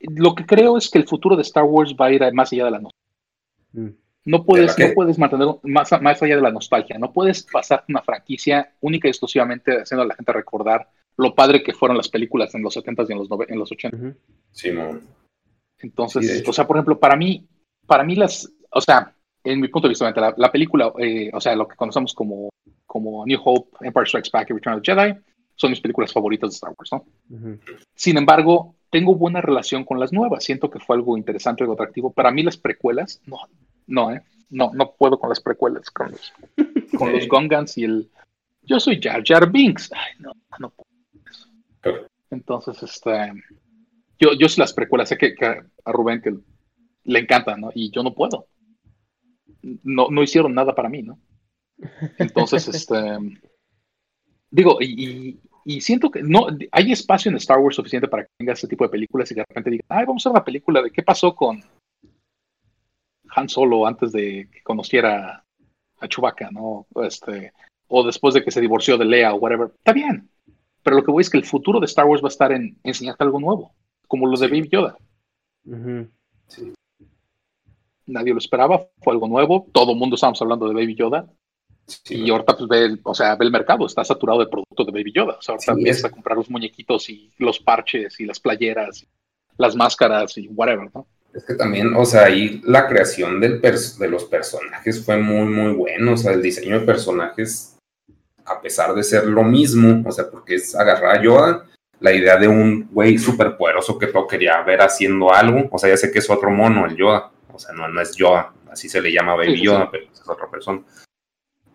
Lo 0.00 0.34
que 0.34 0.46
creo 0.46 0.76
es 0.76 0.90
que 0.90 0.98
el 0.98 1.08
futuro 1.08 1.36
de 1.36 1.42
Star 1.42 1.64
Wars 1.64 1.94
va 2.00 2.06
a 2.06 2.12
ir 2.12 2.32
más 2.32 2.52
allá 2.52 2.66
de 2.66 2.70
la 2.70 2.80
nostalgia. 2.80 3.08
Mm. 3.72 3.88
No 4.24 4.44
puedes, 4.44 4.78
no 4.78 4.86
puedes 4.94 5.18
mantener 5.18 5.48
más, 5.62 5.90
más 6.02 6.22
allá 6.22 6.36
de 6.36 6.42
la 6.42 6.50
nostalgia. 6.50 6.98
No 6.98 7.12
puedes 7.12 7.44
pasar 7.44 7.84
una 7.88 8.02
franquicia 8.02 8.74
única 8.80 9.08
y 9.08 9.10
exclusivamente 9.10 9.80
haciendo 9.80 10.02
a 10.02 10.06
la 10.06 10.14
gente 10.14 10.32
recordar 10.32 10.88
lo 11.16 11.34
padre 11.34 11.62
que 11.62 11.72
fueron 11.72 11.96
las 11.96 12.08
películas 12.08 12.54
en 12.54 12.62
los 12.62 12.76
70s 12.76 13.06
y 13.08 13.12
en 13.12 13.18
los, 13.18 13.28
en 13.48 13.58
los 13.58 13.70
80s. 13.70 14.16
Sí, 14.52 14.70
no. 14.70 15.00
Entonces, 15.78 16.46
o 16.46 16.52
sea, 16.52 16.66
por 16.66 16.76
ejemplo, 16.76 16.98
para 16.98 17.16
mí, 17.16 17.48
para 17.86 18.04
mí 18.04 18.16
las, 18.16 18.52
o 18.70 18.80
sea, 18.80 19.14
en 19.44 19.60
mi 19.60 19.68
punto 19.68 19.88
de 19.88 19.92
vista, 19.92 20.10
la, 20.10 20.34
la 20.36 20.52
película, 20.52 20.92
eh, 20.98 21.30
o 21.32 21.40
sea, 21.40 21.56
lo 21.56 21.66
que 21.66 21.76
conocemos 21.76 22.12
como, 22.12 22.50
como 22.86 23.24
New 23.24 23.40
Hope, 23.42 23.78
Empire 23.80 24.06
Strikes 24.06 24.30
Back 24.32 24.50
y 24.50 24.54
Return 24.54 24.76
of 24.76 24.82
the 24.82 24.92
Jedi, 24.92 25.14
son 25.56 25.70
mis 25.70 25.80
películas 25.80 26.12
favoritas 26.12 26.50
de 26.50 26.54
Star 26.54 26.74
Wars, 26.76 26.90
¿no? 26.92 27.58
Sin 27.94 28.16
embargo, 28.16 28.76
tengo 28.90 29.14
buena 29.14 29.40
relación 29.40 29.84
con 29.84 30.00
las 30.00 30.12
nuevas. 30.12 30.44
Siento 30.44 30.70
que 30.70 30.80
fue 30.80 30.96
algo 30.96 31.16
interesante, 31.16 31.62
algo 31.62 31.74
atractivo. 31.74 32.12
Para 32.12 32.30
mí 32.30 32.42
las 32.42 32.56
precuelas, 32.56 33.20
no, 33.26 33.38
no, 33.86 34.12
¿eh? 34.12 34.22
No, 34.50 34.70
no 34.74 34.92
puedo 34.92 35.18
con 35.18 35.28
las 35.28 35.40
precuelas, 35.40 35.90
con 35.90 36.10
los, 36.10 36.32
con 36.96 37.12
los 37.12 37.28
Gongans 37.28 37.76
y 37.76 37.84
el... 37.84 38.10
Yo 38.62 38.80
soy 38.80 39.00
Jar 39.00 39.22
Jar 39.24 39.50
Binks. 39.50 39.90
Ay, 39.92 40.12
no, 40.20 40.32
no 40.58 40.70
puedo. 40.70 42.06
Entonces, 42.30 42.82
este... 42.82 43.32
Yo, 44.18 44.32
yo 44.32 44.46
las 44.56 44.72
precuelas, 44.72 45.10
sé 45.10 45.18
que, 45.18 45.34
a 45.84 45.92
Rubén 45.92 46.22
que 46.22 46.34
le 47.04 47.18
encanta, 47.18 47.56
¿no? 47.56 47.70
Y 47.74 47.90
yo 47.90 48.02
no 48.02 48.14
puedo. 48.14 48.46
No, 49.62 50.08
no 50.10 50.22
hicieron 50.22 50.54
nada 50.54 50.74
para 50.74 50.88
mí, 50.88 51.02
¿no? 51.02 51.18
Entonces, 52.18 52.66
este... 52.74 52.96
Digo, 54.50 54.78
y, 54.80 55.28
y 55.28 55.40
siento 55.80 56.10
que 56.10 56.22
no 56.22 56.46
hay 56.72 56.92
espacio 56.92 57.30
en 57.30 57.36
Star 57.36 57.58
Wars 57.58 57.76
suficiente 57.76 58.08
para 58.08 58.24
que 58.24 58.30
tenga 58.38 58.54
ese 58.54 58.66
tipo 58.66 58.84
de 58.84 58.90
películas 58.90 59.30
y 59.30 59.34
de 59.34 59.44
repente 59.46 59.70
diga, 59.70 59.84
ay, 59.88 60.06
vamos 60.06 60.24
a 60.24 60.30
hacer 60.30 60.32
una 60.32 60.44
película 60.44 60.82
de 60.82 60.90
qué 60.90 61.02
pasó 61.02 61.34
con 61.34 61.62
Han 63.36 63.48
Solo 63.48 63.86
antes 63.86 64.12
de 64.12 64.48
que 64.50 64.62
conociera 64.62 65.44
a 66.00 66.08
Chewbacca, 66.08 66.50
¿no? 66.50 66.86
Este, 67.02 67.52
o 67.88 68.02
después 68.02 68.34
de 68.34 68.42
que 68.42 68.50
se 68.50 68.60
divorció 68.60 68.96
de 68.96 69.04
Leia 69.04 69.34
o 69.34 69.36
whatever. 69.36 69.70
Está 69.76 69.92
bien. 69.92 70.30
Pero 70.82 70.96
lo 70.96 71.04
que 71.04 71.10
voy 71.10 71.20
es 71.20 71.28
que 71.28 71.38
el 71.38 71.44
futuro 71.44 71.80
de 71.80 71.86
Star 71.86 72.06
Wars 72.06 72.22
va 72.22 72.28
a 72.28 72.30
estar 72.30 72.52
en 72.52 72.78
enseñarte 72.82 73.24
algo 73.24 73.38
nuevo, 73.38 73.74
como 74.06 74.26
lo 74.26 74.38
de 74.38 74.48
Baby 74.48 74.68
Yoda. 74.70 74.96
Nadie 78.06 78.32
lo 78.32 78.38
esperaba, 78.38 78.86
fue 79.02 79.12
algo 79.12 79.28
nuevo. 79.28 79.66
Todo 79.72 79.92
el 79.92 79.98
mundo 79.98 80.14
estábamos 80.14 80.40
hablando 80.40 80.66
de 80.66 80.74
Baby 80.74 80.94
Yoda 80.94 81.28
y 82.08 82.30
ahorita 82.30 82.56
pues 82.56 82.68
ve, 82.68 82.84
el, 82.84 83.00
o 83.02 83.14
sea, 83.14 83.34
ve 83.36 83.46
el 83.46 83.52
mercado, 83.52 83.86
está 83.86 84.04
saturado 84.04 84.40
de 84.40 84.46
productos 84.46 84.86
de 84.86 84.92
Baby 84.92 85.12
Yoda. 85.12 85.36
O 85.38 85.42
sea, 85.42 85.54
ahorita 85.54 85.72
empieza 85.72 86.08
a 86.08 86.10
comprar 86.10 86.36
los 86.36 86.50
muñequitos 86.50 87.08
y 87.08 87.32
los 87.38 87.58
parches 87.58 88.20
y 88.20 88.26
las 88.26 88.40
playeras, 88.40 89.06
las 89.56 89.74
máscaras 89.74 90.36
y 90.38 90.48
whatever, 90.48 90.90
¿no? 90.94 91.06
Es 91.32 91.44
que 91.44 91.54
también, 91.54 91.94
o 91.94 92.04
sea, 92.04 92.24
ahí 92.24 92.60
la 92.64 92.88
creación 92.88 93.40
del 93.40 93.60
de 93.60 94.08
los 94.08 94.24
personajes 94.24 95.04
fue 95.04 95.18
muy, 95.18 95.46
muy 95.46 95.72
bueno. 95.74 96.14
O 96.14 96.16
sea, 96.16 96.32
el 96.32 96.42
diseño 96.42 96.80
de 96.80 96.86
personajes, 96.86 97.76
a 98.44 98.60
pesar 98.60 98.94
de 98.94 99.02
ser 99.02 99.26
lo 99.26 99.42
mismo, 99.42 100.02
o 100.08 100.12
sea, 100.12 100.30
porque 100.30 100.56
es 100.56 100.74
agarrar 100.74 101.18
a 101.18 101.22
Yoda, 101.22 101.66
la 102.00 102.12
idea 102.12 102.36
de 102.36 102.48
un 102.48 102.88
güey 102.90 103.18
súper 103.18 103.56
poderoso 103.56 103.98
que 103.98 104.06
todo 104.06 104.26
quería 104.26 104.62
ver 104.62 104.80
haciendo 104.80 105.32
algo. 105.32 105.68
O 105.70 105.78
sea, 105.78 105.90
ya 105.90 105.96
sé 105.96 106.10
que 106.10 106.18
es 106.18 106.30
otro 106.30 106.50
mono, 106.50 106.86
el 106.86 106.96
Yoda. 106.96 107.30
O 107.52 107.58
sea, 107.58 107.74
no, 107.74 107.88
no 107.88 108.00
es 108.00 108.14
Yoda, 108.16 108.52
así 108.70 108.88
se 108.88 109.00
le 109.00 109.12
llama 109.12 109.34
Baby 109.34 109.62
Yoda, 109.62 109.90
pero 109.90 110.04
es 110.12 110.28
otra 110.28 110.50
persona 110.50 110.82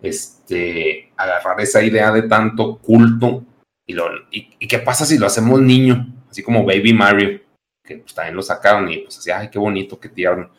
este, 0.04 1.12
agarrar 1.16 1.60
esa 1.62 1.82
idea 1.82 2.12
de 2.12 2.24
tanto 2.24 2.78
culto 2.78 3.44
y, 3.88 3.94
lo, 3.94 4.06
y, 4.32 4.68
qué 4.68 4.80
pasa 4.80 5.06
si 5.06 5.18
lo 5.18 5.26
hacemos 5.26 5.62
niño, 5.62 6.06
así 6.30 6.44
como 6.44 6.66
Baby 6.66 6.94
Mario, 6.94 7.42
que 7.84 7.98
pues, 7.98 8.14
también 8.14 8.36
lo 8.36 8.42
sacaron 8.42 8.92
y 8.92 9.00
pues 9.00 9.18
así, 9.18 9.32
ay, 9.32 9.50
qué 9.50 9.58
bonito, 9.58 10.00
qué 10.00 10.10
tierno. 10.10 10.52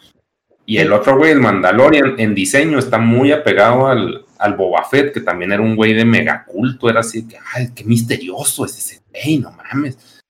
Y 0.66 0.78
el 0.78 0.92
otro 0.92 1.18
güey, 1.18 1.32
el 1.32 1.40
Mandalorian, 1.40 2.18
en 2.18 2.34
diseño 2.34 2.78
está 2.78 2.96
muy 2.98 3.32
apegado 3.32 3.86
al, 3.86 4.24
al 4.38 4.54
Boba 4.56 4.84
Fett, 4.84 5.12
que 5.12 5.20
también 5.20 5.52
era 5.52 5.62
un 5.62 5.76
güey 5.76 5.92
de 5.92 6.06
mega 6.06 6.44
culto, 6.46 6.88
era 6.88 7.00
así, 7.00 7.28
que, 7.28 7.36
ay, 7.54 7.68
qué 7.74 7.84
misterioso 7.84 8.64
es 8.64 8.78
ese 8.78 9.02
güey, 9.10 9.38
no 9.38 9.52
mames. 9.52 10.22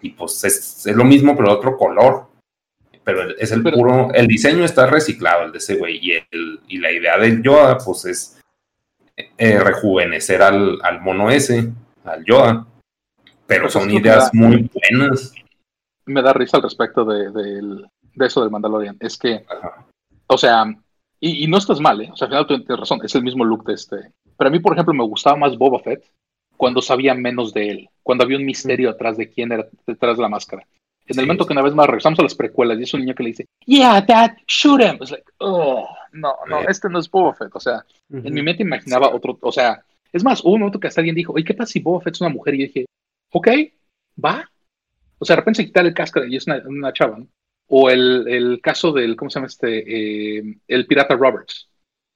Y 0.00 0.10
pues 0.10 0.42
es, 0.44 0.86
es 0.86 0.96
lo 0.96 1.04
mismo, 1.04 1.36
pero 1.36 1.48
de 1.48 1.54
otro 1.56 1.76
color. 1.76 2.28
Pero 3.04 3.36
es 3.36 3.50
el 3.50 3.62
puro, 3.62 4.12
el 4.14 4.26
diseño 4.26 4.64
está 4.64 4.86
reciclado, 4.86 5.44
el 5.44 5.52
de 5.52 5.58
ese 5.58 5.76
güey, 5.76 5.98
y, 6.00 6.12
el, 6.12 6.60
y 6.68 6.78
la 6.78 6.90
idea 6.92 7.18
del 7.18 7.42
Yoda, 7.42 7.76
pues 7.78 8.04
es 8.06 8.41
eh, 9.16 9.58
rejuvenecer 9.58 10.42
al, 10.42 10.78
al, 10.82 11.00
mono 11.00 11.30
ese, 11.30 11.70
al 12.04 12.24
Yoda. 12.24 12.66
Pero 13.46 13.68
son 13.68 13.90
ideas 13.90 14.30
muy 14.32 14.70
buenas. 14.72 15.34
Me 16.06 16.22
da 16.22 16.32
risa 16.32 16.56
al 16.56 16.62
respecto 16.62 17.04
de, 17.04 17.30
de, 17.30 18.26
eso 18.26 18.40
del 18.40 18.50
Mandalorian. 18.50 18.96
Es 19.00 19.18
que, 19.18 19.44
o 20.26 20.38
sea, 20.38 20.64
y, 21.20 21.46
no 21.46 21.58
estás 21.58 21.78
mal, 21.78 22.00
¿eh? 22.00 22.10
O 22.12 22.16
sea, 22.16 22.26
al 22.26 22.30
final 22.30 22.46
tú 22.46 22.56
tienes 22.64 22.80
razón, 22.80 23.00
es 23.04 23.14
el 23.14 23.22
mismo 23.22 23.44
look 23.44 23.64
de 23.64 23.74
este. 23.74 23.96
Pero 24.36 24.48
a 24.48 24.50
mí, 24.50 24.58
por 24.58 24.72
ejemplo, 24.72 24.94
me 24.94 25.04
gustaba 25.04 25.36
más 25.36 25.56
Boba 25.56 25.78
Fett 25.80 26.04
cuando 26.56 26.82
sabía 26.82 27.14
menos 27.14 27.52
de 27.52 27.70
él, 27.70 27.88
cuando 28.02 28.24
había 28.24 28.38
un 28.38 28.44
misterio 28.44 28.90
atrás 28.90 29.16
de 29.16 29.30
quién 29.30 29.52
era 29.52 29.66
detrás 29.86 30.16
de 30.16 30.22
la 30.22 30.28
máscara. 30.28 30.66
En 31.06 31.18
el 31.18 31.26
momento 31.26 31.46
que 31.46 31.52
una 31.52 31.62
vez 31.62 31.74
más 31.74 31.86
regresamos 31.86 32.18
a 32.20 32.22
las 32.22 32.34
precuelas 32.34 32.78
y 32.78 32.84
es 32.84 32.94
un 32.94 33.00
niño 33.00 33.14
que 33.14 33.22
le 33.22 33.28
dice, 33.30 33.46
Yeah, 33.66 34.00
Dad, 34.00 34.32
shoot 34.46 34.80
him. 34.80 34.98
Es 35.00 35.10
like, 35.10 35.24
oh, 35.38 35.88
no, 36.12 36.34
no, 36.48 36.60
este 36.68 36.88
no 36.88 36.98
es 36.98 37.10
Boba 37.10 37.34
Fett. 37.34 37.54
O 37.54 37.60
sea, 37.60 37.84
en 38.10 38.32
mi 38.32 38.42
mente 38.42 38.62
imaginaba 38.62 39.14
otro, 39.14 39.38
o 39.40 39.52
sea, 39.52 39.84
es 40.12 40.24
más, 40.24 40.44
hubo 40.44 40.54
un 40.54 40.60
momento 40.60 40.80
que 40.80 40.88
hasta 40.88 41.00
alguien 41.00 41.16
dijo, 41.16 41.32
oye, 41.32 41.44
¿qué 41.44 41.54
pasa 41.54 41.72
si 41.72 41.80
Boba 41.80 42.00
Fett 42.00 42.14
es 42.14 42.20
una 42.20 42.30
mujer? 42.30 42.54
Y 42.54 42.58
yo 42.58 42.66
dije, 42.66 42.86
ok, 43.32 43.48
va. 44.24 44.50
O 45.18 45.24
sea, 45.24 45.36
de 45.36 45.40
repente 45.40 45.62
se 45.62 45.66
quita 45.66 45.80
el 45.80 45.94
casco 45.94 46.24
y 46.24 46.36
es 46.36 46.46
una, 46.46 46.92
chava, 46.92 47.18
¿no? 47.18 47.28
O 47.68 47.90
el, 47.90 48.26
el, 48.28 48.60
caso 48.60 48.92
del, 48.92 49.16
¿cómo 49.16 49.30
se 49.30 49.36
llama 49.36 49.46
este? 49.46 50.38
Eh, 50.38 50.42
el 50.68 50.86
pirata 50.86 51.16
Roberts. 51.16 51.68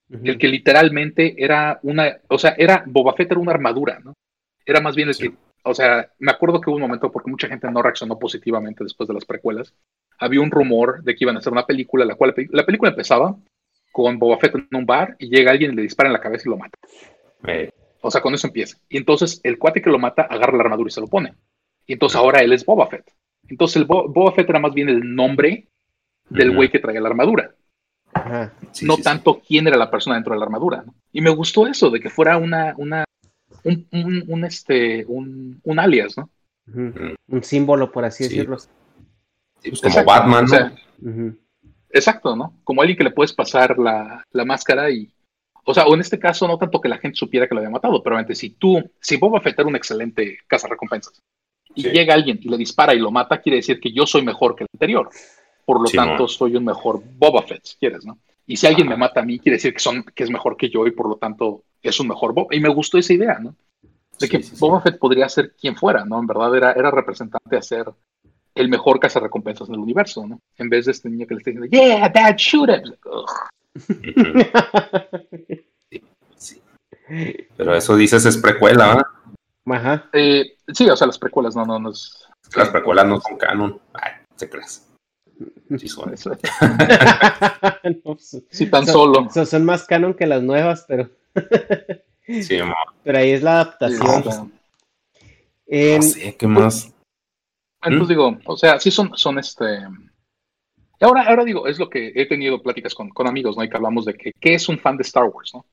El 0.08 0.38
que 0.38 0.46
literalmente 0.46 1.34
era 1.36 1.80
una, 1.82 2.18
o 2.28 2.38
sea, 2.38 2.54
era, 2.56 2.84
Boba 2.86 3.14
Fett 3.14 3.32
era 3.32 3.40
una 3.40 3.50
armadura, 3.50 3.98
¿no? 3.98 4.12
era 4.66 4.80
más 4.80 4.96
bien 4.96 5.08
el 5.08 5.16
que, 5.16 5.32
o 5.62 5.74
sea, 5.74 6.10
me 6.18 6.32
acuerdo 6.32 6.60
que 6.60 6.68
hubo 6.68 6.76
un 6.76 6.82
momento, 6.82 7.10
porque 7.10 7.30
mucha 7.30 7.48
gente 7.48 7.70
no 7.70 7.80
reaccionó 7.80 8.18
positivamente 8.18 8.82
después 8.82 9.06
de 9.06 9.14
las 9.14 9.24
precuelas, 9.24 9.72
había 10.18 10.40
un 10.40 10.50
rumor 10.50 11.02
de 11.04 11.14
que 11.14 11.24
iban 11.24 11.36
a 11.36 11.38
hacer 11.38 11.52
una 11.52 11.64
película, 11.64 12.04
la 12.04 12.16
cual 12.16 12.34
la 12.50 12.66
película 12.66 12.90
empezaba 12.90 13.36
con 13.96 14.18
Boba 14.18 14.36
Fett 14.36 14.54
en 14.54 14.68
un 14.72 14.84
bar 14.84 15.16
y 15.18 15.30
llega 15.30 15.50
alguien 15.50 15.72
y 15.72 15.76
le 15.76 15.80
dispara 15.80 16.10
en 16.10 16.12
la 16.12 16.20
cabeza 16.20 16.42
y 16.46 16.50
lo 16.50 16.58
mata. 16.58 16.76
O 18.02 18.10
sea, 18.10 18.20
con 18.20 18.34
eso 18.34 18.46
empieza. 18.46 18.76
Y 18.90 18.98
entonces 18.98 19.40
el 19.42 19.56
cuate 19.56 19.80
que 19.80 19.88
lo 19.88 19.98
mata 19.98 20.20
agarra 20.20 20.54
la 20.54 20.64
armadura 20.64 20.88
y 20.88 20.90
se 20.90 21.00
lo 21.00 21.06
pone. 21.06 21.32
Y 21.86 21.94
entonces 21.94 22.14
ahora 22.14 22.40
él 22.40 22.52
es 22.52 22.66
Boba 22.66 22.88
Fett. 22.88 23.10
Entonces 23.48 23.76
el 23.76 23.86
Boba 23.86 24.32
Fett 24.32 24.50
era 24.50 24.58
más 24.58 24.74
bien 24.74 24.90
el 24.90 25.14
nombre 25.14 25.68
del 26.28 26.54
güey 26.54 26.70
que 26.70 26.78
traía 26.78 27.00
la 27.00 27.08
armadura. 27.08 27.54
no 28.82 28.98
tanto 28.98 29.40
quién 29.40 29.66
era 29.66 29.78
la 29.78 29.90
persona 29.90 30.16
dentro 30.16 30.34
de 30.34 30.40
la 30.40 30.44
armadura. 30.44 30.84
Y 31.10 31.22
me 31.22 31.30
gustó 31.30 31.66
eso, 31.66 31.88
de 31.88 31.98
que 31.98 32.10
fuera 32.10 32.36
una, 32.36 32.74
una 32.76 33.06
un, 33.64 34.44
este, 34.44 35.06
un, 35.06 35.78
alias, 35.78 36.18
¿no? 36.18 36.28
Un 36.66 37.42
símbolo, 37.42 37.90
por 37.90 38.04
así 38.04 38.24
decirlo. 38.24 38.58
Pues 39.62 39.80
como 39.80 40.04
Batman, 40.04 40.76
Exacto, 41.96 42.36
¿no? 42.36 42.60
Como 42.62 42.82
alguien 42.82 42.98
que 42.98 43.04
le 43.04 43.10
puedes 43.10 43.32
pasar 43.32 43.78
la, 43.78 44.22
la, 44.30 44.44
máscara 44.44 44.90
y. 44.90 45.10
O 45.64 45.72
sea, 45.72 45.86
o 45.86 45.94
en 45.94 46.00
este 46.00 46.18
caso, 46.18 46.46
no 46.46 46.58
tanto 46.58 46.80
que 46.80 46.90
la 46.90 46.98
gente 46.98 47.16
supiera 47.16 47.48
que 47.48 47.54
lo 47.54 47.60
había 47.60 47.70
matado, 47.70 48.02
pero 48.02 48.16
antes, 48.16 48.38
si 48.38 48.50
tú, 48.50 48.78
si 49.00 49.16
Boba 49.16 49.40
Fett 49.40 49.58
era 49.58 49.68
un 49.68 49.76
excelente 49.76 50.38
recompensas 50.68 51.20
y 51.74 51.82
llega 51.90 52.14
alguien 52.14 52.38
y 52.40 52.48
le 52.48 52.56
dispara 52.56 52.94
y 52.94 52.98
lo 52.98 53.10
mata, 53.10 53.40
quiere 53.40 53.56
decir 53.56 53.80
que 53.80 53.92
yo 53.92 54.06
soy 54.06 54.22
mejor 54.22 54.54
que 54.54 54.64
el 54.64 54.68
anterior. 54.72 55.08
Por 55.64 55.80
lo 55.80 55.90
tanto, 55.90 56.28
soy 56.28 56.54
un 56.54 56.64
mejor 56.64 57.02
Boba 57.04 57.42
Fett, 57.42 57.64
si 57.64 57.76
quieres, 57.76 58.04
¿no? 58.04 58.18
Y 58.46 58.56
si 58.56 58.66
alguien 58.66 58.88
me 58.88 58.96
mata 58.96 59.20
a 59.20 59.24
mí, 59.24 59.38
quiere 59.38 59.56
decir 59.56 59.72
que, 59.72 59.80
son, 59.80 60.04
que 60.04 60.22
es 60.22 60.30
mejor 60.30 60.56
que 60.56 60.68
yo 60.68 60.86
y 60.86 60.92
por 60.92 61.08
lo 61.08 61.16
tanto 61.16 61.64
es 61.82 61.98
un 61.98 62.08
mejor 62.08 62.32
Boba. 62.32 62.54
Y 62.54 62.60
me 62.60 62.68
gustó 62.68 62.98
esa 62.98 63.14
idea, 63.14 63.38
¿no? 63.40 63.56
De 64.20 64.28
que 64.28 64.44
Boba 64.58 64.80
Fett 64.82 64.98
podría 64.98 65.28
ser 65.28 65.54
quien 65.58 65.76
fuera, 65.76 66.04
¿no? 66.04 66.20
En 66.20 66.26
verdad 66.26 66.54
era, 66.56 66.72
era 66.72 66.90
representante 66.90 67.56
a 67.56 67.62
ser 67.62 67.86
el 68.56 68.68
mejor 68.68 68.98
cazarrecompensas 68.98 69.68
en 69.68 69.74
el 69.74 69.80
universo, 69.80 70.26
¿no? 70.26 70.40
En 70.56 70.68
vez 70.68 70.86
de 70.86 70.92
este 70.92 71.08
niño 71.08 71.26
que 71.26 71.34
le 71.34 71.38
está 71.38 71.50
diciendo, 71.50 71.70
yeah, 71.70 72.08
dad, 72.08 72.34
shoot 72.36 72.70
him. 72.70 72.94
sí, 76.36 76.60
Pero 77.56 77.76
eso 77.76 77.96
dices 77.96 78.24
es 78.24 78.38
precuela, 78.38 78.94
¿ah? 78.94 79.06
Ajá. 79.66 80.08
Eh, 80.12 80.56
sí, 80.72 80.88
o 80.88 80.96
sea, 80.96 81.06
las 81.06 81.18
precuelas 81.18 81.54
no, 81.54 81.66
no, 81.66 81.78
no 81.78 81.90
es... 81.90 82.26
Las 82.56 82.70
precuelas 82.70 83.06
no 83.06 83.20
son 83.20 83.36
canon. 83.36 83.78
Ay, 83.92 84.12
se 84.36 84.48
crees. 84.48 84.86
Sí, 85.78 85.88
son. 85.88 86.16
sí, 88.50 88.70
tan 88.70 88.86
solo. 88.86 89.28
Son, 89.30 89.64
más 89.64 89.84
canon 89.84 90.14
que 90.14 90.26
las 90.26 90.42
nuevas, 90.42 90.84
pero. 90.88 91.10
sí, 92.24 92.58
amor. 92.58 92.76
Pero 93.04 93.18
ahí 93.18 93.32
es 93.32 93.42
la 93.42 93.60
adaptación. 93.60 94.50
No 95.68 96.02
sé, 96.02 96.34
¿qué 96.36 96.46
más? 96.46 96.90
Entonces 97.86 98.16
¿Mm? 98.16 98.18
digo, 98.18 98.38
o 98.46 98.56
sea, 98.56 98.78
sí 98.80 98.90
son, 98.90 99.16
son 99.16 99.38
este. 99.38 99.64
Ahora, 101.00 101.22
ahora 101.22 101.44
digo, 101.44 101.66
es 101.66 101.78
lo 101.78 101.90
que 101.90 102.12
he 102.14 102.26
tenido 102.26 102.62
pláticas 102.62 102.94
con, 102.94 103.10
con 103.10 103.26
amigos, 103.26 103.56
¿no? 103.56 103.64
Y 103.64 103.68
que 103.68 103.76
hablamos 103.76 104.04
de 104.04 104.14
que, 104.14 104.32
¿qué 104.40 104.54
es 104.54 104.68
un 104.68 104.78
fan 104.78 104.96
de 104.96 105.02
Star 105.02 105.24
Wars, 105.24 105.52
no? 105.54 105.64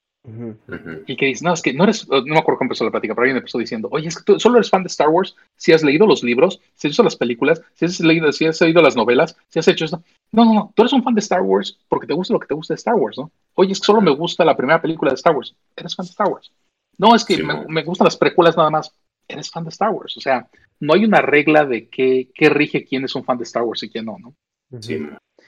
Y 1.05 1.17
que 1.17 1.25
dices, 1.25 1.43
no, 1.43 1.51
es 1.51 1.61
que 1.61 1.73
no 1.73 1.83
eres, 1.83 2.07
no 2.07 2.21
me 2.23 2.37
acuerdo 2.37 2.59
cómo 2.59 2.67
empezó 2.67 2.85
la 2.85 2.91
plática, 2.91 3.13
pero 3.13 3.23
alguien 3.23 3.37
empezó 3.37 3.57
diciendo, 3.57 3.89
oye, 3.91 4.07
es 4.07 4.17
que 4.17 4.23
tú 4.23 4.39
solo 4.39 4.55
eres 4.55 4.69
fan 4.69 4.81
de 4.81 4.87
Star 4.87 5.09
Wars 5.09 5.35
si 5.57 5.73
has 5.73 5.83
leído 5.83 6.07
los 6.07 6.23
libros, 6.23 6.61
si 6.75 6.87
has 6.87 6.91
visto 6.91 7.03
las 7.03 7.17
películas, 7.17 7.61
si 7.73 7.85
has 7.85 7.99
leído, 7.99 8.31
si 8.31 8.45
has 8.45 8.61
leído 8.61 8.81
las 8.81 8.95
novelas, 8.95 9.35
si 9.49 9.59
has 9.59 9.67
hecho 9.67 9.83
esto. 9.83 10.01
No, 10.31 10.45
no, 10.45 10.53
no, 10.53 10.73
tú 10.73 10.83
eres 10.83 10.93
un 10.93 11.03
fan 11.03 11.13
de 11.13 11.19
Star 11.19 11.41
Wars 11.41 11.77
porque 11.89 12.07
te 12.07 12.13
gusta 12.13 12.33
lo 12.33 12.39
que 12.39 12.47
te 12.47 12.53
gusta 12.53 12.73
de 12.73 12.77
Star 12.77 12.95
Wars, 12.95 13.17
¿no? 13.17 13.31
Oye, 13.55 13.73
es 13.73 13.81
que 13.81 13.85
solo 13.85 13.99
me 13.99 14.11
gusta 14.11 14.45
la 14.45 14.55
primera 14.55 14.81
película 14.81 15.11
de 15.11 15.15
Star 15.15 15.35
Wars. 15.35 15.53
Eres 15.75 15.93
fan 15.93 16.05
de 16.05 16.11
Star 16.11 16.29
Wars. 16.29 16.51
No, 16.97 17.13
es 17.15 17.25
que 17.25 17.43
me, 17.43 17.65
me, 17.67 17.83
gustan 17.83 18.05
las 18.05 18.15
precuelas 18.15 18.55
nada 18.55 18.69
más. 18.69 18.93
Eres 19.27 19.51
fan 19.51 19.65
de 19.65 19.71
Star 19.71 19.89
Wars. 19.89 20.15
O 20.15 20.21
sea, 20.21 20.47
no 20.83 20.93
hay 20.93 21.05
una 21.05 21.21
regla 21.21 21.65
de 21.65 21.87
qué, 21.87 22.29
qué 22.33 22.49
rige 22.49 22.85
quién 22.85 23.05
es 23.05 23.15
un 23.15 23.23
fan 23.23 23.37
de 23.37 23.43
Star 23.43 23.63
Wars 23.63 23.83
y 23.83 23.89
quién 23.89 24.05
no, 24.05 24.17
¿no? 24.19 24.35
Sí. 24.81 24.99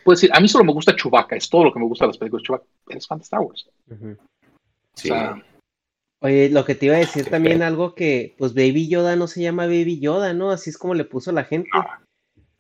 Puedes 0.03 0.21
decir, 0.21 0.35
a 0.35 0.39
mí 0.39 0.47
solo 0.47 0.63
me 0.63 0.73
gusta 0.73 0.95
Chewbacca, 0.95 1.35
es 1.35 1.49
todo 1.49 1.65
lo 1.65 1.73
que 1.73 1.79
me 1.79 1.85
gusta 1.85 2.05
de 2.05 2.09
las 2.09 2.17
películas 2.17 2.43
de 2.43 2.47
Chewbacca. 2.47 2.65
Eres 2.89 3.07
fan 3.07 3.17
de 3.17 3.23
Star 3.23 3.41
Wars. 3.41 3.69
Sí. 4.93 5.09
Oye, 6.21 6.49
lo 6.49 6.63
que 6.65 6.75
te 6.75 6.87
iba 6.87 6.95
a 6.95 6.99
decir 6.99 7.25
también 7.29 7.61
algo 7.61 7.93
que, 7.93 8.35
pues 8.37 8.53
Baby 8.53 8.87
Yoda 8.87 9.15
no 9.15 9.27
se 9.27 9.41
llama 9.41 9.65
Baby 9.65 9.99
Yoda, 9.99 10.33
¿no? 10.33 10.51
Así 10.51 10.69
es 10.69 10.77
como 10.77 10.93
le 10.93 11.05
puso 11.05 11.31
la 11.31 11.43
gente. 11.43 11.69
Ah, 11.73 11.99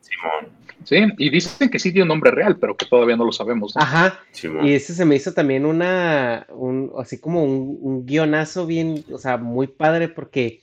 Simón. 0.01 0.65
Sí, 0.83 0.97
y 1.17 1.29
dicen 1.31 1.69
que 1.69 1.79
sí 1.79 1.91
tiene 1.91 2.03
un 2.03 2.09
nombre 2.09 2.29
real, 2.29 2.59
pero 2.59 2.77
que 2.77 2.85
todavía 2.85 3.15
no 3.15 3.25
lo 3.25 3.31
sabemos. 3.31 3.75
Ajá. 3.75 4.19
Y 4.61 4.73
ese 4.73 4.93
se 4.93 5.05
me 5.05 5.15
hizo 5.15 5.33
también 5.33 5.65
una, 5.65 6.45
un, 6.49 6.91
así 6.99 7.19
como 7.19 7.43
un, 7.43 7.79
un, 7.81 8.05
guionazo 8.05 8.67
bien, 8.67 9.03
o 9.11 9.17
sea, 9.17 9.37
muy 9.37 9.65
padre 9.65 10.09
porque, 10.09 10.61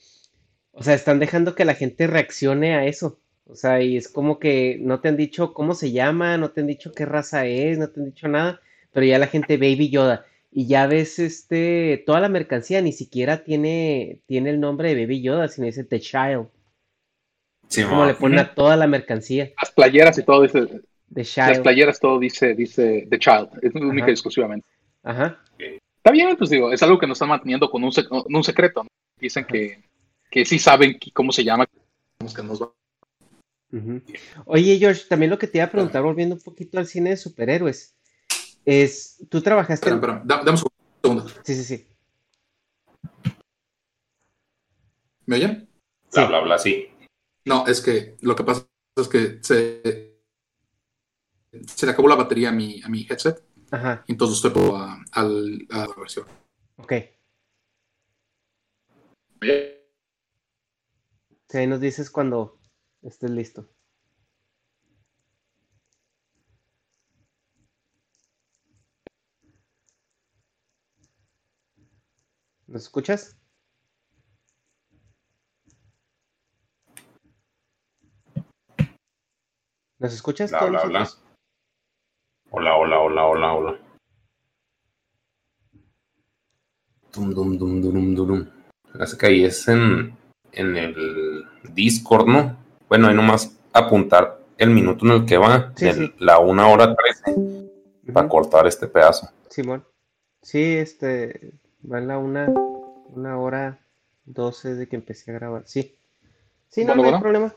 o 0.73 0.83
sea, 0.83 0.93
están 0.95 1.19
dejando 1.19 1.55
que 1.55 1.65
la 1.65 1.75
gente 1.75 2.07
reaccione 2.07 2.75
a 2.75 2.85
eso. 2.85 3.19
O 3.45 3.55
sea, 3.55 3.81
y 3.81 3.97
es 3.97 4.09
como 4.09 4.39
que 4.39 4.77
no 4.81 4.99
te 4.99 5.09
han 5.09 5.17
dicho 5.17 5.53
cómo 5.53 5.75
se 5.75 5.91
llama, 5.91 6.37
no 6.37 6.51
te 6.51 6.61
han 6.61 6.67
dicho 6.67 6.91
qué 6.91 7.05
raza 7.05 7.45
es, 7.45 7.77
no 7.77 7.89
te 7.89 7.99
han 7.99 8.05
dicho 8.07 8.27
nada, 8.27 8.61
pero 8.91 9.05
ya 9.05 9.19
la 9.19 9.27
gente 9.27 9.57
Baby 9.57 9.89
Yoda 9.89 10.25
y 10.55 10.67
ya 10.67 10.87
ves 10.87 11.19
este 11.19 12.03
toda 12.05 12.19
la 12.19 12.29
mercancía 12.29 12.81
ni 12.81 12.91
siquiera 12.91 13.43
tiene 13.43 14.19
tiene 14.27 14.51
el 14.51 14.59
nombre 14.59 14.93
de 14.93 15.01
Baby 15.01 15.21
Yoda, 15.21 15.47
sino 15.47 15.65
dice 15.65 15.83
The 15.83 15.99
Child. 15.99 16.47
Sí, 17.67 17.83
como 17.83 18.05
le 18.05 18.13
ponen 18.13 18.39
a 18.39 18.53
toda 18.53 18.75
la 18.75 18.85
mercancía. 18.85 19.51
Las 19.59 19.71
playeras 19.71 20.17
y 20.17 20.23
todo 20.23 20.43
dice 20.43 20.67
The 21.13 21.23
Child. 21.23 21.49
Las 21.49 21.59
playeras 21.59 21.99
todo 21.99 22.19
dice 22.19 22.53
dice 22.53 23.07
The 23.09 23.19
Child, 23.19 23.49
es 23.61 23.75
única 23.75 24.09
y 24.09 24.11
exclusivamente. 24.11 24.67
Ajá. 25.03 25.39
Está 25.57 26.11
bien, 26.11 26.35
pues 26.37 26.49
digo, 26.49 26.71
es 26.71 26.83
algo 26.83 26.99
que 26.99 27.07
nos 27.07 27.15
están 27.15 27.29
manteniendo 27.29 27.69
con 27.69 27.83
un, 27.83 27.91
un 28.09 28.43
secreto. 28.43 28.85
Dicen 29.19 29.45
que, 29.45 29.79
que 30.33 30.45
sí 30.45 30.57
saben 30.57 30.97
cómo 31.13 31.31
se 31.31 31.43
llama, 31.43 31.67
que 31.67 32.41
nos 32.41 32.59
Oye, 34.45 34.79
George, 34.79 35.03
también 35.07 35.29
lo 35.29 35.37
que 35.37 35.45
te 35.45 35.59
iba 35.59 35.65
a 35.65 35.71
preguntar, 35.71 36.01
volviendo 36.01 36.33
un 36.33 36.41
poquito 36.41 36.79
al 36.79 36.87
cine 36.87 37.11
de 37.11 37.17
superhéroes 37.17 37.95
es, 38.65 39.23
tú 39.29 39.43
trabajaste... 39.43 39.89
Espera, 39.89 40.15
espera, 40.17 40.41
dame 40.43 40.51
un 40.51 40.57
segundo. 41.03 41.29
Sí, 41.43 41.53
sí, 41.53 41.63
sí. 41.63 41.87
¿Me 45.27 45.35
oyen? 45.35 45.69
Bla, 46.11 46.25
bla, 46.25 46.39
bla, 46.39 46.57
sí. 46.57 46.87
No, 47.45 47.67
es 47.67 47.79
que 47.79 48.17
lo 48.21 48.35
que 48.35 48.43
pasa 48.43 48.65
es 48.95 49.07
que 49.07 49.37
se, 49.43 50.17
se 51.67 51.85
le 51.85 51.91
acabó 51.91 52.07
la 52.07 52.15
batería 52.15 52.49
a 52.49 52.53
mi, 52.53 52.81
a 52.81 52.89
mi 52.89 53.05
headset. 53.07 53.43
Ajá. 53.69 54.03
Entonces 54.07 54.37
estoy 54.37 54.49
por 54.51 54.81
a, 54.81 54.97
a, 55.11 55.23
la 55.23 55.95
versión. 55.95 56.25
Ok. 56.77 56.93
Sí, 61.53 61.59
ahí 61.59 61.67
nos 61.67 61.79
dices 61.79 62.09
cuando 62.09 62.57
estés 63.03 63.29
listo. 63.29 63.69
¿Nos 72.65 72.81
escuchas? 72.81 73.37
¿Nos 79.99 80.11
escuchas? 80.11 80.51
Hola, 80.53 80.63
hola, 80.63 80.81
hola. 80.81 81.09
Hola, 82.49 82.77
hola, 82.77 82.99
hola, 82.99 83.53
hola, 83.53 83.79
Dum, 87.13 87.31
dum, 87.31 87.59
dum, 87.59 87.79
dum, 87.79 88.15
dum, 88.15 88.49
Parece 88.91 89.17
que 89.19 89.25
ahí 89.27 89.43
es 89.43 89.67
en, 89.67 90.17
en 90.53 90.77
el 90.77 91.45
Discord, 91.73 92.27
¿no? 92.27 92.57
Bueno, 92.87 93.07
ahí 93.07 93.15
nomás 93.15 93.57
apuntar 93.73 94.39
el 94.57 94.69
minuto 94.69 95.05
en 95.05 95.11
el 95.11 95.25
que 95.25 95.37
va, 95.37 95.73
en 95.79 96.13
la 96.19 96.39
una 96.39 96.67
hora 96.67 96.95
trece, 96.95 97.39
para 98.13 98.27
cortar 98.27 98.67
este 98.67 98.87
pedazo. 98.87 99.29
Simón. 99.49 99.83
Sí, 100.41 100.61
este, 100.75 101.53
Va 101.89 101.97
en 101.97 102.07
la 102.07 102.17
una, 102.17 102.47
una 103.09 103.37
hora 103.37 103.79
doce 104.23 104.75
de 104.75 104.87
que 104.87 104.95
empecé 104.95 105.31
a 105.31 105.33
grabar. 105.33 105.63
Sí. 105.65 105.97
Sí, 106.69 106.85
no, 106.85 106.95
no 106.95 107.03
hay 107.03 107.19
problema. 107.19 107.53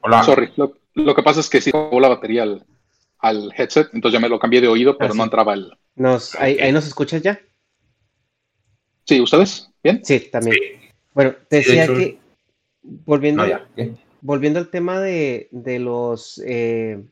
Hola. 0.00 0.22
Sorry, 0.22 0.50
lo, 0.56 1.14
que 1.14 1.22
pasa 1.22 1.40
es 1.40 1.50
que 1.50 1.60
sí 1.60 1.70
acabó 1.70 2.00
la 2.00 2.08
batería 2.08 2.42
al, 2.42 2.66
al, 3.18 3.52
headset, 3.56 3.90
entonces 3.92 4.18
ya 4.18 4.20
me 4.20 4.28
lo 4.28 4.38
cambié 4.38 4.60
de 4.60 4.68
oído, 4.68 4.96
pero 4.96 5.12
ah, 5.12 5.16
no 5.16 5.24
entraba 5.24 5.54
el. 5.54 5.72
Nos, 5.94 6.34
ahí, 6.36 6.72
nos 6.72 6.86
escuchas 6.86 7.22
ya? 7.22 7.38
Sí, 9.04 9.20
¿ustedes? 9.20 9.70
¿Bien? 9.82 10.02
Sí, 10.04 10.20
también. 10.32 10.56
Bueno, 11.14 11.34
te 11.48 11.56
decía 11.56 11.86
que, 11.86 12.18
volviendo, 12.82 13.44
volviendo 14.20 14.58
al 14.58 14.70
tema 14.70 15.00
de, 15.00 15.48
de 15.50 15.78
los, 15.78 16.42
eh, 16.44 17.02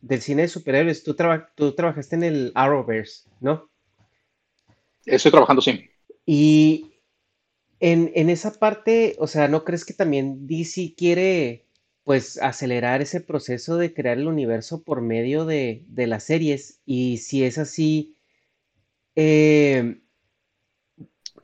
del 0.00 0.20
cine 0.20 0.42
de 0.42 0.48
superhéroes, 0.48 1.04
tú, 1.04 1.16
tú 1.54 1.72
trabajaste 1.74 2.16
en 2.16 2.24
el 2.24 2.52
Arrowverse, 2.54 3.28
¿no? 3.40 3.70
Estoy 5.06 5.30
trabajando, 5.30 5.62
sí. 5.62 5.90
Y 6.26 6.94
en, 7.80 8.30
esa 8.30 8.52
parte, 8.52 9.14
o 9.18 9.26
sea, 9.26 9.48
¿no 9.48 9.64
crees 9.64 9.84
que 9.84 9.94
también 9.94 10.46
DC 10.46 10.94
quiere, 10.96 11.66
pues, 12.02 12.40
acelerar 12.42 13.02
ese 13.02 13.20
proceso 13.20 13.76
de 13.76 13.92
crear 13.92 14.18
el 14.18 14.26
universo 14.26 14.82
por 14.82 15.02
medio 15.02 15.44
de, 15.44 15.84
las 15.94 16.24
series? 16.24 16.80
Y 16.86 17.18
si 17.18 17.44
es 17.44 17.58
así, 17.58 18.16
eh, 19.16 20.00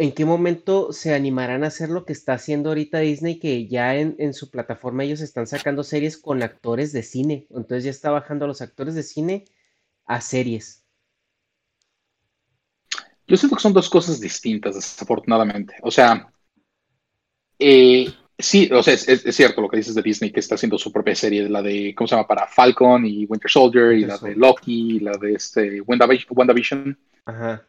¿En 0.01 0.13
qué 0.13 0.25
momento 0.25 0.95
se 0.95 1.13
animarán 1.13 1.63
a 1.63 1.67
hacer 1.67 1.91
lo 1.91 2.07
que 2.07 2.15
está 2.15 2.33
haciendo 2.33 2.71
ahorita 2.71 3.01
Disney? 3.01 3.39
Que 3.39 3.69
ya 3.69 3.97
en, 3.97 4.17
en 4.19 4.33
su 4.33 4.51
plataforma 4.51 5.05
ellos 5.05 5.21
están 5.21 5.47
sacando 5.47 5.85
series 5.85 6.17
con 6.17 6.43
actores 6.43 6.95
de 6.95 7.03
cine. 7.03 7.47
Entonces 7.51 7.85
ya 7.85 7.91
está 7.91 8.11
bajando 8.11 8.47
a 8.47 8.49
los 8.49 8.63
actores 8.63 8.95
de 8.95 9.03
cine 9.03 9.45
a 10.07 10.23
series. 10.23 10.87
Yo 13.27 13.37
siento 13.37 13.57
que 13.57 13.63
son 13.63 13.75
dos 13.75 13.91
cosas 13.91 14.19
distintas, 14.21 14.75
desafortunadamente. 14.75 15.75
O 15.83 15.91
sea, 15.91 16.33
eh, 17.59 18.11
sí, 18.39 18.71
o 18.73 18.83
sea, 18.83 18.95
es, 18.95 19.23
cierto 19.37 19.61
lo 19.61 19.69
que 19.69 19.77
dices 19.77 19.95
de 19.95 20.01
Disney, 20.01 20.33
que 20.33 20.41
está 20.41 20.55
haciendo 20.55 20.79
su 20.79 20.91
propia 20.91 21.15
serie, 21.15 21.47
la 21.47 21.61
de, 21.61 21.95
¿cómo 21.95 22.09
se 22.09 22.15
llama? 22.15 22.27
Para 22.27 22.47
Falcon 22.47 23.05
y 23.05 23.27
Winter 23.27 23.51
Soldier, 23.51 23.93
y 23.93 24.07
la 24.07 24.17
de. 24.17 24.35
Loki, 24.35 24.97
y 24.97 25.01
la 25.01 25.13
de 25.19 25.35
este. 25.35 25.83
WandaVision. 25.83 26.99
Ajá. 27.27 27.67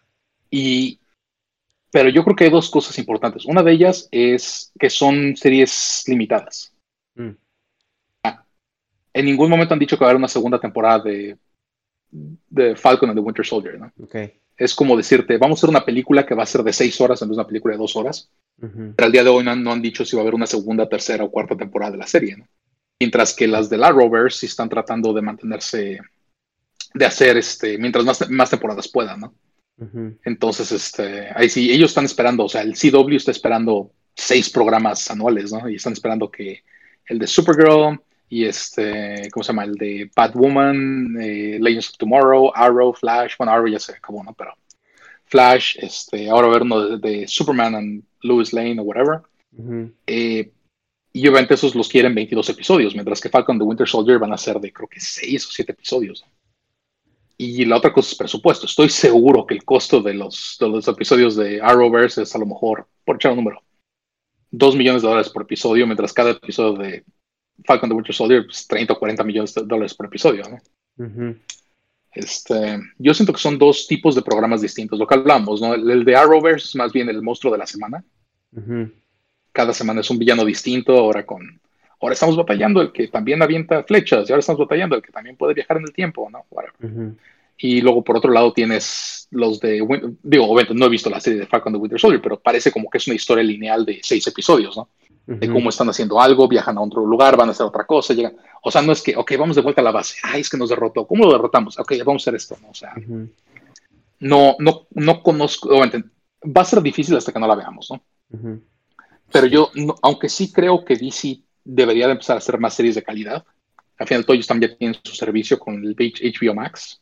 Y, 0.49 1.01
pero 1.91 2.09
yo 2.09 2.23
creo 2.23 2.35
que 2.35 2.45
hay 2.45 2.49
dos 2.49 2.69
cosas 2.69 2.97
importantes. 2.97 3.45
Una 3.45 3.61
de 3.63 3.72
ellas 3.73 4.07
es 4.11 4.72
que 4.80 4.89
son 4.89 5.35
series 5.35 6.03
limitadas. 6.07 6.73
Mm. 7.15 7.31
En 9.13 9.26
ningún 9.26 9.49
momento 9.49 9.73
han 9.73 9.80
dicho 9.80 9.97
que 9.97 10.03
va 10.05 10.07
a 10.07 10.11
haber 10.11 10.19
una 10.19 10.27
segunda 10.30 10.59
temporada 10.59 10.99
de, 11.03 11.38
de 12.09 12.76
Falcon 12.76 13.09
and 13.09 13.19
the 13.19 13.23
Winter 13.23 13.45
Soldier, 13.45 13.77
¿no? 13.77 13.91
Ok. 14.01 14.15
Es 14.57 14.73
como 14.73 14.95
decirte, 14.95 15.38
vamos 15.38 15.57
a 15.57 15.59
hacer 15.59 15.69
una 15.69 15.84
película 15.84 16.26
que 16.26 16.35
va 16.35 16.43
a 16.43 16.45
ser 16.45 16.63
de 16.63 16.72
seis 16.72 16.99
horas 17.01 17.22
en 17.22 17.27
vez 17.27 17.35
de 17.35 17.41
una 17.41 17.47
película 17.47 17.73
de 17.73 17.80
dos 17.80 17.95
horas. 17.95 18.30
Ujú. 18.61 18.93
Pero 18.95 19.05
al 19.05 19.11
día 19.11 19.23
de 19.23 19.30
hoy 19.30 19.43
no, 19.43 19.51
han- 19.51 19.63
no 19.63 19.72
han 19.72 19.81
dicho 19.81 20.05
si 20.05 20.15
va 20.15 20.22
a 20.22 20.23
haber 20.23 20.35
una 20.35 20.45
segunda, 20.47 20.88
tercera 20.88 21.23
o 21.26 21.31
cuarta 21.31 21.57
temporada 21.57 21.91
de 21.91 21.97
la 21.97 22.07
serie, 22.07 22.38
¿no? 22.38 22.47
Mientras 22.99 23.34
que 23.34 23.47
las 23.47 23.69
de 23.69 23.77
la 23.77 23.89
Rovers 23.89 24.35
sí 24.35 24.45
están 24.45 24.69
tratando 24.69 25.11
de 25.11 25.22
mantenerse, 25.23 25.99
de 26.93 27.05
hacer 27.05 27.35
este, 27.35 27.77
mientras 27.80 28.05
más, 28.05 28.30
más 28.30 28.49
temporadas 28.49 28.88
puedan, 28.88 29.19
¿no? 29.19 29.34
Entonces, 30.23 30.71
este, 30.71 31.29
ahí 31.33 31.49
sí, 31.49 31.71
ellos 31.71 31.91
están 31.91 32.05
esperando, 32.05 32.45
o 32.45 32.49
sea, 32.49 32.61
el 32.61 32.73
CW 32.73 33.15
está 33.15 33.31
esperando 33.31 33.91
seis 34.13 34.49
programas 34.49 35.09
anuales, 35.09 35.51
¿no? 35.51 35.67
Y 35.67 35.75
están 35.75 35.93
esperando 35.93 36.29
que 36.29 36.63
el 37.07 37.17
de 37.17 37.27
Supergirl 37.27 37.99
y 38.29 38.45
este, 38.45 39.29
¿cómo 39.31 39.43
se 39.43 39.49
llama? 39.49 39.65
El 39.65 39.75
de 39.75 40.09
Batwoman, 40.15 41.17
eh, 41.19 41.57
Legends 41.59 41.89
of 41.89 41.97
Tomorrow, 41.97 42.51
Arrow, 42.55 42.93
Flash, 42.93 43.33
bueno, 43.37 43.51
Arrow 43.51 43.67
ya 43.67 43.79
se 43.79 43.93
acabó, 43.93 44.23
¿no? 44.23 44.33
Pero 44.33 44.53
Flash, 45.25 45.77
este, 45.79 46.29
ahora 46.29 46.47
va 46.47 46.53
a 46.53 46.55
haber 46.55 46.63
uno 46.63 46.97
de, 46.97 46.97
de 46.97 47.27
Superman 47.27 47.75
and 47.75 48.03
Lois 48.21 48.53
Lane 48.53 48.79
o 48.79 48.83
whatever. 48.83 49.19
Eh, 50.07 50.51
y 51.13 51.27
obviamente 51.27 51.55
esos 51.55 51.75
los 51.75 51.89
quieren 51.89 52.15
22 52.15 52.49
episodios, 52.49 52.93
mientras 52.93 53.19
que 53.19 53.29
Falcon 53.29 53.57
the 53.57 53.65
Winter 53.65 53.87
Soldier 53.87 54.17
van 54.17 54.31
a 54.31 54.37
ser 54.37 54.59
de 54.59 54.71
creo 54.71 54.87
que 54.87 54.99
6 54.99 55.47
o 55.47 55.51
7 55.51 55.71
episodios. 55.73 56.25
Y 57.41 57.65
la 57.65 57.77
otra 57.77 57.91
cosa 57.91 58.11
es 58.11 58.18
presupuesto. 58.19 58.68
Estoy 58.68 58.89
seguro 58.89 59.47
que 59.47 59.55
el 59.55 59.63
costo 59.63 59.99
de 59.99 60.13
los, 60.13 60.57
de 60.59 60.69
los 60.69 60.88
episodios 60.88 61.35
de 61.35 61.59
Arrowverse 61.59 62.22
es 62.22 62.35
a 62.35 62.38
lo 62.38 62.45
mejor, 62.45 62.85
por 63.03 63.15
echar 63.15 63.31
un 63.31 63.38
número, 63.38 63.63
2 64.51 64.76
millones 64.76 65.01
de 65.01 65.07
dólares 65.07 65.31
por 65.31 65.41
episodio, 65.41 65.88
mientras 65.88 66.13
cada 66.13 66.30
episodio 66.31 66.73
de 66.77 67.03
Falcon 67.65 67.89
the 67.89 67.95
Winter 67.95 68.13
Soldier 68.13 68.45
es 68.47 68.68
30 68.68 68.93
o 68.93 68.99
40 68.99 69.23
millones 69.23 69.55
de 69.55 69.63
dólares 69.63 69.95
por 69.95 70.05
episodio. 70.05 70.43
Este, 72.11 72.80
yo 72.99 73.13
siento 73.15 73.34
que 73.34 73.39
son 73.39 73.57
dos 73.57 73.88
tipos 73.88 74.13
de 74.13 74.22
programas 74.22 74.61
distintos. 74.61 74.99
Lo 74.99 75.07
que 75.07 75.15
hablamos, 75.15 75.61
¿no? 75.61 75.73
El, 75.73 75.89
el 75.89 76.05
de 76.05 76.15
Arrowverse 76.15 76.68
es 76.68 76.76
más 76.76 76.93
bien 76.93 77.09
el 77.09 77.23
monstruo 77.23 77.51
de 77.51 77.57
la 77.57 77.65
semana. 77.65 78.03
Cada 79.51 79.73
semana 79.73 80.01
es 80.01 80.09
un 80.11 80.19
villano 80.19 80.45
distinto, 80.45 80.95
ahora 80.95 81.26
con 81.26 81.59
ahora 82.02 82.14
estamos 82.14 82.36
batallando 82.36 82.82
el 82.82 82.91
que 82.91 83.07
también 83.07 83.41
avienta 83.41 83.84
flechas 83.84 84.28
y 84.28 84.32
ahora 84.32 84.40
estamos 84.40 84.60
batallando 84.60 84.95
el 84.95 85.02
que 85.02 85.11
también 85.11 85.38
puede 85.38 85.53
viajar 85.53 85.78
en 85.78 85.84
el 85.84 85.94
tiempo, 85.94 86.30
¿no? 86.30 86.45
Whatever. 86.49 86.76
Ujú. 86.91 87.15
Y 87.57 87.82
luego 87.82 88.03
por 88.03 88.18
otro 88.18 88.32
lado 88.32 88.53
tienes 88.53 89.28
los 89.32 89.60
de 89.60 89.73
digo, 90.23 90.45
obviamente 90.45 90.73
no 90.73 90.86
he 90.86 90.90
visto 90.90 91.10
la 91.10 91.19
serie 91.19 91.40
de 91.40 91.45
Falcon 91.45 91.73
the 91.73 91.80
Winter 91.80 91.99
Soldier, 91.99 92.22
pero 92.22 92.40
parece 92.40 92.72
como 92.72 92.90
que 92.90 92.98
es 92.98 93.07
una 93.07 93.15
historia 93.15 93.44
lineal 93.44 93.86
de 93.86 93.99
seis 94.02 94.26
episodios, 94.28 94.76
¿no? 94.76 94.90
De 95.28 95.45
Ujú. 95.45 95.53
cómo 95.56 95.69
están 95.69 95.88
haciendo 95.88 96.19
algo, 96.19 96.48
viajan 96.48 96.78
a 96.78 96.82
otro 96.82 97.06
lugar, 97.06 97.38
van 97.38 97.49
a 97.49 97.52
hacer 97.52 97.65
otra 97.65 97.86
cosa, 97.86 98.14
llegan, 98.15 98.36
o 98.64 98.72
sea, 98.72 98.82
no 98.82 98.91
es 98.91 99.02
que, 99.03 99.15
ok, 99.15 99.32
vamos 99.38 99.56
de 99.56 99.61
vuelta 99.61 99.80
a 99.82 99.84
la 99.84 99.91
base, 99.91 100.18
ay, 100.23 100.41
es 100.41 100.49
que 100.49 100.57
nos 100.57 100.69
derrotó, 100.69 101.06
¿cómo 101.06 101.26
lo 101.26 101.32
derrotamos? 101.32 101.80
Ok, 101.80 101.94
vamos 102.03 102.22
a 102.22 102.23
hacer 102.23 102.36
esto, 102.36 102.57
¿no? 102.61 102.69
O 102.72 102.73
sea, 102.73 102.94
Ujú. 102.98 103.30
no, 104.19 104.56
no, 104.60 104.88
no 104.91 105.22
conozco, 105.23 105.69
obviamente, 105.69 106.03
va 106.44 106.61
a 106.61 106.65
ser 106.65 106.82
difícil 106.82 107.15
hasta 107.15 107.32
que 107.32 107.40
no 107.40 107.48
la 107.48 107.56
veamos, 107.56 107.90
¿no? 107.91 108.02
Ujú. 108.32 108.61
Pero 109.32 109.48
yo, 109.48 109.69
no- 109.76 109.95
aunque 110.02 110.30
sí 110.30 110.52
creo 110.52 110.84
que 110.84 110.95
DC 110.95 111.41
debería 111.63 112.07
de 112.07 112.13
empezar 112.13 112.35
a 112.35 112.39
hacer 112.39 112.59
más 112.59 112.73
series 112.73 112.95
de 112.95 113.03
calidad, 113.03 113.43
al 113.97 114.07
final 114.07 114.25
todos 114.25 114.35
ellos 114.35 114.47
también 114.47 114.75
tienen 114.77 114.99
su 115.03 115.15
servicio 115.15 115.59
con 115.59 115.75
el 115.75 115.95
HBO 115.95 116.55
Max, 116.55 116.99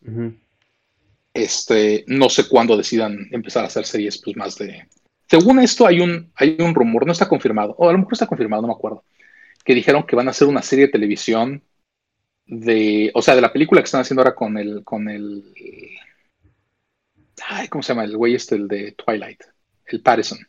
este, 1.33 2.03
no 2.07 2.29
sé 2.29 2.47
cuándo 2.47 2.75
decidan 2.75 3.27
empezar 3.31 3.63
a 3.63 3.67
hacer 3.67 3.85
series 3.85 4.17
pues 4.21 4.35
más 4.35 4.57
de... 4.57 4.87
Según 5.27 5.59
esto 5.59 5.85
hay 5.85 6.01
un, 6.01 6.31
hay 6.35 6.57
un 6.59 6.73
rumor, 6.73 7.05
no 7.05 7.11
está 7.11 7.29
confirmado, 7.29 7.75
o 7.77 7.87
a 7.87 7.91
lo 7.91 7.99
mejor 7.99 8.13
está 8.13 8.25
confirmado, 8.25 8.61
no 8.61 8.67
me 8.67 8.73
acuerdo, 8.73 9.03
que 9.63 9.75
dijeron 9.75 10.03
que 10.03 10.15
van 10.15 10.27
a 10.27 10.31
hacer 10.31 10.47
una 10.47 10.61
serie 10.61 10.87
de 10.87 10.91
televisión 10.91 11.61
de, 12.45 13.11
o 13.13 13.21
sea, 13.21 13.35
de 13.35 13.41
la 13.41 13.53
película 13.53 13.81
que 13.81 13.85
están 13.85 14.01
haciendo 14.01 14.21
ahora 14.21 14.35
con 14.35 14.57
el, 14.57 14.83
con 14.83 15.07
el, 15.07 15.43
ay, 17.47 17.67
¿cómo 17.67 17.83
se 17.83 17.93
llama? 17.93 18.05
El 18.05 18.17
güey 18.17 18.35
este, 18.35 18.55
el 18.55 18.67
de 18.67 18.93
Twilight, 18.93 19.41
el 19.85 20.01
Patterson, 20.01 20.39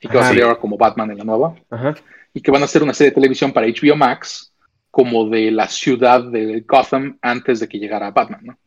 y 0.00 0.08
que 0.08 0.16
va 0.16 0.22
a 0.22 0.28
salir 0.28 0.44
ahora 0.44 0.58
como 0.58 0.78
Batman 0.78 1.10
en 1.10 1.18
la 1.18 1.24
nueva. 1.24 1.56
Ajá. 1.68 1.96
Y 2.32 2.40
que 2.40 2.50
van 2.50 2.62
a 2.62 2.66
hacer 2.66 2.82
una 2.82 2.94
serie 2.94 3.10
de 3.10 3.16
televisión 3.16 3.52
para 3.52 3.66
HBO 3.66 3.96
Max 3.96 4.52
como 4.90 5.28
de 5.28 5.50
la 5.50 5.68
ciudad 5.68 6.22
de 6.22 6.64
Gotham 6.66 7.18
antes 7.22 7.60
de 7.60 7.68
que 7.68 7.78
llegara 7.78 8.10
Batman, 8.10 8.40
¿no? 8.42 8.58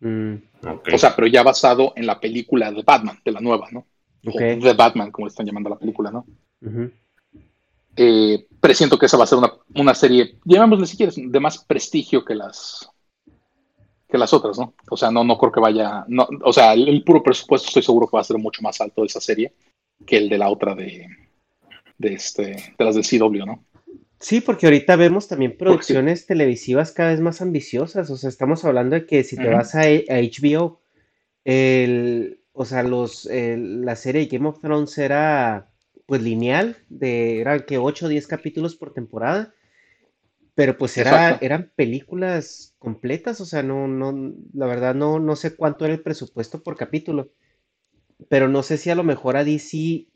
Mm. 0.00 0.42
O 0.92 0.98
sea, 0.98 1.14
pero 1.14 1.26
ya 1.26 1.42
basado 1.42 1.92
en 1.96 2.06
la 2.06 2.18
película 2.18 2.70
de 2.70 2.82
Batman, 2.82 3.18
de 3.24 3.32
la 3.32 3.40
nueva, 3.40 3.68
¿no? 3.70 3.86
Ok. 4.26 4.34
O 4.34 4.64
de 4.64 4.74
Batman, 4.74 5.10
como 5.10 5.26
le 5.26 5.30
están 5.30 5.46
llamando 5.46 5.68
a 5.68 5.74
la 5.74 5.78
película, 5.78 6.10
¿no? 6.10 6.26
Ujú. 6.60 6.90
Eh, 7.96 8.46
presiento 8.60 8.98
que 8.98 9.06
esa 9.06 9.16
va 9.16 9.24
a 9.24 9.28
ser 9.28 9.38
una, 9.38 9.52
una 9.74 9.94
serie, 9.94 10.38
llamémosle 10.44 10.86
si 10.86 10.96
quieres, 10.96 11.16
de 11.16 11.40
más 11.40 11.64
prestigio 11.64 12.24
que 12.24 12.34
las 12.34 12.90
que 14.08 14.18
las 14.18 14.32
otras, 14.32 14.58
¿no? 14.58 14.74
O 14.90 14.96
sea, 14.96 15.10
no, 15.10 15.24
no 15.24 15.36
creo 15.36 15.50
que 15.50 15.60
vaya, 15.60 16.04
no, 16.06 16.28
o 16.44 16.52
sea, 16.52 16.74
el, 16.74 16.88
el 16.88 17.02
puro 17.02 17.22
presupuesto 17.22 17.68
estoy 17.68 17.82
seguro 17.82 18.06
que 18.06 18.16
va 18.16 18.20
a 18.20 18.24
ser 18.24 18.38
mucho 18.38 18.62
más 18.62 18.80
alto 18.80 19.00
de 19.00 19.08
esa 19.08 19.20
serie 19.20 19.52
que 20.06 20.16
el 20.16 20.28
de 20.28 20.38
la 20.38 20.48
otra 20.48 20.74
de, 20.74 21.08
de 21.98 22.14
este, 22.14 22.42
de 22.78 22.84
las 22.84 22.94
del 22.94 23.04
CW, 23.04 23.46
¿no? 23.46 23.66
Sí, 24.18 24.40
porque 24.40 24.66
ahorita 24.66 24.96
vemos 24.96 25.28
también 25.28 25.56
producciones 25.58 26.26
televisivas 26.26 26.92
cada 26.92 27.10
vez 27.10 27.20
más 27.20 27.42
ambiciosas. 27.42 28.10
O 28.10 28.16
sea, 28.16 28.30
estamos 28.30 28.64
hablando 28.64 28.96
de 28.96 29.06
que 29.06 29.24
si 29.24 29.38
te 29.38 29.48
vas 29.48 29.74
a, 29.74 29.82
a 29.82 29.84
HBO, 30.18 30.80
el, 31.44 32.40
o 32.52 32.64
sea, 32.64 32.82
los, 32.82 33.26
el- 33.26 33.84
la 33.84 33.96
serie 33.96 34.22
de 34.22 34.28
Game 34.28 34.48
of 34.48 34.60
Thrones 34.60 34.96
era 34.98 35.70
pues 36.06 36.22
lineal, 36.22 36.76
de, 36.88 37.40
eran 37.40 37.64
que 37.66 37.78
8 37.78 38.06
o 38.06 38.08
10 38.08 38.26
capítulos 38.28 38.76
por 38.76 38.92
temporada, 38.94 39.54
pero 40.54 40.78
pues 40.78 40.96
era, 40.98 41.38
eran 41.40 41.72
películas 41.76 42.74
completas, 42.78 43.40
o 43.40 43.44
sea, 43.44 43.62
no, 43.62 43.88
no, 43.88 44.34
la 44.54 44.66
verdad 44.66 44.94
no, 44.94 45.18
no 45.18 45.36
sé 45.36 45.54
cuánto 45.56 45.84
era 45.84 45.94
el 45.94 46.02
presupuesto 46.02 46.62
por 46.62 46.76
capítulo, 46.76 47.30
pero 48.28 48.48
no 48.48 48.62
sé 48.62 48.78
si 48.78 48.90
a 48.90 48.94
lo 48.94 49.04
mejor 49.04 49.36
a 49.36 49.44
DC 49.44 50.08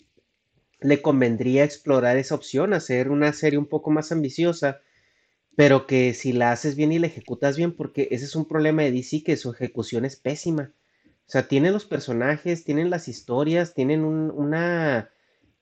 le 0.83 1.03
convendría 1.03 1.65
explorar 1.65 2.17
esa 2.19 2.35
opción, 2.35 2.75
hacer 2.75 3.11
una 3.11 3.33
serie 3.33 3.59
un 3.59 3.67
poco 3.69 3.91
más 3.91 4.13
ambiciosa, 4.13 4.81
pero 5.57 5.87
que 5.87 6.15
si 6.15 6.33
la 6.33 6.53
haces 6.53 6.77
bien 6.77 6.93
y 6.93 6.99
la 6.99 7.07
ejecutas 7.09 7.57
bien, 7.57 7.75
porque 7.77 8.09
ese 8.11 8.25
es 8.25 8.37
un 8.37 8.47
problema 8.47 8.83
de 8.83 8.93
DC, 8.93 9.23
que 9.23 9.37
su 9.37 9.51
ejecución 9.53 10.05
es 10.05 10.17
pésima. 10.17 10.73
O 11.27 11.31
sea, 11.33 11.49
tienen 11.49 11.73
los 11.73 11.85
personajes, 11.87 12.65
tienen 12.65 12.91
las 12.91 13.09
historias, 13.09 13.75
tienen 13.75 14.05
un- 14.05 14.31
una 14.31 15.11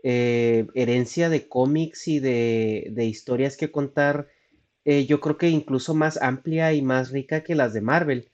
eh, 0.04 0.66
herencia 0.74 1.28
de 1.28 1.48
cómics 1.48 2.08
y 2.08 2.20
de, 2.20 2.88
de 2.92 3.04
historias 3.06 3.56
que 3.56 3.72
contar, 3.72 4.28
eh, 4.84 5.06
yo 5.06 5.20
creo 5.20 5.38
que 5.38 5.48
incluso 5.50 5.94
más 5.94 6.18
amplia 6.22 6.72
y 6.74 6.82
más 6.82 7.10
rica 7.10 7.42
que 7.44 7.54
las 7.56 7.74
de 7.74 7.80
Marvel. 7.82 8.30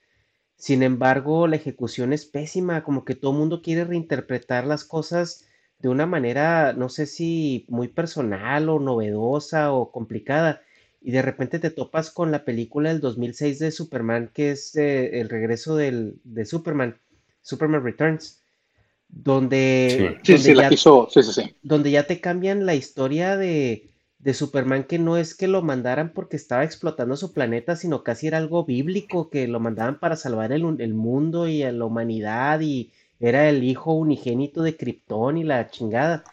Sin 0.57 0.83
embargo, 0.83 1.47
la 1.47 1.57
ejecución 1.57 2.13
es 2.13 2.27
pésima, 2.27 2.83
como 2.85 3.05
que 3.05 3.15
todo 3.15 3.33
el 3.33 3.39
mundo 3.39 3.63
quiere 3.63 3.85
reinterpretar 3.85 4.67
las 4.67 4.85
cosas 4.85 5.47
de 5.85 5.91
una 5.91 6.07
manera, 6.07 6.73
no 6.73 6.89
sé 6.89 7.05
si 7.07 7.67
muy 7.69 7.89
personal 7.89 8.71
o 8.71 8.81
novedosa 8.81 9.73
o 9.73 9.93
complicada. 9.93 10.63
Y 11.03 11.11
de 11.13 11.21
repente 11.23 11.59
te 11.59 11.71
topas 11.71 12.11
con 12.11 12.33
la 12.33 12.45
película 12.47 12.89
del 12.89 13.01
2006 13.03 13.59
de 13.59 13.71
Superman, 13.71 14.31
que 14.33 14.53
es 14.53 14.75
eh, 14.77 15.21
el 15.21 15.29
regreso 15.29 15.77
del, 15.77 16.21
de 16.25 16.47
Superman, 16.47 16.99
Superman 17.43 17.85
Returns, 17.85 18.43
donde, 19.09 20.23
Sí, 20.25 20.37
donde 20.37 20.53
sí, 20.53 20.55
la 20.55 20.67
ya- 20.67 20.69
quiso, 20.69 21.09
sí, 21.11 21.23
sí, 21.23 21.33
sí. 21.33 21.57
donde 21.63 21.91
ya 21.91 22.07
te 22.07 22.21
cambian 22.21 22.67
la 22.67 22.75
historia 22.75 23.37
de, 23.37 23.91
de 24.19 24.35
Superman, 24.35 24.85
que 24.85 24.99
no 24.99 25.17
es 25.17 25.35
que 25.35 25.49
lo 25.49 25.63
mandaran 25.63 26.13
porque 26.13 26.37
estaba 26.37 26.65
explotando 26.65 27.17
su 27.17 27.33
planeta, 27.33 27.77
sino 27.77 28.03
casi 28.05 28.27
era 28.29 28.39
algo 28.39 28.65
bíblico, 28.65 29.31
que 29.31 29.49
lo 29.49 29.61
mandaban 29.61 29.99
para 29.99 30.17
salvar 30.17 30.53
el, 30.53 30.81
el 30.81 30.95
mundo 30.95 31.49
y 31.49 31.63
a 31.63 31.73
la 31.73 31.85
humanidad, 31.87 32.61
y 32.61 32.93
era 33.29 33.49
el 33.49 33.65
hijo 33.65 33.93
unigénito 33.93 34.63
de 34.63 34.77
Krypton 34.77 35.39
y 35.39 35.45
la 35.45 35.69
chingada. 35.69 36.25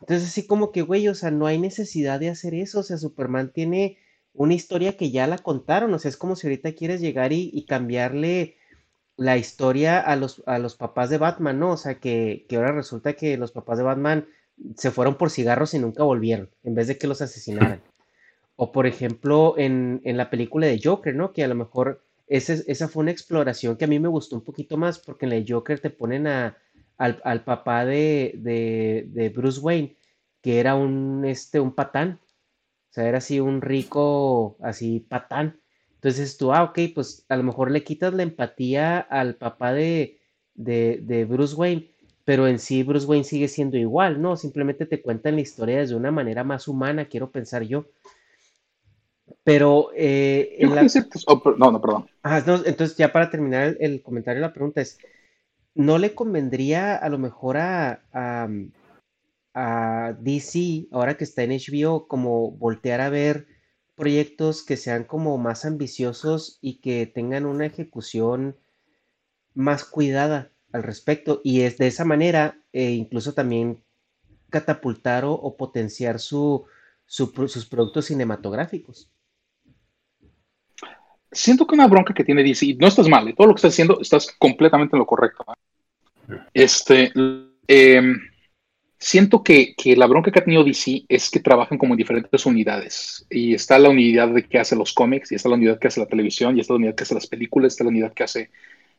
Entonces, 0.00 0.28
así 0.28 0.46
como 0.46 0.70
que, 0.72 0.82
güey, 0.82 1.08
o 1.08 1.14
sea, 1.14 1.30
no 1.30 1.46
hay 1.46 1.58
necesidad 1.58 2.20
de 2.20 2.28
hacer 2.28 2.54
eso, 2.54 2.80
o 2.80 2.82
sea, 2.82 2.98
Superman 2.98 3.52
tiene 3.52 3.98
una 4.34 4.54
historia 4.54 4.96
que 4.96 5.10
ya 5.10 5.26
la 5.26 5.38
contaron, 5.38 5.94
o 5.94 5.98
sea, 5.98 6.10
es 6.10 6.16
como 6.16 6.36
si 6.36 6.46
ahorita 6.46 6.72
quieres 6.72 7.00
llegar 7.00 7.32
y, 7.32 7.64
cambiarle 7.66 8.56
la 9.16 9.38
historia 9.38 10.00
a 10.00 10.16
los, 10.16 10.42
a 10.46 10.58
los 10.58 10.76
papás 10.76 11.08
de 11.08 11.18
Batman, 11.18 11.58
¿no? 11.58 11.70
O 11.72 11.76
sea, 11.76 12.00
que, 12.00 12.44
que 12.48 12.56
ahora 12.56 12.72
resulta 12.72 13.14
que 13.14 13.38
los 13.38 13.52
papás 13.52 13.78
de 13.78 13.84
Batman 13.84 14.26
se 14.76 14.90
fueron 14.90 15.16
por 15.16 15.30
cigarros 15.30 15.72
y 15.74 15.78
nunca 15.78 16.02
volvieron, 16.02 16.50
en 16.64 16.74
vez 16.74 16.88
de 16.88 16.98
que 16.98 17.06
los 17.06 17.22
asesinaran. 17.22 17.82
O 18.56 18.72
por 18.72 18.86
ejemplo, 18.86 19.54
en, 19.56 20.00
en 20.04 20.16
la 20.16 20.30
película 20.30 20.66
de 20.66 20.80
Joker, 20.82 21.14
¿no? 21.14 21.32
Que 21.32 21.44
a 21.44 21.48
lo 21.48 21.54
mejor 21.54 22.03
esa 22.26 22.88
fue 22.88 23.02
una 23.02 23.10
exploración 23.10 23.76
que 23.76 23.84
a 23.84 23.88
mí 23.88 23.98
me 23.98 24.08
gustó 24.08 24.36
un 24.36 24.44
poquito 24.44 24.76
más, 24.76 24.98
porque 24.98 25.26
en 25.26 25.30
la 25.30 25.44
Joker 25.46 25.80
te 25.80 25.90
ponen 25.90 26.26
a, 26.26 26.56
al, 26.96 27.44
papá 27.44 27.84
de, 27.84 28.34
de, 28.36 29.06
de, 29.08 29.28
Bruce 29.28 29.60
Wayne, 29.60 29.96
que 30.40 30.60
era 30.60 30.74
un, 30.74 31.24
este, 31.24 31.60
un 31.60 31.74
patán. 31.74 32.20
O 32.90 32.92
sea, 32.94 33.08
era 33.08 33.18
así 33.18 33.40
un 33.40 33.60
rico, 33.60 34.56
así 34.60 35.00
patán. 35.00 35.60
Entonces 35.94 36.36
tú, 36.36 36.52
ah, 36.52 36.64
ok, 36.64 36.78
pues 36.94 37.24
a 37.28 37.36
lo 37.36 37.42
mejor 37.42 37.70
le 37.70 37.82
quitas 37.82 38.12
la 38.14 38.22
empatía 38.22 38.98
al 39.00 39.36
papá 39.36 39.72
de, 39.72 40.20
de, 40.54 41.24
Bruce 41.24 41.54
Wayne, 41.54 41.90
pero 42.24 42.46
en 42.46 42.58
sí 42.58 42.82
Bruce 42.82 43.06
Wayne 43.06 43.24
sigue 43.24 43.48
siendo 43.48 43.78
igual, 43.78 44.20
¿no? 44.20 44.36
Simplemente 44.36 44.86
te 44.86 45.02
cuentan 45.02 45.36
la 45.36 45.40
historia 45.40 45.78
desde 45.78 45.94
una 45.94 46.10
manera 46.10 46.44
más 46.44 46.68
humana, 46.68 47.06
quiero 47.06 47.30
pensar 47.30 47.62
yo. 47.62 47.86
Pero 49.42 49.90
eh, 49.94 50.58
oh, 51.26 51.54
no, 51.56 51.70
no, 51.70 51.80
perdón. 51.80 52.08
entonces 52.66 52.96
ya 52.96 53.12
para 53.12 53.30
terminar 53.30 53.76
el, 53.80 54.02
comentario, 54.02 54.40
la 54.40 54.52
pregunta 54.52 54.80
es, 54.80 54.98
¿no 55.74 55.98
le 55.98 56.14
convendría 56.14 56.96
a 56.96 57.08
lo 57.08 57.18
mejor 57.18 57.56
a, 57.56 58.04
a, 58.12 58.48
a 59.54 60.16
DC, 60.20 60.88
ahora 60.92 61.16
que 61.16 61.24
está 61.24 61.42
en 61.42 61.52
HBO, 61.52 62.06
como 62.06 62.52
voltear 62.52 63.00
a 63.00 63.08
ver 63.08 63.46
proyectos 63.94 64.62
que 64.62 64.76
sean 64.76 65.04
como 65.04 65.38
más 65.38 65.64
ambiciosos 65.64 66.58
y 66.60 66.80
que 66.80 67.06
tengan 67.06 67.46
una 67.46 67.66
ejecución 67.66 68.56
más 69.54 69.84
cuidada 69.84 70.50
al 70.72 70.82
respecto 70.82 71.40
y 71.44 71.60
es 71.62 71.78
de 71.78 71.86
esa 71.86 72.04
manera 72.04 72.58
eh, 72.72 72.90
incluso 72.90 73.34
también 73.34 73.84
catapultar 74.50 75.24
o, 75.24 75.56
potenciar 75.56 76.18
su, 76.20 76.64
sus 77.06 77.66
productos 77.66 78.06
cinematográficos. 78.06 79.10
Siento 81.34 81.66
que 81.66 81.74
una 81.74 81.88
bronca 81.88 82.14
que 82.14 82.24
tiene 82.24 82.42
DC, 82.42 82.76
no 82.78 82.86
estás 82.86 83.08
mal, 83.08 83.28
¿eh? 83.28 83.34
todo 83.36 83.48
lo 83.48 83.54
que 83.54 83.58
estás 83.58 83.74
haciendo 83.74 84.00
estás 84.00 84.34
completamente 84.38 84.96
en 84.96 85.00
lo 85.00 85.06
correcto. 85.06 85.44
Este, 86.52 87.12
eh, 87.68 88.02
siento 88.98 89.42
que, 89.42 89.74
la 89.96 90.06
bronca 90.06 90.30
que 90.30 90.38
ha 90.38 90.44
tenido 90.44 90.64
DC 90.64 91.04
es 91.08 91.30
que 91.30 91.40
trabajan 91.40 91.76
como 91.76 91.94
en 91.94 91.98
diferentes 91.98 92.46
unidades. 92.46 93.26
Y 93.28 93.54
está 93.54 93.78
la 93.78 93.90
unidad 93.90 94.28
de 94.28 94.44
que 94.44 94.58
hace 94.58 94.76
los 94.76 94.92
cómics, 94.92 95.32
y 95.32 95.34
está 95.34 95.48
la 95.48 95.56
unidad 95.56 95.78
que 95.78 95.88
hace 95.88 96.00
la 96.00 96.06
televisión, 96.06 96.56
y 96.56 96.60
está 96.60 96.72
la 96.72 96.78
unidad 96.78 96.94
que 96.94 97.02
hace 97.02 97.14
las 97.14 97.26
películas, 97.26 97.72
está 97.72 97.84
la 97.84 97.90
unidad 97.90 98.14
que 98.14 98.24
hace 98.24 98.50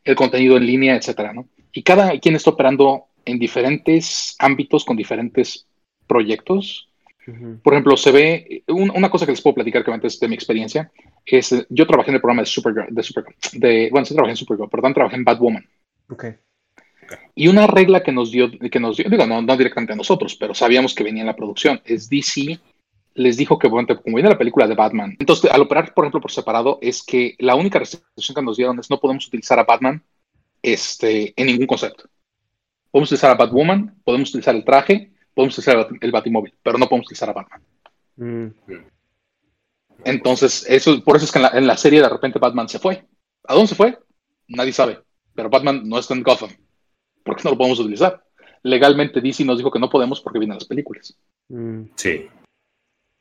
el 0.03 0.15
contenido 0.15 0.57
en 0.57 0.65
línea, 0.65 0.95
etcétera, 0.95 1.33
¿no? 1.33 1.47
Y 1.71 1.81
cada 1.81 2.17
quien 2.19 2.35
está 2.35 2.51
operando 2.51 3.05
en 3.25 3.39
diferentes 3.39 4.35
ámbitos 4.39 4.85
con 4.85 4.95
diferentes 4.95 5.65
proyectos. 6.07 6.89
Por 7.63 7.73
ejemplo, 7.73 7.97
se 7.97 8.11
ve, 8.11 8.63
una 8.67 9.09
cosa 9.09 9.25
que 9.25 9.31
les 9.31 9.41
puedo 9.41 9.55
platicar 9.55 9.83
que 9.83 9.91
antes 9.91 10.19
de 10.19 10.27
mi 10.27 10.35
experiencia, 10.35 10.91
es, 11.25 11.65
yo 11.69 11.87
trabajé 11.87 12.11
en 12.11 12.15
el 12.15 12.21
programa 12.21 12.43
de 12.43 12.45
Supergirl, 12.45 12.93
de 12.93 13.03
Supergirl, 13.03 13.35
de, 13.53 13.89
bueno, 13.91 14.05
sí 14.05 14.13
trabajé 14.13 14.31
en 14.31 14.37
Supergirl, 14.37 14.69
pero 14.69 14.81
también 14.81 14.95
trabajé 14.95 15.15
en 15.15 15.23
Batwoman. 15.23 15.65
Okay. 16.07 16.35
Y 17.33 17.47
una 17.47 17.67
regla 17.67 18.03
que 18.03 18.11
nos 18.11 18.31
dio, 18.31 18.51
que 18.51 18.79
nos 18.79 18.97
dio 18.97 19.09
digo, 19.09 19.25
no, 19.25 19.41
no, 19.41 19.57
directamente 19.57 19.93
a 19.93 19.95
nosotros, 19.95 20.35
pero 20.35 20.53
sabíamos 20.53 20.93
que 20.93 21.03
venía 21.03 21.21
en 21.21 21.27
la 21.27 21.35
producción, 21.35 21.81
es 21.85 22.09
DC 22.09 22.59
les 23.15 23.37
dijo 23.37 23.57
que, 23.57 23.69
bueno, 23.69 23.87
como 24.01 24.17
viene 24.17 24.29
la 24.29 24.37
película 24.37 24.67
de 24.67 24.75
Batman, 24.75 25.15
entonces 25.19 25.49
al 25.49 25.61
operar, 25.61 25.93
por 25.93 26.03
ejemplo, 26.03 26.21
por 26.21 26.31
separado, 26.31 26.79
es 26.81 27.01
que 27.01 27.35
la 27.39 27.55
única 27.55 27.79
restricción 27.79 28.35
que 28.35 28.41
nos 28.41 28.57
dieron 28.57 28.77
es 28.77 28.89
no 28.89 28.99
podemos 28.99 29.25
utilizar 29.27 29.57
a 29.57 29.63
Batman 29.63 30.03
este, 30.61 31.33
en 31.37 31.47
ningún 31.47 31.65
concepto. 31.65 32.09
Podemos 32.91 33.09
utilizar 33.09 33.31
a 33.31 33.35
Batwoman, 33.35 33.95
podemos 34.03 34.29
utilizar 34.29 34.53
el 34.53 34.65
traje, 34.65 35.13
podemos 35.35 35.57
utilizar 35.57 35.87
el 36.01 36.11
Batimóvil, 36.11 36.53
pero 36.63 36.79
no 36.79 36.87
podemos 36.87 37.05
utilizar 37.05 37.29
a 37.29 37.33
Batman. 37.33 37.61
Mm. 38.15 38.47
Entonces, 40.03 40.65
eso, 40.67 41.03
por 41.03 41.17
eso 41.17 41.25
es 41.25 41.31
que 41.31 41.39
en 41.39 41.43
la, 41.43 41.49
en 41.49 41.67
la 41.67 41.77
serie 41.77 42.01
de 42.01 42.09
repente 42.09 42.39
Batman 42.39 42.67
se 42.67 42.79
fue. 42.79 43.05
¿A 43.43 43.53
dónde 43.53 43.67
se 43.67 43.75
fue? 43.75 43.99
Nadie 44.47 44.73
sabe. 44.73 44.99
Pero 45.35 45.49
Batman 45.49 45.87
no 45.87 45.99
está 45.99 46.13
en 46.13 46.23
Gotham. 46.23 46.49
¿por 47.25 47.35
qué 47.35 47.41
no 47.43 47.51
lo 47.51 47.57
podemos 47.57 47.79
utilizar? 47.79 48.23
Legalmente 48.63 49.19
DC 49.19 49.43
nos 49.43 49.57
dijo 49.57 49.71
que 49.71 49.79
no 49.79 49.89
podemos 49.89 50.21
porque 50.21 50.39
vienen 50.39 50.57
las 50.57 50.65
películas. 50.65 51.17
Mm. 51.49 51.83
Sí. 51.95 52.27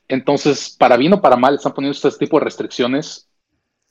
Entonces, 0.07 0.77
para 0.79 0.97
bien 0.97 1.15
o 1.15 1.21
para 1.21 1.37
mal, 1.37 1.55
están 1.55 1.73
poniendo 1.73 1.97
este 1.97 2.11
tipo 2.19 2.39
de 2.39 2.45
restricciones. 2.45 3.29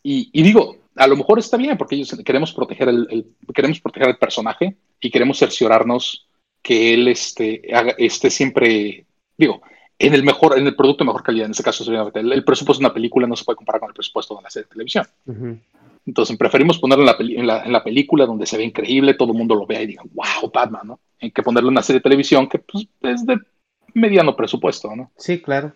Y, 0.04 0.44
digo, 0.44 0.78
a 0.96 1.08
lo 1.08 1.16
mejor 1.16 1.40
está 1.40 1.58
bien 1.58 1.78
porque 1.78 1.96
ellos 1.96 2.16
queremos 2.26 2.54
proteger 2.54 2.90
el, 2.90 3.34
queremos 3.54 3.80
proteger 3.80 4.10
al 4.10 4.18
personaje 4.18 4.78
y 5.00 5.10
queremos 5.10 5.40
cerciorarnos 5.40 6.28
que 6.64 6.94
él 6.94 7.08
esté, 7.10 7.62
esté 7.98 8.30
siempre, 8.30 9.06
digo, 9.38 9.62
en 10.00 10.14
el 10.14 10.24
mejor, 10.24 10.58
en 10.58 10.66
el 10.66 10.76
producto 10.76 11.04
de 11.04 11.10
mejor 11.10 11.24
calidad. 11.24 11.46
En 11.46 11.52
este 11.52 11.64
caso, 11.64 11.84
el, 11.92 12.32
el 12.34 12.44
presupuesto 12.44 12.82
de 12.82 12.88
una 12.88 12.94
película 12.94 13.28
no 13.28 13.36
se 13.36 13.44
puede 13.44 13.58
comparar 13.58 13.82
con 13.82 13.90
el 13.90 13.94
presupuesto 13.94 14.34
de 14.34 14.40
una 14.40 14.50
serie 14.50 14.66
de 14.66 14.72
televisión. 14.72 15.06
Entonces 16.06 16.38
preferimos 16.38 16.80
ponerlo 16.80 17.04
en 17.20 17.48
la, 17.48 17.64
en, 17.64 17.72
la, 17.72 17.84
película 17.84 18.26
donde 18.26 18.46
se 18.46 18.58
ve 18.58 18.64
increíble, 18.64 19.14
todo 19.14 19.32
el 19.32 19.38
mundo 19.38 19.56
lo 19.56 19.66
vea 19.66 19.82
y 19.82 19.88
diga, 19.88 20.04
wow, 20.14 20.52
Batman, 20.54 20.88
¿no? 20.88 21.00
Hay 21.22 21.32
que 21.32 21.44
ponerlo 21.44 21.70
en 21.70 21.74
una 21.74 21.84
serie 21.84 22.00
de 22.00 22.04
televisión 22.04 22.50
que 22.50 22.60
pues, 22.60 22.88
es 23.02 23.26
de 23.26 23.40
mediano 23.94 24.36
presupuesto, 24.36 24.94
¿no? 24.96 25.12
Sí, 25.18 25.42
claro. 25.42 25.72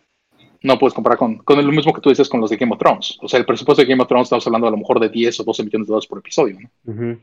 No 0.61 0.77
puedes 0.80 0.93
comparar 0.93 1.18
con, 1.18 1.38
con 1.38 1.65
lo 1.65 1.72
mismo 1.72 1.93
que 1.93 2.01
tú 2.01 2.09
dices 2.09 2.27
con 2.27 2.41
los 2.41 2.49
de 2.49 2.57
Game 2.57 2.73
of 2.73 2.80
Thrones. 2.80 3.18
O 3.22 3.30
sea, 3.30 3.39
el 3.39 3.45
presupuesto 3.45 3.81
de 3.81 3.88
Game 3.88 4.01
of 4.01 4.09
Thrones 4.09 4.26
estamos 4.26 4.45
hablando 4.47 4.68
a 4.68 4.72
lo 4.72 4.77
mejor 4.77 4.99
de 4.99 5.07
10 5.07 5.39
o 5.39 5.43
12 5.45 5.64
millones 5.64 5.88
de 5.88 5.91
dólares 5.91 6.07
por 6.07 6.19
episodio, 6.19 6.57
¿no? 6.59 7.19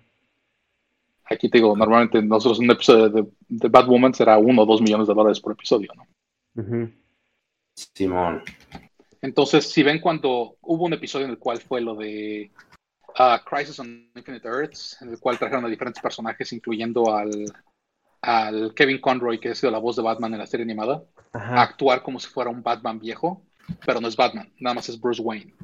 Aquí 1.25 1.49
te 1.49 1.59
digo, 1.59 1.77
normalmente 1.77 2.23
nosotros 2.23 2.59
un 2.59 2.71
episodio 2.71 3.09
de, 3.09 3.27
de, 3.49 3.69
Batwoman 3.69 4.13
será 4.13 4.37
1 4.39 4.63
o 4.63 4.67
2 4.67 4.83
millones 4.83 5.09
de 5.09 5.15
dólares 5.15 5.41
por 5.41 5.53
episodio, 5.53 5.91
¿no? 5.95 6.07
Simón. 7.75 8.43
Entonces, 9.23 9.71
si 9.71 9.83
ven 9.83 10.01
cuando 10.01 10.57
hubo 10.61 10.85
un 10.85 10.93
episodio 10.93 11.25
en 11.25 11.33
el 11.33 11.39
cual 11.39 11.59
fue 11.59 11.81
lo 11.81 11.95
de 11.95 12.51
Crisis 13.47 13.79
on 13.81 14.11
Infinite 14.15 14.47
Earths, 14.47 15.01
en 15.01 15.11
el 15.11 15.19
cual 15.19 15.39
trajeron 15.39 15.65
a 15.65 15.69
diferentes 15.69 16.03
personajes, 16.03 16.53
incluyendo 16.53 17.15
al, 17.15 17.47
al 18.21 18.75
Kevin 18.75 19.01
Conroy, 19.01 19.41
que 19.41 19.51
ha 19.51 19.55
sido 19.55 19.71
la 19.71 19.79
voz 19.79 19.97
de 19.97 20.03
Batman 20.03 20.35
en 20.35 20.41
la 20.41 20.47
serie 20.47 20.65
animada, 20.65 21.05
a 21.33 21.63
actuar 21.63 22.03
como 22.03 22.21
si 22.21 22.29
fuera 22.29 22.51
un 22.51 22.63
Batman 22.63 22.99
viejo, 22.99 23.43
pero 23.87 24.01
no 24.01 24.09
es 24.09 24.17
Batman, 24.17 24.53
nada 24.59 24.75
más 24.75 24.89
es 24.89 25.01
Bruce 25.01 25.23
Wayne, 25.23 25.55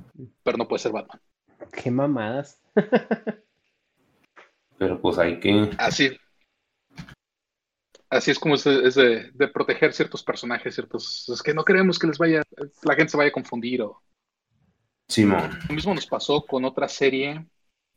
pero 0.42 0.56
no 0.56 0.66
puede 0.66 0.82
ser 0.82 0.92
Batman. 0.92 1.20
Qué 1.72 1.90
mamadas. 1.90 2.60
pero 4.80 4.98
pues 4.98 5.18
hay 5.18 5.38
que... 5.38 5.68
Así, 5.76 6.10
así 8.08 8.30
es 8.30 8.38
como 8.38 8.54
es, 8.54 8.64
de, 8.64 9.30
de, 9.30 9.48
proteger 9.48 9.92
ciertos 9.92 10.22
personajes, 10.22 10.74
ciertos... 10.74 11.28
Es 11.28 11.42
que 11.42 11.52
no 11.52 11.66
queremos 11.66 11.98
que 11.98 12.06
les 12.06 12.16
vaya, 12.16 12.42
la 12.84 12.94
gente 12.94 13.10
se 13.10 13.18
vaya 13.18 13.28
a 13.28 13.32
confundir 13.32 13.82
o 13.82 14.00
Simón. 15.06 15.50
Lo 15.68 15.74
mismo 15.74 15.92
nos 15.92 16.06
pasó 16.06 16.46
con 16.46 16.64
otra 16.64 16.88
serie 16.88 17.44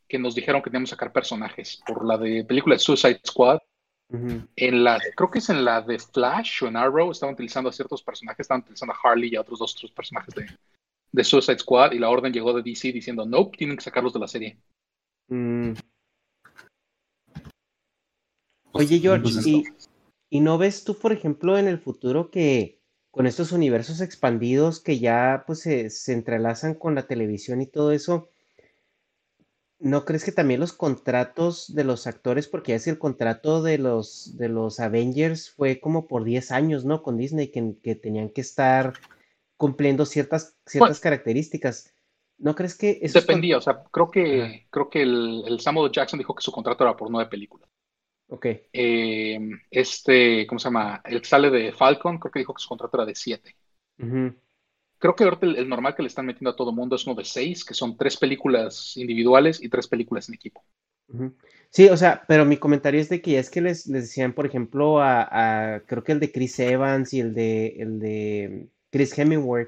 que 0.10 0.19
nos 0.19 0.35
dijeron 0.35 0.61
que 0.61 0.69
teníamos 0.69 0.89
que 0.89 0.95
sacar 0.95 1.14
personajes. 1.14 1.81
Por 1.88 2.05
la 2.05 2.18
de 2.18 2.43
película 2.43 2.76
de 2.76 2.80
Suicide 2.80 3.22
Squad. 3.26 3.60
En 4.57 4.84
la, 4.84 5.01
creo 5.15 5.31
que 5.31 5.39
es 5.39 5.49
en 5.49 5.64
la 5.64 5.81
de 5.81 5.97
Flash 5.97 6.65
o 6.65 6.68
en 6.68 6.76
Arrow, 6.76 7.11
estaban 7.11 7.34
utilizando 7.34 7.69
a 7.69 7.73
ciertos 7.73 8.03
personajes, 8.03 8.41
estaban 8.41 8.61
utilizando 8.61 8.93
a 8.93 8.97
Harley 9.01 9.30
y 9.31 9.35
a 9.38 9.41
otros 9.41 9.57
dos 9.57 9.73
otros 9.73 9.91
personajes 9.91 10.35
de, 10.35 10.45
de 11.14 11.23
Suicide 11.23 11.60
Squad 11.60 11.93
y 11.93 11.99
la 11.99 12.10
orden 12.10 12.34
llegó 12.34 12.53
de 12.53 12.61
DC 12.61 12.91
diciendo, 12.91 13.26
no, 13.26 13.49
tienen 13.49 13.77
que 13.77 13.84
sacarlos 13.84 14.11
de 14.11 14.19
la 14.19 14.27
serie. 14.27 14.57
Mm. 15.30 15.73
Oye, 18.74 19.00
George, 19.00 19.24
pues 19.24 19.48
¿y, 19.48 19.64
¿y 20.30 20.40
no 20.41 20.58
ves 20.58 20.84
tú, 20.84 20.98
por 20.98 21.12
ejemplo, 21.12 21.58
en 21.58 21.68
el 21.68 21.80
futuro 21.80 22.30
que 22.30 22.84
con 23.14 23.28
estos 23.28 23.52
universos 23.52 24.02
expandidos 24.02 24.80
que 24.80 24.98
ya 24.98 25.44
pues 25.45 25.60
se, 25.60 26.12
entrelazan 26.12 26.74
con 26.74 26.95
la 26.95 27.06
televisión 27.06 27.62
y 27.62 27.68
todo 27.68 27.91
eso, 27.91 28.28
¿no 29.78 30.04
crees 30.04 30.26
que 30.26 30.32
también 30.32 30.60
los 30.60 30.74
contratos 30.74 31.76
de 31.76 31.84
los 31.84 32.08
actores, 32.08 32.48
porque 32.48 32.72
ya 32.72 32.78
es 32.78 32.88
el 32.88 32.98
contrato 32.98 33.62
de 33.62 33.78
los, 33.78 34.36
de 34.36 34.50
los 34.50 34.80
Avengers 34.80 35.52
fue 35.52 35.80
como 35.80 36.08
por 36.08 36.24
10 36.24 36.52
años, 36.52 36.86
¿no? 36.86 37.04
Con 37.04 37.18
Disney, 37.18 37.52
que, 37.52 37.94
tenían 37.94 38.30
que 38.30 38.41
estar 38.41 38.94
cumpliendo 39.58 40.08
ciertas, 40.08 40.58
ciertas 40.66 41.00
características. 41.00 41.94
¿No 42.40 42.56
crees 42.56 42.76
que 42.76 42.98
eso 43.04 43.20
Dependía, 43.20 43.60
o 43.60 43.62
sea, 43.62 43.84
creo 43.91 44.10
que, 44.10 44.66
creo 44.72 44.90
que 44.90 45.04
el, 45.04 45.44
el 45.45 45.60
Samuel 45.60 45.91
Jackson 45.91 46.18
dijo 46.18 46.34
que 46.34 46.41
su 46.41 46.52
contrato 46.52 46.84
era 46.84 46.98
por 46.98 47.12
nueve 47.12 47.30
películas. 47.30 47.70
Ok. 48.34 48.47
Eh, 48.73 49.39
este, 49.69 50.47
¿cómo 50.47 50.57
se 50.57 50.64
llama? 50.64 51.03
El 51.05 51.22
que 51.22 51.27
sale 51.27 51.51
de 51.51 51.72
Falcon, 51.72 52.18
creo 52.18 52.31
que 52.31 52.39
dijo 52.39 52.55
que 52.55 52.64
su 52.64 52.68
contrato 52.68 52.97
era 52.97 53.05
de 53.05 53.14
7. 53.14 53.55
Creo 54.97 55.15
que 55.15 55.23
ahorita 55.23 55.45
el, 55.45 55.69
normal 55.69 55.93
que 55.93 56.01
le 56.01 56.07
están 56.07 56.26
metiendo 56.26 56.49
a 56.49 56.55
todo 56.55 56.72
mundo 56.72 56.95
es 56.95 57.05
uno 57.05 57.15
de 57.15 57.26
6, 57.26 57.64
que 57.64 57.76
son 57.76 57.95
tres 57.95 58.18
películas 58.18 58.97
individuales 58.97 59.61
y 59.61 59.69
tres 59.69 59.88
películas 59.88 60.30
en 60.30 60.35
equipo. 60.35 60.65
Sí, 61.69 61.89
o 61.89 61.95
sea, 61.95 62.23
pero 62.27 62.43
mi 62.43 62.57
comentario 62.57 62.99
es 62.99 63.10
de 63.10 63.22
que 63.22 63.34
ya 63.34 63.39
es 63.39 63.51
que 63.51 63.61
les, 63.61 63.88
decían, 63.88 64.34
por 64.34 64.47
ejemplo, 64.47 64.99
a, 64.99 65.84
creo 65.85 66.03
que 66.03 66.14
el 66.14 66.19
de 66.19 66.31
Chris 66.31 66.60
Evans 66.60 67.14
y 67.14 67.19
el 67.19 67.35
de, 67.35 67.68
el 67.77 67.99
de 67.99 68.68
Chris 68.89 69.15
Hemingway, 69.15 69.68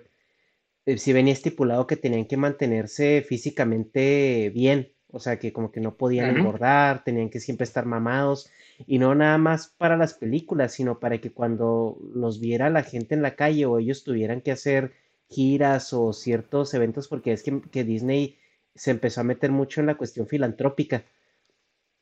eh, 0.87 0.97
si 0.97 1.13
venía 1.13 1.33
estipulado 1.33 1.85
que 1.85 1.97
tenían 1.97 2.25
que 2.25 2.37
mantenerse 2.37 3.21
físicamente 3.21 4.49
bien, 4.55 4.94
O 5.15 5.19
sea, 5.19 5.39
que 5.39 5.53
como 5.53 5.71
que 5.71 5.79
no 5.79 5.95
podían 5.95 6.35
engordar, 6.35 7.05
tenían 7.05 7.29
que 7.29 7.39
siempre 7.39 7.63
estar 7.63 7.85
mamados. 7.85 8.51
Y 8.85 8.99
no 8.99 9.15
nada 9.15 9.37
más 9.37 9.73
para 9.77 9.95
las 9.95 10.13
películas, 10.13 10.73
sino 10.73 10.99
para 10.99 11.19
que 11.19 11.31
cuando 11.31 11.97
los 12.13 12.41
viera 12.41 12.69
la 12.69 12.83
gente 12.83 13.15
en 13.15 13.21
la 13.21 13.37
calle 13.37 13.65
o 13.65 13.79
ellos 13.79 14.03
tuvieran 14.03 14.41
que 14.41 14.51
hacer 14.51 14.91
giras 15.29 15.93
o 15.93 16.11
ciertos 16.11 16.73
eventos, 16.73 17.07
porque 17.07 17.31
es 17.31 17.43
que, 17.43 17.83
Disney 17.85 18.37
se 18.75 18.91
empezó 18.91 19.21
a 19.21 19.23
meter 19.23 19.51
mucho 19.51 19.79
en 19.79 19.87
la 19.87 19.95
cuestión 19.95 20.27
filantrópica. 20.27 21.05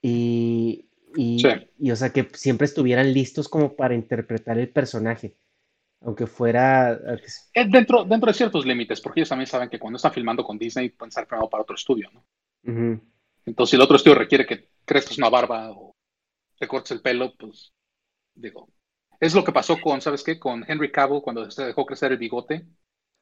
Y, 0.02 0.88
y, 1.16 1.44
y, 1.78 1.92
o 1.92 1.96
sea, 1.96 2.10
que 2.10 2.28
siempre 2.34 2.66
estuvieran 2.66 3.14
listos 3.14 3.48
como 3.48 3.76
para 3.76 3.94
interpretar 3.94 4.58
el 4.58 4.70
personaje 4.70 5.36
aunque 6.06 6.28
fuera... 6.28 7.00
Eh, 7.54 7.66
dentro, 7.70 8.04
dentro 8.04 8.28
de 8.28 8.34
ciertos 8.34 8.66
límites, 8.66 9.00
porque 9.00 9.22
ellos 9.22 9.30
también 9.30 9.48
saben 9.48 9.70
que 9.70 9.80
cuando 9.80 9.98
están 9.98 10.12
filmando 10.12 10.44
con 10.44 10.58
Disney 10.58 10.90
pueden 10.90 11.10
estar 11.10 11.26
filmando 11.26 11.50
para 11.50 11.64
otro 11.64 11.76
estudio, 11.76 12.10
¿no? 12.14 12.26
Entonces, 12.66 13.70
si 13.70 13.76
el 13.76 13.82
otro 13.82 13.98
estudio 13.98 14.16
requiere 14.16 14.46
que 14.46 14.70
crezcas 14.86 15.18
una 15.18 15.30
barba 15.30 15.72
o 15.72 15.96
te 16.58 16.68
cortes 16.68 16.92
el 16.92 17.02
pelo, 17.02 17.34
pues, 17.38 17.74
digo, 18.34 18.70
es 19.20 19.34
lo 19.34 19.44
que 19.44 19.52
pasó 19.52 19.80
con, 19.80 20.02
¿sabes 20.02 20.24
qué? 20.24 20.40
Con 20.40 20.66
Henry 20.68 20.92
Cavill 20.92 21.22
cuando 21.22 21.50
se 21.50 21.66
dejó 21.66 21.86
crecer 21.86 22.12
el 22.12 22.18
bigote. 22.18 22.66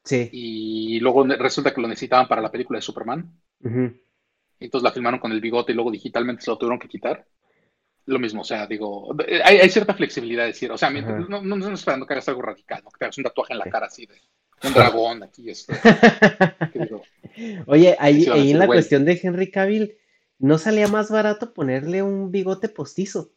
Sí. 0.04 0.28
Y 0.32 1.00
luego 1.00 1.24
resulta 1.24 1.72
que 1.72 1.80
lo 1.80 1.88
necesitaban 1.88 2.28
para 2.28 2.42
la 2.42 2.50
película 2.50 2.78
de 2.78 2.82
Superman. 2.82 3.32
Entonces 3.60 4.82
la 4.82 4.92
filmaron 4.92 5.20
con 5.20 5.32
el 5.32 5.40
bigote 5.40 5.72
y 5.72 5.74
luego 5.74 5.90
digitalmente 5.90 6.42
se 6.42 6.50
lo 6.50 6.58
tuvieron 6.58 6.78
que 6.78 6.88
quitar 6.88 7.26
lo 8.06 8.18
mismo, 8.18 8.40
o 8.42 8.44
sea, 8.44 8.66
digo, 8.66 9.14
hay, 9.44 9.68
cierta 9.70 9.94
flexibilidad, 9.94 10.44
decir, 10.44 10.70
o 10.72 10.78
sea, 10.78 10.90
no, 10.90 11.40
no, 11.40 11.56
no, 11.56 11.74
esperando 11.74 12.06
que 12.06 12.14
hagas 12.14 12.28
algo 12.28 12.42
radical, 12.42 12.82
¿no? 12.82 12.90
que 12.90 12.98
te 12.98 13.04
hagas 13.04 13.18
un 13.18 13.24
tatuaje 13.24 13.52
en 13.52 13.58
la 13.60 13.66
cara 13.66 13.86
así 13.86 14.06
de 14.06 14.20
un 14.64 14.74
dragón 14.74 15.22
aquí. 15.22 15.50
Este, 15.50 15.72
Oye, 17.66 17.96
ahí, 17.98 18.26
ahí 18.26 18.50
en 18.50 18.58
la 18.58 18.66
cuestión 18.66 19.04
de 19.04 19.20
Henry 19.22 19.50
Cavill, 19.50 19.96
¿no 20.38 20.58
salía 20.58 20.88
más 20.88 21.10
barato 21.10 21.54
ponerle 21.54 22.02
un 22.02 22.30
bigote 22.30 22.68
postizo? 22.68 23.32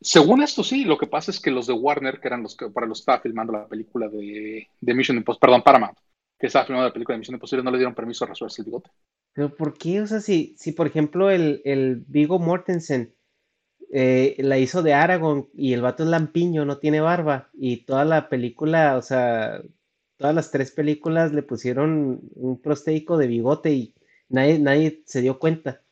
Según 0.00 0.42
esto 0.42 0.62
sí, 0.62 0.84
lo 0.84 0.98
que 0.98 1.06
pasa 1.06 1.30
es 1.30 1.40
que 1.40 1.50
los 1.50 1.66
de 1.66 1.72
Warner, 1.72 2.20
que 2.20 2.28
eran 2.28 2.42
los 2.42 2.56
que 2.56 2.68
para 2.68 2.86
los 2.86 2.98
que 2.98 3.02
estaba 3.02 3.20
filmando 3.20 3.54
la 3.54 3.66
película 3.66 4.08
de, 4.08 4.68
de 4.80 4.94
Mission 4.94 5.16
Impossible, 5.16 5.40
perdón, 5.40 5.62
Paramount, 5.62 5.96
que 6.38 6.48
estaba 6.48 6.66
filmando 6.66 6.88
la 6.88 6.92
película 6.92 7.14
de 7.14 7.20
Mission 7.20 7.36
Impossible, 7.36 7.64
no 7.64 7.70
le 7.70 7.78
dieron 7.78 7.94
permiso 7.94 8.24
a 8.24 8.28
rasurarse 8.28 8.60
el 8.60 8.66
bigote. 8.66 8.90
Pero 9.32 9.54
¿por 9.54 9.78
qué? 9.78 10.02
O 10.02 10.06
sea, 10.06 10.20
si, 10.20 10.54
si 10.58 10.72
por 10.72 10.86
ejemplo 10.86 11.30
el, 11.30 11.62
el 11.64 12.04
Vigo 12.06 12.38
Mortensen 12.38 13.14
eh, 13.90 14.36
la 14.38 14.58
hizo 14.58 14.82
de 14.82 14.92
Aragorn 14.92 15.48
y 15.54 15.72
el 15.72 15.80
vato 15.80 16.02
es 16.02 16.08
lampiño, 16.08 16.64
no 16.64 16.78
tiene 16.78 17.00
barba, 17.00 17.48
y 17.54 17.84
toda 17.84 18.04
la 18.04 18.28
película, 18.28 18.96
o 18.96 19.02
sea, 19.02 19.62
todas 20.16 20.34
las 20.34 20.50
tres 20.50 20.70
películas 20.70 21.32
le 21.32 21.42
pusieron 21.42 22.20
un 22.34 22.60
prostéico 22.60 23.16
de 23.16 23.26
bigote 23.26 23.72
y 23.72 23.94
nadie, 24.28 24.58
nadie 24.58 25.02
se 25.06 25.20
dio 25.20 25.38
cuenta. 25.38 25.82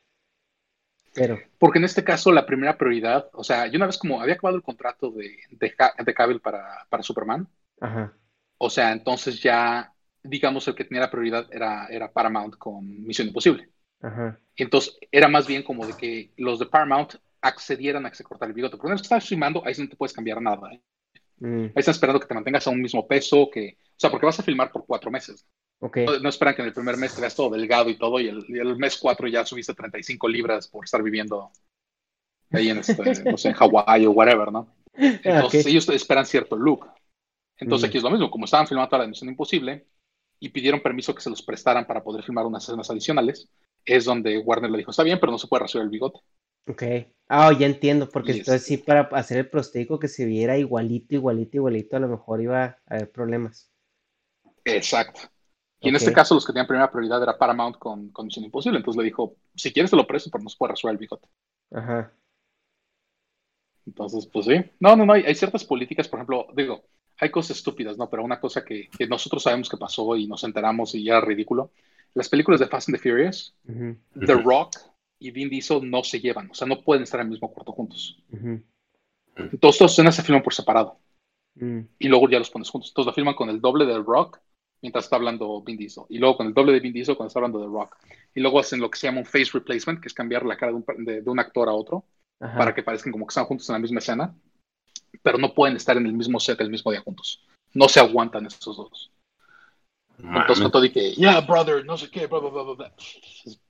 Pero. 1.15 1.39
Porque 1.59 1.79
en 1.79 1.85
este 1.85 2.05
caso 2.05 2.33
la 2.33 2.47
primera 2.47 2.79
prioridad, 2.79 3.29
o 3.33 3.45
sea, 3.45 3.67
yo 3.67 3.77
una 3.77 3.87
vez 3.87 3.99
como 3.99 4.21
había 4.21 4.35
acabado 4.35 4.57
el 4.57 4.63
contrato 4.63 5.11
de, 5.11 5.37
de, 5.51 6.41
para, 6.43 6.87
para 6.89 7.03
Superman, 7.03 7.47
Ajá. 7.81 8.15
o 8.59 8.71
sea, 8.71 8.93
entonces 8.93 9.43
ya 9.43 9.93
digamos, 10.23 10.67
el 10.69 10.75
que 10.75 10.85
tenía 10.85 11.03
la 11.03 11.11
prioridad 11.11 11.47
era, 11.51 11.87
era 11.87 12.13
Paramount 12.13 12.57
con 12.57 13.05
Misión 13.05 13.29
Imposible. 13.29 13.69
Ajá. 14.01 14.39
Entonces, 14.57 14.99
era 15.11 15.29
más 15.29 15.47
bien 15.47 15.63
como 15.63 15.87
de 15.87 15.95
que 15.95 16.33
los 16.37 16.59
de 16.59 16.67
Paramount 16.67 17.15
accedieran 17.41 18.07
a 18.07 18.11
que 18.11 18.17
se 18.17 18.25
cortara 18.25 18.49
el 18.49 18.55
bigote. 18.55 18.77
Porque 18.77 18.87
una 18.87 18.95
vez 18.95 19.03
que 19.03 19.07
estás 19.07 19.29
filmando, 19.29 19.63
ahí 19.65 19.75
no 19.79 19.89
te 19.89 19.97
puedes 19.97 20.13
cambiar 20.13 20.41
nada. 20.41 20.73
¿eh? 20.73 20.81
Mm. 21.39 21.65
Ahí 21.65 21.73
están 21.77 21.93
esperando 21.93 22.21
que 22.21 22.27
te 22.27 22.35
mantengas 22.35 22.67
a 22.67 22.71
un 22.71 22.81
mismo 22.81 23.07
peso, 23.07 23.49
que, 23.53 23.77
sea, 24.03 24.11
porque 24.11 24.27
vas 24.27 24.39
a 24.39 24.43
filmar 24.43 24.71
por 24.71 24.85
cuatro 24.85 25.11
meses. 25.11 25.47
Okay. 25.81 26.07
No, 26.23 26.29
esperan 26.29 26.55
que 26.55 26.63
en 26.63 26.69
el 26.69 26.75
primer 26.75 26.97
mes 26.97 27.15
te 27.15 27.21
veas 27.21 27.35
todo 27.35 27.51
delgado 27.51 27.91
y 27.91 27.99
todo, 27.99 28.21
y 28.21 28.29
el, 28.29 28.45
el 28.49 28.77
mes 28.77 28.97
cuatro 28.99 29.27
ya 29.27 29.45
subiste 29.45 29.75
35 29.75 30.29
libras 30.29 30.69
por 30.69 30.85
estar 30.85 31.03
viviendo 31.03 31.51
ahí 32.53 32.71
en, 32.71 32.79
este, 32.79 32.95
no 33.31 33.37
sé, 33.37 33.49
en 33.49 33.55
Hawái 33.55 34.07
o 34.07 34.13
whatever, 34.13 34.53
¿no? 34.53 34.75
Entonces, 34.95 35.67
ellos 35.67 35.89
esperan 35.89 36.27
cierto 36.27 36.57
look. 36.57 36.89
Entonces, 37.57 37.87
mm. 37.87 37.89
aquí 37.89 37.99
es 37.99 38.05
lo 38.05 38.11
mismo. 38.11 38.31
Como 38.31 38.45
estaban 38.45 38.67
filmando 38.67 38.91
toda 38.91 39.03
la 39.03 39.09
Misión 39.09 39.31
Imposible, 39.31 39.87
y 40.43 40.49
pidieron 40.49 40.81
permiso 40.81 41.15
que 41.15 41.21
se 41.21 41.31
los 41.31 41.41
prestaran 41.41 41.87
para 41.87 42.03
poder 42.03 42.25
filmar 42.25 42.45
unas 42.47 42.65
escenas 42.65 42.91
adicionales, 42.91 43.49
es 43.85 44.05
donde 44.05 44.39
Warner 44.39 44.73
le 44.73 44.79
dijo, 44.79 44.91
está 44.91 45.05
bien, 45.05 45.21
pero 45.21 45.31
no 45.31 45.39
se 45.39 45.47
puede 45.47 45.63
rasurar 45.63 45.85
el 45.85 45.91
bigote. 45.91 46.19
Ok. 46.69 46.83
Ah, 47.29 47.53
ya 47.57 47.67
entiendo, 47.67 48.09
porque 48.09 48.33
entonces 48.33 48.65
sí, 48.65 48.77
para 48.77 49.03
hacer 49.03 49.39
el 49.39 49.49
prostético 49.49 50.01
que 50.01 50.09
se 50.09 50.25
viera 50.27 50.59
igualito, 50.59 51.15
igualito, 51.15 51.59
igualito, 51.59 51.97
a 51.97 52.01
lo 52.01 52.09
mejor 52.09 52.43
iba 52.43 52.65
a 52.65 52.79
haber 52.87 53.13
problemas. 53.13 53.72
Exacto. 54.65 55.21
Y 55.81 55.89
en 55.89 55.97
este 55.97 56.13
caso 56.13 56.35
los 56.35 56.47
que 56.47 56.53
tenían 56.53 56.67
primera 56.67 56.91
prioridad 56.91 57.23
era 57.23 57.37
Paramount 57.37 57.77
con 57.77 58.11
Condición 58.11 58.45
Imposible, 58.45 58.79
entonces 58.79 58.99
le 58.99 59.05
dijo, 59.05 59.35
si 59.57 59.73
quieres 59.73 59.91
te 59.91 59.97
lo 59.97 60.07
presto, 60.07 60.31
pero 60.31 60.45
no 60.45 60.51
se 60.51 60.57
puede 60.57 60.71
rasurar 60.71 60.93
el 60.93 60.99
bigote. 60.99 61.29
Ajá. 61.73 62.13
Entonces, 63.85 64.27
pues 64.27 64.47
sí. 64.47 64.65
No, 64.79 64.95
no, 64.95 65.05
no, 65.05 65.13
hay 65.13 65.35
ciertas 65.35 65.65
políticas, 65.65 66.07
por 66.07 66.19
ejemplo, 66.19 66.47
digo, 66.55 66.85
hay 67.19 67.31
cosas 67.31 67.59
estúpidas, 67.59 67.97
¿no? 67.97 68.09
Pero 68.09 68.25
una 68.25 68.41
cosa 68.41 68.65
que, 68.65 68.89
nosotros 69.09 69.43
sabemos 69.43 69.69
que 69.69 69.77
pasó 69.77 70.17
y 70.17 70.27
nos 70.27 70.45
enteramos 70.45 70.95
y 70.95 71.05
ya 71.05 71.19
era 71.19 71.27
ridículo. 71.27 71.71
Las 72.15 72.29
películas 72.29 72.61
de 72.61 72.67
Fast 72.67 72.89
and 72.89 72.99
the 72.99 73.03
Furious, 73.03 73.57
The 73.65 74.35
Rock 74.35 74.77
y 75.19 75.31
Vin 75.31 75.49
Diesel 75.49 75.89
no 75.89 76.03
se 76.03 76.21
llevan, 76.21 76.51
o 76.51 76.55
sea, 76.55 76.67
no 76.67 76.83
pueden 76.83 77.05
estar 77.05 77.21
en 77.21 77.27
el 77.27 77.31
mismo 77.31 77.53
cuarto 77.53 77.73
juntos. 77.73 78.23
Entonces, 79.37 79.79
todas 79.79 79.93
escenas 79.93 80.17
se 80.17 80.23
filman 80.23 80.43
por 80.43 80.53
separado. 80.53 80.99
Mm. 81.55 81.81
Y 81.99 82.09
luego 82.09 82.29
ya 82.29 82.39
los 82.39 82.51
pones 82.51 82.71
juntos. 82.71 82.91
Entonces, 82.91 83.07
lo 83.07 83.15
filman 83.15 83.35
con 83.35 83.49
el 83.51 83.61
doble 83.61 83.87
del 83.87 84.05
Rock 84.05 84.41
mientras 84.83 85.05
está 85.05 85.17
hablando 85.17 85.63
Vin 85.63 85.79
Diesel. 85.79 86.05
Y 86.11 86.19
luego 86.19 86.37
con 86.37 86.47
el 86.49 86.55
doble 86.55 86.73
de 86.73 86.81
Vin 86.81 86.93
Diesel 86.93 87.17
cuando 87.17 87.29
está 87.29 87.39
hablando 87.39 87.61
de 87.61 87.67
Rock. 87.67 87.97
Y 88.35 88.41
luego 88.41 88.61
hacen 88.61 88.81
lo 88.81 88.91
que 88.91 88.99
se 88.99 89.07
llama 89.07 89.21
un 89.21 89.27
face 89.27 89.51
replacement, 89.53 90.01
que 90.01 90.09
es 90.09 90.15
cambiar 90.15 90.45
la 90.45 90.57
cara 90.57 90.73
de 90.73 91.23
un, 91.25 91.39
actor 91.39 91.69
a 91.69 91.73
otro 91.73 92.05
para 92.39 92.75
que 92.75 92.83
parezcan 92.83 93.13
como 93.13 93.25
que 93.25 93.31
están 93.31 93.45
juntos 93.45 93.69
en 93.69 93.75
la 93.75 93.79
misma 93.79 94.01
escena 94.01 94.35
pero 95.21 95.39
no 95.39 95.55
pueden 95.55 95.77
estar 95.77 95.97
en 95.97 96.07
el 96.07 96.13
mismo 96.13 96.41
set 96.41 96.61
el 96.61 96.71
mismo 96.71 96.91
día 96.91 97.01
juntos. 97.01 97.43
No 97.75 97.89
se 97.89 98.01
aguantan 98.01 98.47
estos 98.47 98.77
dos. 98.77 99.11
Entonces, 100.19 100.61
cuando 100.61 100.81
dije, 100.81 101.15
yeah, 101.15 101.41
brother, 101.41 101.85
no 101.85 101.97
sé 101.97 102.09
qué, 102.09 102.27
bla, 102.27 102.39
bla, 102.39 102.51
bla, 102.51 102.75
bla. 102.75 102.93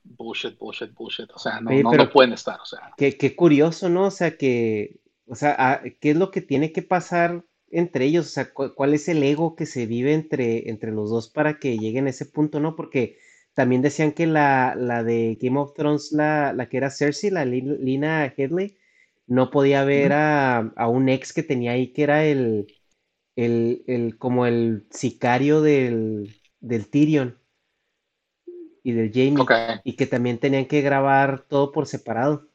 Bullshit, 0.03 0.57
bullshit, 0.57 0.93
bullshit. 0.93 1.31
O 1.33 1.39
sea, 1.39 1.59
no, 1.59 1.71
no, 1.71 2.09
pueden 2.09 2.33
estar. 2.33 2.59
O 2.59 2.65
sea. 2.65 2.91
Qué, 2.95 3.17
qué, 3.17 3.35
curioso, 3.35 3.89
¿no? 3.89 4.07
O 4.07 4.11
sea, 4.11 4.37
que, 4.37 4.99
o 5.25 5.35
sea, 5.35 5.55
ah, 5.57 5.81
¿qué 5.99 6.11
es 6.11 6.17
lo 6.17 6.29
que 6.29 6.41
tiene 6.41 6.71
que 6.71 6.83
pasar 6.83 7.43
entre 7.73 8.05
ellos? 8.05 8.27
O 8.27 8.29
sea, 8.29 8.53
¿cuál 8.53 8.93
es 8.93 9.07
el 9.09 9.23
ego 9.23 9.55
que 9.55 9.65
se 9.65 9.85
vive 9.85 10.13
entre, 10.13 10.69
entre 10.69 10.91
los 10.91 11.09
dos 11.09 11.29
para 11.29 11.59
que 11.59 11.77
lleguen 11.77 12.07
a 12.07 12.11
ese 12.11 12.25
punto, 12.25 12.59
¿no? 12.59 12.75
Porque 12.75 13.17
también 13.53 13.81
decían 13.81 14.13
que 14.13 14.27
la, 14.27 14.75
la 14.75 15.03
de 15.03 15.37
Game 15.41 15.59
of 15.59 15.73
Thrones, 15.73 16.11
la, 16.11 16.53
la 16.53 16.69
que 16.69 16.77
era 16.77 16.89
Cersei, 16.89 17.29
la 17.31 17.45
Lina 17.45 18.33
Headley, 18.35 18.77
no 19.27 19.51
podía 19.51 19.83
ver 19.83 20.13
a, 20.13 20.73
un 20.87 21.09
ex 21.09 21.33
que 21.33 21.43
tenía 21.43 21.71
ahí 21.73 21.93
que 21.93 22.03
era 22.03 22.25
el, 22.25 22.67
el, 23.35 24.17
como 24.17 24.45
el 24.45 24.85
sicario 24.89 25.61
del, 25.61 26.35
del 26.59 26.87
Tyrion 26.89 27.37
y 28.83 28.91
del 28.91 29.11
Jamie 29.11 29.45
y 29.83 29.95
que 29.95 30.05
también 30.07 30.39
tenían 30.39 30.65
que 30.65 30.81
grabar 30.81 31.45
todo 31.47 31.71
por 31.71 31.87
separado. 31.87 32.47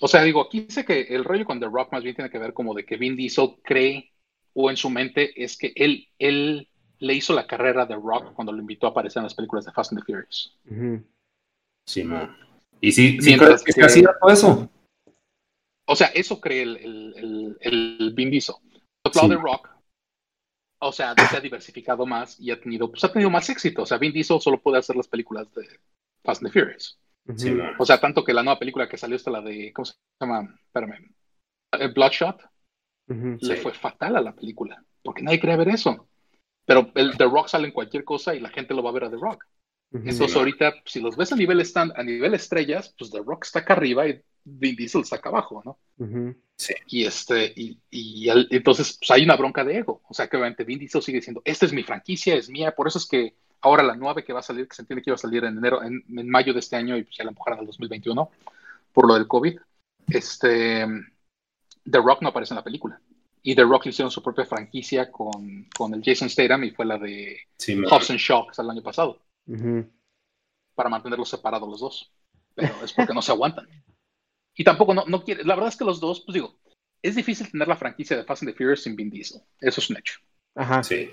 O 0.00 0.08
sea, 0.08 0.22
digo, 0.22 0.40
aquí 0.40 0.62
dice 0.62 0.84
que 0.84 1.02
el 1.02 1.24
rollo 1.24 1.44
con 1.44 1.60
The 1.60 1.66
Rock 1.66 1.92
más 1.92 2.02
bien 2.02 2.14
tiene 2.14 2.30
que 2.30 2.38
ver 2.38 2.54
como 2.54 2.74
de 2.74 2.84
que 2.84 2.96
Vin 2.96 3.16
Diesel 3.16 3.56
cree 3.62 4.12
o 4.54 4.70
en 4.70 4.76
su 4.76 4.88
mente 4.88 5.32
es 5.42 5.58
que 5.58 5.72
él, 5.76 6.08
él 6.18 6.68
le 6.98 7.14
hizo 7.14 7.34
la 7.34 7.46
carrera 7.46 7.84
de 7.84 7.94
Rock 7.96 8.32
cuando 8.32 8.52
lo 8.52 8.60
invitó 8.60 8.86
a 8.86 8.90
aparecer 8.90 9.20
en 9.20 9.24
las 9.24 9.34
películas 9.34 9.66
de 9.66 9.72
Fast 9.72 9.92
and 9.92 10.00
the 10.00 10.06
Furious. 10.06 10.58
Sí, 11.86 12.02
man. 12.02 12.36
¿Y 12.80 12.92
sí, 12.92 13.18
sí 13.20 13.36
crees 13.36 13.62
que, 13.62 13.72
que 13.72 14.02
todo 14.20 14.32
eso? 14.32 14.70
O 15.86 15.96
sea, 15.96 16.08
eso 16.08 16.40
cree 16.40 16.62
el, 16.62 16.76
el, 16.76 17.58
el, 17.60 18.12
Vin 18.14 18.30
Diesel. 18.30 18.54
The 19.02 19.36
Rock, 19.36 19.68
o 20.78 20.92
sea, 20.92 21.14
se 21.14 21.36
ha 21.36 21.40
diversificado 21.40 22.06
más 22.06 22.38
y 22.38 22.50
ha 22.50 22.60
tenido, 22.60 22.90
pues 22.90 23.02
ha 23.04 23.12
tenido 23.12 23.28
más 23.28 23.48
éxito. 23.50 23.82
O 23.82 23.86
sea, 23.86 23.98
Vin 23.98 24.12
Diesel 24.12 24.40
solo 24.40 24.60
puede 24.60 24.78
hacer 24.78 24.96
las 24.96 25.08
películas 25.08 25.52
de 25.52 25.66
Fast 26.22 26.42
and 26.42 26.52
the 26.52 26.58
Furious. 26.58 26.98
O 27.78 27.86
sea, 27.86 28.00
tanto 28.00 28.24
que 28.24 28.32
la 28.32 28.42
nueva 28.42 28.58
película 28.58 28.88
que 28.88 28.96
salió 28.96 29.16
esta, 29.16 29.30
la 29.30 29.40
de, 29.40 29.72
¿cómo 29.72 29.84
se 29.84 29.94
llama? 30.20 30.54
Espérame. 30.66 31.14
Eh, 31.72 31.88
Bloodshot, 31.88 32.42
le 33.06 33.56
fue 33.56 33.72
fatal 33.72 34.16
a 34.16 34.20
la 34.20 34.34
película, 34.34 34.82
porque 35.02 35.22
nadie 35.22 35.40
quería 35.40 35.56
ver 35.56 35.68
eso. 35.68 36.08
Pero 36.64 36.90
el 36.94 37.16
The 37.16 37.24
Rock 37.24 37.48
sale 37.48 37.66
en 37.66 37.72
cualquier 37.72 38.04
cosa 38.04 38.34
y 38.34 38.40
la 38.40 38.50
gente 38.50 38.74
lo 38.74 38.82
va 38.82 38.90
a 38.90 38.94
ver 38.94 39.04
a 39.04 39.10
The 39.10 39.16
Rock. 39.16 39.44
Entonces 39.92 40.36
ahorita, 40.36 40.74
si 40.84 41.00
los 41.00 41.16
ves 41.16 41.32
a 41.32 41.36
nivel 41.36 41.60
stand, 41.62 41.92
a 41.96 42.02
nivel 42.04 42.34
estrellas, 42.34 42.94
pues 42.96 43.10
The 43.10 43.22
Rock 43.24 43.44
está 43.44 43.60
acá 43.60 43.72
arriba 43.74 44.06
y 44.06 44.20
Vin 44.44 44.76
Diesel 44.76 45.00
está 45.00 45.16
acá 45.16 45.30
abajo, 45.30 45.62
¿no? 45.64 45.78
Sí. 46.56 46.74
Y 46.86 47.04
este, 47.04 47.52
y, 47.56 47.76
y 47.90 48.28
entonces 48.28 48.96
pues 49.00 49.10
hay 49.10 49.24
una 49.24 49.36
bronca 49.36 49.64
de 49.64 49.78
ego. 49.78 50.00
O 50.08 50.14
sea 50.14 50.28
que 50.28 50.36
obviamente 50.36 50.62
Vin 50.62 50.78
Diesel 50.78 51.02
sigue 51.02 51.18
diciendo, 51.18 51.42
esta 51.44 51.66
es 51.66 51.72
mi 51.72 51.82
franquicia, 51.82 52.36
es 52.36 52.48
mía, 52.48 52.72
por 52.72 52.86
eso 52.86 52.98
es 52.98 53.06
que 53.06 53.34
ahora 53.62 53.82
la 53.82 53.96
nueva 53.96 54.22
que 54.22 54.32
va 54.32 54.40
a 54.40 54.44
salir, 54.44 54.68
que 54.68 54.74
se 54.74 54.82
entiende 54.82 55.02
que 55.02 55.10
iba 55.10 55.14
a 55.14 55.18
salir 55.18 55.44
en 55.44 55.58
enero, 55.58 55.82
en, 55.82 56.02
mayo 56.28 56.52
de 56.52 56.60
este 56.60 56.76
año, 56.76 56.96
y 56.96 57.04
pues 57.04 57.16
ya 57.16 57.24
la 57.24 57.30
empujaron 57.30 57.60
al 57.60 57.66
2021 57.66 58.30
por 58.92 59.06
lo 59.06 59.14
del 59.14 59.26
COVID. 59.26 59.58
Este 60.08 60.86
The 61.84 61.98
Rock 61.98 62.22
no 62.22 62.28
aparece 62.28 62.54
en 62.54 62.56
la 62.56 62.64
película. 62.64 63.00
Y 63.42 63.54
The 63.54 63.62
Rock 63.62 63.86
hicieron 63.86 64.10
su 64.10 64.22
propia 64.22 64.44
franquicia 64.44 65.10
con, 65.10 65.66
con 65.76 65.94
el 65.94 66.02
Jason 66.04 66.28
Statham 66.28 66.64
y 66.64 66.70
fue 66.70 66.84
la 66.84 66.98
de 66.98 67.38
sí, 67.56 67.74
Hobbs 67.74 68.10
and 68.10 68.18
Shaw, 68.18 68.46
que 68.48 68.60
el 68.60 68.70
año 68.70 68.82
pasado 68.82 69.22
para 70.74 70.88
mantenerlos 70.88 71.28
separados 71.28 71.68
los 71.68 71.80
dos. 71.80 72.12
Pero 72.54 72.74
es 72.84 72.92
porque 72.92 73.14
no 73.14 73.22
se 73.22 73.32
aguantan. 73.32 73.68
Y 74.54 74.64
tampoco 74.64 74.94
no, 74.94 75.04
no 75.06 75.22
quiere. 75.24 75.44
La 75.44 75.54
verdad 75.54 75.68
es 75.68 75.76
que 75.76 75.84
los 75.84 76.00
dos, 76.00 76.20
pues 76.20 76.34
digo, 76.34 76.58
es 77.02 77.16
difícil 77.16 77.50
tener 77.50 77.68
la 77.68 77.76
franquicia 77.76 78.16
de 78.16 78.24
Fast 78.24 78.42
and 78.42 78.52
the 78.52 78.56
Furious 78.56 78.82
sin 78.82 78.96
Vin 78.96 79.10
Diesel. 79.10 79.40
Eso 79.60 79.80
es 79.80 79.90
un 79.90 79.98
hecho. 79.98 80.20
Ajá. 80.54 80.82
Sí. 80.82 81.10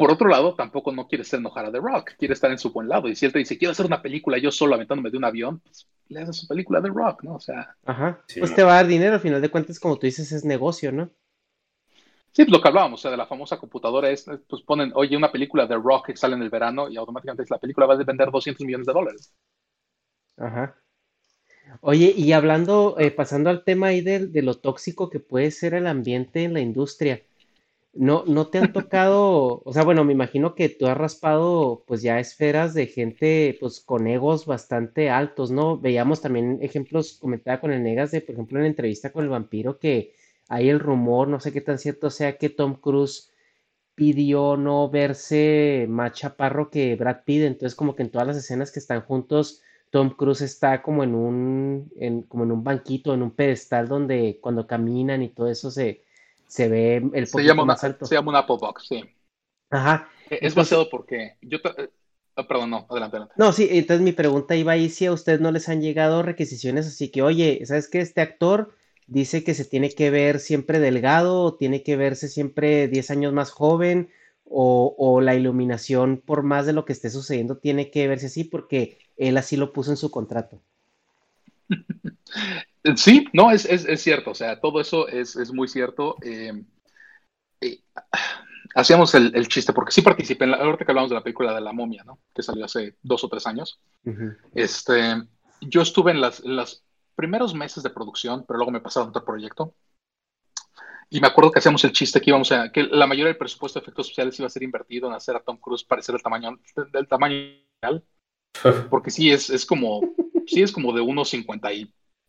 Por 0.00 0.10
otro 0.12 0.28
lado, 0.28 0.54
tampoco 0.54 0.92
no 0.92 1.06
quiere 1.08 1.24
ser 1.24 1.40
enojar 1.40 1.66
a 1.66 1.72
The 1.72 1.78
Rock, 1.80 2.12
quiere 2.18 2.34
estar 2.34 2.50
en 2.50 2.58
su 2.58 2.72
buen 2.72 2.88
lado. 2.88 3.08
Y 3.08 3.16
si 3.16 3.26
él 3.26 3.32
te 3.32 3.38
dice, 3.40 3.58
quiero 3.58 3.72
hacer 3.72 3.86
una 3.86 4.02
película 4.02 4.38
yo 4.38 4.50
solo 4.52 4.74
aventándome 4.74 5.10
de 5.10 5.18
un 5.18 5.24
avión, 5.24 5.60
pues 5.60 5.88
le 6.08 6.20
haces 6.22 6.36
su 6.36 6.48
película 6.48 6.80
de 6.80 6.88
Rock, 6.90 7.22
¿no? 7.24 7.34
O 7.36 7.40
sea, 7.40 7.76
Ajá. 7.84 8.24
Sí, 8.26 8.40
pues 8.40 8.50
no. 8.50 8.56
te 8.56 8.62
va 8.62 8.72
a 8.72 8.76
dar 8.76 8.86
dinero, 8.86 9.14
al 9.14 9.20
final 9.20 9.42
de 9.42 9.50
cuentas, 9.50 9.78
como 9.80 9.98
tú 9.98 10.06
dices, 10.06 10.32
es 10.32 10.44
negocio, 10.44 10.92
¿no? 10.92 11.10
sí, 12.32 12.44
lo 12.46 12.60
que 12.60 12.68
hablábamos, 12.68 13.00
o 13.00 13.02
sea, 13.02 13.10
de 13.10 13.16
la 13.16 13.26
famosa 13.26 13.58
computadora 13.58 14.10
es, 14.10 14.26
pues 14.48 14.62
ponen, 14.62 14.92
oye, 14.94 15.16
una 15.16 15.32
película 15.32 15.66
de 15.66 15.76
Rock 15.76 16.06
que 16.08 16.16
sale 16.16 16.36
en 16.36 16.42
el 16.42 16.50
verano 16.50 16.88
y 16.88 16.96
automáticamente 16.96 17.44
la 17.48 17.58
película 17.58 17.86
va 17.86 17.94
a 17.94 18.04
vender 18.04 18.30
200 18.30 18.64
millones 18.66 18.86
de 18.86 18.92
dólares. 18.92 19.34
Ajá. 20.36 20.76
Oye, 21.82 22.12
y 22.16 22.32
hablando, 22.32 22.96
eh, 22.98 23.10
pasando 23.10 23.50
al 23.50 23.64
tema 23.64 23.88
ahí 23.88 24.00
de, 24.00 24.26
de 24.26 24.42
lo 24.42 24.58
tóxico 24.58 25.10
que 25.10 25.20
puede 25.20 25.50
ser 25.50 25.74
el 25.74 25.86
ambiente 25.86 26.42
en 26.44 26.54
la 26.54 26.60
industria, 26.60 27.22
¿no, 27.92 28.24
no 28.26 28.48
te 28.48 28.58
han 28.58 28.72
tocado, 28.72 29.62
o 29.64 29.72
sea, 29.72 29.84
bueno, 29.84 30.04
me 30.04 30.12
imagino 30.12 30.54
que 30.54 30.68
tú 30.68 30.86
has 30.86 30.96
raspado 30.96 31.84
pues 31.86 32.02
ya 32.02 32.18
esferas 32.20 32.74
de 32.74 32.86
gente 32.86 33.56
pues 33.60 33.80
con 33.80 34.06
egos 34.06 34.46
bastante 34.46 35.10
altos, 35.10 35.50
¿no? 35.50 35.78
Veíamos 35.78 36.20
también 36.20 36.58
ejemplos, 36.62 37.18
comentaba 37.20 37.60
con 37.60 37.72
el 37.72 37.82
Negas 37.82 38.10
de, 38.10 38.20
por 38.20 38.34
ejemplo, 38.34 38.58
en 38.58 38.64
la 38.64 38.68
entrevista 38.68 39.12
con 39.12 39.24
el 39.24 39.30
vampiro 39.30 39.78
que 39.78 40.14
hay 40.48 40.68
el 40.68 40.80
rumor, 40.80 41.28
no 41.28 41.40
sé 41.40 41.52
qué 41.52 41.60
tan 41.60 41.78
cierto 41.78 42.10
sea, 42.10 42.38
que 42.38 42.50
Tom 42.50 42.74
Cruise 42.74 43.32
pidió 43.94 44.56
no 44.56 44.88
verse 44.90 45.86
más 45.88 46.12
chaparro 46.12 46.70
que 46.70 46.96
Brad 46.96 47.24
Pitt, 47.24 47.42
entonces 47.42 47.76
como 47.76 47.94
que 47.94 48.02
en 48.02 48.10
todas 48.10 48.26
las 48.26 48.36
escenas 48.36 48.72
que 48.72 48.80
están 48.80 49.02
juntos 49.02 49.62
Tom 49.90 50.10
Cruise 50.10 50.40
está 50.42 50.82
como 50.82 51.02
en 51.04 51.14
un, 51.14 51.92
en, 51.96 52.22
como 52.22 52.44
en 52.44 52.52
un 52.52 52.64
banquito, 52.64 53.12
en 53.12 53.22
un 53.22 53.32
pedestal 53.32 53.88
donde 53.88 54.38
cuando 54.40 54.66
caminan 54.66 55.22
y 55.22 55.30
todo 55.30 55.48
eso 55.48 55.70
se, 55.70 56.02
se 56.50 56.68
ve 56.68 56.96
el 57.14 57.26
Se 57.26 57.42
llama, 57.42 57.62
una, 57.62 57.72
más 57.74 57.84
alto. 57.84 58.04
se 58.06 58.14
llama 58.14 58.30
un 58.30 58.36
Apple 58.36 58.56
Box, 58.60 58.86
sí. 58.88 59.02
Ajá. 59.70 60.08
Es 60.24 60.32
Entonces- 60.42 60.54
basado 60.56 60.90
porque 60.90 61.36
yo, 61.42 61.58
eh, 61.78 61.90
ah, 62.36 62.46
perdón, 62.46 62.70
no, 62.70 62.86
adelante, 62.90 63.16
adelante. 63.16 63.34
No, 63.36 63.52
sí, 63.52 63.68
entonces 63.70 64.02
mi 64.04 64.12
pregunta 64.12 64.56
iba 64.56 64.72
ahí 64.72 64.88
si 64.90 65.06
a 65.06 65.12
ustedes 65.12 65.40
no 65.40 65.50
les 65.52 65.68
han 65.68 65.80
llegado 65.80 66.22
requisiciones 66.22 66.86
así 66.86 67.10
que, 67.10 67.22
oye, 67.22 67.60
¿sabes 67.66 67.88
qué? 67.88 68.00
Este 68.00 68.20
actor 68.20 68.74
dice 69.06 69.42
que 69.44 69.54
se 69.54 69.64
tiene 69.64 69.90
que 69.90 70.10
ver 70.10 70.38
siempre 70.40 70.78
delgado 70.80 71.42
o 71.42 71.54
tiene 71.54 71.82
que 71.82 71.96
verse 71.96 72.28
siempre 72.28 72.88
10 72.88 73.10
años 73.10 73.32
más 73.32 73.50
joven 73.50 74.10
o, 74.44 74.94
o 74.98 75.20
la 75.20 75.34
iluminación, 75.36 76.20
por 76.24 76.42
más 76.42 76.66
de 76.66 76.72
lo 76.72 76.84
que 76.84 76.92
esté 76.92 77.10
sucediendo, 77.10 77.58
tiene 77.58 77.90
que 77.90 78.06
verse 78.08 78.26
así 78.26 78.44
porque 78.44 78.98
él 79.16 79.36
así 79.36 79.56
lo 79.56 79.72
puso 79.72 79.90
en 79.92 79.96
su 79.96 80.10
contrato. 80.10 80.60
Eh, 82.84 82.96
Sí, 82.96 83.26
no, 83.32 83.50
es, 83.50 83.64
es, 83.66 83.84
es 83.84 84.02
cierto, 84.02 84.30
o 84.30 84.34
sea, 84.34 84.60
todo 84.60 84.80
eso 84.80 85.08
es, 85.08 85.36
es 85.36 85.52
muy 85.52 85.68
cierto. 85.68 86.16
eh, 86.22 86.52
eh, 87.60 87.80
hacíamos 88.74 89.14
el, 89.14 89.34
el 89.34 89.48
chiste, 89.48 89.72
porque 89.72 89.92
sí 89.92 90.02
participé 90.02 90.44
en 90.44 90.52
la, 90.52 90.58
ahorita 90.58 90.84
que 90.84 90.92
hablamos 90.92 91.10
de 91.10 91.16
la 91.16 91.22
película 91.22 91.54
de 91.54 91.60
la 91.60 91.72
momia, 91.72 92.04
¿no? 92.04 92.20
Que 92.34 92.42
salió 92.42 92.64
hace 92.64 92.96
dos 93.02 93.24
o 93.24 93.28
tres 93.28 93.46
años. 93.46 93.80
Este, 94.54 95.22
yo 95.60 95.82
estuve 95.82 96.12
en 96.12 96.20
las, 96.20 96.40
en 96.44 96.56
los 96.56 96.84
primeros 97.14 97.54
meses 97.54 97.82
de 97.82 97.90
producción, 97.90 98.44
pero 98.46 98.58
luego 98.58 98.72
me 98.72 98.80
pasaron 98.80 99.08
a 99.08 99.10
otro 99.10 99.24
proyecto. 99.24 99.74
Y 101.10 101.20
me 101.20 101.26
acuerdo 101.26 101.50
que 101.50 101.58
hacíamos 101.58 101.82
el 101.84 101.92
chiste 101.92 102.20
que 102.20 102.30
íbamos 102.30 102.52
a, 102.52 102.70
que 102.70 102.84
la 102.84 103.06
mayoría 103.06 103.26
del 103.26 103.36
presupuesto 103.36 103.78
de 103.80 103.82
efectos 103.82 104.06
especiales 104.06 104.38
iba 104.38 104.46
a 104.46 104.50
ser 104.50 104.62
invertido 104.62 105.08
en 105.08 105.14
hacer 105.14 105.34
a 105.34 105.40
Tom 105.40 105.58
Cruise 105.58 105.84
parecer 105.84 106.14
el 106.14 106.22
tamaño, 106.22 106.58
del 106.92 107.08
tamaño 107.08 107.36
real. 107.82 108.04
Porque 108.90 109.10
sí 109.10 109.30
es, 109.30 109.50
es 109.50 109.66
como, 109.66 110.00
sí 110.46 110.62
es 110.62 110.70
como 110.70 110.92
de 110.92 111.00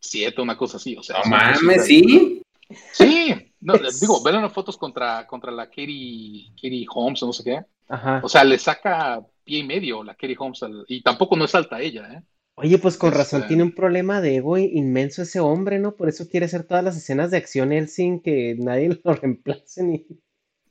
1.57, 0.02 0.42
una 0.42 0.58
cosa 0.58 0.78
así. 0.78 0.96
O 0.98 1.04
sea, 1.04 1.18
No 1.26 1.38
es 1.38 1.62
mames, 1.62 1.86
sí. 1.86 2.42
Sí, 2.94 3.34
no, 3.60 3.74
digo, 4.00 4.24
ven 4.24 4.42
las 4.42 4.54
fotos 4.54 4.78
contra, 4.78 5.28
contra 5.28 5.52
la 5.52 5.68
Katie, 5.68 6.52
Katie 6.56 6.86
Holmes 6.94 7.22
o 7.24 7.28
no 7.28 7.34
sé 7.34 7.44
qué. 7.44 7.66
Ajá. 7.90 8.22
O 8.24 8.30
sea, 8.30 8.44
le 8.44 8.58
saca 8.58 9.22
pie 9.44 9.60
y 9.60 9.64
medio 9.64 10.04
la 10.04 10.14
Katie 10.16 10.38
Holmes 10.40 10.64
al- 10.64 10.86
y 10.88 11.02
tampoco 11.02 11.36
no 11.36 11.46
es 11.46 11.54
alta 11.56 11.82
ella, 11.82 12.08
¿eh? 12.14 12.24
Oye, 12.56 12.78
pues 12.78 12.98
con 12.98 13.12
razón 13.12 13.40
Este- 13.42 13.50
tiene 13.50 13.64
un 13.64 13.74
problema 13.74 14.22
de 14.22 14.38
ego 14.38 14.58
inmenso 14.58 15.24
ese 15.24 15.40
hombre, 15.40 15.80
¿no? 15.80 15.96
Por 15.96 16.10
eso 16.10 16.28
quiere 16.30 16.46
hacer 16.46 16.64
todas 16.64 16.84
las 16.84 16.96
escenas 16.96 17.32
de 17.32 17.38
acción 17.38 17.72
él 17.74 17.88
sin 17.90 18.22
que 18.22 18.56
nadie 18.58 18.90
lo 19.04 19.14
reemplace 19.14 19.84
ni... 19.84 20.06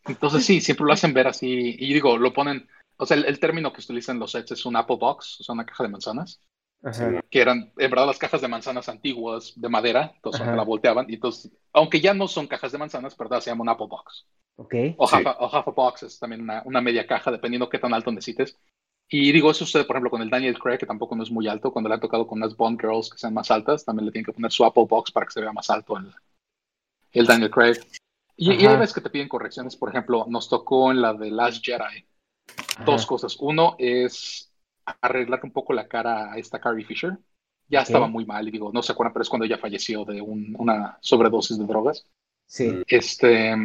Entonces 0.06 0.44
sí, 0.44 0.60
siempre 0.60 0.86
lo 0.86 0.92
hacen 0.92 1.12
ver 1.12 1.26
así. 1.26 1.76
Y 1.78 1.92
digo, 1.92 2.16
lo 2.16 2.32
ponen, 2.32 2.66
o 2.96 3.04
sea, 3.04 3.16
el, 3.18 3.26
el 3.26 3.38
término 3.38 3.72
que 3.72 3.80
utilizan 3.82 4.18
los 4.18 4.32
sets 4.32 4.52
es 4.52 4.64
un 4.64 4.76
Apple 4.76 4.96
Box, 4.98 5.40
o 5.40 5.44
sea, 5.44 5.52
una 5.52 5.66
caja 5.66 5.84
de 5.84 5.90
manzanas, 5.90 6.40
Ajá. 6.82 7.22
que 7.30 7.40
eran, 7.40 7.72
en 7.76 7.90
verdad, 7.90 8.06
las 8.06 8.18
cajas 8.18 8.40
de 8.40 8.48
manzanas 8.48 8.88
antiguas 8.88 9.52
de 9.56 9.68
madera, 9.68 10.12
entonces 10.14 10.40
Ajá. 10.40 10.56
la 10.56 10.62
volteaban, 10.62 11.06
y 11.10 11.14
entonces, 11.14 11.52
aunque 11.72 12.00
ya 12.00 12.14
no 12.14 12.26
son 12.26 12.46
cajas 12.46 12.72
de 12.72 12.78
manzanas, 12.78 13.16
¿verdad? 13.16 13.40
Se 13.40 13.50
llama 13.50 13.62
un 13.62 13.68
Apple 13.68 13.86
Box. 13.88 14.26
Ok. 14.56 14.74
O, 14.96 15.06
Sí. 15.06 15.16
half, 15.16 15.26
a, 15.26 15.30
o 15.40 15.54
half 15.54 15.68
a 15.68 15.70
box 15.70 16.02
es 16.04 16.18
también 16.18 16.42
una, 16.42 16.62
una 16.64 16.80
media 16.80 17.06
caja, 17.06 17.30
dependiendo 17.30 17.68
qué 17.68 17.78
tan 17.78 17.94
alto 17.94 18.10
necesites. 18.10 18.58
Y 19.08 19.32
digo, 19.32 19.50
eso 19.50 19.64
sucede, 19.64 19.84
por 19.84 19.96
ejemplo, 19.96 20.10
con 20.10 20.22
el 20.22 20.30
Daniel 20.30 20.58
Craig, 20.58 20.78
que 20.78 20.86
tampoco 20.86 21.16
no 21.16 21.22
es 21.22 21.30
muy 21.30 21.48
alto. 21.48 21.72
Cuando 21.72 21.88
le 21.88 21.96
ha 21.96 22.00
tocado 22.00 22.26
con 22.26 22.38
las 22.38 22.56
Bond 22.56 22.80
Girls, 22.80 23.10
que 23.10 23.18
sean 23.18 23.34
más 23.34 23.50
altas, 23.50 23.84
también 23.84 24.06
le 24.06 24.12
tienen 24.12 24.26
que 24.26 24.32
poner 24.32 24.52
su 24.52 24.64
Apple 24.64 24.86
Box 24.88 25.10
para 25.10 25.26
que 25.26 25.32
se 25.32 25.40
vea 25.40 25.52
más 25.52 25.68
alto 25.68 25.96
el, 25.96 26.12
el 27.12 27.26
Daniel 27.26 27.50
Craig. 27.50 27.78
Y, 28.36 28.52
y 28.52 28.66
hay 28.66 28.76
veces 28.76 28.94
que 28.94 29.00
te 29.00 29.10
piden 29.10 29.28
correcciones. 29.28 29.76
Por 29.76 29.88
ejemplo, 29.88 30.26
nos 30.28 30.48
tocó 30.48 30.92
en 30.92 31.02
la 31.02 31.12
de 31.12 31.30
Last 31.30 31.64
Jedi 31.64 32.06
dos 32.84 33.00
Ajá. 33.02 33.08
cosas. 33.08 33.36
Uno 33.40 33.74
es 33.78 34.49
arreglar 35.00 35.40
un 35.44 35.52
poco 35.52 35.72
la 35.72 35.88
cara 35.88 36.32
a 36.32 36.38
esta 36.38 36.60
Carrie 36.60 36.84
Fisher. 36.84 37.18
Ya 37.68 37.82
estaba 37.82 38.08
muy 38.08 38.24
mal, 38.26 38.48
y 38.48 38.50
digo, 38.50 38.72
no 38.72 38.82
se 38.82 38.92
acuerdan, 38.92 39.12
pero 39.12 39.22
es 39.22 39.28
cuando 39.28 39.46
ella 39.46 39.58
falleció 39.58 40.04
de 40.04 40.20
un- 40.20 40.54
una 40.58 40.98
sobredosis 41.00 41.58
de 41.58 41.66
drogas. 41.66 42.04
Sí. 42.46 42.84
Este, 42.86 43.56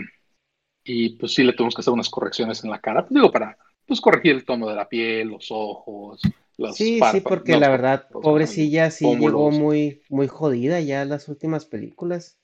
y 0.84 1.18
pues 1.18 1.34
sí 1.34 1.44
le 1.44 1.54
tuvimos 1.54 1.76
que 1.76 1.82
hacer 1.82 1.94
unas 1.94 2.10
correcciones 2.10 2.64
en 2.64 2.72
la 2.72 2.82
cara, 2.82 3.02
pues 3.04 3.14
digo, 3.16 3.32
para 3.32 3.58
pues 3.86 4.02
corregir 4.02 4.34
el 4.36 4.46
tono 4.46 4.68
de 4.68 4.76
la 4.76 4.88
piel, 4.90 5.30
los 5.30 5.48
ojos, 5.52 6.34
los 6.58 6.78
Sí, 6.78 7.04
sí, 7.04 7.22
porque 7.22 7.58
no, 7.58 7.58
la 7.58 7.70
verdad, 7.70 8.08
pobrecilla 8.22 8.92
sí 8.92 9.18
pómulos. 9.18 9.18
llegó 9.18 9.50
muy, 9.50 10.04
muy 10.10 10.28
jodida 10.28 10.80
ya 10.80 11.04
las 11.06 11.28
últimas 11.28 11.66
películas. 11.66 12.38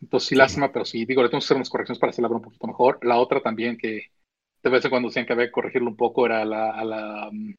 Entonces 0.00 0.28
sí, 0.28 0.34
lástima, 0.34 0.72
pero 0.72 0.84
sí, 0.84 1.04
digo, 1.06 1.22
le 1.22 1.28
tenemos 1.28 1.44
que 1.44 1.46
hacer 1.48 1.56
unas 1.56 1.70
correcciones 1.70 1.98
para 1.98 2.10
hacerla 2.10 2.28
ver 2.28 2.36
un 2.36 2.42
poquito 2.42 2.66
mejor. 2.66 2.98
La 3.02 3.18
otra 3.18 3.40
también 3.42 3.76
que 3.78 4.02
de 4.66 4.70
vez 4.70 4.84
en 4.84 4.90
cuando 4.90 5.08
decían 5.08 5.26
que 5.26 5.32
había 5.32 5.46
que 5.46 5.52
corregirlo 5.52 5.88
un 5.88 5.96
poco 5.96 6.26
era 6.26 6.42
a 6.42 6.44
la, 6.44 6.70
a 6.72 6.84
la 6.84 7.28
um, 7.28 7.54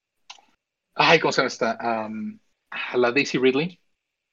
ay, 0.93 1.19
¿cómo 1.19 1.31
se 1.31 1.41
llama 1.41 1.47
esta? 1.47 1.77
Um, 1.81 2.37
a 2.69 2.97
la 2.97 3.13
Daisy 3.13 3.37
Ridley. 3.37 3.79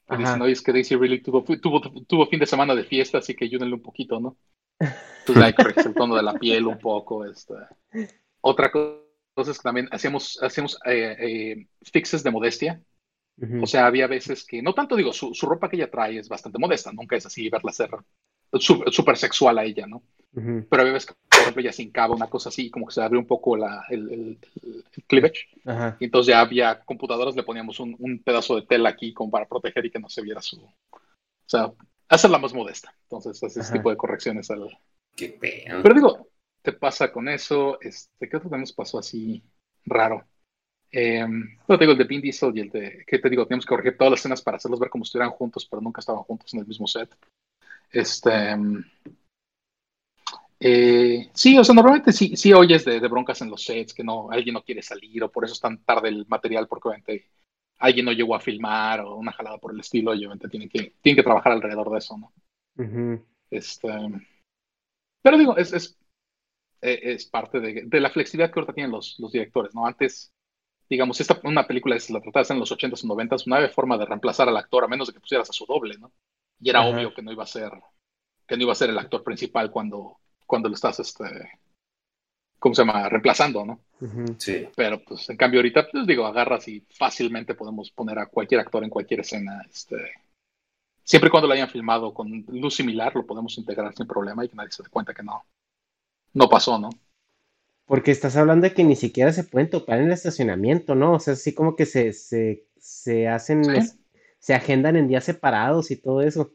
Que 0.08 0.16
dicen, 0.16 0.42
oye, 0.42 0.52
es 0.52 0.60
que 0.60 0.72
Daisy 0.72 0.96
Ridley 0.96 1.22
tuvo, 1.22 1.44
tuvo, 1.44 1.80
tuvo 1.80 2.26
fin 2.26 2.40
de 2.40 2.46
semana 2.46 2.74
de 2.74 2.82
fiesta, 2.82 3.18
así 3.18 3.34
que 3.36 3.44
ayúdenle 3.44 3.76
un 3.76 3.82
poquito, 3.82 4.18
¿no? 4.18 4.36
Entonces 4.80 5.44
hay 5.44 5.52
que 5.52 5.62
corregir 5.62 5.86
el 5.86 5.94
tono 5.94 6.16
de 6.16 6.22
la 6.24 6.34
piel 6.34 6.66
un 6.66 6.78
poco. 6.78 7.24
Este. 7.24 7.54
Otra 8.40 8.72
cosa 8.72 9.52
es 9.52 9.58
que 9.58 9.62
también 9.62 9.88
hacíamos, 9.92 10.42
hacíamos 10.42 10.76
eh, 10.84 11.16
eh, 11.18 11.66
fixes 11.80 12.24
de 12.24 12.30
modestia. 12.32 12.82
Ujú. 13.40 13.62
O 13.62 13.66
sea, 13.66 13.86
había 13.86 14.08
veces 14.08 14.44
que, 14.44 14.62
no 14.62 14.74
tanto 14.74 14.96
digo, 14.96 15.12
su, 15.12 15.32
su 15.32 15.46
ropa 15.46 15.70
que 15.70 15.76
ella 15.76 15.90
trae 15.90 16.18
es 16.18 16.28
bastante 16.28 16.58
modesta, 16.58 16.92
nunca 16.92 17.14
es 17.14 17.24
así 17.24 17.48
verla 17.48 17.70
ser 17.70 17.90
súper 18.60 19.16
sexual 19.16 19.58
a 19.58 19.64
ella, 19.64 19.86
¿no? 19.86 20.02
Ujú. 20.36 20.66
Pero 20.68 20.82
había 20.82 20.94
veces 20.94 21.10
que, 21.10 21.14
por 21.30 21.40
ejemplo, 21.40 21.60
ella 21.62 21.72
se 21.72 21.82
hincaba 21.84 22.14
una 22.14 22.28
cosa 22.28 22.48
así, 22.48 22.70
como 22.70 22.86
que 22.86 22.94
se 22.94 23.02
abrió 23.02 23.20
un 23.20 23.26
poco 23.26 23.56
la, 23.56 23.84
el, 23.88 24.10
el- 24.10 24.38
el 24.96 25.04
cleavage. 25.06 25.46
Y 26.00 26.04
entonces 26.06 26.32
ya 26.32 26.40
había 26.40 26.80
computadoras, 26.80 27.36
le 27.36 27.42
poníamos 27.44 27.78
un, 27.80 27.94
un 27.98 28.18
pedazo 28.20 28.56
de 28.56 28.62
tela 28.62 28.88
aquí 28.88 29.12
como 29.12 29.30
para 29.30 29.46
proteger 29.46 29.86
y 29.86 29.90
que 29.90 30.00
no 30.00 30.08
se 30.08 30.22
viera 30.22 30.42
su... 30.42 30.60
O 30.60 30.70
sea, 31.46 31.72
hacerla 32.08 32.38
más 32.38 32.52
modesta. 32.54 32.94
Entonces, 33.02 33.42
ese 33.42 33.60
Ajá. 33.60 33.72
tipo 33.72 33.90
de 33.90 33.96
correcciones. 33.96 34.50
Al... 34.50 34.76
Qué 35.14 35.28
pedo. 35.28 35.82
Pero 35.82 35.94
digo, 35.94 36.28
te 36.62 36.72
pasa 36.72 37.12
con 37.12 37.28
eso. 37.28 37.78
Este, 37.80 38.28
¿Qué 38.28 38.36
otro 38.36 38.56
nos 38.56 38.72
pasó 38.72 38.98
así 38.98 39.42
raro? 39.84 40.24
Eh, 40.90 41.24
bueno, 41.24 41.78
te 41.78 41.84
digo, 41.84 41.92
el 41.92 41.98
de 41.98 42.04
Vin 42.04 42.20
Diesel 42.20 42.56
y 42.56 42.60
el 42.60 42.70
de, 42.70 43.04
¿qué 43.06 43.18
te 43.18 43.28
digo? 43.28 43.46
Tenemos 43.46 43.66
que 43.66 43.70
corregir 43.70 43.96
todas 43.98 44.12
las 44.12 44.20
escenas 44.20 44.42
para 44.42 44.56
hacerlos 44.56 44.80
ver 44.80 44.90
como 44.90 45.04
si 45.04 45.08
estuvieran 45.08 45.32
juntos, 45.32 45.66
pero 45.68 45.82
nunca 45.82 46.00
estaban 46.00 46.22
juntos 46.22 46.52
en 46.54 46.60
el 46.60 46.66
mismo 46.66 46.86
set. 46.86 47.10
Este, 47.94 48.56
eh, 50.58 51.30
sí, 51.32 51.56
o 51.56 51.62
sea, 51.62 51.74
normalmente 51.76 52.10
sí, 52.10 52.36
sí 52.36 52.52
oyes 52.52 52.84
de, 52.84 52.98
de 52.98 53.08
broncas 53.08 53.40
en 53.42 53.50
los 53.50 53.62
sets, 53.62 53.94
que 53.94 54.02
no, 54.02 54.30
alguien 54.32 54.54
no 54.54 54.64
quiere 54.64 54.82
salir, 54.82 55.22
o 55.22 55.30
por 55.30 55.44
eso 55.44 55.54
es 55.54 55.60
tan 55.60 55.84
tarde 55.84 56.08
el 56.08 56.26
material, 56.26 56.66
porque 56.66 56.88
obviamente 56.88 57.30
alguien 57.78 58.06
no 58.06 58.12
llegó 58.12 58.34
a 58.34 58.40
filmar, 58.40 59.00
o 59.00 59.14
una 59.14 59.30
jalada 59.30 59.58
por 59.58 59.72
el 59.72 59.80
estilo, 59.80 60.12
y 60.12 60.18
obviamente 60.18 60.48
tienen 60.48 60.68
que, 60.68 60.94
tienen 61.00 61.16
que 61.16 61.22
trabajar 61.22 61.52
alrededor 61.52 61.88
de 61.92 61.98
eso, 61.98 62.18
¿no? 62.18 62.32
Este, 63.50 63.88
pero 65.22 65.38
digo, 65.38 65.56
es, 65.56 65.72
es, 65.72 65.96
eh, 66.80 66.98
es 67.00 67.26
parte 67.26 67.60
de, 67.60 67.82
de 67.86 68.00
la 68.00 68.10
flexibilidad 68.10 68.52
que 68.52 68.58
ahorita 68.58 68.74
tienen 68.74 68.90
los, 68.90 69.20
los 69.20 69.30
directores, 69.30 69.72
¿no? 69.72 69.86
Antes, 69.86 70.32
digamos, 70.90 71.20
esta, 71.20 71.40
una 71.44 71.64
película, 71.64 71.96
si 72.00 72.12
la 72.12 72.20
tratabas 72.20 72.50
en 72.50 72.58
los 72.58 72.72
80s 72.72 73.04
o 73.04 73.14
90s, 73.14 73.46
no 73.46 73.54
había 73.54 73.68
forma 73.68 73.96
de 73.98 74.06
reemplazar 74.06 74.48
al 74.48 74.56
actor 74.56 74.82
a 74.82 74.88
menos 74.88 75.06
de 75.06 75.14
que 75.14 75.20
pusieras 75.20 75.48
a 75.48 75.52
su 75.52 75.64
doble, 75.64 75.96
¿no? 75.98 76.12
Y 76.60 76.70
era 76.70 76.80
Ajá. 76.80 76.88
obvio 76.88 77.14
que 77.14 77.22
no 77.22 77.32
iba 77.32 77.44
a 77.44 77.46
ser, 77.46 77.70
que 78.46 78.56
no 78.56 78.62
iba 78.62 78.72
a 78.72 78.76
ser 78.76 78.90
el 78.90 78.98
actor 78.98 79.22
principal 79.22 79.70
cuando, 79.70 80.18
cuando 80.46 80.68
lo 80.68 80.74
estás, 80.74 81.00
este, 81.00 81.24
¿cómo 82.58 82.74
se 82.74 82.82
llama? 82.84 83.08
Reemplazando, 83.08 83.64
¿no? 83.64 83.80
Sí. 84.38 84.68
Pero 84.74 85.02
pues 85.02 85.28
en 85.30 85.36
cambio 85.36 85.60
ahorita, 85.60 85.88
pues 85.90 86.06
digo, 86.06 86.26
agarras 86.26 86.66
y 86.68 86.80
fácilmente 86.90 87.54
podemos 87.54 87.90
poner 87.90 88.18
a 88.18 88.26
cualquier 88.26 88.60
actor 88.60 88.84
en 88.84 88.90
cualquier 88.90 89.20
escena, 89.20 89.62
este, 89.70 89.96
siempre 91.02 91.28
y 91.28 91.30
cuando 91.30 91.46
lo 91.48 91.54
hayan 91.54 91.68
filmado 91.70 92.12
con 92.12 92.44
luz 92.48 92.74
similar, 92.74 93.14
lo 93.14 93.26
podemos 93.26 93.56
integrar 93.58 93.94
sin 93.94 94.06
problema 94.06 94.44
y 94.44 94.48
que 94.48 94.56
nadie 94.56 94.72
se 94.72 94.82
dé 94.82 94.88
cuenta 94.88 95.14
que 95.14 95.22
no, 95.22 95.44
no 96.32 96.48
pasó, 96.48 96.78
¿no? 96.78 96.90
Porque 97.86 98.10
estás 98.10 98.36
hablando 98.36 98.66
de 98.66 98.74
que 98.74 98.82
ni 98.82 98.96
siquiera 98.96 99.32
se 99.32 99.44
pueden 99.44 99.68
topar 99.68 99.98
en 99.98 100.06
el 100.06 100.12
estacionamiento, 100.12 100.94
¿no? 100.94 101.14
O 101.14 101.20
sea, 101.20 101.34
así 101.34 101.54
como 101.54 101.76
que 101.76 101.84
se, 101.84 102.14
se, 102.14 102.66
se 102.78 103.28
hacen, 103.28 103.62
Sí. 103.64 103.98
Se 104.44 104.52
agendan 104.52 104.94
en 104.96 105.08
días 105.08 105.24
separados 105.24 105.90
y 105.90 105.96
todo 105.96 106.20
eso. 106.20 106.52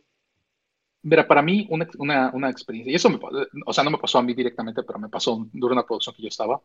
Mira, 1.01 1.27
para 1.27 1.41
mí, 1.41 1.65
una, 1.71 1.89
una, 1.97 2.29
una 2.35 2.47
experiencia, 2.51 2.91
y 2.91 2.95
eso 2.95 3.09
me, 3.09 3.17
o 3.65 3.73
sea, 3.73 3.83
no 3.83 3.89
me 3.89 3.97
pasó 3.97 4.19
a 4.19 4.21
mí 4.21 4.35
directamente, 4.35 4.83
pero 4.83 4.99
me 4.99 5.09
pasó 5.09 5.47
durante 5.51 5.73
una 5.73 5.85
producción 5.87 6.13
que 6.13 6.21
yo 6.21 6.27
estaba, 6.27 6.61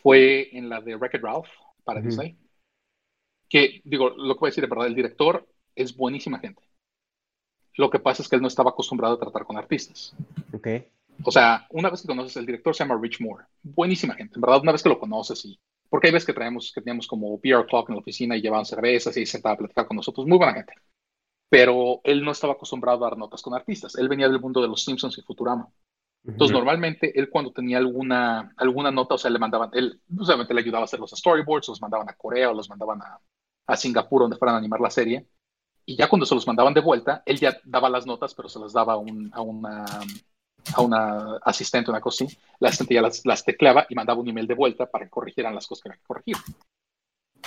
fue 0.00 0.54
en 0.54 0.68
la 0.68 0.82
de 0.82 0.96
Wreck-It 0.96 1.22
Ralph 1.22 1.48
para. 1.82 2.02
Disney. 2.02 2.36
Que, 3.48 3.80
digo, 3.84 4.10
lo 4.10 4.34
que 4.34 4.40
voy 4.40 4.48
a 4.48 4.50
decir 4.50 4.62
de 4.62 4.68
verdad, 4.68 4.86
el 4.86 4.94
director 4.94 5.48
es 5.74 5.96
buenísima 5.96 6.38
gente. 6.38 6.62
Lo 7.76 7.88
que 7.88 7.98
pasa 7.98 8.22
es 8.22 8.28
que 8.28 8.36
él 8.36 8.42
no 8.42 8.48
estaba 8.48 8.72
acostumbrado 8.72 9.14
a 9.14 9.18
tratar 9.18 9.46
con 9.46 9.56
artistas. 9.56 10.14
Ok. 10.52 10.68
O 11.24 11.30
sea, 11.30 11.66
una 11.70 11.88
vez 11.88 12.02
que 12.02 12.08
conoces 12.08 12.36
el 12.36 12.44
director, 12.44 12.74
se 12.74 12.84
llama 12.84 13.00
Rich 13.00 13.22
Moore. 13.22 13.46
Buenísima 13.62 14.12
gente, 14.14 14.34
en 14.34 14.42
verdad, 14.42 14.60
una 14.60 14.72
vez 14.72 14.82
que 14.82 14.90
lo 14.90 15.00
conoces 15.00 15.42
y... 15.46 15.58
Porque 15.90 16.08
hay 16.08 16.14
veces 16.14 16.26
que 16.28 16.34
traemos, 16.34 16.72
que 16.74 16.82
teníamos 16.82 17.08
como 17.08 17.40
PR 17.40 17.66
Talk 17.70 17.90
en 17.90 17.96
la 17.96 18.02
oficina 18.02 18.36
y 18.36 18.42
llevaban 18.42 18.66
cervezas 18.66 19.16
y 19.18 19.26
se 19.26 19.32
sentaba 19.34 19.54
a 19.56 19.58
platicar 19.58 19.88
con 19.88 19.96
nosotros. 19.98 20.26
Muy 20.28 20.38
buena 20.38 20.54
gente. 20.54 20.74
Pero 21.48 22.00
él 22.04 22.24
no 22.24 22.32
estaba 22.32 22.54
acostumbrado 22.54 23.04
a 23.04 23.10
dar 23.10 23.18
notas 23.18 23.42
con 23.42 23.54
artistas. 23.54 23.96
Él 23.96 24.08
venía 24.08 24.28
del 24.28 24.40
mundo 24.40 24.62
de 24.62 24.68
los 24.68 24.84
Simpsons 24.84 25.18
y 25.18 25.22
Futurama. 25.22 25.68
Entonces, 26.34 26.52
Ujú. 26.52 26.54
normalmente, 26.54 27.18
él 27.18 27.30
cuando 27.30 27.52
tenía 27.52 27.78
alguna, 27.78 28.52
alguna 28.56 28.90
nota, 28.90 29.14
o 29.16 29.18
sea, 29.18 29.30
le 29.30 29.38
mandaban, 29.38 29.70
él 29.74 30.00
usualmente 30.18 30.54
le 30.54 30.60
ayudaba 30.62 30.82
a 30.82 30.86
hacer 30.86 31.00
los 31.00 31.10
storyboards, 31.12 31.68
los 31.68 31.82
mandaban 31.82 32.08
a 32.08 32.14
Corea 32.14 32.50
o 32.50 32.54
los 32.54 32.68
mandaban 32.70 33.02
a, 33.02 33.20
a 33.66 33.76
Singapur 33.76 34.22
donde 34.22 34.36
fueran 34.38 34.56
a 34.56 34.58
animar 34.58 34.80
la 34.80 34.90
serie. 34.90 35.28
Y 35.86 35.96
ya 35.96 36.08
cuando 36.08 36.26
se 36.26 36.34
los 36.34 36.46
mandaban 36.46 36.74
de 36.74 36.80
vuelta, 36.82 37.22
él 37.26 37.38
ya 37.40 37.58
daba 37.64 37.90
las 37.90 38.06
notas, 38.06 38.34
pero 38.34 38.48
se 38.48 38.60
las 38.60 38.72
daba 38.72 38.96
un- 38.98 39.30
a 39.34 39.42
una, 39.42 39.84
a 40.74 40.80
una 40.82 41.36
asistente, 41.42 41.90
una 41.90 42.00
cosa 42.00 42.24
así. 42.24 42.38
La 42.58 42.68
asistente 42.68 42.94
ya 42.94 43.02
las, 43.02 43.24
las 43.24 43.44
tecleaba 43.44 43.86
y 43.88 43.94
mandaba 43.94 44.20
un 44.20 44.28
email 44.28 44.46
de 44.46 44.54
vuelta 44.54 44.86
para 44.86 45.04
que 45.04 45.10
corrigieran 45.10 45.54
las 45.54 45.66
cosas 45.66 45.82
que 45.82 45.88
había 45.90 45.98
que 45.98 46.06
corregir. 46.06 46.36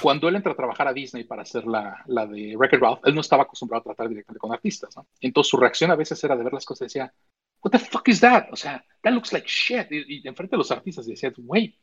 Cuando 0.02 0.28
él 0.28 0.36
entra 0.36 0.52
a 0.52 0.56
trabajar 0.56 0.88
a 0.88 0.94
Disney 0.94 1.24
para 1.24 1.44
hacer 1.44 1.66
la, 1.66 2.04
la 2.08 2.26
de 2.26 2.56
Wreck-It 2.58 2.82
Ralph, 2.82 3.02
él 3.06 3.14
no 3.14 3.22
estaba 3.22 3.44
acostumbrado 3.44 3.82
a 3.82 3.84
tratar 3.84 4.10
directamente 4.10 4.40
con 4.40 4.52
artistas, 4.52 4.96
¿no? 4.98 5.08
Entonces 5.22 5.50
su 5.50 5.58
reacción 5.58 5.92
a 5.92 5.96
veces 5.96 6.24
era 6.24 6.36
de 6.36 6.44
ver 6.44 6.54
las 6.54 6.66
cosas 6.66 6.82
y 6.82 6.86
decía, 6.86 7.14
what 7.62 7.72
the 7.72 7.80
fuck 7.80 8.08
is 8.08 8.20
that? 8.20 8.48
O 8.52 8.56
sea, 8.56 8.84
that 9.02 9.12
looks 9.12 9.32
like 9.32 9.48
shit. 9.48 9.92
Y, 9.92 10.22
y 10.24 10.28
enfrente 10.28 10.56
de 10.56 10.58
los 10.58 10.72
artistas 10.72 11.06
decía, 11.06 11.32
wait, 11.38 11.76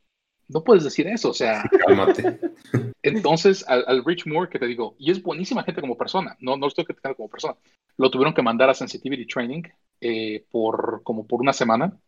no 0.51 0.65
puedes 0.65 0.85
decir 0.85 1.07
eso. 1.07 1.31
O 1.31 1.35
sea, 1.35 1.63
Cálmate. 1.87 2.41
entonces 3.03 3.65
al, 3.69 3.85
al 3.87 4.05
Rich 4.05 4.27
Moore 4.27 4.51
que 4.51 4.59
te 4.59 4.67
digo, 4.67 4.97
y 4.99 5.11
es 5.11 5.23
buenísima 5.23 5.63
gente 5.63 5.81
como 5.81 5.97
persona, 5.97 6.37
no, 6.41 6.57
no 6.57 6.67
estoy 6.67 6.85
criticando 6.85 7.17
como 7.17 7.31
persona, 7.31 7.57
lo 7.97 8.11
tuvieron 8.11 8.35
que 8.35 8.43
mandar 8.43 8.71
a 8.71 8.75
Sensitivity 8.75 9.27
Training 9.27 9.63
eh, 10.01 10.45
por 10.51 11.03
como 11.03 11.27
por 11.27 11.41
una 11.41 11.53
semana 11.53 11.99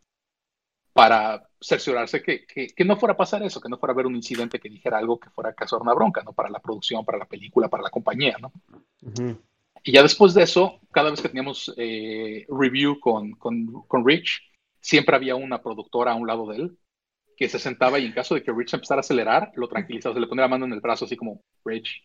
para 0.93 1.49
cerciorarse 1.59 2.23
que, 2.23 2.45
que, 2.45 2.67
que 2.67 2.85
no 2.85 2.97
fuera 2.97 3.15
a 3.15 3.17
pasar 3.17 3.43
eso, 3.43 3.61
que 3.61 3.69
no 3.69 3.79
fuera 3.79 3.93
a 3.93 3.95
haber 3.95 4.07
un 4.07 4.17
incidente 4.17 4.61
que 4.61 4.69
dijera 4.69 4.99
algo 4.99 5.19
que 5.19 5.31
fuera 5.31 5.51
a 5.51 5.55
causar 5.55 5.81
una 5.81 5.95
bronca, 5.95 6.23
¿no? 6.23 6.35
Para 6.35 6.51
la 6.51 6.61
producción, 6.61 7.05
para 7.05 7.17
la 7.17 7.25
película, 7.25 7.69
para 7.69 7.85
la 7.85 7.91
compañía, 7.91 8.37
¿no? 8.41 8.53
Ujú. 9.01 9.41
Y 9.85 9.93
ya 9.93 10.03
después 10.03 10.35
de 10.35 10.43
eso, 10.43 10.81
cada 10.91 11.11
vez 11.11 11.23
que 11.23 11.29
teníamos 11.29 11.73
eh, 11.79 12.47
review 12.49 13.01
con, 13.01 13.33
con, 13.33 13.85
con 13.89 14.07
Rich, 14.07 14.43
siempre 14.81 15.17
había 15.17 15.35
una 15.35 15.63
productora 15.63 16.13
a 16.13 16.17
un 16.17 16.27
lado 16.27 16.47
de 16.49 16.57
él 16.57 16.79
que 17.43 17.49
se 17.49 17.59
sentaba 17.59 17.99
y 17.99 18.07
en 18.07 18.13
caso 18.13 18.37
de 18.37 18.43
que 18.45 18.53
Rich 18.53 18.75
empezara 18.75 19.01
a 19.01 19.01
acelerar, 19.01 19.51
lo 19.57 19.67
tranquilizaba, 19.67 20.15
se 20.15 20.21
le 20.21 20.29
ponía 20.29 20.43
la 20.43 20.49
mano 20.49 20.65
en 20.65 20.75
el 20.75 20.81
brazo 20.81 21.07
así 21.07 21.17
como, 21.17 21.43
Rich, 21.65 22.05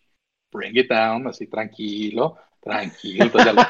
bring 0.51 0.75
it 0.75 0.89
down, 0.89 1.27
así 1.27 1.45
tranquilo, 1.45 2.37
tranquilo. 2.59 3.25
Entonces, 3.25 3.53
ya 3.53 3.53
lo- 3.53 3.61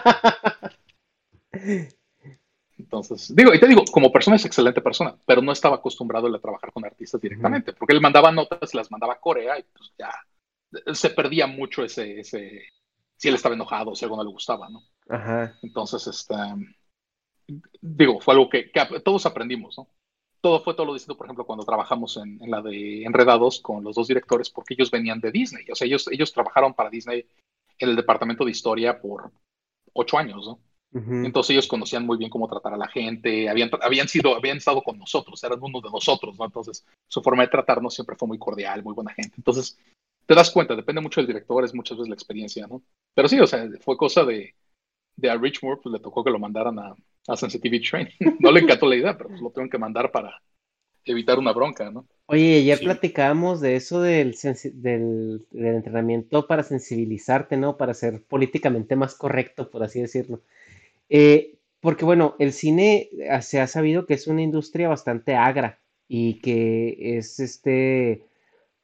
Entonces, 2.77 3.35
digo, 3.35 3.53
y 3.53 3.60
te 3.60 3.68
digo, 3.68 3.84
como 3.91 4.14
persona 4.14 4.38
es 4.38 4.45
excelente 4.45 4.81
persona, 4.81 5.14
pero 5.26 5.41
no 5.41 5.52
estaba 5.52 5.76
acostumbrado 5.76 6.34
a 6.34 6.39
trabajar 6.39 6.72
con 6.72 6.85
artistas 6.85 7.19
directamente, 7.19 7.73
porque 7.73 7.94
él 7.94 7.99
mandaba 7.99 8.31
notas, 8.31 8.73
las 8.73 8.89
mandaba 8.89 9.15
a 9.15 9.19
Corea 9.19 9.60
y 9.60 9.64
pues 9.64 9.91
ya 9.98 10.14
se 10.94 11.10
perdía 11.10 11.48
mucho 11.48 11.84
ese, 11.84 12.22
ese, 12.22 12.61
si 13.18 13.27
él 13.27 13.35
estaba 13.35 13.56
enojado, 13.56 13.94
si 13.94 14.06
algo 14.06 14.15
no 14.15 14.23
le 14.23 14.31
gustaba, 14.31 14.69
¿no? 14.69 14.84
Ajá. 15.10 15.57
Entonces, 15.61 16.07
este, 16.07 16.35
digo, 17.81 18.22
fue 18.22 18.35
algo 18.35 18.49
que, 18.49 18.72
todos 19.03 19.26
aprendimos, 19.26 19.77
¿no? 19.77 19.89
Todo 20.47 20.61
fue 20.61 20.75
todo 20.75 20.85
lo 20.85 20.93
distinto, 20.93 21.17
por 21.17 21.25
ejemplo, 21.25 21.45
cuando 21.45 21.65
trabajamos 21.65 22.15
en, 22.15 22.41
en 22.41 22.49
la 22.49 22.61
de 22.61 23.03
Enredados 23.03 23.59
con 23.59 23.83
los 23.83 23.97
dos 23.97 24.07
directores, 24.07 24.49
porque 24.49 24.75
ellos 24.75 24.89
venían 24.89 25.19
de 25.19 25.29
Disney, 25.29 25.65
o 25.69 25.75
sea, 25.75 25.85
ellos, 25.85 26.07
ellos 26.09 26.31
trabajaron 26.31 26.73
para 26.73 26.89
Disney 26.89 27.25
en 27.77 27.89
el 27.89 27.97
departamento 27.97 28.45
de 28.45 28.51
historia 28.51 28.97
por 28.97 29.29
ocho 29.91 30.17
años, 30.17 30.47
¿no? 30.47 30.59
Entonces 31.25 31.49
ellos 31.49 31.67
conocían 31.67 32.05
muy 32.05 32.17
bien 32.17 32.29
cómo 32.29 32.47
tratar 32.47 32.73
a 32.73 32.77
la 32.77 32.87
gente, 32.87 33.49
habían, 33.49 33.69
habían 33.81 34.07
sido, 34.07 34.37
habían 34.37 34.55
estado 34.55 34.81
con 34.81 34.97
nosotros, 34.97 35.43
eran 35.43 35.59
uno 35.61 35.81
de 35.81 35.89
nosotros, 35.91 36.39
¿no? 36.39 36.45
Entonces 36.45 36.85
su 37.09 37.21
forma 37.21 37.43
de 37.43 37.49
tratarnos 37.49 37.93
siempre 37.93 38.15
fue 38.15 38.29
muy 38.29 38.39
cordial, 38.39 38.83
muy 38.83 38.93
buena 38.93 39.13
gente. 39.13 39.33
Entonces 39.35 39.77
te 40.25 40.33
das 40.33 40.49
cuenta, 40.49 40.77
depende 40.77 41.01
mucho 41.01 41.19
del 41.19 41.27
director, 41.27 41.65
es 41.65 41.75
muchas 41.75 41.97
veces 41.97 42.07
la 42.07 42.15
experiencia, 42.15 42.67
¿no? 42.67 42.81
Pero 43.13 43.27
sí, 43.27 43.37
o 43.37 43.45
sea, 43.45 43.67
fue 43.81 43.97
cosa 43.97 44.23
de, 44.23 44.55
de 45.17 45.29
a 45.29 45.35
Rich 45.35 45.61
Moore, 45.61 45.81
pues 45.83 45.91
le 45.91 45.99
tocó 45.99 46.23
que 46.23 46.31
lo 46.31 46.39
mandaran 46.39 46.79
a, 46.79 46.95
a 47.27 47.35
Sensitivity 47.37 47.89
Train. 47.89 48.09
no 48.39 48.51
le 48.51 48.61
encantó 48.61 48.87
la 48.87 48.95
idea, 48.95 49.17
pero 49.17 49.29
pues, 49.29 49.41
lo 49.41 49.49
tuvieron 49.51 49.69
que 49.69 49.77
mandar 49.77 50.11
para 50.11 50.41
evitar 51.05 51.39
una 51.39 51.53
bronca, 51.53 51.91
¿no? 51.91 52.07
Oye, 52.29 52.63
ya 52.65 52.75
Sí. 52.77 52.83
platicábamos 52.83 53.61
de 53.61 53.77
eso 53.77 54.01
del, 54.01 54.35
del 54.73 55.45
entrenamiento 55.53 56.45
para 56.45 56.63
sensibilizarte, 56.63 57.55
¿no? 57.55 57.77
Para 57.77 57.93
ser 57.93 58.23
políticamente 58.23 58.95
más 58.97 59.15
correcto, 59.15 59.69
por 59.71 59.83
así 59.83 60.01
decirlo. 60.01 60.41
Eh, 61.09 61.59
porque 61.81 62.05
bueno, 62.05 62.35
el 62.39 62.53
cine 62.53 63.09
eh, 63.19 63.41
se 63.41 63.61
ha 63.61 63.67
sabido 63.67 64.05
que 64.07 64.15
es 64.15 64.27
una 64.27 64.43
industria 64.43 64.89
bastante 64.89 65.35
agra 65.35 65.79
y 66.07 66.41
que 66.41 67.17
es 67.17 67.39
este, 67.39 68.23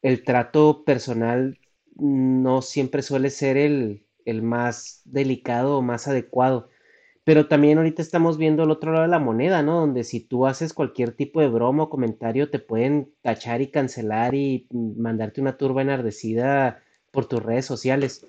el 0.01 0.23
trato 0.23 0.83
personal 0.85 1.59
no 1.95 2.61
siempre 2.61 3.01
suele 3.03 3.29
ser 3.29 3.57
el, 3.57 4.05
el 4.25 4.41
más 4.43 5.01
delicado 5.05 5.77
o 5.77 5.81
más 5.81 6.07
adecuado. 6.07 6.69
Pero 7.23 7.47
también 7.47 7.77
ahorita 7.77 8.01
estamos 8.01 8.37
viendo 8.37 8.63
el 8.63 8.71
otro 8.71 8.91
lado 8.91 9.03
de 9.03 9.09
la 9.09 9.19
moneda, 9.19 9.61
¿no? 9.63 9.79
Donde 9.79 10.03
si 10.03 10.19
tú 10.19 10.45
haces 10.45 10.73
cualquier 10.73 11.13
tipo 11.13 11.39
de 11.39 11.47
broma 11.47 11.83
o 11.83 11.89
comentario, 11.89 12.49
te 12.49 12.59
pueden 12.59 13.13
tachar 13.21 13.61
y 13.61 13.67
cancelar 13.67 14.35
y 14.35 14.67
mandarte 14.71 15.39
una 15.39 15.57
turba 15.57 15.81
enardecida 15.81 16.83
por 17.11 17.25
tus 17.25 17.41
redes 17.41 17.65
sociales. 17.65 18.25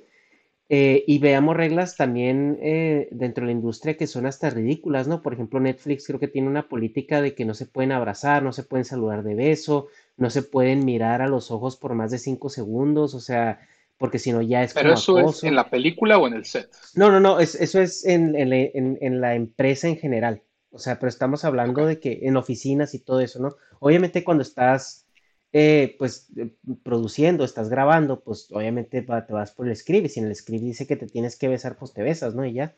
Eh, 0.70 1.04
y 1.06 1.18
veamos 1.18 1.56
reglas 1.56 1.96
también 1.96 2.58
eh, 2.62 3.08
dentro 3.10 3.42
de 3.42 3.52
la 3.52 3.58
industria 3.58 3.96
que 3.98 4.06
son 4.06 4.26
hasta 4.26 4.48
ridículas, 4.48 5.06
¿no? 5.08 5.22
Por 5.22 5.34
ejemplo, 5.34 5.60
Netflix 5.60 6.06
creo 6.06 6.18
que 6.18 6.28
tiene 6.28 6.48
una 6.48 6.68
política 6.68 7.20
de 7.20 7.34
que 7.34 7.44
no 7.44 7.52
se 7.54 7.66
pueden 7.66 7.92
abrazar, 7.92 8.42
no 8.42 8.52
se 8.52 8.62
pueden 8.62 8.84
saludar 8.84 9.22
de 9.24 9.34
beso, 9.34 9.88
no 10.16 10.30
se 10.30 10.42
pueden 10.42 10.84
mirar 10.84 11.20
a 11.20 11.28
los 11.28 11.50
ojos 11.50 11.76
por 11.76 11.94
más 11.94 12.10
de 12.12 12.18
cinco 12.18 12.48
segundos, 12.48 13.14
o 13.14 13.20
sea, 13.20 13.60
porque 14.04 14.18
si 14.18 14.32
no 14.32 14.42
ya 14.42 14.62
es 14.62 14.74
Pero 14.74 14.90
como 14.90 14.94
eso 14.98 15.18
es 15.30 15.44
en 15.44 15.54
la 15.56 15.70
película 15.70 16.18
o 16.18 16.26
en 16.26 16.34
el 16.34 16.44
set. 16.44 16.68
No, 16.94 17.10
no, 17.10 17.20
no, 17.20 17.40
es- 17.40 17.54
eso 17.54 17.80
es 17.80 18.04
en, 18.04 18.36
en 18.36 18.50
la 18.50 18.56
en- 18.56 18.98
en 19.00 19.22
la 19.22 19.34
empresa 19.34 19.88
en 19.88 19.96
general. 19.96 20.42
O 20.70 20.78
sea, 20.78 20.98
pero 20.98 21.08
estamos 21.08 21.42
hablando 21.46 21.86
de 21.86 21.98
que 22.00 22.18
en 22.24 22.36
oficinas 22.36 22.92
y 22.92 22.98
todo 22.98 23.20
eso, 23.20 23.40
¿no? 23.40 23.56
Obviamente 23.80 24.22
cuando 24.22 24.42
estás, 24.42 25.06
eh, 25.54 25.96
pues, 25.98 26.28
eh, 26.36 26.50
produciendo, 26.82 27.44
estás 27.46 27.70
grabando, 27.70 28.20
pues 28.20 28.46
obviamente 28.52 29.00
va- 29.00 29.24
te 29.24 29.32
vas 29.32 29.52
por 29.52 29.66
el 29.68 29.74
script 29.74 30.04
y 30.04 30.08
si 30.10 30.20
en 30.20 30.26
el 30.26 30.34
script 30.36 30.62
dice 30.64 30.86
que 30.86 30.96
te 30.96 31.06
tienes 31.06 31.38
que 31.38 31.48
besar, 31.48 31.78
pues 31.78 31.94
te 31.94 32.02
besas, 32.02 32.34
¿no? 32.34 32.44
Y 32.44 32.52
ya. 32.52 32.76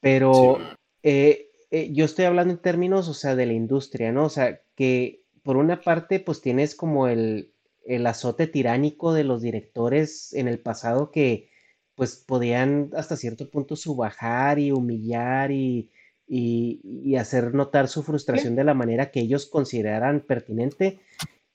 Pero 0.00 0.56
Sí. 0.56 0.64
eh, 1.02 1.50
eh, 1.70 1.90
yo 1.92 2.04
estoy 2.06 2.24
hablando 2.24 2.54
en 2.54 2.60
términos, 2.60 3.08
o 3.08 3.14
sea, 3.14 3.36
de 3.36 3.46
la 3.46 3.52
industria, 3.52 4.10
¿no? 4.12 4.24
O 4.24 4.30
sea, 4.30 4.60
que 4.74 5.22
por 5.42 5.58
una 5.58 5.80
parte, 5.82 6.20
pues 6.20 6.40
tienes 6.40 6.74
como 6.74 7.08
el, 7.08 7.52
el 7.86 8.06
azote 8.06 8.46
tiránico 8.46 9.12
de 9.12 9.24
los 9.24 9.42
directores 9.42 10.32
en 10.34 10.48
el 10.48 10.58
pasado 10.58 11.10
que, 11.10 11.50
pues, 11.94 12.16
podían 12.16 12.90
hasta 12.96 13.16
cierto 13.16 13.50
punto 13.50 13.76
subajar 13.76 14.58
y 14.58 14.72
humillar 14.72 15.50
y, 15.50 15.90
y, 16.26 16.80
y 16.82 17.16
hacer 17.16 17.54
notar 17.54 17.88
su 17.88 18.02
frustración 18.02 18.56
de 18.56 18.64
la 18.64 18.74
manera 18.74 19.10
que 19.10 19.20
ellos 19.20 19.46
consideraran 19.46 20.20
pertinente. 20.20 21.00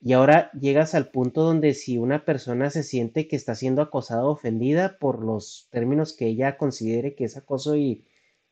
Y 0.01 0.14
ahora 0.14 0.49
llegas 0.53 0.95
al 0.95 1.10
punto 1.11 1.43
donde 1.43 1.73
si 1.73 1.97
una 1.97 2.23
persona 2.23 2.69
se 2.69 2.84
siente 2.84 3.27
que 3.27 3.35
está 3.35 3.56
siendo 3.56 3.81
acosada 3.81 4.26
o 4.26 4.31
ofendida 4.31 4.97
por 4.97 5.23
los 5.23 5.68
términos 5.72 6.14
que 6.14 6.27
ella 6.27 6.57
considere 6.57 7.15
que 7.15 7.26
es 7.26 7.35
acoso 7.35 7.76
y, 7.76 8.06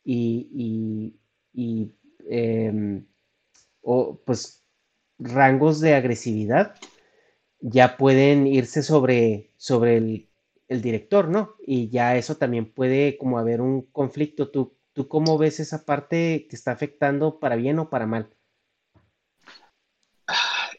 y, 0.03 0.49
y, 0.53 1.15
y, 1.53 1.93
em, 2.29 3.05
o 3.81 4.19
pues 4.25 4.65
rangos 5.19 5.79
de 5.79 5.95
agresividad, 5.95 6.75
ya 7.59 7.97
pueden 7.97 8.47
irse 8.47 8.83
sobre, 8.83 9.51
sobre 9.57 9.97
el, 9.97 10.29
director, 10.69 11.29
¿no? 11.29 11.55
Y 11.65 11.89
ya 11.89 12.17
eso 12.17 12.35
también 12.35 12.71
puede 12.73 13.17
como 13.17 13.39
haber 13.39 13.61
un 13.61 13.83
conflicto. 13.83 14.49
¿Tú, 14.51 14.77
tú 14.93 15.07
cómo 15.07 15.37
ves 15.37 15.59
esa 15.59 15.85
parte 15.85 16.47
que 16.49 16.55
está 16.55 16.71
afectando 16.71 17.39
para 17.39 17.55
bien 17.55 17.79
o 17.79 17.89
para 17.89 18.05
mal? 18.05 18.29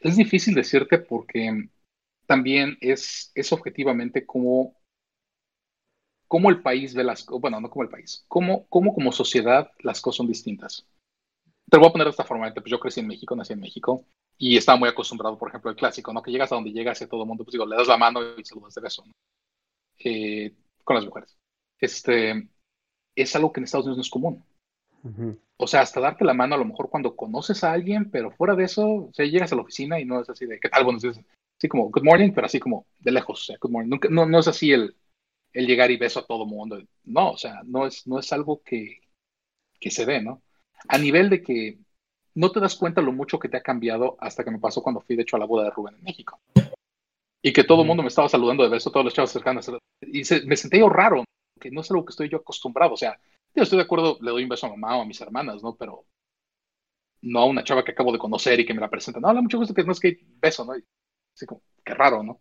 Es 0.00 0.16
difícil 0.16 0.54
decirte 0.54 0.98
porque 0.98 1.70
también 2.26 2.76
es, 2.80 3.32
es 3.34 3.52
objetivamente 3.52 4.26
como, 4.26 4.76
como 6.28 6.50
el 6.50 6.62
país 6.62 6.94
ve 6.94 7.02
las 7.02 7.24
cosas, 7.24 7.40
bueno, 7.40 7.60
no 7.60 7.70
como 7.70 7.82
el 7.82 7.88
país, 7.88 8.24
como, 8.28 8.66
como 8.68 8.94
como 8.94 9.10
sociedad 9.10 9.72
las 9.80 10.00
cosas 10.00 10.18
son 10.18 10.28
distintas. 10.28 10.86
Te 11.68 11.76
lo 11.76 11.80
voy 11.80 11.88
a 11.88 11.92
poner 11.92 12.06
de 12.06 12.10
esta 12.10 12.24
forma, 12.24 12.52
pues 12.52 12.66
yo 12.66 12.80
crecí 12.80 13.00
en 13.00 13.08
México, 13.08 13.36
nací 13.36 13.52
en 13.52 13.60
México 13.60 14.04
y 14.38 14.56
estaba 14.56 14.78
muy 14.78 14.88
acostumbrado, 14.88 15.36
por 15.36 15.48
ejemplo, 15.48 15.70
al 15.70 15.76
clásico, 15.76 16.12
¿no? 16.12 16.22
Que 16.22 16.30
llegas 16.30 16.50
a 16.52 16.54
donde 16.54 16.72
llegas 16.72 17.00
y 17.00 17.04
a 17.04 17.08
todo 17.08 17.22
el 17.22 17.28
mundo, 17.28 17.44
pues 17.44 17.52
digo, 17.52 17.66
le 17.66 17.76
das 17.76 17.88
la 17.88 17.98
mano 17.98 18.20
y 18.38 18.44
saludas 18.44 18.74
de 18.74 18.80
beso, 18.80 19.04
¿no? 19.04 19.12
Eh, 19.98 20.54
con 20.84 20.96
las 20.96 21.04
mujeres. 21.04 21.36
Este, 21.78 22.48
es 23.14 23.36
algo 23.36 23.52
que 23.52 23.60
en 23.60 23.64
Estados 23.64 23.86
Unidos 23.86 23.98
no 23.98 24.02
es 24.02 24.10
común. 24.10 24.44
O 25.56 25.66
sea, 25.66 25.80
hasta 25.80 26.00
darte 26.00 26.24
la 26.24 26.34
mano 26.34 26.54
a 26.54 26.58
lo 26.58 26.64
mejor 26.64 26.88
cuando 26.88 27.16
conoces 27.16 27.64
a 27.64 27.72
alguien, 27.72 28.10
pero 28.10 28.30
fuera 28.30 28.54
de 28.54 28.64
eso, 28.64 28.86
o 28.86 29.12
sea, 29.12 29.26
llegas 29.26 29.52
a 29.52 29.56
la 29.56 29.62
oficina 29.62 30.00
y 30.00 30.04
no 30.04 30.20
es 30.20 30.30
así 30.30 30.46
de, 30.46 30.58
¿qué 30.60 30.68
tal? 30.68 30.84
Bueno, 30.84 30.98
es 30.98 31.18
así 31.58 31.68
como, 31.68 31.90
good 31.90 32.04
morning, 32.04 32.32
pero 32.32 32.46
así 32.46 32.60
como 32.60 32.86
de 32.98 33.12
lejos, 33.12 33.40
o 33.40 33.44
sea, 33.44 33.56
good 33.60 33.70
morning. 33.70 33.98
no, 34.10 34.26
no 34.26 34.38
es 34.38 34.48
así 34.48 34.72
el, 34.72 34.96
el 35.52 35.66
llegar 35.66 35.90
y 35.90 35.96
beso 35.96 36.20
a 36.20 36.26
todo 36.26 36.46
mundo. 36.46 36.80
No, 37.04 37.32
o 37.32 37.36
sea, 37.36 37.62
no 37.64 37.86
es, 37.86 38.06
no 38.06 38.18
es 38.18 38.32
algo 38.32 38.62
que, 38.62 39.00
que 39.80 39.90
se 39.90 40.04
ve, 40.04 40.22
¿no? 40.22 40.42
A 40.86 40.98
nivel 40.98 41.30
de 41.30 41.42
que 41.42 41.78
no 42.34 42.52
te 42.52 42.60
das 42.60 42.76
cuenta 42.76 43.00
lo 43.00 43.12
mucho 43.12 43.38
que 43.38 43.48
te 43.48 43.56
ha 43.56 43.62
cambiado 43.62 44.16
hasta 44.20 44.44
que 44.44 44.50
me 44.50 44.60
pasó 44.60 44.82
cuando 44.82 45.00
fui, 45.00 45.16
de 45.16 45.22
hecho, 45.22 45.36
a 45.36 45.40
la 45.40 45.46
boda 45.46 45.64
de 45.64 45.70
Rubén 45.70 45.96
en 45.96 46.04
México. 46.04 46.40
Y 47.42 47.52
que 47.52 47.64
todo 47.64 47.82
el 47.82 47.88
mundo 47.88 48.02
me 48.02 48.08
estaba 48.08 48.28
saludando 48.28 48.62
de 48.62 48.68
beso, 48.68 48.90
todos 48.90 49.04
los 49.04 49.14
chavos 49.14 49.30
cercanos. 49.30 49.68
Y 50.02 50.22
me 50.46 50.56
sentí 50.56 50.78
yo 50.78 50.88
raro, 50.88 51.24
que 51.60 51.70
no 51.70 51.80
es 51.80 51.90
algo 51.90 52.04
que 52.04 52.10
estoy 52.10 52.28
yo 52.28 52.38
acostumbrado. 52.38 52.94
O 52.94 52.96
sea, 52.96 53.18
yo 53.54 53.62
estoy 53.62 53.78
de 53.78 53.84
acuerdo, 53.84 54.18
le 54.20 54.30
doy 54.30 54.44
un 54.44 54.48
beso 54.48 54.66
a 54.66 54.70
mamá 54.70 54.96
o 54.96 55.02
a 55.02 55.04
mis 55.04 55.20
hermanas, 55.20 55.62
¿no? 55.62 55.74
Pero 55.74 56.04
no 57.22 57.40
a 57.40 57.46
una 57.46 57.64
chava 57.64 57.84
que 57.84 57.92
acabo 57.92 58.12
de 58.12 58.18
conocer 58.18 58.60
y 58.60 58.66
que 58.66 58.74
me 58.74 58.80
la 58.80 58.90
presenta. 58.90 59.20
No, 59.20 59.28
hola, 59.28 59.42
mucho 59.42 59.58
gusto, 59.58 59.74
que 59.74 59.84
no 59.84 59.92
es 59.92 60.00
que 60.00 60.18
beso, 60.40 60.64
¿no? 60.64 60.74
así 61.34 61.46
como, 61.46 61.62
qué 61.84 61.94
raro, 61.94 62.22
¿no? 62.22 62.40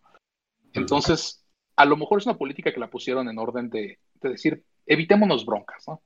Entonces, 0.74 1.44
a 1.76 1.86
lo 1.86 1.98
mejor 1.98 2.20
es 2.20 2.26
una 2.26 2.38
política 2.38 2.72
que 2.72 2.80
la 2.80 2.90
pusieron 2.90 3.30
en 3.30 3.40
orden 3.40 3.70
de, 3.70 4.00
de 4.22 4.30
decir, 4.30 4.64
evitémonos 4.86 5.46
broncas, 5.46 5.88
¿no? 5.88 6.02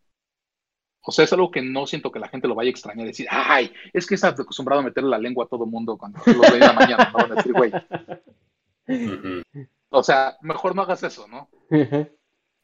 O 1.04 1.12
sea, 1.12 1.26
es 1.26 1.34
algo 1.34 1.50
que 1.50 1.62
no 1.62 1.88
siento 1.88 2.12
que 2.12 2.20
la 2.20 2.30
gente 2.30 2.48
lo 2.48 2.56
vaya 2.56 2.68
a 2.68 2.72
extrañar, 2.72 3.08
decir, 3.08 3.28
ay, 3.30 3.74
es 3.92 4.06
que 4.06 4.16
estás 4.16 4.40
acostumbrado 4.40 4.82
a 4.82 4.86
meterle 4.86 5.10
la 5.10 5.18
lengua 5.18 5.46
a 5.46 5.48
todo 5.48 5.66
mundo 5.66 5.98
cuando 5.98 6.20
lo 6.26 6.42
ve 6.42 6.54
en 6.54 6.60
la 6.60 6.74
mañana, 6.74 7.12
¿no? 7.18 7.36
Decir, 7.36 7.54
güey. 7.54 7.72
O 9.90 10.04
sea, 10.04 10.38
mejor 10.42 10.76
no 10.76 10.84
hagas 10.84 11.02
eso, 11.04 11.28
¿no? 11.28 11.50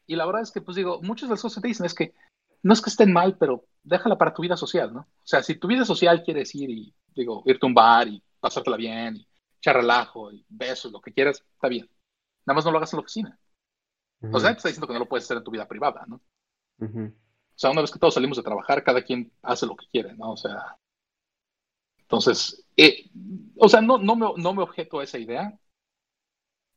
Y 0.06 0.16
la 0.16 0.24
verdad 0.24 0.42
es 0.42 0.52
que, 0.52 0.60
pues 0.60 0.76
digo, 0.76 1.00
muchas 1.02 1.28
de 1.28 1.32
las 1.32 1.42
cosas 1.42 1.56
que 1.56 1.62
te 1.62 1.68
dicen 1.68 1.86
es 1.86 1.94
que 1.94 2.14
no 2.62 2.72
es 2.72 2.80
que 2.80 2.90
estén 2.90 3.12
mal, 3.12 3.36
pero 3.38 3.64
déjala 3.82 4.16
para 4.16 4.32
tu 4.32 4.42
vida 4.42 4.56
social, 4.56 4.92
¿no? 4.92 5.00
O 5.00 5.26
sea, 5.26 5.42
si 5.42 5.56
tu 5.56 5.68
vida 5.68 5.84
social 5.84 6.22
quieres 6.22 6.54
ir 6.54 6.70
y, 6.70 6.94
digo, 7.14 7.42
irte 7.44 7.66
a 7.66 7.68
un 7.68 7.74
bar 7.74 8.08
y 8.08 8.22
pasártela 8.40 8.76
bien 8.76 9.16
y 9.16 9.28
echar 9.58 9.76
relajo 9.76 10.32
y 10.32 10.44
besos, 10.48 10.92
lo 10.92 11.00
que 11.00 11.12
quieras, 11.12 11.44
está 11.54 11.68
bien. 11.68 11.88
Nada 12.46 12.54
más 12.54 12.64
no 12.64 12.70
lo 12.70 12.78
hagas 12.78 12.92
en 12.92 12.96
la 12.98 13.02
oficina. 13.02 13.38
O 14.32 14.40
sea, 14.40 14.50
te 14.50 14.56
está 14.56 14.68
diciendo 14.68 14.86
que 14.86 14.94
no 14.94 15.00
lo 15.00 15.08
puedes 15.08 15.24
hacer 15.24 15.36
en 15.36 15.44
tu 15.44 15.50
vida 15.50 15.68
privada, 15.68 16.04
¿no? 16.06 16.20
O 17.58 17.60
sea, 17.60 17.70
una 17.70 17.80
vez 17.80 17.90
que 17.90 17.98
todos 17.98 18.14
salimos 18.14 18.36
de 18.36 18.44
trabajar, 18.44 18.84
cada 18.84 19.02
quien 19.02 19.32
hace 19.42 19.66
lo 19.66 19.74
que 19.74 19.88
quiere, 19.88 20.14
¿no? 20.14 20.30
O 20.30 20.36
sea, 20.36 20.78
entonces, 22.02 22.64
eh, 22.76 23.10
o 23.56 23.68
sea, 23.68 23.80
no, 23.80 23.98
no, 23.98 24.14
me, 24.14 24.26
no 24.36 24.54
me 24.54 24.62
objeto 24.62 25.00
a 25.00 25.02
esa 25.02 25.18
idea. 25.18 25.58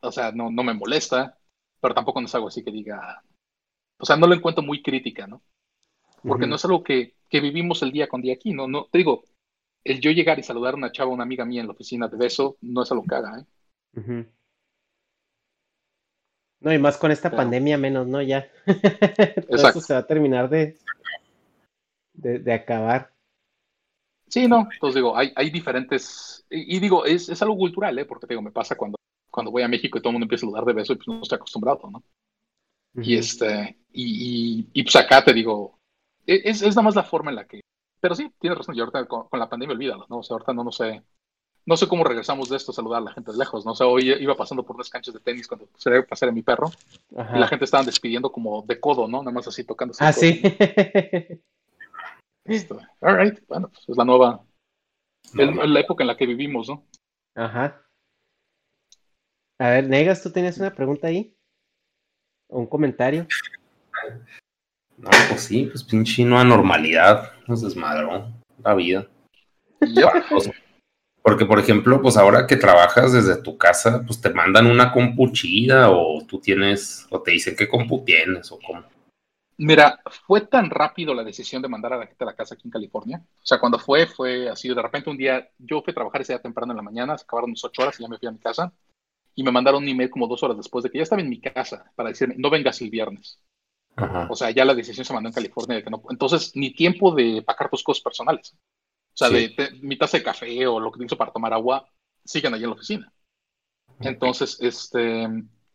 O 0.01 0.11
sea, 0.11 0.31
no, 0.31 0.49
no 0.49 0.63
me 0.63 0.73
molesta, 0.73 1.37
pero 1.79 1.93
tampoco 1.93 2.19
no 2.19 2.25
es 2.25 2.33
algo 2.33 2.47
así 2.47 2.63
que 2.63 2.71
diga, 2.71 3.23
o 3.99 4.05
sea, 4.07 4.15
no 4.15 4.25
lo 4.25 4.33
encuentro 4.33 4.63
muy 4.63 4.81
crítica, 4.81 5.27
¿no? 5.27 5.43
Porque 6.23 6.47
no 6.47 6.55
es 6.55 6.65
algo 6.65 6.83
que, 6.83 7.13
que, 7.29 7.41
vivimos 7.41 7.83
el 7.83 7.91
día 7.91 8.07
con 8.07 8.23
día 8.23 8.33
aquí, 8.33 8.51
¿no? 8.51 8.67
no 8.67 8.85
Te 8.85 8.97
digo, 8.97 9.23
el 9.83 10.01
yo 10.01 10.09
llegar 10.09 10.39
y 10.39 10.43
saludar 10.43 10.73
a 10.73 10.77
una 10.77 10.91
chava, 10.91 11.11
una 11.11 11.23
amiga 11.23 11.45
mía 11.45 11.61
en 11.61 11.67
la 11.67 11.73
oficina 11.73 12.07
de 12.07 12.17
beso, 12.17 12.57
no 12.61 12.81
es 12.81 12.91
algo 12.91 13.05
que 13.07 13.15
haga, 13.15 13.39
¿eh? 13.39 14.25
No, 16.61 16.71
y 16.71 16.77
más 16.77 16.97
con 16.97 17.11
esta 17.11 17.31
pandemia 17.31 17.77
menos, 17.77 18.07
¿no? 18.07 18.21
Ya. 18.21 18.47
Todo 19.49 19.69
eso 19.69 19.81
se 19.81 19.93
va 19.93 19.99
a 19.99 20.07
terminar 20.07 20.47
de, 20.47 20.77
de, 22.13 22.53
acabar. 22.53 23.11
Sí, 24.27 24.47
no, 24.47 24.69
entonces 24.71 24.95
digo, 24.95 25.17
hay, 25.17 25.33
hay 25.35 25.49
diferentes, 25.49 26.45
y, 26.49 26.79
digo, 26.79 27.03
es, 27.05 27.29
es, 27.29 27.41
algo 27.41 27.57
cultural, 27.57 27.97
¿eh? 27.97 28.05
Porque 28.05 28.27
te 28.27 28.33
digo, 28.33 28.43
me 28.43 28.51
pasa 28.51 28.75
cuando, 28.75 28.97
cuando 29.31 29.51
voy 29.51 29.63
a 29.63 29.67
México 29.67 29.97
y 29.97 30.01
todo 30.01 30.11
el 30.11 30.13
mundo 30.13 30.25
empieza 30.25 30.45
a 30.45 30.47
saludar 30.47 30.65
de 30.65 30.73
beso 30.73 30.93
y 30.93 30.97
pues 30.97 31.07
no 31.07 31.21
estoy 31.21 31.37
acostumbrado, 31.37 31.89
¿no? 31.89 32.03
Y 33.01 33.15
este, 33.15 33.79
y, 33.91 34.67
y, 34.71 34.83
pues 34.83 34.95
acá 34.95 35.23
te 35.23 35.33
digo, 35.33 35.79
e, 36.27 36.41
es, 36.45 36.61
es 36.61 36.75
nada 36.75 36.83
más 36.83 36.95
la 36.95 37.03
forma 37.03 37.31
en 37.31 37.37
la 37.37 37.47
que, 37.47 37.61
pero 37.99 38.13
sí, 38.13 38.31
tienes 38.39 38.59
razón, 38.59 38.75
y 38.75 38.79
ahorita 38.81 39.05
con, 39.07 39.27
con 39.27 39.39
la 39.39 39.49
pandemia 39.49 39.73
olvídalo, 39.73 40.05
¿no? 40.09 40.19
O 40.19 40.23
sea, 40.23 40.35
ahorita 40.35 40.53
no, 40.53 40.63
no 40.63 40.71
sé, 40.71 41.01
no 41.65 41.77
sé 41.77 41.87
cómo 41.87 42.03
regresamos 42.03 42.49
de 42.49 42.57
esto 42.57 42.71
a 42.71 42.75
saludar 42.75 43.01
a 43.01 43.05
la 43.05 43.13
gente 43.13 43.31
de 43.31 43.37
lejos, 43.37 43.65
¿no? 43.65 43.71
O 43.71 43.75
sea, 43.75 43.87
hoy 43.87 44.11
iba 44.11 44.35
pasando 44.35 44.63
por 44.63 44.75
unas 44.75 44.89
canchas 44.89 45.13
de 45.13 45.19
tenis 45.19 45.47
cuando 45.47 45.67
se 45.75 45.89
debe 45.89 46.03
pasar 46.03 46.29
a 46.29 46.31
mi 46.31 46.41
perro 46.41 46.71
y 47.11 47.39
la 47.39 47.47
gente 47.47 47.65
estaba 47.65 47.83
despidiendo 47.83 48.31
como 48.31 48.63
de 48.63 48.79
codo, 48.79 49.07
¿no? 49.07 49.19
Nada 49.19 49.31
más 49.31 49.47
así 49.47 49.63
tocando. 49.63 49.93
Ah, 49.99 50.11
sí. 50.11 50.41
all 53.01 53.17
right, 53.17 53.39
bueno, 53.47 53.69
pues 53.69 53.87
es 53.87 53.97
la 53.97 54.05
nueva, 54.05 54.43
la 55.33 55.79
época 55.79 56.03
en 56.03 56.07
la 56.07 56.17
que 56.17 56.25
vivimos, 56.25 56.67
¿no? 56.67 56.83
Ajá. 57.35 57.85
A 59.59 59.69
ver, 59.69 59.87
Negas, 59.87 60.23
¿tú 60.23 60.31
tenías 60.31 60.57
una 60.57 60.73
pregunta 60.73 61.07
ahí? 61.07 61.35
¿O 62.49 62.59
un 62.59 62.67
comentario? 62.67 63.27
No, 64.97 65.09
pues 65.29 65.41
sí, 65.41 65.65
pues 65.65 65.83
pinche 65.83 66.25
no 66.25 66.39
anormalidad, 66.39 67.31
nos 67.47 67.61
desmadró 67.61 68.31
la 68.63 68.73
vida. 68.73 69.07
Porque, 71.23 71.45
por 71.45 71.59
ejemplo, 71.59 72.01
pues 72.01 72.17
ahora 72.17 72.47
que 72.47 72.57
trabajas 72.57 73.13
desde 73.13 73.41
tu 73.41 73.57
casa, 73.57 74.03
pues 74.05 74.19
te 74.19 74.31
mandan 74.31 74.65
una 74.65 74.91
compu 74.91 75.31
chida 75.31 75.91
o 75.91 76.25
tú 76.25 76.39
tienes, 76.39 77.05
o 77.11 77.21
te 77.21 77.31
dicen 77.31 77.55
qué 77.55 77.67
compu 77.67 78.03
tienes 78.03 78.51
o 78.51 78.59
cómo. 78.65 78.83
Mira, 79.57 79.99
fue 80.25 80.41
tan 80.41 80.71
rápido 80.71 81.13
la 81.13 81.23
decisión 81.23 81.61
de 81.61 81.67
mandar 81.67 81.93
a 81.93 81.97
la 81.97 82.07
gente 82.07 82.23
a 82.23 82.25
la 82.25 82.35
casa 82.35 82.55
aquí 82.55 82.67
en 82.67 82.71
California. 82.71 83.21
O 83.23 83.45
sea, 83.45 83.59
cuando 83.59 83.77
fue, 83.77 84.07
fue 84.07 84.49
así, 84.49 84.67
de 84.67 84.81
repente 84.81 85.11
un 85.11 85.17
día, 85.17 85.47
yo 85.59 85.83
fui 85.83 85.91
a 85.91 85.93
trabajar 85.93 86.21
ese 86.21 86.33
día 86.33 86.41
temprano 86.41 86.71
en 86.71 86.77
la 86.77 86.83
mañana, 86.83 87.15
se 87.15 87.25
acabaron 87.25 87.51
mis 87.51 87.63
ocho 87.63 87.83
horas 87.83 87.99
y 87.99 88.01
ya 88.01 88.09
me 88.09 88.17
fui 88.17 88.27
a 88.27 88.31
mi 88.31 88.39
casa. 88.39 88.73
Y 89.35 89.43
me 89.43 89.51
mandaron 89.51 89.83
un 89.83 89.89
email 89.89 90.09
como 90.09 90.27
dos 90.27 90.41
horas 90.41 90.57
después 90.57 90.83
de 90.83 90.89
que 90.89 90.97
ya 90.97 91.03
estaba 91.03 91.21
en 91.21 91.29
mi 91.29 91.39
casa 91.39 91.91
para 91.95 92.09
decirme, 92.09 92.35
no 92.37 92.49
vengas 92.49 92.81
el 92.81 92.89
viernes. 92.89 93.39
O 94.29 94.35
sea, 94.35 94.49
ya 94.49 94.65
la 94.65 94.73
decisión 94.73 95.05
se 95.05 95.13
mandó 95.13 95.29
en 95.29 95.33
California 95.33 95.75
de 95.75 95.83
que 95.83 95.89
no. 95.91 96.01
Entonces, 96.09 96.53
ni 96.55 96.73
tiempo 96.73 97.13
de 97.13 97.43
pagar 97.43 97.69
tus 97.69 97.83
cosas 97.83 98.01
personales. 98.01 98.57
O 99.13 99.17
sea, 99.17 99.29
de, 99.29 99.53
mi 99.81 99.97
taza 99.97 100.17
de 100.17 100.23
café 100.23 100.67
o 100.67 100.79
lo 100.79 100.91
que 100.91 100.99
necesito 100.99 101.17
para 101.17 101.31
tomar 101.31 101.53
agua, 101.53 101.87
siguen 102.23 102.53
ahí 102.53 102.63
en 102.63 102.69
la 102.69 102.75
oficina. 102.75 103.13
Entonces, 103.99 104.57
este, 104.61 105.23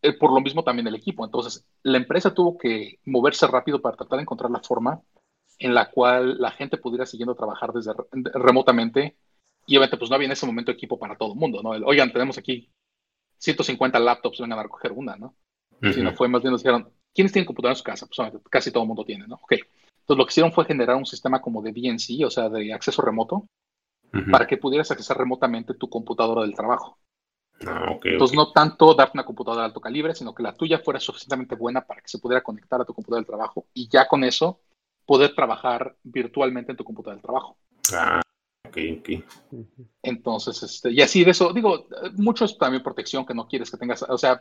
eh, 0.02 0.12
por 0.18 0.32
lo 0.32 0.40
mismo 0.40 0.64
también 0.64 0.86
el 0.86 0.94
equipo. 0.94 1.24
Entonces, 1.24 1.66
la 1.82 1.98
empresa 1.98 2.34
tuvo 2.34 2.56
que 2.58 3.00
moverse 3.04 3.46
rápido 3.46 3.80
para 3.80 3.96
tratar 3.96 4.18
de 4.18 4.22
encontrar 4.22 4.50
la 4.50 4.60
forma 4.60 5.02
en 5.58 5.74
la 5.74 5.90
cual 5.90 6.38
la 6.38 6.50
gente 6.50 6.76
pudiera 6.76 7.06
siguiendo 7.06 7.34
trabajar 7.34 7.72
desde 7.72 7.92
remotamente. 8.34 9.16
Y 9.66 9.76
obviamente, 9.76 9.96
pues 9.96 10.10
no 10.10 10.16
había 10.16 10.26
en 10.26 10.32
ese 10.32 10.46
momento 10.46 10.70
equipo 10.70 10.98
para 10.98 11.16
todo 11.16 11.32
el 11.32 11.38
mundo, 11.38 11.62
¿no? 11.62 11.70
Oigan, 11.70 12.12
tenemos 12.12 12.38
aquí 12.38 12.70
150 13.38 13.98
laptops, 13.98 14.40
vengan 14.40 14.58
a 14.58 14.62
recoger 14.62 14.92
una, 14.92 15.16
¿no? 15.16 15.34
Sino 15.92 16.14
fue 16.14 16.28
más 16.28 16.40
bien 16.40 16.52
nos 16.52 16.62
dijeron, 16.62 16.90
¿quiénes 17.14 17.32
tienen 17.32 17.46
computadora 17.46 17.72
en 17.72 17.76
su 17.76 17.84
casa? 17.84 18.06
Pues 18.06 18.42
casi 18.50 18.70
todo 18.70 18.84
el 18.84 18.88
mundo 18.88 19.04
tiene, 19.04 19.26
¿no? 19.26 19.36
Ok. 19.36 19.54
Entonces, 20.06 20.18
lo 20.18 20.24
que 20.24 20.30
hicieron 20.30 20.52
fue 20.52 20.64
generar 20.64 20.94
un 20.94 21.04
sistema 21.04 21.42
como 21.42 21.60
de 21.60 21.72
DNC, 21.72 22.24
o 22.24 22.30
sea, 22.30 22.48
de 22.48 22.72
acceso 22.72 23.02
remoto, 23.02 23.48
para 24.30 24.46
que 24.46 24.56
pudieras 24.56 24.88
accesar 24.92 25.18
remotamente 25.18 25.74
tu 25.74 25.90
computadora 25.90 26.42
del 26.42 26.54
trabajo. 26.54 26.96
Ah, 27.66 27.98
Entonces, 28.04 28.36
no 28.36 28.52
tanto 28.52 28.94
darte 28.94 29.12
una 29.14 29.24
computadora 29.24 29.62
de 29.62 29.66
alto 29.66 29.80
calibre, 29.80 30.14
sino 30.14 30.32
que 30.32 30.44
la 30.44 30.54
tuya 30.54 30.78
fuera 30.78 31.00
suficientemente 31.00 31.56
buena 31.56 31.80
para 31.80 32.00
que 32.02 32.08
se 32.08 32.20
pudiera 32.20 32.40
conectar 32.40 32.80
a 32.80 32.84
tu 32.84 32.94
computadora 32.94 33.22
del 33.22 33.26
trabajo 33.26 33.66
y 33.74 33.88
ya 33.88 34.06
con 34.06 34.22
eso 34.22 34.60
poder 35.04 35.34
trabajar 35.34 35.96
virtualmente 36.04 36.70
en 36.70 36.76
tu 36.76 36.84
computadora 36.84 37.16
del 37.16 37.24
trabajo. 37.24 37.56
Ah, 37.92 38.22
ok, 38.68 38.78
ok. 38.98 39.10
Entonces, 40.04 40.62
este, 40.62 40.92
y 40.92 41.02
así 41.02 41.24
de 41.24 41.32
eso, 41.32 41.52
digo, 41.52 41.88
mucho 42.14 42.44
es 42.44 42.56
también 42.56 42.84
protección 42.84 43.26
que 43.26 43.34
no 43.34 43.48
quieres 43.48 43.72
que 43.72 43.76
tengas, 43.76 44.02
o 44.02 44.18
sea, 44.18 44.40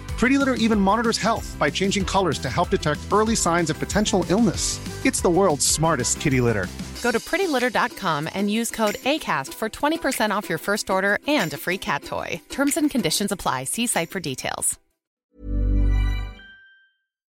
Pretty 0.21 0.37
Litter 0.37 0.53
even 0.53 0.79
monitors 0.79 1.17
health 1.17 1.57
by 1.57 1.71
changing 1.71 2.05
colors 2.05 2.37
to 2.37 2.47
help 2.47 2.69
detect 2.69 2.99
early 3.11 3.35
signs 3.35 3.71
of 3.71 3.79
potential 3.79 4.23
illness. 4.29 4.77
It's 5.03 5.19
the 5.19 5.31
world's 5.31 5.65
smartest 5.65 6.21
kitty 6.21 6.41
litter. 6.41 6.67
Go 7.01 7.11
to 7.11 7.17
prettylitter.com 7.17 8.29
and 8.35 8.47
use 8.51 8.69
code 8.69 8.97
ACAST 9.03 9.51
for 9.55 9.67
20% 9.67 10.29
off 10.29 10.47
your 10.47 10.59
first 10.59 10.91
order 10.91 11.17
and 11.27 11.51
a 11.53 11.57
free 11.57 11.79
cat 11.79 12.03
toy. 12.03 12.39
Terms 12.49 12.77
and 12.77 12.91
conditions 12.91 13.31
apply. 13.31 13.63
See 13.63 13.87
site 13.87 14.11
for 14.11 14.19
details. 14.19 14.77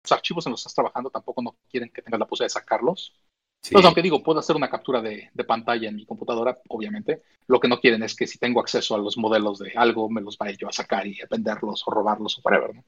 Los 0.03 0.11
archivos 0.11 0.47
en 0.47 0.51
los 0.51 0.65
que 0.65 0.69
estás 0.69 0.75
trabajando 0.75 1.11
tampoco 1.11 1.41
no 1.41 1.55
quieren 1.71 1.89
que 1.95 2.03
tengas 2.03 2.19
la 2.19 2.27
posibilidad 2.27 2.53
de 2.53 2.61
sacarlos. 2.61 3.13
Entonces, 3.65 3.87
aunque 3.87 4.03
digo, 4.03 4.23
puedo 4.23 4.41
hacer 4.41 4.57
una 4.57 4.69
captura 4.69 5.01
de, 5.01 5.31
de, 5.33 5.45
pantalla 5.45 5.89
en 5.89 5.95
mi 5.95 6.05
computadora, 6.05 6.59
obviamente, 6.69 7.23
lo 7.47 7.61
que 7.61 7.69
no 7.69 7.79
quieren 7.79 8.03
es 8.03 8.17
que 8.17 8.27
si 8.27 8.39
tengo 8.39 8.61
acceso 8.61 8.95
a 8.95 8.99
los 8.99 9.17
modelos 9.17 9.61
de 9.61 9.73
algo, 9.77 10.11
me 10.11 10.21
los 10.21 10.37
vaya 10.37 10.57
yo 10.59 10.69
a 10.69 10.73
sacar 10.73 11.07
y 11.07 11.21
a 11.21 11.27
venderlos 11.31 11.85
o 11.87 11.91
robarlos 11.93 12.39
o 12.39 12.41
whatever, 12.45 12.75
¿no? 12.75 12.85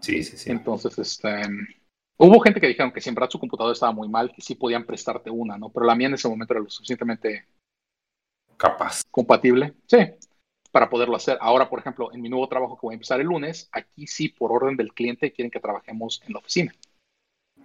Sí, 0.00 0.22
sí, 0.22 0.36
sí. 0.38 0.50
Entonces, 0.50 0.98
este, 0.98 1.42
hubo 2.16 2.40
gente 2.40 2.60
que 2.60 2.68
dijeron 2.68 2.92
que 2.92 3.00
si 3.00 3.10
en 3.10 3.16
verdad 3.16 3.30
su 3.30 3.38
computadora 3.38 3.72
estaba 3.72 3.92
muy 3.92 4.08
mal, 4.08 4.32
que 4.32 4.40
sí 4.40 4.54
podían 4.54 4.86
prestarte 4.86 5.30
una, 5.30 5.58
¿no? 5.58 5.70
Pero 5.70 5.84
la 5.84 5.94
mía 5.94 6.08
en 6.08 6.14
ese 6.14 6.28
momento 6.28 6.54
era 6.54 6.62
lo 6.62 6.70
suficientemente 6.70 7.46
capaz, 8.56 9.02
compatible, 9.10 9.74
sí, 9.86 9.98
para 10.70 10.88
poderlo 10.88 11.16
hacer. 11.16 11.36
Ahora, 11.40 11.68
por 11.68 11.80
ejemplo, 11.80 12.12
en 12.12 12.22
mi 12.22 12.28
nuevo 12.28 12.48
trabajo 12.48 12.76
que 12.76 12.86
voy 12.86 12.94
a 12.94 12.96
empezar 12.96 13.20
el 13.20 13.26
lunes, 13.26 13.68
aquí 13.72 14.06
sí, 14.06 14.30
por 14.30 14.52
orden 14.52 14.76
del 14.76 14.94
cliente, 14.94 15.32
quieren 15.32 15.50
que 15.50 15.60
trabajemos 15.60 16.22
en 16.26 16.32
la 16.32 16.38
oficina. 16.38 16.74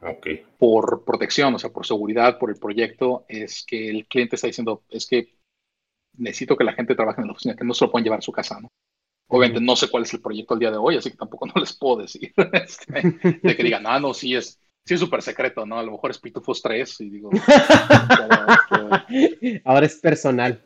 Okay. 0.05 0.45
Por 0.57 1.05
protección, 1.05 1.55
o 1.55 1.59
sea, 1.59 1.71
por 1.71 1.85
seguridad, 1.85 2.37
por 2.37 2.49
el 2.49 2.57
proyecto, 2.57 3.25
es 3.27 3.65
que 3.65 3.89
el 3.89 4.05
cliente 4.07 4.35
está 4.35 4.47
diciendo, 4.47 4.83
es 4.89 5.07
que 5.07 5.33
necesito 6.17 6.57
que 6.57 6.65
la 6.65 6.73
gente 6.73 6.95
trabaje 6.95 7.21
en 7.21 7.27
la 7.27 7.33
oficina, 7.33 7.55
que 7.55 7.63
no 7.63 7.73
se 7.73 7.85
lo 7.85 7.91
pueden 7.91 8.03
llevar 8.03 8.19
a 8.19 8.23
su 8.23 8.31
casa, 8.31 8.59
¿no? 8.59 8.69
Obviamente 9.29 9.61
no 9.61 9.75
sé 9.75 9.89
cuál 9.89 10.03
es 10.03 10.13
el 10.13 10.21
proyecto 10.21 10.53
el 10.53 10.59
día 10.59 10.71
de 10.71 10.77
hoy, 10.77 10.97
así 10.97 11.09
que 11.09 11.17
tampoco 11.17 11.45
no 11.47 11.53
les 11.55 11.73
puedo 11.73 12.01
decir 12.01 12.33
este, 12.51 13.39
de 13.41 13.55
que 13.55 13.63
digan, 13.63 13.87
ah, 13.87 13.99
no, 13.99 14.13
sí 14.13 14.35
es 14.35 14.59
sí 14.85 14.95
es 14.95 14.99
súper 14.99 15.21
secreto, 15.21 15.65
¿no? 15.65 15.79
A 15.79 15.83
lo 15.83 15.93
mejor 15.93 16.11
es 16.11 16.19
Pitufos 16.19 16.61
3 16.61 17.01
y 17.01 17.09
digo... 17.09 17.29
Ahora 19.63 19.85
es 19.85 19.95
personal. 19.95 20.61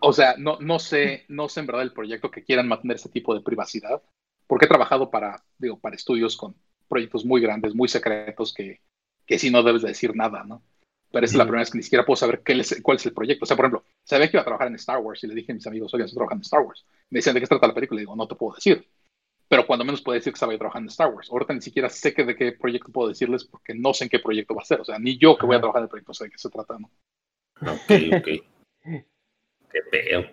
o 0.00 0.12
sea, 0.12 0.34
no, 0.36 0.58
no, 0.60 0.78
sé, 0.78 1.24
no 1.28 1.48
sé 1.48 1.60
en 1.60 1.66
verdad 1.66 1.82
el 1.82 1.92
proyecto 1.92 2.30
que 2.30 2.42
quieran 2.42 2.68
mantener 2.68 2.96
ese 2.96 3.10
tipo 3.10 3.34
de 3.34 3.42
privacidad, 3.42 4.02
porque 4.46 4.64
he 4.64 4.68
trabajado 4.68 5.10
para, 5.10 5.44
digo, 5.58 5.78
para 5.78 5.96
estudios 5.96 6.36
con 6.36 6.56
proyectos 6.86 7.24
muy 7.24 7.40
grandes, 7.40 7.74
muy 7.74 7.88
secretos, 7.88 8.54
que, 8.54 8.80
que 9.26 9.38
sí 9.38 9.50
no 9.50 9.62
debes 9.62 9.82
de 9.82 9.88
decir 9.88 10.14
nada, 10.14 10.44
¿no? 10.44 10.62
Pero 11.12 11.24
esa 11.24 11.34
es 11.34 11.38
la 11.38 11.44
primera 11.44 11.62
vez 11.62 11.70
que 11.70 11.78
ni 11.78 11.84
siquiera 11.84 12.04
puedo 12.04 12.16
saber 12.16 12.42
qué 12.42 12.52
es, 12.52 12.80
cuál 12.82 12.96
es 12.96 13.06
el 13.06 13.14
proyecto. 13.14 13.44
O 13.44 13.46
sea, 13.46 13.56
por 13.56 13.64
ejemplo, 13.64 13.84
sabía 14.04 14.28
que 14.28 14.36
iba 14.36 14.42
a 14.42 14.44
trabajar 14.44 14.68
en 14.68 14.74
Star 14.74 14.98
Wars 14.98 15.22
y 15.24 15.26
le 15.26 15.34
dije 15.34 15.52
a 15.52 15.54
mis 15.54 15.66
amigos, 15.66 15.94
oye, 15.94 16.04
estoy 16.04 16.16
trabajando 16.16 16.40
en 16.40 16.46
Star 16.46 16.60
Wars. 16.60 16.84
Me 17.10 17.18
decían, 17.18 17.34
¿de 17.34 17.40
qué 17.40 17.46
se 17.46 17.50
trata 17.50 17.68
la 17.68 17.74
película? 17.74 18.00
Y 18.00 18.02
digo, 18.02 18.16
no 18.16 18.26
te 18.26 18.34
puedo 18.34 18.54
decir. 18.54 18.86
Pero 19.48 19.66
cuando 19.66 19.84
menos 19.84 20.02
puedo 20.02 20.14
decir 20.14 20.32
que 20.32 20.36
estaba 20.36 20.52
yo 20.52 20.58
trabajando 20.58 20.86
en 20.86 20.90
Star 20.90 21.14
Wars. 21.14 21.30
Ahorita 21.30 21.54
ni 21.54 21.60
siquiera 21.60 21.88
sé 21.88 22.12
que 22.12 22.24
de 22.24 22.34
qué 22.36 22.52
proyecto 22.52 22.90
puedo 22.90 23.08
decirles 23.08 23.44
porque 23.44 23.74
no 23.74 23.94
sé 23.94 24.04
en 24.04 24.10
qué 24.10 24.18
proyecto 24.18 24.54
va 24.54 24.62
a 24.62 24.66
ser. 24.66 24.80
O 24.80 24.84
sea, 24.84 24.98
ni 24.98 25.16
yo 25.16 25.38
que 25.38 25.46
voy 25.46 25.56
a 25.56 25.60
trabajar 25.60 25.80
en 25.80 25.84
el 25.84 25.88
proyecto 25.88 26.12
sé 26.12 26.24
de 26.24 26.30
qué 26.30 26.38
se 26.38 26.50
trata, 26.50 26.76
¿no? 26.78 26.90
Ok, 27.62 27.92
ok. 28.18 28.28
qué 29.70 29.82
feo. 29.90 30.26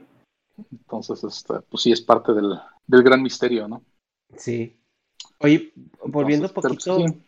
Entonces, 0.71 1.23
este, 1.23 1.53
pues 1.69 1.83
sí, 1.83 1.91
es 1.91 2.01
parte 2.01 2.33
del, 2.33 2.59
del 2.87 3.03
gran 3.03 3.21
misterio, 3.21 3.67
¿no? 3.67 3.83
Sí. 4.35 4.75
Oye, 5.43 5.73
volviendo 6.05 6.47
un 6.47 6.53
poquito. 6.53 6.97
Sí. 6.97 7.21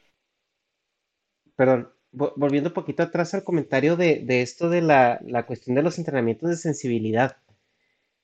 Perdón, 1.56 1.90
volviendo 2.12 2.70
un 2.70 2.74
poquito 2.74 3.04
atrás 3.04 3.34
al 3.34 3.44
comentario 3.44 3.98
de, 3.98 4.22
de 4.26 4.42
esto 4.42 4.70
de 4.70 4.82
la, 4.82 5.20
la, 5.26 5.46
cuestión 5.46 5.76
de 5.76 5.84
los 5.84 5.98
entrenamientos 5.98 6.50
de 6.50 6.56
sensibilidad. 6.56 7.38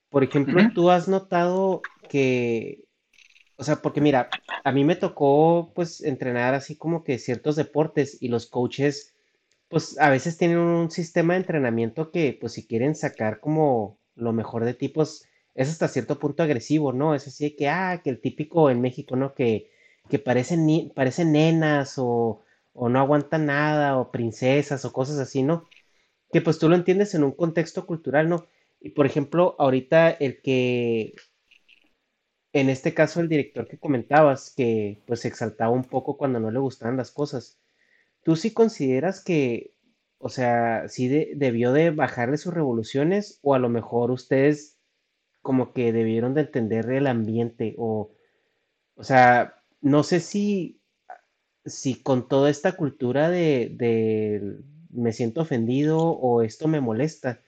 Por 0.08 0.24
ejemplo, 0.24 0.60
uh 0.60 0.64
-huh. 0.64 0.74
tú 0.74 0.90
has 0.90 1.08
notado 1.08 1.82
que, 2.08 2.84
o 3.56 3.64
sea, 3.64 3.76
porque 3.82 4.00
mira, 4.00 4.30
a 4.64 4.72
mí 4.72 4.84
me 4.84 4.96
tocó 4.96 5.72
pues 5.74 6.02
entrenar 6.02 6.54
así 6.54 6.76
como 6.76 7.04
que 7.04 7.18
ciertos 7.18 7.56
deportes 7.56 8.16
y 8.20 8.28
los 8.28 8.46
coaches 8.46 9.14
pues 9.68 9.98
a 9.98 10.10
veces 10.10 10.36
tienen 10.36 10.58
un 10.58 10.90
sistema 10.90 11.32
de 11.32 11.40
entrenamiento 11.40 12.10
que 12.10 12.36
pues 12.38 12.52
si 12.52 12.66
quieren 12.66 12.94
sacar 12.94 13.40
como 13.40 13.98
lo 14.14 14.32
mejor 14.34 14.66
de 14.66 14.74
ti 14.74 14.88
pues 14.88 15.26
es 15.54 15.70
hasta 15.70 15.88
cierto 15.88 16.18
punto 16.18 16.42
agresivo, 16.42 16.92
¿no? 16.92 17.14
Es 17.14 17.26
así 17.26 17.56
que, 17.56 17.68
ah, 17.68 18.00
que 18.02 18.10
el 18.10 18.20
típico 18.20 18.70
en 18.70 18.80
México, 18.80 19.16
¿no? 19.16 19.34
Que, 19.34 19.71
que 20.12 20.18
parecen, 20.18 20.66
ni 20.66 20.92
parecen 20.94 21.32
nenas 21.32 21.94
o, 21.96 22.42
o 22.74 22.90
no 22.90 22.98
aguantan 22.98 23.46
nada 23.46 23.96
o 23.96 24.10
princesas 24.12 24.84
o 24.84 24.92
cosas 24.92 25.18
así, 25.18 25.42
¿no? 25.42 25.66
Que 26.30 26.42
pues 26.42 26.58
tú 26.58 26.68
lo 26.68 26.76
entiendes 26.76 27.14
en 27.14 27.24
un 27.24 27.32
contexto 27.32 27.86
cultural, 27.86 28.28
¿no? 28.28 28.46
Y 28.78 28.90
por 28.90 29.06
ejemplo, 29.06 29.56
ahorita 29.58 30.10
el 30.10 30.42
que, 30.42 31.14
en 32.52 32.68
este 32.68 32.92
caso 32.92 33.20
el 33.20 33.30
director 33.30 33.66
que 33.66 33.78
comentabas, 33.78 34.52
que 34.54 35.02
pues 35.06 35.20
se 35.20 35.28
exaltaba 35.28 35.72
un 35.72 35.84
poco 35.84 36.18
cuando 36.18 36.40
no 36.40 36.50
le 36.50 36.58
gustaban 36.58 36.98
las 36.98 37.10
cosas, 37.10 37.58
¿tú 38.22 38.36
sí 38.36 38.52
consideras 38.52 39.24
que, 39.24 39.78
o 40.18 40.28
sea, 40.28 40.90
sí 40.90 41.08
de, 41.08 41.32
debió 41.36 41.72
de 41.72 41.90
bajarle 41.90 42.36
sus 42.36 42.52
revoluciones 42.52 43.38
o 43.40 43.54
a 43.54 43.58
lo 43.58 43.70
mejor 43.70 44.10
ustedes 44.10 44.78
como 45.40 45.72
que 45.72 45.90
debieron 45.90 46.34
de 46.34 46.42
entender 46.42 46.90
el 46.90 47.06
ambiente 47.06 47.74
o, 47.78 48.12
o 48.94 49.04
sea, 49.04 49.61
no 49.82 50.04
sé 50.04 50.20
si, 50.20 50.80
si 51.66 52.02
con 52.02 52.28
toda 52.28 52.48
esta 52.48 52.72
cultura 52.72 53.28
de, 53.28 53.74
de 53.76 54.58
me 54.90 55.12
siento 55.12 55.42
ofendido 55.42 55.98
o 56.00 56.42
esto 56.42 56.68
me 56.68 56.80
molesta, 56.80 57.42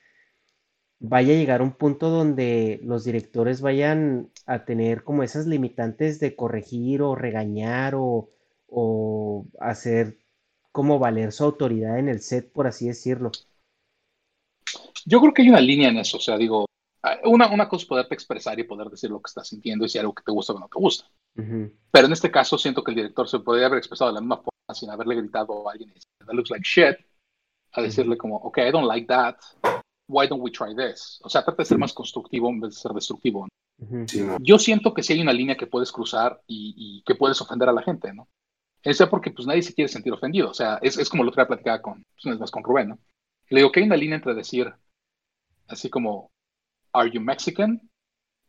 vaya 0.99 1.33
a 1.33 1.37
llegar 1.37 1.63
un 1.63 1.73
punto 1.73 2.11
donde 2.11 2.81
los 2.83 3.05
directores 3.05 3.61
vayan 3.61 4.31
a 4.47 4.65
tener 4.65 5.05
como 5.05 5.23
esas 5.23 5.47
limitantes 5.47 6.19
de 6.21 6.35
corregir 6.35 7.03
o 7.03 7.15
regañar 7.15 7.95
o, 7.95 8.31
o 8.69 9.47
hacer 9.61 10.19
como 10.73 10.99
valer 10.99 11.31
su 11.31 11.45
autoridad 11.45 11.99
en 11.99 12.09
el 12.09 12.21
set, 12.21 12.51
por 12.51 12.67
así 12.67 12.89
decirlo. 12.89 13.31
Yo 15.07 15.21
creo 15.21 15.33
que 15.33 15.43
hay 15.43 15.51
una 15.51 15.61
línea 15.61 15.91
en 15.91 15.99
eso, 15.99 16.17
o 16.17 16.21
sea, 16.21 16.37
digo, 16.37 16.67
una, 17.25 17.49
una 17.49 17.69
cosa 17.69 17.83
es 17.83 17.89
poderte 17.89 18.15
expresar 18.15 18.59
y 18.59 18.65
poder 18.65 18.89
decir 18.89 19.11
lo 19.11 19.21
que 19.21 19.29
estás 19.29 19.49
sintiendo 19.49 19.85
y 19.85 19.89
si 19.89 19.99
algo 19.99 20.15
que 20.15 20.23
te 20.23 20.33
gusta 20.33 20.53
o 20.53 20.59
no 20.59 20.69
te 20.69 20.79
gusta. 20.79 21.07
Uh 21.37 21.43
-huh. 21.43 21.73
Pero 21.91 22.07
en 22.07 22.13
este 22.13 22.31
caso 22.31 22.57
siento 22.57 22.83
que 22.83 22.93
el 22.93 22.97
director 22.97 23.29
se 23.29 23.41
podría 23.41 23.67
haber 23.67 23.79
expresado 23.79 24.11
de 24.11 24.15
la 24.15 24.21
misma 24.21 24.37
forma 24.37 24.75
sin 24.75 24.91
haberle 24.91 25.17
gritado 25.17 25.69
a 25.69 25.73
alguien, 25.73 25.93
that 26.27 26.35
looks 26.35 26.51
like 26.51 26.65
shit, 26.65 26.97
a 27.73 27.83
decirle 27.83 28.17
como, 28.17 28.37
ok, 28.37 28.59
I 28.59 28.71
don't 28.71 28.87
like 28.87 29.07
that, 29.07 29.37
why 30.09 30.27
don't 30.27 30.43
we 30.43 30.51
try 30.51 30.75
this? 30.75 31.21
O 31.23 31.29
sea, 31.29 31.45
trata 31.45 31.63
de 31.63 31.67
ser 31.67 31.79
más 31.79 31.93
constructivo 31.93 32.49
en 32.49 32.61
vez 32.61 32.75
de 32.75 32.81
ser 32.81 32.93
destructivo. 32.93 33.47
¿no? 33.47 33.87
Uh 33.87 33.91
-huh. 33.91 34.09
sí, 34.09 34.21
no. 34.23 34.39
Yo 34.41 34.59
siento 34.59 34.95
que 34.95 35.03
sí 35.03 35.13
hay 35.13 35.21
una 35.21 35.33
línea 35.33 35.57
que 35.57 35.67
puedes 35.67 35.93
cruzar 35.93 36.41
y, 36.47 36.75
y, 36.77 37.03
que 37.03 37.15
puedes 37.15 37.41
ofender 37.41 37.69
a 37.69 37.73
la 37.73 37.83
gente, 37.83 38.13
¿no? 38.15 38.29
Eso 38.83 39.09
porque 39.09 39.31
pues 39.31 39.47
nadie 39.47 39.63
se 39.63 39.75
quiere 39.75 39.89
sentir 39.89 40.13
ofendido, 40.13 40.51
o 40.51 40.55
sea, 40.55 40.79
es, 40.83 40.99
es 40.99 41.09
como 41.09 41.25
lo 41.25 41.33
que 41.33 41.45
platicaba 41.45 41.81
con, 41.81 42.05
pues, 42.23 42.39
más 42.39 42.51
con 42.51 42.63
Rubén, 42.63 42.91
¿no? 42.91 42.99
Le 43.49 43.61
digo 43.61 43.73
que 43.73 43.81
hay 43.81 43.87
una 43.87 43.97
línea 43.97 44.17
entre 44.17 44.35
decir, 44.35 44.73
así 45.69 45.89
como, 45.89 46.31
¿Are 46.95 47.11
you 47.11 47.21
Mexican? 47.21 47.81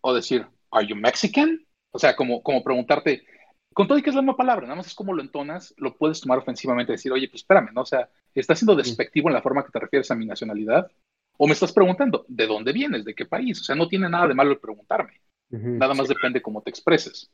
O 0.01 0.13
decir, 0.13 0.47
¿Are 0.71 0.87
you 0.87 0.95
Mexican? 0.95 1.65
O 1.91 1.99
sea, 1.99 2.15
como, 2.15 2.43
como 2.43 2.63
preguntarte, 2.63 3.25
con 3.73 3.87
todo 3.87 3.97
y 3.97 4.01
que 4.01 4.09
es 4.09 4.15
la 4.15 4.21
misma 4.21 4.37
palabra, 4.37 4.67
nada 4.67 4.75
más 4.77 4.87
es 4.87 4.95
como 4.95 5.13
lo 5.13 5.21
entonas, 5.21 5.73
lo 5.77 5.97
puedes 5.97 6.21
tomar 6.21 6.37
ofensivamente 6.37 6.91
y 6.91 6.95
decir, 6.95 7.11
oye, 7.11 7.27
pues 7.27 7.41
espérame, 7.41 7.73
¿no? 7.73 7.81
O 7.81 7.85
sea, 7.85 8.09
¿estás 8.33 8.59
siendo 8.59 8.75
despectivo 8.75 9.29
en 9.29 9.33
la 9.33 9.41
forma 9.41 9.65
que 9.65 9.71
te 9.71 9.79
refieres 9.79 10.09
a 10.11 10.15
mi 10.15 10.25
nacionalidad? 10.25 10.89
O 11.37 11.47
me 11.47 11.53
estás 11.53 11.73
preguntando, 11.73 12.25
¿de 12.27 12.47
dónde 12.47 12.71
vienes? 12.71 13.03
¿De 13.03 13.13
qué 13.13 13.25
país? 13.25 13.59
O 13.61 13.63
sea, 13.63 13.75
no 13.75 13.87
tiene 13.87 14.09
nada 14.09 14.27
de 14.27 14.33
malo 14.33 14.51
el 14.51 14.59
preguntarme. 14.59 15.21
Nada 15.49 15.93
más 15.93 16.07
depende 16.07 16.41
cómo 16.41 16.61
te 16.61 16.69
expreses. 16.69 17.31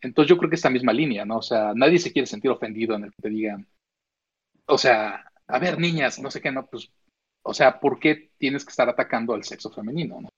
Entonces 0.00 0.28
yo 0.28 0.36
creo 0.36 0.50
que 0.50 0.56
esta 0.56 0.70
misma 0.70 0.92
línea, 0.92 1.24
¿no? 1.24 1.38
O 1.38 1.42
sea, 1.42 1.72
nadie 1.74 1.98
se 1.98 2.12
quiere 2.12 2.26
sentir 2.26 2.50
ofendido 2.50 2.94
en 2.94 3.04
el 3.04 3.10
que 3.10 3.22
te 3.22 3.28
digan, 3.28 3.66
o 4.66 4.78
sea, 4.78 5.30
a 5.46 5.58
ver, 5.58 5.78
niñas, 5.78 6.18
no 6.18 6.30
sé 6.30 6.40
qué, 6.40 6.50
no, 6.50 6.66
pues, 6.66 6.90
o 7.42 7.54
sea, 7.54 7.80
¿por 7.80 7.98
qué 7.98 8.30
tienes 8.38 8.64
que 8.64 8.70
estar 8.70 8.88
atacando 8.88 9.34
al 9.34 9.44
sexo 9.44 9.70
femenino, 9.70 10.20
no? 10.20 10.28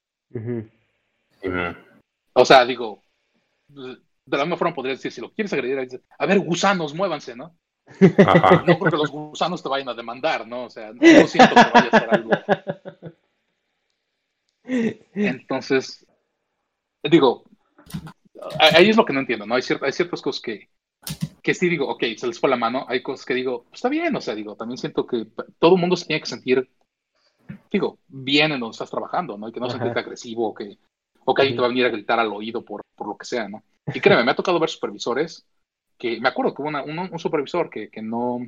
O 2.32 2.44
sea, 2.44 2.64
digo, 2.64 3.02
de 3.68 4.36
la 4.36 4.44
misma 4.44 4.56
forma 4.56 4.74
podrías 4.74 4.98
decir, 4.98 5.12
si 5.12 5.20
lo 5.20 5.32
quieres 5.32 5.52
agredir, 5.52 6.02
a 6.18 6.26
ver, 6.26 6.38
gusanos, 6.40 6.94
muévanse, 6.94 7.36
¿no? 7.36 7.56
No 8.66 8.78
porque 8.78 8.96
los 8.96 9.10
gusanos 9.10 9.62
te 9.62 9.68
vayan 9.68 9.88
a 9.88 9.94
demandar, 9.94 10.46
¿no? 10.46 10.64
O 10.64 10.70
sea, 10.70 10.92
no, 10.92 11.26
siento 11.26 11.54
que 11.54 11.70
vaya 11.72 11.88
a 11.92 12.00
ser 12.00 12.14
algo. 12.14 12.30
Entonces, 15.14 16.04
digo, 17.02 17.44
ahí 18.58 18.90
es 18.90 18.96
lo 18.96 19.04
que 19.04 19.12
no 19.12 19.20
entiendo, 19.20 19.46
¿no? 19.46 19.54
Hay, 19.54 19.62
hay 19.80 19.92
ciertas 19.92 20.20
cosas 20.20 20.42
que, 20.42 20.68
que 21.42 21.54
sí 21.54 21.68
digo, 21.68 21.88
ok, 21.88 22.02
se 22.16 22.26
les 22.26 22.40
fue 22.40 22.50
la 22.50 22.56
mano. 22.56 22.84
Hay 22.88 23.02
cosas 23.02 23.24
que 23.24 23.34
digo, 23.34 23.64
pues 23.64 23.74
está 23.74 23.88
bien, 23.88 24.14
o 24.16 24.20
sea, 24.20 24.34
digo, 24.34 24.56
también 24.56 24.78
siento 24.78 25.06
que 25.06 25.26
todo 25.58 25.76
el 25.76 25.80
mundo 25.80 25.96
se 25.96 26.06
tiene 26.06 26.20
que 26.20 26.26
sentir, 26.26 26.68
digo, 27.70 27.98
bien 28.09 28.52
en 28.52 28.60
donde 28.60 28.74
estás 28.74 28.90
trabajando, 28.90 29.36
¿no? 29.36 29.48
Y 29.48 29.52
que 29.52 29.60
no 29.60 29.70
sentirte 29.70 30.01
agresivo 30.01 30.48
o 30.48 30.55
que, 30.55 30.78
o 31.24 31.35
que 31.35 31.43
alguien 31.43 31.56
te 31.56 31.60
va 31.60 31.66
a 31.66 31.70
venir 31.70 31.86
a 31.86 31.90
gritar 31.90 32.18
al 32.18 32.32
oído 32.32 32.64
por, 32.64 32.82
por 32.94 33.09
lo 33.09 33.16
que 33.16 33.27
sea, 33.27 33.48
¿no? 33.48 33.62
Y 33.94 34.01
créeme, 34.01 34.24
me 34.24 34.32
ha 34.32 34.36
tocado 34.36 34.59
ver 34.59 34.68
supervisores 34.68 35.47
que, 35.98 36.20
me 36.20 36.28
acuerdo 36.28 36.55
que 36.55 36.62
hubo 36.62 36.68
un, 36.68 37.18
supervisor 37.18 37.70
que, 37.70 37.89
que 37.89 38.02
no, 38.02 38.40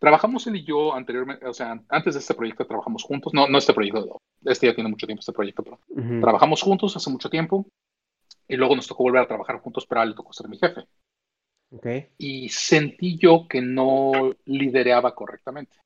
Trabajamos 0.00 0.46
él 0.46 0.56
y 0.56 0.64
yo 0.64 0.94
anteriormente, 0.94 1.46
o 1.46 1.52
sea, 1.52 1.78
antes 1.90 2.14
de 2.14 2.20
este 2.20 2.32
proyecto 2.32 2.66
trabajamos 2.66 3.02
juntos, 3.02 3.34
no, 3.34 3.46
no 3.48 3.58
este 3.58 3.74
proyecto, 3.74 4.16
este 4.46 4.66
ya 4.66 4.74
tiene 4.74 4.88
mucho 4.88 5.06
tiempo 5.06 5.20
este 5.20 5.34
proyecto, 5.34 5.62
pero 5.62 5.78
trabajamos 6.22 6.62
juntos 6.62 6.96
hace 6.96 7.10
mucho 7.10 7.28
tiempo 7.28 7.66
y 8.48 8.56
luego 8.56 8.74
nos 8.74 8.86
tocó 8.86 9.02
volver 9.02 9.20
a 9.20 9.28
trabajar 9.28 9.60
juntos, 9.60 9.86
pero 9.86 10.00
a 10.00 10.04
él 10.04 10.10
le 10.10 10.16
tocó 10.16 10.32
ser 10.32 10.48
mi 10.48 10.56
jefe. 10.56 10.86
Okay. 11.70 12.08
Y 12.16 12.48
sentí 12.48 13.18
yo 13.18 13.46
que 13.46 13.60
no 13.60 14.34
lidereaba 14.46 15.14
correctamente. 15.14 15.76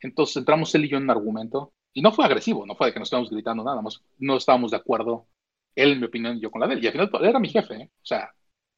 Entonces 0.00 0.36
entramos 0.36 0.74
él 0.74 0.84
y 0.84 0.88
yo 0.88 0.98
en 0.98 1.04
un 1.04 1.10
argumento, 1.10 1.72
y 1.94 2.02
no 2.02 2.12
fue 2.12 2.26
agresivo, 2.26 2.66
no 2.66 2.74
fue 2.74 2.88
de 2.88 2.92
que 2.92 2.98
nos 2.98 3.06
estábamos 3.06 3.30
gritando 3.30 3.64
nada 3.64 3.80
más, 3.80 4.02
no 4.18 4.36
estábamos 4.36 4.70
de 4.70 4.76
acuerdo, 4.76 5.26
él 5.74 5.92
en 5.92 6.00
mi 6.00 6.06
opinión 6.06 6.36
y 6.36 6.40
yo 6.40 6.50
con 6.50 6.60
la 6.60 6.66
de 6.66 6.74
él, 6.74 6.84
y 6.84 6.86
al 6.86 6.92
final 6.92 7.10
él 7.12 7.24
era 7.24 7.38
mi 7.38 7.48
jefe, 7.48 7.74
¿eh? 7.74 7.90
o 7.90 8.06
sea, 8.06 8.30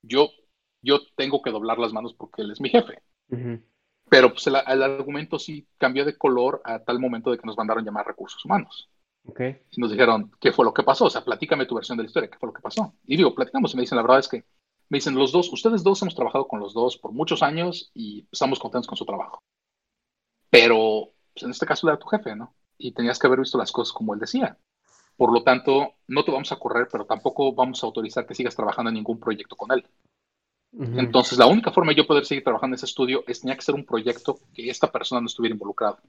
yo, 0.02 0.30
yo 0.82 1.00
tengo 1.16 1.42
que 1.42 1.50
doblar 1.50 1.78
las 1.78 1.92
manos 1.92 2.14
porque 2.14 2.42
él 2.42 2.52
es 2.52 2.60
mi 2.60 2.68
jefe. 2.68 3.02
Pero 4.08 4.30
pues 4.30 4.46
el, 4.46 4.56
argumento 4.56 5.38
sí 5.38 5.66
cambió 5.76 6.04
de 6.04 6.16
color 6.16 6.62
a 6.64 6.78
tal 6.78 6.98
momento 6.98 7.30
de 7.30 7.38
que 7.38 7.46
nos 7.46 7.56
mandaron 7.56 7.84
llamar 7.84 8.06
recursos 8.06 8.42
humanos. 8.44 8.88
Okay. 9.24 9.58
Y 9.72 9.80
nos 9.80 9.90
dijeron, 9.90 10.30
¿qué 10.40 10.52
fue 10.52 10.64
lo 10.64 10.72
que 10.72 10.82
pasó? 10.82 11.06
O 11.06 11.10
sea, 11.10 11.24
platícame 11.24 11.66
tu 11.66 11.74
versión 11.74 11.98
de 11.98 12.04
la 12.04 12.06
historia, 12.06 12.30
¿qué 12.30 12.38
fue 12.38 12.46
lo 12.46 12.52
que 12.54 12.62
pasó? 12.62 12.94
Y 13.04 13.16
digo, 13.16 13.34
platicamos 13.34 13.74
y 13.74 13.76
me 13.76 13.82
dicen, 13.82 13.96
la 13.96 14.02
verdad 14.02 14.20
es 14.20 14.28
que, 14.28 14.44
me 14.88 14.96
dicen, 14.96 15.14
los 15.14 15.32
dos, 15.32 15.52
ustedes 15.52 15.82
dos 15.82 16.00
hemos 16.00 16.14
trabajado 16.14 16.48
con 16.48 16.60
los 16.60 16.72
dos 16.72 16.96
por 16.96 17.12
muchos 17.12 17.42
años 17.42 17.90
y 17.92 18.26
estamos 18.32 18.58
contentos 18.58 18.86
con 18.86 18.96
su 18.96 19.04
trabajo. 19.04 19.42
Pero, 20.50 21.10
pues, 21.32 21.44
en 21.44 21.50
este 21.50 21.66
caso 21.66 21.88
era 21.88 21.98
tu 21.98 22.06
jefe, 22.06 22.34
¿no? 22.34 22.54
Y 22.78 22.92
tenías 22.92 23.18
que 23.18 23.26
haber 23.26 23.40
visto 23.40 23.58
las 23.58 23.72
cosas 23.72 23.92
como 23.92 24.14
él 24.14 24.20
decía. 24.20 24.56
Por 25.16 25.32
lo 25.32 25.42
tanto, 25.42 25.94
no 26.06 26.24
te 26.24 26.30
vamos 26.30 26.52
a 26.52 26.58
correr, 26.58 26.88
pero 26.90 27.04
tampoco 27.04 27.52
vamos 27.52 27.82
a 27.82 27.86
autorizar 27.86 28.26
que 28.26 28.34
sigas 28.34 28.54
trabajando 28.54 28.90
en 28.90 28.94
ningún 28.94 29.18
proyecto 29.18 29.56
con 29.56 29.72
él. 29.72 29.84
Entonces, 30.72 31.38
la 31.38 31.46
única 31.46 31.72
forma 31.72 31.90
de 31.90 31.96
yo 31.96 32.06
poder 32.06 32.24
seguir 32.24 32.44
trabajando 32.44 32.74
en 32.74 32.78
ese 32.78 32.86
estudio 32.86 33.24
es 33.26 33.40
tenía 33.40 33.56
que 33.56 33.62
ser 33.62 33.74
un 33.74 33.84
proyecto 33.84 34.38
que 34.54 34.70
esta 34.70 34.92
persona 34.92 35.20
no 35.20 35.26
estuviera 35.26 35.54
involucrada. 35.54 36.00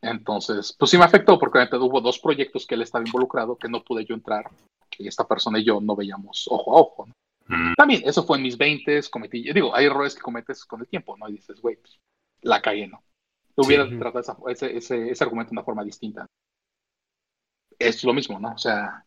Entonces, 0.00 0.74
pues 0.78 0.90
sí 0.90 0.96
me 0.96 1.04
afectó 1.04 1.38
porque 1.38 1.68
hubo 1.72 2.00
dos 2.00 2.18
proyectos 2.18 2.66
que 2.66 2.76
él 2.76 2.82
estaba 2.82 3.04
involucrado 3.04 3.56
que 3.56 3.68
no 3.68 3.82
pude 3.82 4.04
yo 4.04 4.14
entrar, 4.14 4.48
que 4.88 5.08
esta 5.08 5.26
persona 5.26 5.58
y 5.58 5.64
yo 5.64 5.80
no 5.80 5.96
veíamos 5.96 6.46
ojo 6.50 6.76
a 6.76 6.80
ojo. 6.80 7.08
También, 7.76 8.02
eso 8.04 8.24
fue 8.24 8.38
en 8.38 8.42
mis 8.42 8.58
20, 8.58 9.00
cometí, 9.10 9.52
digo, 9.52 9.74
hay 9.74 9.86
errores 9.86 10.14
que 10.14 10.20
cometes 10.20 10.64
con 10.64 10.80
el 10.80 10.88
tiempo, 10.88 11.16
¿no? 11.16 11.28
Y 11.28 11.34
dices, 11.34 11.60
güey, 11.60 11.76
pues, 11.76 11.98
la 12.42 12.60
cagué, 12.60 12.88
¿no? 12.88 13.02
Hubiera 13.56 13.88
tratado 13.88 14.48
ese, 14.48 14.76
ese, 14.76 15.10
ese 15.10 15.24
argumento 15.24 15.50
de 15.50 15.54
una 15.54 15.64
forma 15.64 15.84
distinta. 15.84 16.26
Es 17.78 18.02
lo 18.04 18.12
mismo, 18.12 18.38
¿no? 18.40 18.52
O 18.52 18.58
sea, 18.58 19.04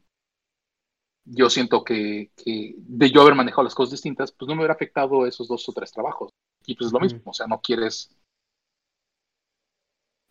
yo 1.26 1.49
siento 1.49 1.84
que, 1.84 2.32
de 2.45 3.11
yo 3.11 3.22
haber 3.22 3.36
manejado 3.36 3.64
las 3.64 3.76
cosas 3.76 3.91
distintas, 3.91 4.32
pues 4.32 4.48
no 4.48 4.56
me 4.56 4.61
hubiera 4.61 4.74
afectado 4.74 5.28
esos 5.28 5.48
dos 5.48 5.68
o 5.70 5.74
tres 5.74 5.91
trabajos. 5.91 6.32
Y 6.66 6.76
pues 6.76 6.88
es 6.88 6.94
lo 6.94 6.99
mismo, 6.99 7.22
o 7.26 7.34
sea, 7.34 7.48
no 7.48 7.60
quieres... 7.61 8.16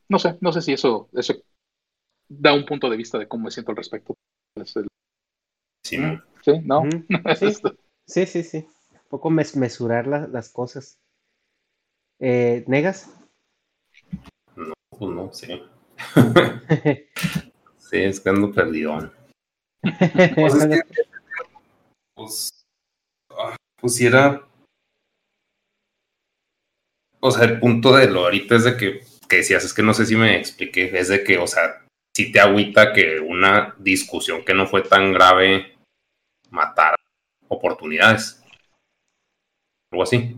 No 0.08 0.18
sé, 0.18 0.38
no 0.40 0.52
sé 0.52 0.62
si 0.62 0.72
eso, 0.72 1.08
eso 1.12 1.34
da 2.28 2.54
un 2.54 2.64
punto 2.64 2.88
de 2.88 2.96
vista 2.96 3.18
de 3.18 3.28
cómo 3.28 3.44
me 3.44 3.50
siento 3.50 3.72
al 3.72 3.76
respecto. 3.76 4.14
Sí, 5.84 5.98
¿Sí? 6.42 6.52
¿No? 6.64 6.82
sí. 7.38 7.46
Sí, 8.08 8.42
sí, 8.42 8.56
Un 8.92 9.08
poco 9.08 9.30
mesurar 9.30 10.06
las 10.06 10.48
cosas. 10.50 10.98
Eh, 12.20 12.64
¿Negas? 12.66 13.14
No, 14.56 14.72
pues 14.90 15.10
no, 15.10 15.32
sí. 15.32 15.62
sí, 17.78 17.96
es 17.96 18.20
que 18.20 18.28
ando 18.28 18.52
perdido. 18.52 19.12
pues, 20.34 20.54
pues, 22.14 22.50
ah, 23.30 23.56
pues, 23.80 23.94
si 23.94 24.06
era. 24.06 24.44
O 27.20 27.30
sea, 27.30 27.44
el 27.44 27.60
punto 27.60 27.96
de 27.96 28.10
lo 28.10 28.24
ahorita 28.24 28.56
es 28.56 28.64
de 28.64 28.76
que, 28.76 29.00
que 29.28 29.36
decías, 29.36 29.64
es 29.64 29.74
que 29.74 29.82
no 29.82 29.92
sé 29.92 30.06
si 30.06 30.16
me 30.16 30.36
expliqué, 30.36 30.90
es 30.98 31.08
de 31.08 31.24
que, 31.24 31.38
o 31.38 31.46
sea, 31.46 31.84
si 32.16 32.32
te 32.32 32.40
agüita 32.40 32.92
que 32.92 33.20
una 33.20 33.74
discusión 33.78 34.44
que 34.44 34.54
no 34.54 34.66
fue 34.66 34.82
tan 34.82 35.12
grave 35.12 35.76
matara 36.50 36.97
oportunidades. 37.48 38.42
Algo 39.90 40.02
así. 40.02 40.36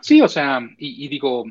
Sí, 0.00 0.22
o 0.22 0.28
sea, 0.28 0.60
y, 0.78 1.08
digo, 1.08 1.44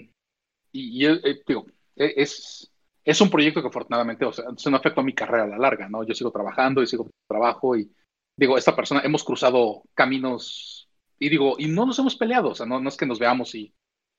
y, 0.71 1.05
eh, 1.05 1.41
digo, 1.45 1.67
e, 1.95 2.13
es, 2.17 2.71
es 3.03 3.21
un 3.21 3.29
proyecto 3.29 3.61
que 3.61 3.67
afortunadamente, 3.67 4.25
o 4.25 4.31
sea, 4.31 4.45
no 4.69 4.77
afectó 4.77 5.01
a 5.01 5.03
mi 5.03 5.13
carrera 5.13 5.43
a 5.43 5.47
la 5.47 5.57
larga, 5.57 5.87
¿no? 5.87 6.03
Yo 6.03 6.15
sigo 6.15 6.31
trabajando 6.31 6.81
y 6.81 6.87
sigo 6.87 7.09
trabajo 7.27 7.77
y 7.77 7.91
digo, 8.35 8.57
esta 8.57 8.75
persona, 8.75 9.01
hemos 9.03 9.23
cruzado 9.23 9.83
caminos 9.93 10.89
y 11.19 11.29
digo, 11.29 11.55
y 11.59 11.67
no 11.67 11.85
nos 11.85 11.99
hemos 11.99 12.15
peleado, 12.15 12.49
o 12.49 12.55
sea, 12.55 12.65
no, 12.65 12.79
no 12.79 12.89
es 12.89 12.97
que 12.97 13.05
nos 13.05 13.19
veamos 13.19 13.53
y 13.53 13.73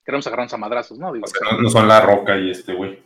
queremos 0.05 0.26
agarrarnos 0.26 0.52
a 0.52 0.59
madrazos, 0.59 0.98
¿no? 0.98 1.12
Digo, 1.12 1.26
no, 1.60 1.70
son 1.70 1.88
la 1.88 2.01
roca 2.01 2.38
y 2.38 2.51
este 2.51 2.74
güey. 2.74 3.02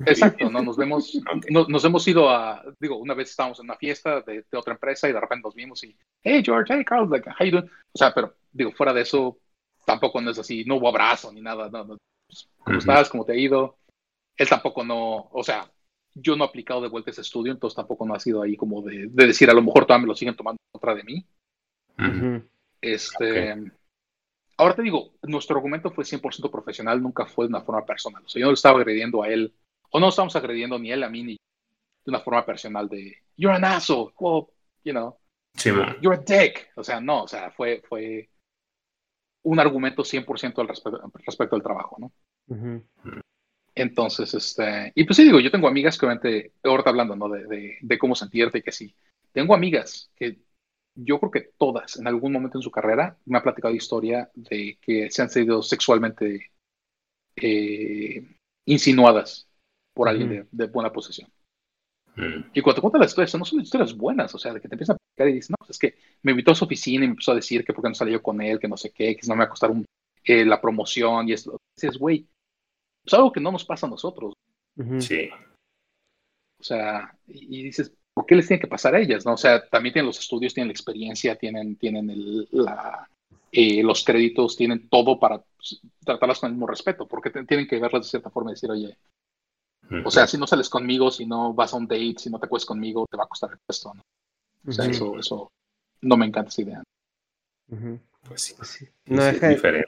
Exacto, 0.00 0.50
¿no? 0.50 0.62
Nos 0.62 0.76
vemos, 0.76 1.20
nos 1.48 1.84
hemos 1.84 2.08
ido 2.08 2.30
a, 2.30 2.64
digo, 2.80 2.96
una 2.96 3.14
vez 3.14 3.30
estábamos 3.30 3.58
en 3.60 3.66
una 3.66 3.76
fiesta 3.76 4.20
de, 4.22 4.44
otra 4.54 4.74
empresa 4.74 5.08
y 5.08 5.12
de 5.12 5.20
repente 5.20 5.44
nos 5.44 5.54
vimos 5.54 5.84
y, 5.84 5.96
hey 6.22 6.42
George, 6.44 6.72
hey 6.74 6.84
Carl, 6.84 7.08
like, 7.10 7.28
how 7.28 7.44
you 7.44 7.52
doing? 7.52 7.70
O 7.92 7.98
sea, 7.98 8.12
pero 8.14 8.34
digo, 8.52 8.72
fuera 8.72 8.92
de 8.92 9.02
eso, 9.02 9.38
tampoco 9.84 10.20
no 10.20 10.30
es 10.30 10.38
así, 10.38 10.64
no 10.64 10.76
hubo 10.76 10.88
abrazo 10.88 11.32
ni 11.32 11.40
nada, 11.40 11.68
no, 11.68 11.98
pues, 12.26 12.48
¿cómo 12.58 12.78
estás? 12.78 13.10
¿Cómo 13.10 13.24
te 13.24 13.32
ha 13.32 13.36
ido? 13.36 13.76
él 14.36 14.48
tampoco 14.48 14.84
no, 14.84 15.28
o 15.32 15.42
sea, 15.42 15.70
yo 16.14 16.36
no 16.36 16.44
he 16.44 16.48
aplicado 16.48 16.80
de 16.80 16.88
vuelta 16.88 17.10
ese 17.10 17.20
estudio, 17.20 17.52
entonces 17.52 17.76
tampoco 17.76 18.06
no 18.06 18.14
ha 18.14 18.20
sido 18.20 18.42
ahí 18.42 18.56
como 18.56 18.82
de, 18.82 19.08
decir, 19.08 19.50
a 19.50 19.54
lo 19.54 19.62
mejor 19.62 19.86
todavía 19.86 20.02
me 20.02 20.08
lo 20.08 20.14
siguen 20.14 20.36
tomando 20.36 20.58
contra 20.72 20.94
de 20.94 21.04
mí. 21.04 21.26
Este. 22.80 23.72
Ahora 24.56 24.74
te 24.74 24.82
digo, 24.82 25.14
nuestro 25.22 25.56
argumento 25.56 25.90
fue 25.90 26.04
100% 26.04 26.50
profesional, 26.50 27.02
nunca 27.02 27.26
fue 27.26 27.46
de 27.46 27.50
una 27.50 27.62
forma 27.62 27.84
personal. 27.84 28.22
O 28.24 28.28
sea, 28.28 28.40
yo 28.40 28.46
no 28.46 28.50
lo 28.50 28.54
estaba 28.54 28.78
agrediendo 28.78 29.22
a 29.22 29.28
él, 29.28 29.54
o 29.92 30.00
no 30.00 30.08
estamos 30.08 30.34
agrediendo 30.36 30.78
ni 30.78 30.90
él 30.90 31.02
a 31.02 31.08
mí, 31.08 31.22
ni 31.22 31.32
de 31.32 32.10
una 32.10 32.20
forma 32.20 32.44
personal 32.44 32.88
de, 32.88 33.16
you're 33.36 33.56
an 33.56 33.64
asshole, 33.64 34.12
well, 34.18 34.48
you 34.84 34.92
know, 34.92 35.16
you're 36.00 36.18
a 36.18 36.22
dick. 36.22 36.70
O 36.76 36.82
sea, 36.82 37.00
no, 37.00 37.24
o 37.24 37.28
sea, 37.28 37.50
fue, 37.50 37.82
fue 37.88 38.28
un 39.44 39.60
argumento 39.60 40.02
100% 40.02 40.58
al 40.60 40.68
respecto, 40.68 41.12
respecto 41.24 41.56
al 41.56 41.62
trabajo, 41.62 41.96
¿no? 41.98 42.12
Entonces, 43.74 44.34
este, 44.34 44.92
y 44.94 45.04
pues 45.04 45.16
sí 45.16 45.24
digo, 45.24 45.40
yo 45.40 45.50
tengo 45.50 45.68
amigas 45.68 45.98
que 45.98 46.06
obviamente, 46.06 46.52
ahorita 46.62 46.90
hablando, 46.90 47.16
¿no? 47.16 47.28
De, 47.28 47.78
de, 47.80 47.98
cómo 47.98 48.14
sentirte 48.14 48.58
y 48.58 48.62
que 48.62 48.72
sí. 48.72 48.94
Tengo 49.32 49.54
amigas 49.54 50.10
que 50.16 50.38
yo 50.94 51.18
creo 51.18 51.30
que 51.30 51.50
todas 51.58 51.96
en 51.98 52.06
algún 52.06 52.32
momento 52.32 52.58
en 52.58 52.62
su 52.62 52.70
carrera 52.70 53.16
me 53.24 53.38
han 53.38 53.42
platicado 53.42 53.74
historia 53.74 54.30
de 54.34 54.78
que 54.80 55.10
se 55.10 55.22
han 55.22 55.30
sido 55.30 55.62
sexualmente 55.62 56.52
eh, 57.36 58.36
insinuadas 58.66 59.48
por 59.94 60.08
alguien 60.08 60.48
de, 60.50 60.66
buena 60.66 60.92
posesión. 60.92 61.30
Mm. 62.16 62.50
Y 62.52 62.60
cuando 62.60 62.76
te 62.76 62.80
cuentan 62.80 63.00
las 63.00 63.10
historias, 63.10 63.34
no 63.34 63.44
son 63.44 63.60
historias 63.60 63.96
buenas, 63.96 64.34
o 64.34 64.38
sea, 64.38 64.52
de 64.52 64.60
que 64.60 64.68
te 64.68 64.74
empiezan 64.74 64.96
a 64.96 64.98
platicar 64.98 65.28
y 65.28 65.34
dices, 65.34 65.50
no, 65.50 65.56
pues 65.58 65.70
es 65.70 65.78
que 65.78 65.94
me 66.22 66.32
invitó 66.32 66.52
a 66.52 66.54
su 66.54 66.64
oficina 66.64 67.04
y 67.04 67.08
me 67.08 67.12
empezó 67.12 67.32
a 67.32 67.36
decir 67.36 67.64
que 67.64 67.72
porque 67.72 67.88
no 67.88 67.94
salí 67.94 68.12
yo 68.12 68.22
con 68.22 68.40
él, 68.40 68.58
que 68.58 68.68
no 68.68 68.76
sé 68.76 68.90
qué, 68.90 69.16
que 69.16 69.26
no 69.26 69.34
me 69.34 69.40
va 69.40 69.44
a 69.46 69.50
costar 69.50 69.70
un, 69.70 69.84
eh, 70.24 70.44
la 70.44 70.60
promoción 70.60 71.28
y 71.28 71.32
esto. 71.32 71.56
Dices, 71.76 71.98
güey, 71.98 72.26
es 73.04 73.14
algo 73.14 73.32
que 73.32 73.40
no 73.40 73.50
nos 73.50 73.64
pasa 73.64 73.86
a 73.86 73.90
nosotros. 73.90 74.34
Sí. 75.00 75.28
O 76.60 76.64
sea, 76.64 77.14
y, 77.26 77.62
dices, 77.62 77.92
¿por 78.14 78.24
qué 78.24 78.36
les 78.36 78.46
tiene 78.46 78.60
que 78.60 78.68
pasar 78.68 78.94
a 78.94 79.00
ellas? 79.00 79.26
¿no? 79.26 79.34
O 79.34 79.36
sea, 79.36 79.66
también 79.68 79.92
tienen 79.92 80.06
los 80.06 80.18
estudios, 80.18 80.54
tienen 80.54 80.68
la 80.68 80.72
experiencia, 80.72 81.36
tienen, 81.36 81.76
tienen 81.76 82.08
el, 82.08 82.48
la, 82.52 83.08
eh, 83.50 83.82
los 83.82 84.04
créditos, 84.04 84.56
tienen 84.56 84.88
todo 84.88 85.18
para 85.18 85.42
pues, 85.56 85.80
tratarlas 86.04 86.38
con 86.38 86.48
el 86.48 86.54
mismo 86.54 86.66
respeto, 86.66 87.06
porque 87.06 87.30
tienen 87.30 87.66
que 87.66 87.80
verlas 87.80 88.06
de 88.06 88.10
cierta 88.10 88.30
forma 88.30 88.50
y 88.50 88.54
decir, 88.54 88.70
oye, 88.70 88.96
o 90.04 90.10
sea, 90.10 90.26
si 90.26 90.38
no 90.38 90.46
sales 90.46 90.68
conmigo, 90.68 91.10
si 91.10 91.26
no 91.26 91.52
vas 91.52 91.72
a 91.72 91.76
un 91.76 91.86
date, 91.86 92.14
si 92.18 92.30
no 92.30 92.38
te 92.38 92.46
acuestas 92.46 92.66
conmigo, 92.66 93.06
te 93.10 93.16
va 93.16 93.24
a 93.24 93.28
costar 93.28 93.50
el 93.52 93.58
puesto, 93.66 93.92
¿no? 93.94 94.02
O 94.66 94.72
sea, 94.72 94.86
eso, 94.86 95.18
eso 95.18 95.52
no 96.00 96.16
me 96.16 96.26
encanta 96.26 96.48
esa 96.48 96.62
idea. 96.62 96.82
Pues 98.26 98.42
sí, 98.42 98.54
pues 98.56 98.86
No, 99.06 99.24
deja 99.24 99.48
de, 99.48 99.84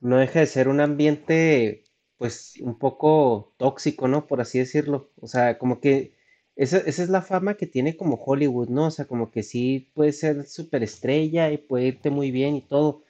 no 0.00 0.18
deja 0.18 0.40
de 0.40 0.46
ser 0.46 0.68
un 0.68 0.80
ambiente, 0.80 1.84
pues, 2.18 2.54
un 2.60 2.78
poco 2.78 3.54
tóxico, 3.56 4.08
¿no? 4.08 4.26
Por 4.26 4.40
así 4.40 4.58
decirlo. 4.58 5.10
O 5.20 5.26
sea, 5.26 5.58
como 5.58 5.80
que 5.80 6.14
esa, 6.54 6.78
esa 6.78 7.02
es 7.02 7.08
la 7.08 7.22
fama 7.22 7.54
que 7.54 7.66
tiene 7.66 7.96
como 7.96 8.16
Hollywood, 8.16 8.68
¿no? 8.68 8.86
O 8.86 8.90
sea, 8.90 9.06
como 9.06 9.30
que 9.30 9.42
sí 9.42 9.90
puede 9.94 10.12
ser 10.12 10.46
súper 10.46 10.82
estrella 10.82 11.50
y 11.50 11.58
puede 11.58 11.86
irte 11.86 12.10
muy 12.10 12.30
bien 12.30 12.56
y 12.56 12.62
todo, 12.62 13.02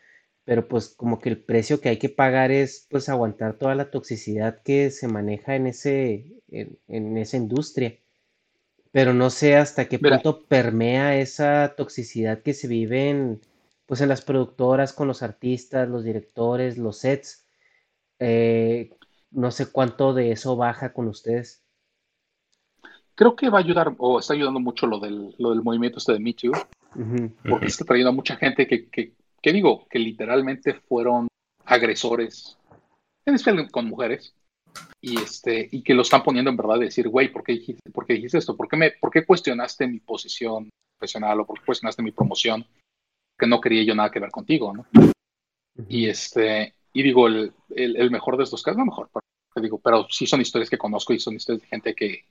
pero 0.47 0.69
pues 0.69 0.89
como 0.89 1.19
que 1.19 1.29
el 1.29 1.43
precio 1.43 1.81
que 1.81 1.89
hay 1.89 1.99
que 1.99 2.09
pagar 2.09 2.53
es 2.53 2.87
pues 2.89 3.09
aguantar 3.09 3.59
toda 3.59 3.75
la 3.75 3.91
toxicidad 3.91 4.63
que 4.63 4.93
se 4.93 5.09
maneja 5.09 5.57
en 5.57 5.67
ese, 5.67 6.33
en, 6.49 7.17
esa 7.19 7.37
industria. 7.37 7.99
Pero 8.93 9.13
no 9.13 9.29
sé 9.29 9.57
hasta 9.57 9.89
qué 9.89 9.99
punto 9.99 10.47
permea 10.47 11.19
esa 11.19 11.75
toxicidad 11.77 12.43
que 12.43 12.55
se 12.55 12.69
vive 12.69 13.11
en, 13.11 13.41
pues 13.87 14.01
en 14.01 14.09
las 14.09 14.23
productoras, 14.23 14.93
con 14.93 15.09
los 15.09 15.25
artistas, 15.25 15.89
los 15.89 16.05
directores, 16.05 16.79
los 16.79 16.99
sets. 16.99 17.45
Eh, 18.21 18.91
no 19.33 19.51
sé 19.51 19.67
cuánto 19.73 20.15
de 20.15 20.31
eso 20.31 20.55
baja 20.55 20.93
con 20.93 21.09
ustedes 21.09 21.67
creo 23.17 23.35
que 23.35 23.49
va 23.49 23.59
a 23.59 23.63
ayudar, 23.63 23.95
o 23.99 24.21
está 24.21 24.35
ayudando 24.35 24.61
mucho 24.61 24.87
lo 24.87 25.01
del, 25.01 25.35
lo 25.39 25.51
del 25.51 25.63
movimiento 25.63 25.99
este 25.99 26.13
de 26.13 26.21
Me 26.21 26.35
Too, 26.35 26.53
porque 27.49 27.67
está 27.67 27.85
trayendo 27.85 28.11
a 28.11 28.13
mucha 28.13 28.37
gente 28.37 28.67
que, 28.67 28.89
que, 28.89 29.15
digo, 29.53 29.87
que 29.89 29.99
literalmente 29.99 30.75
fueron 30.75 31.29
agresores, 31.65 32.59
en 33.25 33.35
especial 33.35 33.71
con 33.71 33.87
mujeres, 33.87 34.35
y, 35.01 35.21
este, 35.21 35.69
y 35.71 35.83
que 35.83 35.95
lo 35.95 36.03
están 36.03 36.23
poniendo 36.23 36.51
en 36.51 36.57
verdad 36.57 36.79
de 36.79 36.87
decir, 36.87 37.09
güey, 37.09 37.33
¿por 37.33 37.43
qué 37.43 37.53
dijiste, 37.53 37.91
por 37.91 38.07
qué 38.07 38.15
dijiste 38.15 38.39
esto? 38.39 38.57
¿Por 38.57 38.69
qué, 38.69 38.77
me, 38.77 38.91
¿Por 38.93 39.11
qué 39.11 39.25
cuestionaste 39.25 39.87
mi 39.87 40.01
posición 40.01 40.69
profesional 40.99 41.41
o 41.41 41.47
por 41.47 41.59
qué 41.59 41.67
cuestionaste 41.67 42.03
mi 42.03 42.13
promoción? 42.13 42.67
Que 43.39 43.47
no 43.47 43.61
quería 43.61 43.85
yo 43.85 43.95
nada 43.95 44.11
que 44.11 44.21
ver 44.21 44.31
contigo, 44.31 44.73
¿no? 44.73 44.87
Y 45.89 46.09
este, 46.09 46.75
y 46.93 47.03
digo, 47.03 47.27
el, 47.27 47.53
el, 47.71 48.11
mejor 48.11 48.37
de 48.37 48.45
estos 48.45 48.63
casos, 48.63 48.79
no 48.79 48.87
mejor, 48.87 49.11
pero, 49.13 49.63
digo, 49.63 49.79
pero 49.79 50.07
sí 50.09 50.27
son 50.27 50.41
historias 50.41 50.71
que 50.71 50.79
conozco 50.79 51.13
y 51.13 51.21
son 51.21 51.35
historias 51.35 51.63
de 51.63 51.69
gente 51.69 51.95
que, 51.95 52.25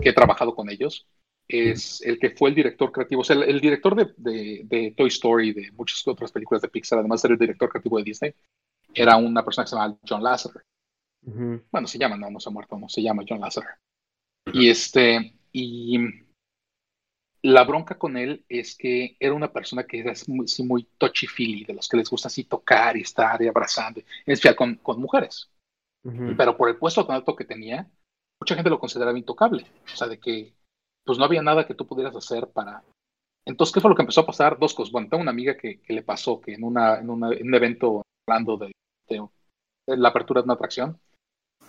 que 0.00 0.08
he 0.10 0.12
trabajado 0.12 0.54
con 0.54 0.68
ellos, 0.68 1.06
es 1.50 2.00
el 2.02 2.18
que 2.18 2.30
fue 2.30 2.50
el 2.50 2.54
director 2.54 2.92
creativo, 2.92 3.22
o 3.22 3.24
sea, 3.24 3.36
el, 3.36 3.60
director 3.60 3.94
de, 3.94 4.62
de, 4.64 4.94
Toy 4.96 5.08
Story, 5.08 5.52
de 5.52 5.72
muchas 5.72 6.06
otras 6.06 6.32
películas 6.32 6.62
de 6.62 6.68
Pixar, 6.68 6.98
además 6.98 7.20
de 7.20 7.22
ser 7.22 7.32
el 7.32 7.38
director 7.38 7.68
creativo 7.68 7.98
de 7.98 8.04
Disney, 8.04 8.34
era 8.94 9.16
una 9.16 9.44
persona 9.44 9.64
que 9.64 9.70
se 9.70 9.76
llama 9.76 9.98
John 10.08 10.22
Lasseter. 10.22 10.62
Bueno, 11.22 11.86
se 11.86 11.98
llama, 11.98 12.16
no, 12.16 12.30
no 12.30 12.40
se 12.40 12.48
ha 12.48 12.52
muerto, 12.52 12.78
no, 12.78 12.88
se 12.88 13.02
llama 13.02 13.24
John 13.28 13.40
Lasseter. 13.40 13.70
Y 14.52 14.68
este, 14.68 15.34
y 15.52 15.98
la 17.42 17.64
bronca 17.64 17.98
con 17.98 18.16
él 18.16 18.44
es 18.48 18.76
que 18.76 19.16
era 19.18 19.34
una 19.34 19.52
persona 19.52 19.84
que 19.84 20.00
era 20.00 20.12
muy, 20.28 20.46
muy 20.64 20.88
touchy-feely, 20.98 21.66
de 21.66 21.74
los 21.74 21.88
que 21.88 21.96
les 21.96 22.10
gusta 22.10 22.28
así 22.28 22.44
tocar 22.44 22.96
y 22.96 23.02
estar 23.02 23.40
y 23.42 23.48
abrazando, 23.48 24.00
en 24.00 24.32
especial 24.32 24.56
con, 24.56 24.76
con 24.76 25.00
mujeres. 25.00 25.50
Pero 26.02 26.56
por 26.56 26.70
el 26.70 26.76
puesto 26.76 27.06
tan 27.06 27.16
alto 27.16 27.36
que 27.36 27.44
tenía, 27.44 27.90
mucha 28.40 28.54
gente 28.54 28.70
lo 28.70 28.80
consideraba 28.80 29.18
intocable. 29.18 29.66
O 29.92 29.96
sea, 29.96 30.08
de 30.08 30.18
que 30.18 30.54
pues 31.04 31.18
no 31.18 31.24
había 31.24 31.42
nada 31.42 31.66
que 31.66 31.74
tú 31.74 31.86
pudieras 31.86 32.14
hacer 32.16 32.48
para... 32.48 32.82
Entonces, 33.44 33.72
¿qué 33.72 33.80
fue 33.80 33.90
lo 33.90 33.96
que 33.96 34.02
empezó 34.02 34.20
a 34.20 34.26
pasar? 34.26 34.58
Dos 34.58 34.74
cosas. 34.74 34.92
Bueno, 34.92 35.08
tengo 35.08 35.22
una 35.22 35.30
amiga 35.30 35.56
que, 35.56 35.80
le 35.88 36.02
pasó 36.02 36.40
que 36.40 36.54
en, 36.54 36.62
una, 36.62 36.98
en, 36.98 37.10
un 37.10 37.54
evento 37.54 38.02
hablando 38.28 38.56
de, 38.56 38.72
la 39.86 40.08
apertura 40.08 40.40
de 40.40 40.44
una 40.44 40.54
atracción, 40.54 41.00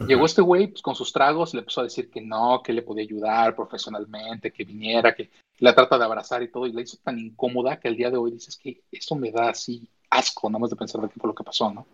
llegó 0.05 0.25
este 0.25 0.41
güey 0.41 0.67
pues, 0.67 0.81
con 0.81 0.95
sus 0.95 1.11
tragos, 1.11 1.53
le 1.53 1.61
empezó 1.61 1.81
a 1.81 1.85
decir 1.85 2.09
que 2.09 2.21
no, 2.21 2.61
que 2.63 2.73
le 2.73 2.81
podía 2.81 3.03
ayudar 3.03 3.55
profesionalmente, 3.55 4.51
que 4.51 4.65
viniera, 4.65 5.15
que 5.15 5.31
la 5.59 5.73
trata 5.73 5.97
de 5.97 6.05
abrazar 6.05 6.43
y 6.43 6.51
todo, 6.51 6.67
y 6.67 6.73
la 6.73 6.81
hizo 6.81 6.97
tan 6.97 7.17
incómoda 7.17 7.79
que 7.79 7.87
el 7.87 7.95
día 7.95 8.11
de 8.11 8.17
hoy 8.17 8.31
dices 8.31 8.57
que 8.57 8.83
eso 8.91 9.15
me 9.15 9.31
da 9.31 9.49
así 9.49 9.87
asco, 10.09 10.49
nada 10.49 10.59
más 10.59 10.69
de 10.69 10.75
pensar 10.75 11.01
de 11.01 11.09
qué 11.09 11.19
fue 11.19 11.29
lo 11.29 11.35
que 11.35 11.43
pasó, 11.43 11.73
¿no? 11.73 11.87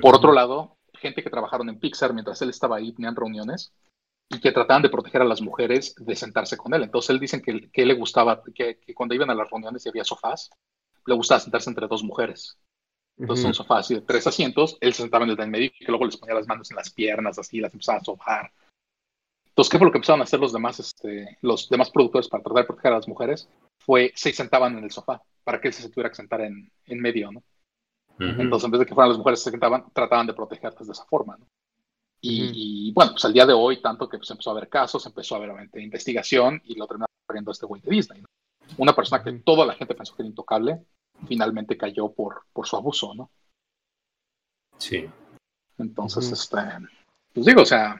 Por 0.00 0.14
otro 0.14 0.32
lado, 0.32 0.76
gente 0.94 1.22
que 1.22 1.30
trabajaron 1.30 1.68
en 1.68 1.78
Pixar 1.78 2.12
mientras 2.12 2.40
él 2.42 2.50
estaba 2.50 2.76
ahí, 2.76 2.92
tenían 2.92 3.16
reuniones 3.16 3.72
y 4.30 4.40
que 4.40 4.52
trataban 4.52 4.82
de 4.82 4.88
proteger 4.88 5.22
a 5.22 5.24
las 5.24 5.42
mujeres 5.42 5.94
de 5.96 6.14
sentarse 6.14 6.56
con 6.56 6.72
él. 6.72 6.84
Entonces 6.84 7.10
él 7.10 7.18
dicen 7.18 7.42
que, 7.42 7.68
que 7.70 7.84
le 7.84 7.94
gustaba, 7.94 8.42
que, 8.54 8.78
cuando 8.94 9.14
iban 9.14 9.28
a 9.28 9.34
las 9.34 9.50
reuniones 9.50 9.84
y 9.84 9.88
había 9.88 10.04
sofás, 10.04 10.50
le 11.04 11.14
gustaba 11.14 11.40
sentarse 11.40 11.68
entre 11.68 11.88
dos 11.88 12.04
mujeres. 12.04 12.56
Entonces 13.18 13.42
son 13.42 13.52
sofás 13.52 13.88
de 13.88 14.00
tres 14.00 14.26
asientos, 14.26 14.78
él 14.80 14.94
se 14.94 15.02
sentaba 15.02 15.24
en 15.24 15.30
el 15.30 15.36
del 15.36 15.50
medio 15.50 15.66
y 15.66 15.84
que 15.84 15.90
luego 15.90 16.06
les 16.06 16.16
ponía 16.16 16.34
las 16.34 16.46
manos 16.46 16.70
en 16.70 16.76
las 16.76 16.90
piernas, 16.90 17.38
así, 17.38 17.60
las 17.60 17.72
empezaba 17.74 17.98
a 17.98 18.04
sobar. 18.04 18.52
Entonces, 19.48 19.70
¿qué 19.70 19.78
fue 19.78 19.86
lo 19.86 19.92
que 19.92 19.98
empezaron 19.98 20.20
a 20.20 20.24
hacer 20.24 20.40
los 20.40 20.52
demás, 20.52 20.78
este, 20.78 21.36
los 21.42 21.68
demás 21.68 21.90
productores 21.90 22.28
para 22.28 22.42
tratar 22.42 22.62
de 22.62 22.66
proteger 22.66 22.92
a 22.92 22.96
las 22.96 23.08
mujeres? 23.08 23.48
Fue, 23.78 24.12
se 24.14 24.32
sentaban 24.32 24.78
en 24.78 24.84
el 24.84 24.90
sofá, 24.90 25.20
para 25.44 25.60
que 25.60 25.68
él 25.68 25.74
se 25.74 25.90
tuviera 25.90 26.08
que 26.08 26.16
sentar 26.16 26.40
en, 26.40 26.70
en 26.86 27.00
medio, 27.00 27.32
¿no? 27.32 27.42
Entonces, 28.18 28.66
en 28.66 28.70
vez 28.70 28.80
de 28.80 28.86
que 28.86 28.94
fueran 28.94 29.08
las 29.08 29.18
mujeres 29.18 29.40
que 29.40 29.44
se 29.44 29.50
sentaban, 29.50 29.90
trataban 29.94 30.26
de 30.26 30.34
protegerlas 30.34 30.86
de 30.86 30.92
esa 30.92 31.06
forma. 31.06 31.38
¿no? 31.38 31.46
Y, 32.22 32.92
bueno, 32.92 33.12
pues 33.12 33.24
al 33.24 33.32
día 33.32 33.46
de 33.46 33.54
hoy, 33.54 33.80
tanto 33.80 34.08
que 34.08 34.18
pues, 34.18 34.30
empezó 34.30 34.50
a 34.50 34.52
haber 34.52 34.68
casos, 34.68 35.06
empezó 35.06 35.34
a 35.34 35.38
haber 35.38 35.70
investigación 35.74 36.60
y 36.64 36.74
lo 36.74 36.86
terminó 36.86 37.06
corriendo 37.26 37.50
este 37.50 37.66
güey 37.66 37.80
de 37.80 37.90
Disney. 37.90 38.20
¿no? 38.20 38.28
Una 38.76 38.94
persona 38.94 39.22
que 39.22 39.32
toda 39.32 39.64
la 39.64 39.74
gente 39.74 39.94
pensó 39.94 40.14
que 40.14 40.22
era 40.22 40.28
intocable, 40.28 40.84
finalmente 41.26 41.78
cayó 41.78 42.12
por, 42.12 42.42
por 42.52 42.66
su 42.66 42.76
abuso, 42.76 43.14
¿no? 43.14 43.30
Sí. 44.78 45.08
Entonces, 45.78 46.30
este, 46.30 46.58
pues 47.32 47.46
digo, 47.46 47.62
o 47.62 47.66
sea, 47.66 47.98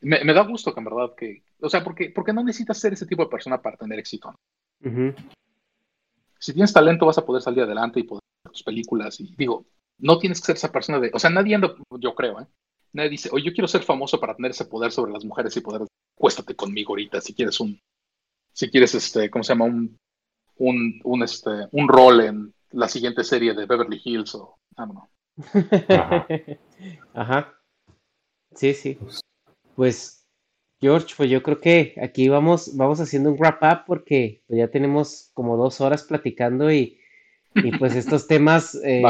me, 0.00 0.32
da 0.32 0.42
gusto 0.42 0.72
que 0.72 0.80
en 0.80 0.84
verdad 0.84 1.14
que, 1.16 1.44
o 1.60 1.68
sea, 1.68 1.84
porque, 1.84 2.10
porque 2.10 2.32
no 2.32 2.42
necesitas 2.42 2.78
ser 2.78 2.92
ese 2.92 3.06
tipo 3.06 3.24
de 3.24 3.30
persona 3.30 3.60
para 3.60 3.76
tener 3.76 3.98
éxito. 3.98 4.34
¿no? 4.80 5.14
Si 6.38 6.52
tienes 6.52 6.72
talento, 6.72 7.06
vas 7.06 7.18
a 7.18 7.26
poder 7.26 7.42
salir 7.42 7.62
adelante 7.62 8.00
y 8.00 8.04
poder 8.04 8.22
tus 8.44 8.62
películas 8.62 9.20
y 9.20 9.34
digo, 9.36 9.66
no 9.98 10.18
tienes 10.18 10.40
que 10.40 10.46
ser 10.46 10.56
esa 10.56 10.72
persona 10.72 10.98
de, 10.98 11.10
o 11.12 11.18
sea, 11.18 11.30
nadie 11.30 11.54
anda, 11.54 11.74
yo 11.98 12.14
creo, 12.14 12.40
¿eh? 12.40 12.46
Nadie 12.92 13.10
dice, 13.10 13.28
oye, 13.32 13.44
yo 13.44 13.52
quiero 13.52 13.68
ser 13.68 13.82
famoso 13.82 14.18
para 14.18 14.34
tener 14.34 14.50
ese 14.50 14.64
poder 14.64 14.92
sobre 14.92 15.12
las 15.12 15.24
mujeres 15.24 15.56
y 15.56 15.60
poder, 15.60 15.86
cuéstate 16.14 16.54
conmigo 16.54 16.92
ahorita 16.92 17.20
si 17.20 17.34
quieres 17.34 17.60
un, 17.60 17.80
si 18.52 18.70
quieres, 18.70 18.94
este, 18.94 19.30
¿cómo 19.30 19.44
se 19.44 19.52
llama? 19.52 19.66
Un, 19.66 19.98
un, 20.56 21.00
un, 21.04 21.22
este, 21.22 21.50
un 21.72 21.88
rol 21.88 22.20
en 22.20 22.54
la 22.72 22.88
siguiente 22.88 23.24
serie 23.24 23.54
de 23.54 23.66
Beverly 23.66 24.00
Hills 24.04 24.34
o, 24.34 24.58
don't 24.76 24.92
know. 24.92 25.08
Ajá. 27.14 27.54
Sí, 28.54 28.74
sí. 28.74 28.98
Pues, 29.74 30.26
George, 30.80 31.14
pues 31.16 31.30
yo 31.30 31.42
creo 31.42 31.60
que 31.60 31.94
aquí 32.02 32.28
vamos, 32.28 32.76
vamos 32.76 33.00
haciendo 33.00 33.30
un 33.30 33.38
wrap 33.38 33.62
up 33.62 33.84
porque 33.86 34.42
ya 34.48 34.68
tenemos 34.68 35.30
como 35.34 35.56
dos 35.56 35.80
horas 35.80 36.04
platicando 36.04 36.72
y 36.72 36.99
y 37.54 37.76
pues 37.76 37.96
estos 37.96 38.26
temas 38.26 38.74
eh, 38.84 39.02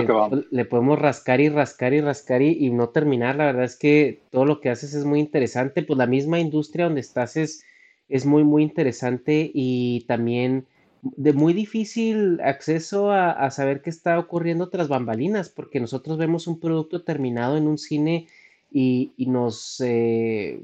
le 0.51 0.65
podemos 0.65 0.99
rascar 0.99 1.41
y 1.41 1.49
rascar 1.49 1.93
y 1.93 2.01
rascar 2.01 2.43
y, 2.43 2.71
no 2.71 2.89
terminar. 2.89 3.37
La 3.37 3.47
verdad 3.47 3.65
es 3.65 3.77
que 3.77 4.23
todo 4.31 4.45
lo 4.45 4.61
que 4.61 4.71
haces 4.71 4.95
es 4.95 5.05
muy 5.05 5.21
interesante. 5.21 5.83
Pues 5.83 5.99
la 5.99 6.07
misma 6.07 6.39
industria 6.41 6.87
donde 6.87 7.01
estás 7.01 7.37
es, 7.37 7.65
es 8.09 8.25
muy, 8.25 8.45
muy 8.45 8.63
interesante 8.63 9.51
y 9.53 10.05
también 10.07 10.67
de 11.03 11.33
muy 11.33 11.55
difícil 11.55 12.41
acceso 12.43 13.11
a, 13.11 13.51
saber 13.51 13.81
qué 13.81 13.89
está 13.89 14.19
ocurriendo 14.19 14.69
tras 14.69 14.89
bambalinas, 14.89 15.49
porque 15.49 15.81
nosotros 15.81 16.19
vemos 16.19 16.47
un 16.47 16.61
producto 16.61 17.03
terminado 17.03 17.57
en 17.57 17.67
un 17.67 17.79
cine 17.79 18.27
y, 18.71 19.13
nos 19.17 19.81
eh, 19.81 20.63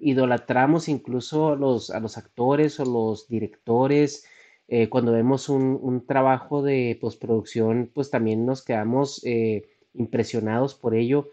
idolatramos 0.00 0.88
incluso 0.88 1.56
los, 1.56 1.90
a 1.90 1.98
los 1.98 2.16
actores 2.16 2.78
o 2.78 2.84
los 2.84 3.28
directores 3.28 4.24
eh, 4.68 4.88
cuando 4.88 5.12
vemos 5.12 5.48
un, 5.48 6.04
trabajo 6.06 6.62
de 6.62 6.96
postproducción, 7.00 7.90
pues 7.92 8.10
también 8.10 8.46
nos 8.46 8.64
quedamos 8.64 9.20
eh, 9.24 9.68
impresionados 9.94 10.74
por 10.74 10.94
ello, 10.94 11.30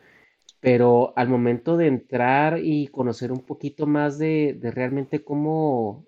pero 0.59 1.13
al 1.15 1.29
momento 1.29 1.77
de 1.77 1.87
entrar 1.87 2.59
y 2.61 2.87
conocer 2.87 3.31
un 3.31 3.45
poquito 3.45 3.87
más 3.87 4.17
de, 4.17 4.59
realmente 4.61 5.23
cómo 5.23 6.05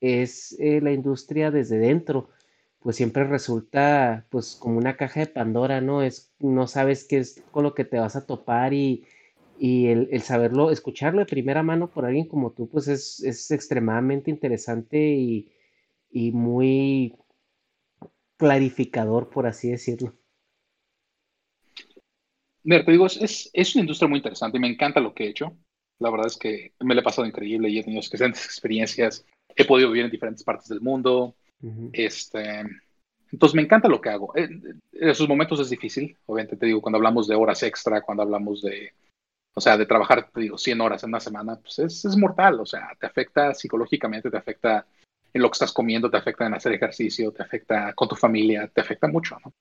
es 0.00 0.56
eh, 0.60 0.80
la 0.82 0.92
industria 0.92 1.50
desde 1.50 1.78
dentro, 1.78 2.28
pues 2.80 2.96
siempre 2.96 3.24
resulta 3.24 4.26
pues 4.30 4.56
como 4.56 4.78
una 4.78 4.96
caja 4.96 5.20
de 5.20 5.26
Pandora, 5.28 5.80
¿no? 5.80 6.02
Es, 6.02 6.34
no 6.40 6.66
sabes 6.66 7.04
qué 7.04 7.18
es 7.18 7.42
con 7.50 7.64
lo 7.64 7.74
que 7.74 7.84
te 7.86 7.98
vas 7.98 8.16
a 8.16 8.26
topar 8.26 8.74
y, 8.74 9.06
el, 9.58 10.08
el, 10.12 10.22
saberlo, 10.22 10.70
escucharlo 10.70 11.20
de 11.20 11.26
primera 11.26 11.62
mano 11.62 11.90
por 11.90 12.04
alguien 12.04 12.28
como 12.28 12.52
tú, 12.52 12.68
pues 12.68 12.88
es, 12.88 13.20
es 13.24 13.50
extremadamente 13.50 14.30
interesante 14.30 14.98
y, 14.98 15.48
y 16.14 16.30
muy 16.30 17.16
clarificador, 18.38 19.28
por 19.28 19.46
así 19.46 19.70
decirlo. 19.70 20.14
Mira, 22.62 22.84
te 22.84 22.92
digo, 22.92 23.06
es, 23.06 23.50
es, 23.52 23.74
una 23.74 23.82
industria 23.82 24.08
muy 24.08 24.18
interesante 24.18 24.56
y 24.56 24.60
me 24.60 24.68
encanta 24.68 25.00
lo 25.00 25.12
que 25.12 25.24
he 25.24 25.30
hecho. 25.30 25.56
La 25.98 26.10
verdad 26.10 26.28
es 26.28 26.38
que 26.38 26.72
me 26.80 26.94
lo 26.94 27.00
he 27.00 27.04
pasado 27.04 27.26
increíble 27.26 27.68
y 27.68 27.78
he 27.78 27.82
tenido 27.82 28.00
excelentes 28.00 28.44
experiencias. 28.44 29.26
He 29.56 29.64
podido 29.64 29.90
vivir 29.90 30.04
en 30.04 30.10
diferentes 30.12 30.44
partes 30.44 30.68
del 30.68 30.80
mundo. 30.80 31.34
este, 31.92 32.62
entonces 33.32 33.56
me 33.56 33.62
encanta 33.62 33.88
lo 33.88 34.00
que 34.00 34.10
hago. 34.10 34.36
En, 34.36 34.80
esos 34.92 35.28
momentos 35.28 35.58
es 35.58 35.68
difícil, 35.68 36.16
obviamente 36.26 36.56
te 36.56 36.66
digo, 36.66 36.80
cuando 36.80 36.98
hablamos 36.98 37.26
de 37.26 37.34
horas 37.34 37.62
extra, 37.64 38.02
cuando 38.02 38.22
hablamos 38.22 38.62
de, 38.62 38.92
o 39.52 39.60
sea, 39.60 39.76
de 39.76 39.86
trabajar, 39.86 40.30
te 40.32 40.42
digo, 40.42 40.58
100 40.58 40.80
horas 40.80 41.02
en 41.02 41.10
una 41.10 41.20
semana, 41.20 41.56
pues 41.56 41.80
es, 41.80 42.04
es 42.04 42.16
mortal, 42.16 42.60
o 42.60 42.66
sea, 42.66 42.90
te 43.00 43.06
afecta 43.06 43.52
psicológicamente, 43.52 44.30
te 44.30 44.36
afecta 44.36 44.78
en 44.78 44.86
lo 45.42 45.50
que 45.50 45.54
estás 45.56 45.72
comiendo, 45.72 46.10
te 46.10 46.16
afecta 46.16 46.46
en 46.46 46.54
hacer 46.54 46.72
ejercicio, 46.72 47.32
te 47.32 47.42
afecta 47.42 47.92
con 47.94 48.08
tu 48.08 48.14
familia, 48.14 48.68
te 48.68 48.80
afecta 48.80 49.08
mucho, 49.08 49.36
¿no? 49.44 49.52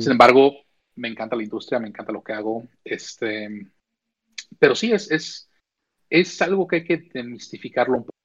Sin 0.00 0.12
embargo, 0.12 0.52
me 0.96 1.08
encanta 1.08 1.36
la 1.36 1.42
industria, 1.42 1.80
me 1.80 1.88
encanta 1.88 2.12
lo 2.12 2.22
que 2.22 2.32
hago, 2.32 2.66
este, 2.84 3.66
pero 4.58 4.74
sí 4.74 4.92
es, 4.92 5.10
es, 5.10 5.50
es 6.10 6.40
algo 6.42 6.66
que 6.66 6.76
hay 6.76 6.84
que 6.84 7.08
demistificarlo 7.12 7.98
un 7.98 8.02
poco, 8.04 8.18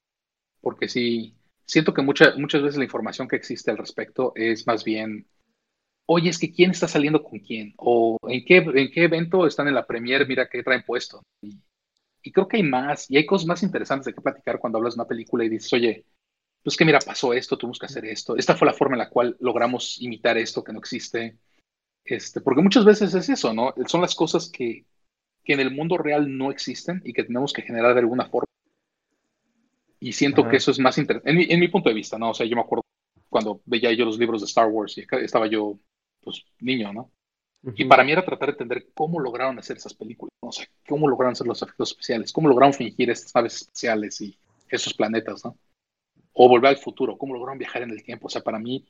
porque 0.61 0.87
sí, 0.87 1.35
siento 1.65 1.93
que 1.93 2.01
muchas 2.01 2.37
muchas 2.37 2.61
veces 2.61 2.77
la 2.77 2.83
información 2.83 3.27
que 3.27 3.35
existe 3.35 3.71
al 3.71 3.77
respecto 3.77 4.31
es 4.35 4.67
más 4.67 4.83
bien, 4.83 5.25
oye, 6.05 6.29
es 6.29 6.39
que 6.39 6.51
quién 6.51 6.71
está 6.71 6.87
saliendo 6.87 7.23
con 7.23 7.39
quién, 7.39 7.73
o 7.77 8.17
en 8.27 8.43
qué, 8.45 8.57
en 8.57 8.91
qué 8.91 9.03
evento 9.03 9.45
están 9.47 9.67
en 9.67 9.75
la 9.75 9.85
premier, 9.85 10.27
mira 10.27 10.49
qué 10.49 10.63
traen 10.63 10.83
puesto. 10.83 11.23
Y, 11.41 11.59
y 12.23 12.31
creo 12.31 12.47
que 12.47 12.57
hay 12.57 12.63
más, 12.63 13.09
y 13.09 13.17
hay 13.17 13.25
cosas 13.25 13.47
más 13.47 13.63
interesantes 13.63 14.05
de 14.07 14.13
qué 14.13 14.21
platicar 14.21 14.59
cuando 14.59 14.77
hablas 14.77 14.95
de 14.95 15.01
una 15.01 15.07
película 15.07 15.45
y 15.45 15.49
dices, 15.49 15.71
oye, 15.73 16.05
pues 16.63 16.75
que 16.75 16.85
mira, 16.85 16.99
pasó 16.99 17.33
esto, 17.33 17.57
tuvimos 17.57 17.79
que 17.79 17.85
hacer 17.85 18.05
esto, 18.05 18.35
esta 18.35 18.55
fue 18.55 18.67
la 18.67 18.73
forma 18.73 18.95
en 18.95 18.99
la 18.99 19.09
cual 19.09 19.37
logramos 19.39 20.01
imitar 20.01 20.37
esto 20.37 20.63
que 20.63 20.73
no 20.73 20.79
existe. 20.79 21.37
Este, 22.03 22.41
porque 22.41 22.61
muchas 22.61 22.85
veces 22.85 23.13
es 23.13 23.29
eso, 23.29 23.53
¿no? 23.53 23.73
Son 23.85 24.01
las 24.01 24.15
cosas 24.15 24.49
que, 24.49 24.85
que 25.43 25.53
en 25.53 25.59
el 25.59 25.71
mundo 25.71 25.97
real 25.97 26.37
no 26.37 26.51
existen 26.51 27.01
y 27.05 27.13
que 27.13 27.23
tenemos 27.23 27.53
que 27.53 27.61
generar 27.61 27.93
de 27.93 28.01
alguna 28.01 28.25
forma. 28.25 28.45
Y 29.99 30.13
siento 30.13 30.47
que 30.47 30.57
eso 30.57 30.71
es 30.71 30.79
más 30.79 30.97
interesante, 30.97 31.53
en, 31.53 31.59
mi, 31.59 31.67
punto 31.67 31.89
de 31.89 31.95
vista, 31.95 32.17
¿no? 32.17 32.29
O 32.29 32.33
sea, 32.33 32.45
yo 32.45 32.55
me 32.55 32.61
acuerdo 32.61 32.83
cuando 33.27 33.61
veía 33.65 33.91
yo 33.93 34.05
los 34.05 34.17
libros 34.17 34.41
de 34.41 34.45
Star 34.45 34.67
Wars 34.67 34.97
y 34.97 35.05
estaba 35.21 35.47
yo, 35.47 35.77
pues, 36.21 36.45
niño, 36.59 36.93
¿no? 36.93 37.11
Y 37.75 37.83
para 37.85 38.05
mí 38.05 38.13
era 38.13 38.23
tratar 38.23 38.47
de 38.47 38.53
entender 38.53 38.87
cómo 38.93 39.19
lograron 39.19 39.59
hacer 39.59 39.75
esas 39.75 39.93
películas, 39.93 40.31
¿no? 40.41 40.49
o 40.49 40.51
sea, 40.53 40.65
cómo 40.87 41.09
lograron 41.09 41.33
hacer 41.33 41.45
los 41.45 41.61
efectos 41.61 41.91
especiales, 41.91 42.31
cómo 42.31 42.47
lograron 42.47 42.73
fingir 42.73 43.09
estas 43.09 43.35
naves 43.35 43.55
especiales 43.61 44.21
y 44.21 44.37
esos 44.69 44.93
planetas, 44.93 45.43
¿no? 45.43 45.57
O 46.41 46.47
volver 46.47 46.69
al 46.69 46.77
futuro, 46.77 47.17
cómo 47.17 47.33
lograron 47.33 47.57
viajar 47.57 47.81
en 47.81 47.89
el 47.89 48.01
tiempo. 48.01 48.27
O 48.27 48.29
sea, 48.29 48.41
para 48.41 48.59
mí, 48.59 48.85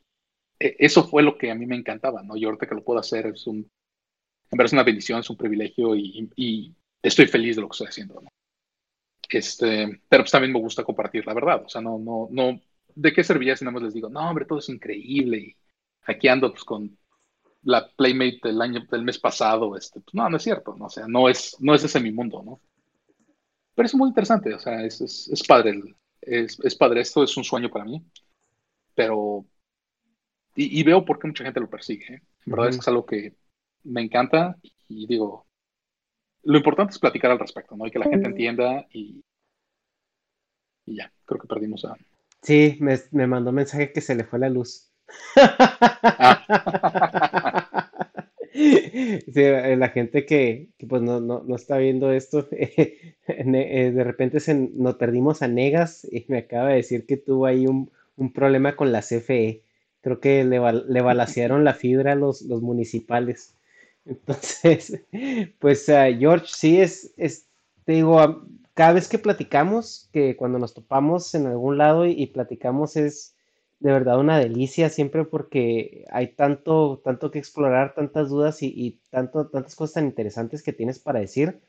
e, 0.59 0.75
eso 0.77 1.03
fue 1.07 1.23
lo 1.23 1.35
que 1.37 1.49
a 1.49 1.55
mí 1.55 1.65
me 1.65 1.75
encantaba, 1.75 2.21
¿no? 2.21 2.37
Y 2.37 2.45
ahorita 2.45 2.67
que 2.67 2.75
lo 2.75 2.83
puedo 2.83 2.99
hacer 2.99 3.25
es 3.25 3.47
un, 3.47 3.57
en 4.51 4.57
verdad 4.57 4.67
es 4.67 4.73
una 4.73 4.83
bendición, 4.83 5.19
es 5.19 5.29
un 5.29 5.37
privilegio 5.37 5.95
y, 5.95 6.75
estoy 7.01 7.27
feliz 7.27 7.55
de 7.55 7.61
lo 7.61 7.69
que 7.69 7.73
estoy 7.73 7.87
haciendo, 7.87 8.21
¿no? 8.21 8.29
Este, 9.29 10.01
pero 10.09 10.23
pues 10.23 10.31
también 10.31 10.53
me 10.53 10.59
gusta 10.59 10.83
compartir 10.83 11.25
la 11.25 11.33
verdad, 11.33 11.63
o 11.65 11.69
sea, 11.69 11.81
no, 11.81 11.97
no, 11.99 12.27
no, 12.31 12.59
¿de 12.95 13.13
qué 13.13 13.23
serviría 13.23 13.55
si 13.55 13.63
nada 13.63 13.73
más 13.73 13.83
les 13.83 13.93
digo, 13.93 14.09
no, 14.09 14.27
hombre, 14.27 14.45
todo 14.45 14.59
es 14.59 14.69
increíble 14.69 15.37
y 15.37 15.55
aquí 16.05 16.27
ando 16.27 16.51
pues 16.51 16.63
con 16.63 16.97
la 17.61 17.87
Playmate 17.89 18.39
del 18.43 18.61
año, 18.61 18.81
del 18.91 19.03
mes 19.03 19.19
pasado, 19.19 19.77
este, 19.77 20.01
pues, 20.01 20.13
no, 20.13 20.29
no 20.29 20.37
es 20.37 20.43
cierto, 20.43 20.75
¿no? 20.75 20.85
o 20.85 20.89
sea, 20.89 21.07
no 21.07 21.29
es, 21.29 21.55
no 21.59 21.73
es 21.73 21.83
ese 21.83 21.99
mi 21.99 22.11
mundo, 22.11 22.43
¿no? 22.43 22.59
Pero 23.75 23.85
es 23.85 23.95
muy 23.95 24.09
interesante, 24.09 24.53
o 24.53 24.59
sea, 24.59 24.83
es, 24.83 24.99
es, 25.01 25.29
es 25.29 25.43
padre, 25.43 25.79
es, 26.29 26.59
es, 26.59 26.75
padre, 26.75 27.01
esto 27.01 27.23
es 27.23 27.35
un 27.37 27.43
sueño 27.43 27.69
para 27.69 27.85
mí, 27.85 28.03
pero, 28.95 29.45
y, 30.55 30.83
veo 30.83 31.05
por 31.05 31.19
qué 31.19 31.27
mucha 31.27 31.43
gente 31.43 31.59
lo 31.59 31.69
persigue, 31.69 32.15
¿eh? 32.15 32.21
En 32.45 32.51
verdad 32.51 32.69
es 32.69 32.77
que 32.77 32.81
es 32.81 32.87
algo 32.87 33.05
que 33.05 33.35
me 33.83 34.01
encanta 34.01 34.57
y 34.87 35.07
digo, 35.07 35.47
lo 36.43 36.57
importante 36.57 36.91
es 36.91 36.99
platicar 36.99 37.31
al 37.31 37.39
respecto, 37.39 37.75
¿no? 37.75 37.85
Y 37.85 37.91
que 37.91 37.99
la 37.99 38.05
gente 38.05 38.27
entienda 38.27 38.87
y, 38.91 39.23
y 40.85 40.95
ya, 40.95 41.11
creo 41.25 41.39
que 41.39 41.47
perdimos 41.47 41.85
a... 41.85 41.95
Sí, 42.41 42.77
me, 42.79 42.97
me 43.11 43.27
mandó 43.27 43.51
mensaje 43.51 43.91
que 43.91 44.01
se 44.01 44.15
le 44.15 44.23
fue 44.23 44.39
la 44.39 44.49
luz. 44.49 44.91
Ah. 45.35 46.45
eh, 49.33 49.75
la 49.77 49.89
gente 49.89 50.25
que, 50.25 50.69
que 50.77 50.87
pues 50.87 51.01
no, 51.01 51.19
no, 51.19 51.43
no, 51.43 51.55
está 51.55 51.77
viendo 51.77 52.11
esto, 52.11 52.47
eh, 52.51 53.13
de 53.27 54.03
repente 54.03 54.39
nos 54.73 54.95
perdimos 54.95 55.41
a 55.41 55.47
Negas 55.47 56.05
y 56.11 56.25
me 56.27 56.39
acaba 56.39 56.69
de 56.69 56.75
decir 56.75 57.05
que 57.05 57.17
tuvo 57.17 57.45
ahí 57.45 57.67
un, 57.67 57.91
un 58.17 58.33
problema 58.33 58.75
con 58.75 58.91
la 58.91 59.01
CFE. 59.01 59.63
Creo 60.01 60.19
que 60.19 60.43
le, 60.45 60.59
le 60.59 61.01
la 61.01 61.73
fibra 61.73 62.13
a 62.13 62.15
los, 62.15 62.41
los 62.43 62.61
municipales. 62.61 63.55
Entonces, 64.05 65.01
pues 65.59 65.85
George, 65.85 66.47
sí 66.47 66.79
es, 66.79 67.13
es, 67.17 67.47
te 67.85 67.93
digo, 67.93 68.45
cada 68.79 68.93
vez 68.93 69.09
que 69.09 69.19
platicamos, 69.19 70.07
que 70.13 70.37
cuando 70.37 70.57
nos 70.57 70.73
topamos 70.73 71.35
en 71.35 71.47
algún 71.47 71.77
lado 71.77 72.05
y, 72.05 72.27
platicamos 72.27 72.95
es 72.95 73.35
de 73.79 73.91
verdad 73.93 74.19
una 74.19 74.37
delicia 74.37 74.89
siempre 74.89 75.23
porque 75.23 76.05
hay 76.11 76.33
tanto, 76.35 77.01
tanto 77.03 77.31
que 77.31 77.39
explorar, 77.39 77.95
tantas 77.95 78.29
dudas 78.29 78.61
y, 78.61 78.99
tanto, 79.09 79.47
tantas 79.47 79.75
cosas 79.75 79.95
tan 79.95 80.05
interesantes 80.05 80.63
que 80.63 80.73
tienes 80.73 80.99
para 80.99 81.19
decir. 81.19 81.61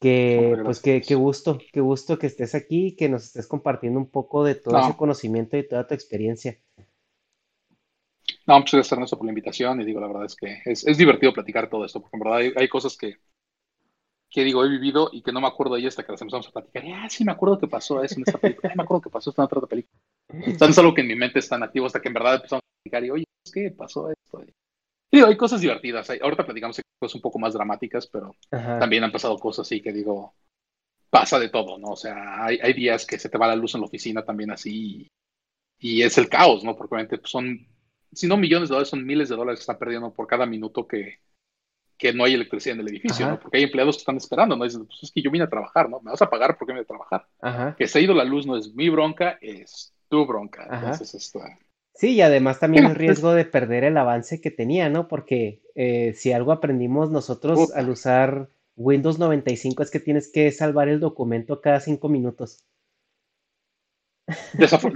Que 0.00 0.56
pues 0.62 0.80
qué, 0.80 1.00
gusto, 1.16 1.58
qué 1.72 1.80
gusto 1.80 2.20
que 2.20 2.28
estés 2.28 2.54
aquí 2.54 2.88
y 2.88 2.96
que 2.96 3.08
nos 3.08 3.24
estés 3.24 3.48
compartiendo 3.48 3.98
un 3.98 4.08
poco 4.08 4.44
de 4.44 4.54
todo 4.54 4.78
ese 4.78 4.96
conocimiento 4.96 5.56
y 5.56 5.66
toda 5.66 5.88
tu 5.88 5.94
experiencia. 5.94 6.56
No, 8.46 8.58
muchas 8.58 8.74
gracias 8.74 8.92
Ernesto 8.92 9.16
por 9.16 9.26
la 9.26 9.32
invitación 9.32 9.80
y 9.80 9.84
digo, 9.84 10.00
la 10.00 10.06
verdad 10.06 10.26
es 10.26 10.36
que 10.36 10.58
es, 10.64 10.84
divertido 10.96 11.32
platicar 11.32 11.68
todo 11.68 11.84
esto, 11.84 12.00
porque 12.00 12.16
en 12.16 12.20
verdad 12.20 12.52
hay, 12.56 12.68
cosas 12.68 12.96
que, 12.96 13.16
que 14.30 14.44
digo, 14.44 14.64
he 14.64 14.68
vivido 14.68 15.10
y 15.12 15.22
que 15.22 15.32
no 15.32 15.40
me 15.40 15.48
acuerdo 15.48 15.74
de 15.74 15.86
hasta 15.86 16.04
que 16.04 16.12
las 16.12 16.20
empezamos 16.22 16.48
a 16.48 16.52
platicar. 16.52 16.84
ah, 16.94 17.10
sí, 17.10 17.24
me 17.24 17.32
acuerdo 17.32 17.58
que 17.58 17.66
pasó 17.66 18.00
eso 18.02 18.14
en 18.14 18.22
esta 18.22 18.38
película. 18.38 18.72
me 18.76 18.84
acuerdo 18.84 19.00
que 19.00 19.10
pasó 19.10 19.30
esto 19.30 19.42
en 19.42 19.46
otra 19.46 19.60
película. 19.62 20.00
O 20.30 20.36
no 20.36 20.66
es 20.66 20.78
algo 20.78 20.94
que 20.94 21.00
en 21.00 21.08
mi 21.08 21.16
mente 21.16 21.38
está 21.38 21.56
activo 21.56 21.86
hasta 21.86 22.00
que 22.00 22.08
en 22.08 22.14
verdad 22.14 22.36
empezamos 22.36 22.62
a 22.62 22.82
platicar 22.82 23.04
y, 23.04 23.10
oye, 23.10 23.24
¿qué 23.52 23.70
pasó 23.70 24.10
esto? 24.10 24.42
Y 25.10 25.16
digo, 25.16 25.28
hay 25.28 25.36
cosas 25.36 25.60
divertidas. 25.60 26.10
ahorita 26.10 26.44
platicamos 26.44 26.76
de 26.76 26.82
cosas 26.98 27.14
un 27.14 27.22
poco 27.22 27.38
más 27.38 27.54
dramáticas, 27.54 28.06
pero 28.06 28.34
también 28.50 29.04
han 29.04 29.12
pasado 29.12 29.38
cosas 29.38 29.66
así 29.66 29.80
que 29.80 29.92
digo, 29.92 30.34
pasa 31.08 31.38
de 31.38 31.48
todo, 31.48 31.78
¿no? 31.78 31.88
O 31.88 31.96
sea, 31.96 32.44
hay, 32.44 32.58
hay 32.62 32.74
días 32.74 33.06
que 33.06 33.18
se 33.18 33.30
te 33.30 33.38
va 33.38 33.46
la 33.46 33.56
luz 33.56 33.74
en 33.74 33.80
la 33.80 33.86
oficina 33.86 34.22
también 34.22 34.50
así 34.50 35.08
y, 35.78 36.02
es 36.02 36.18
el 36.18 36.28
caos, 36.28 36.62
¿no? 36.62 36.76
Porque 36.76 36.94
obviamente 36.94 37.18
pues, 37.18 37.30
son 37.30 37.66
si 38.12 38.26
no 38.26 38.36
millones 38.36 38.68
de 38.68 38.74
dólares, 38.74 38.88
son 38.88 39.06
miles 39.06 39.28
de 39.28 39.36
dólares 39.36 39.60
que 39.60 39.62
están 39.62 39.78
perdiendo 39.78 40.12
por 40.12 40.26
cada 40.26 40.46
minuto 40.46 40.86
que, 40.86 41.20
que 41.96 42.12
no 42.12 42.24
hay 42.24 42.34
electricidad 42.34 42.76
en 42.76 42.80
el 42.80 42.88
edificio, 42.88 43.28
¿no? 43.28 43.40
Porque 43.40 43.58
hay 43.58 43.64
empleados 43.64 43.96
que 43.96 44.00
están 44.00 44.16
esperando, 44.16 44.56
¿no? 44.56 44.64
Dicen, 44.64 44.86
pues 44.86 45.02
es 45.02 45.12
que 45.12 45.22
yo 45.22 45.30
vine 45.30 45.44
a 45.44 45.50
trabajar, 45.50 45.90
¿no? 45.90 46.00
Me 46.00 46.10
vas 46.10 46.22
a 46.22 46.30
pagar 46.30 46.56
porque 46.56 46.72
vine 46.72 46.82
a 46.82 46.84
trabajar. 46.84 47.76
Que 47.76 47.86
se 47.86 47.98
ha 47.98 48.02
ido 48.02 48.14
la 48.14 48.24
luz 48.24 48.46
no 48.46 48.56
es 48.56 48.74
mi 48.74 48.88
bronca, 48.88 49.38
es 49.40 49.92
tu 50.08 50.26
bronca. 50.26 50.68
Entonces, 50.70 51.14
esto... 51.14 51.40
Sí, 51.94 52.14
y 52.14 52.20
además 52.20 52.60
también 52.60 52.84
el 52.84 52.94
riesgo 52.94 53.32
de 53.32 53.44
perder 53.44 53.84
el 53.84 53.96
avance 53.96 54.40
que 54.40 54.52
tenía, 54.52 54.88
¿no? 54.88 55.08
Porque 55.08 55.62
eh, 55.74 56.14
si 56.14 56.32
algo 56.32 56.52
aprendimos 56.52 57.10
nosotros 57.10 57.72
al 57.74 57.90
usar 57.90 58.50
Windows 58.76 59.18
95 59.18 59.82
es 59.82 59.90
que 59.90 59.98
tienes 59.98 60.30
que 60.30 60.52
salvar 60.52 60.88
el 60.88 61.00
documento 61.00 61.60
cada 61.60 61.80
cinco 61.80 62.08
minutos. 62.08 62.64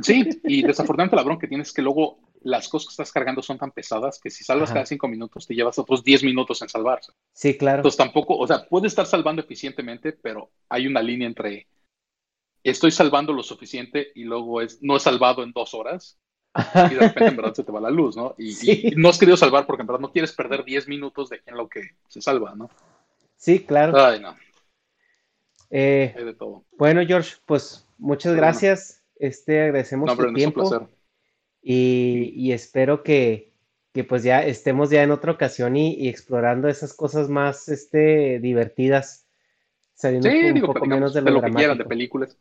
sí, 0.02 0.28
y 0.44 0.62
desafortunadamente 0.66 1.16
la 1.16 1.24
bronca 1.24 1.48
tienes 1.48 1.68
es 1.68 1.74
que 1.74 1.82
luego 1.82 2.20
las 2.42 2.68
cosas 2.68 2.88
que 2.88 2.92
estás 2.92 3.12
cargando 3.12 3.42
son 3.42 3.58
tan 3.58 3.72
pesadas 3.72 4.20
que 4.20 4.30
si 4.30 4.44
salvas 4.44 4.72
cada 4.72 4.86
cinco 4.86 5.08
minutos 5.08 5.46
te 5.46 5.54
llevas 5.54 5.78
otros 5.78 6.04
diez 6.04 6.22
minutos 6.22 6.62
en 6.62 6.68
salvarse. 6.68 7.12
Sí, 7.32 7.56
claro. 7.56 7.78
Entonces 7.78 7.98
tampoco, 7.98 8.36
o 8.36 8.46
sea, 8.46 8.68
puede 8.68 8.86
estar 8.86 9.06
salvando 9.06 9.42
eficientemente, 9.42 10.12
pero 10.12 10.50
hay 10.68 10.86
una 10.86 11.02
línea 11.02 11.26
entre 11.26 11.66
estoy 12.70 12.90
salvando 12.90 13.32
lo 13.32 13.42
suficiente 13.42 14.12
y 14.14 14.24
luego 14.24 14.60
es 14.60 14.82
no 14.82 14.96
he 14.96 15.00
salvado 15.00 15.42
en 15.42 15.52
dos 15.52 15.74
horas 15.74 16.18
y 16.90 16.94
de 16.94 17.00
repente 17.00 17.26
en 17.26 17.36
verdad 17.36 17.54
se 17.54 17.64
te 17.64 17.72
va 17.72 17.80
la 17.80 17.90
luz, 17.90 18.16
¿no? 18.16 18.34
Y, 18.38 18.92
no 18.96 19.08
has 19.08 19.18
querido 19.18 19.36
salvar 19.36 19.66
porque 19.66 19.82
en 19.82 19.86
verdad 19.86 20.00
no 20.00 20.12
quieres 20.12 20.32
perder 20.32 20.64
diez 20.64 20.86
minutos 20.86 21.30
de 21.30 21.40
en 21.46 21.56
lo 21.56 21.68
que 21.68 21.82
se 22.08 22.20
salva, 22.20 22.54
¿no? 22.54 22.70
Sí, 23.36 23.60
claro. 23.60 23.98
Ay, 23.98 24.20
no. 24.20 24.36
Eh, 25.70 26.14
de 26.14 26.34
todo. 26.34 26.64
Bueno, 26.76 27.00
George, 27.06 27.36
pues 27.46 27.88
muchas 27.98 28.36
gracias. 28.36 29.02
Este, 29.16 29.62
agradecemos 29.62 30.16
tu 30.16 30.32
tiempo. 30.34 30.88
Y, 31.62 32.52
espero 32.52 33.02
que, 33.02 33.52
pues 34.08 34.22
ya 34.22 34.44
estemos 34.44 34.90
ya 34.90 35.02
en 35.02 35.12
otra 35.12 35.32
ocasión 35.32 35.76
y, 35.76 36.08
explorando 36.08 36.68
esas 36.68 36.92
cosas 36.92 37.28
más 37.28 37.68
este, 37.68 38.38
divertidas. 38.40 39.26
Saliendo 39.94 40.28
un, 40.28 40.72
poco 40.72 40.86
menos 40.86 41.14
de 41.14 41.22
lo, 41.22 41.40
que 41.40 41.50
quieran, 41.50 41.78
de 41.78 41.84
películas. 41.84 42.36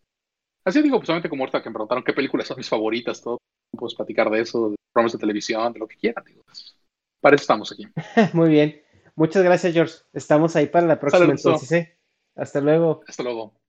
Así 0.64 0.82
digo, 0.82 1.00
pues 1.00 1.10
como 1.30 1.44
ahorita 1.44 1.62
que 1.62 1.70
me 1.70 1.74
preguntaron 1.74 2.04
qué 2.04 2.14
películas 2.14 2.48
son 2.48 2.58
mis 2.58 2.70
favoritas, 2.70 3.22
todo. 3.22 3.38
Puedes 3.78 3.96
platicar 3.96 4.30
de 4.30 4.42
eso, 4.42 4.72
de 4.72 4.76
programas 4.92 5.14
de 5.14 5.20
televisión, 5.20 5.74
de 5.74 5.80
lo 5.80 5.88
que 5.88 5.96
quieran. 5.96 6.24
Digo, 6.26 6.44
pues, 6.46 6.76
para 7.20 7.36
eso 7.36 7.44
estamos 7.44 7.72
aquí. 7.72 7.88
Muy 8.34 8.50
bien. 8.50 8.82
Muchas 9.16 9.44
gracias, 9.44 9.74
George. 9.74 9.96
Estamos 10.14 10.56
ahí 10.56 10.68
para 10.68 10.88
la 10.88 11.00
próxima 11.00 11.32
entonces. 11.32 11.72
¿eh? 11.72 11.98
Hasta 12.36 12.62
luego. 12.62 13.02
Hasta 13.08 13.24
luego. 13.24 13.61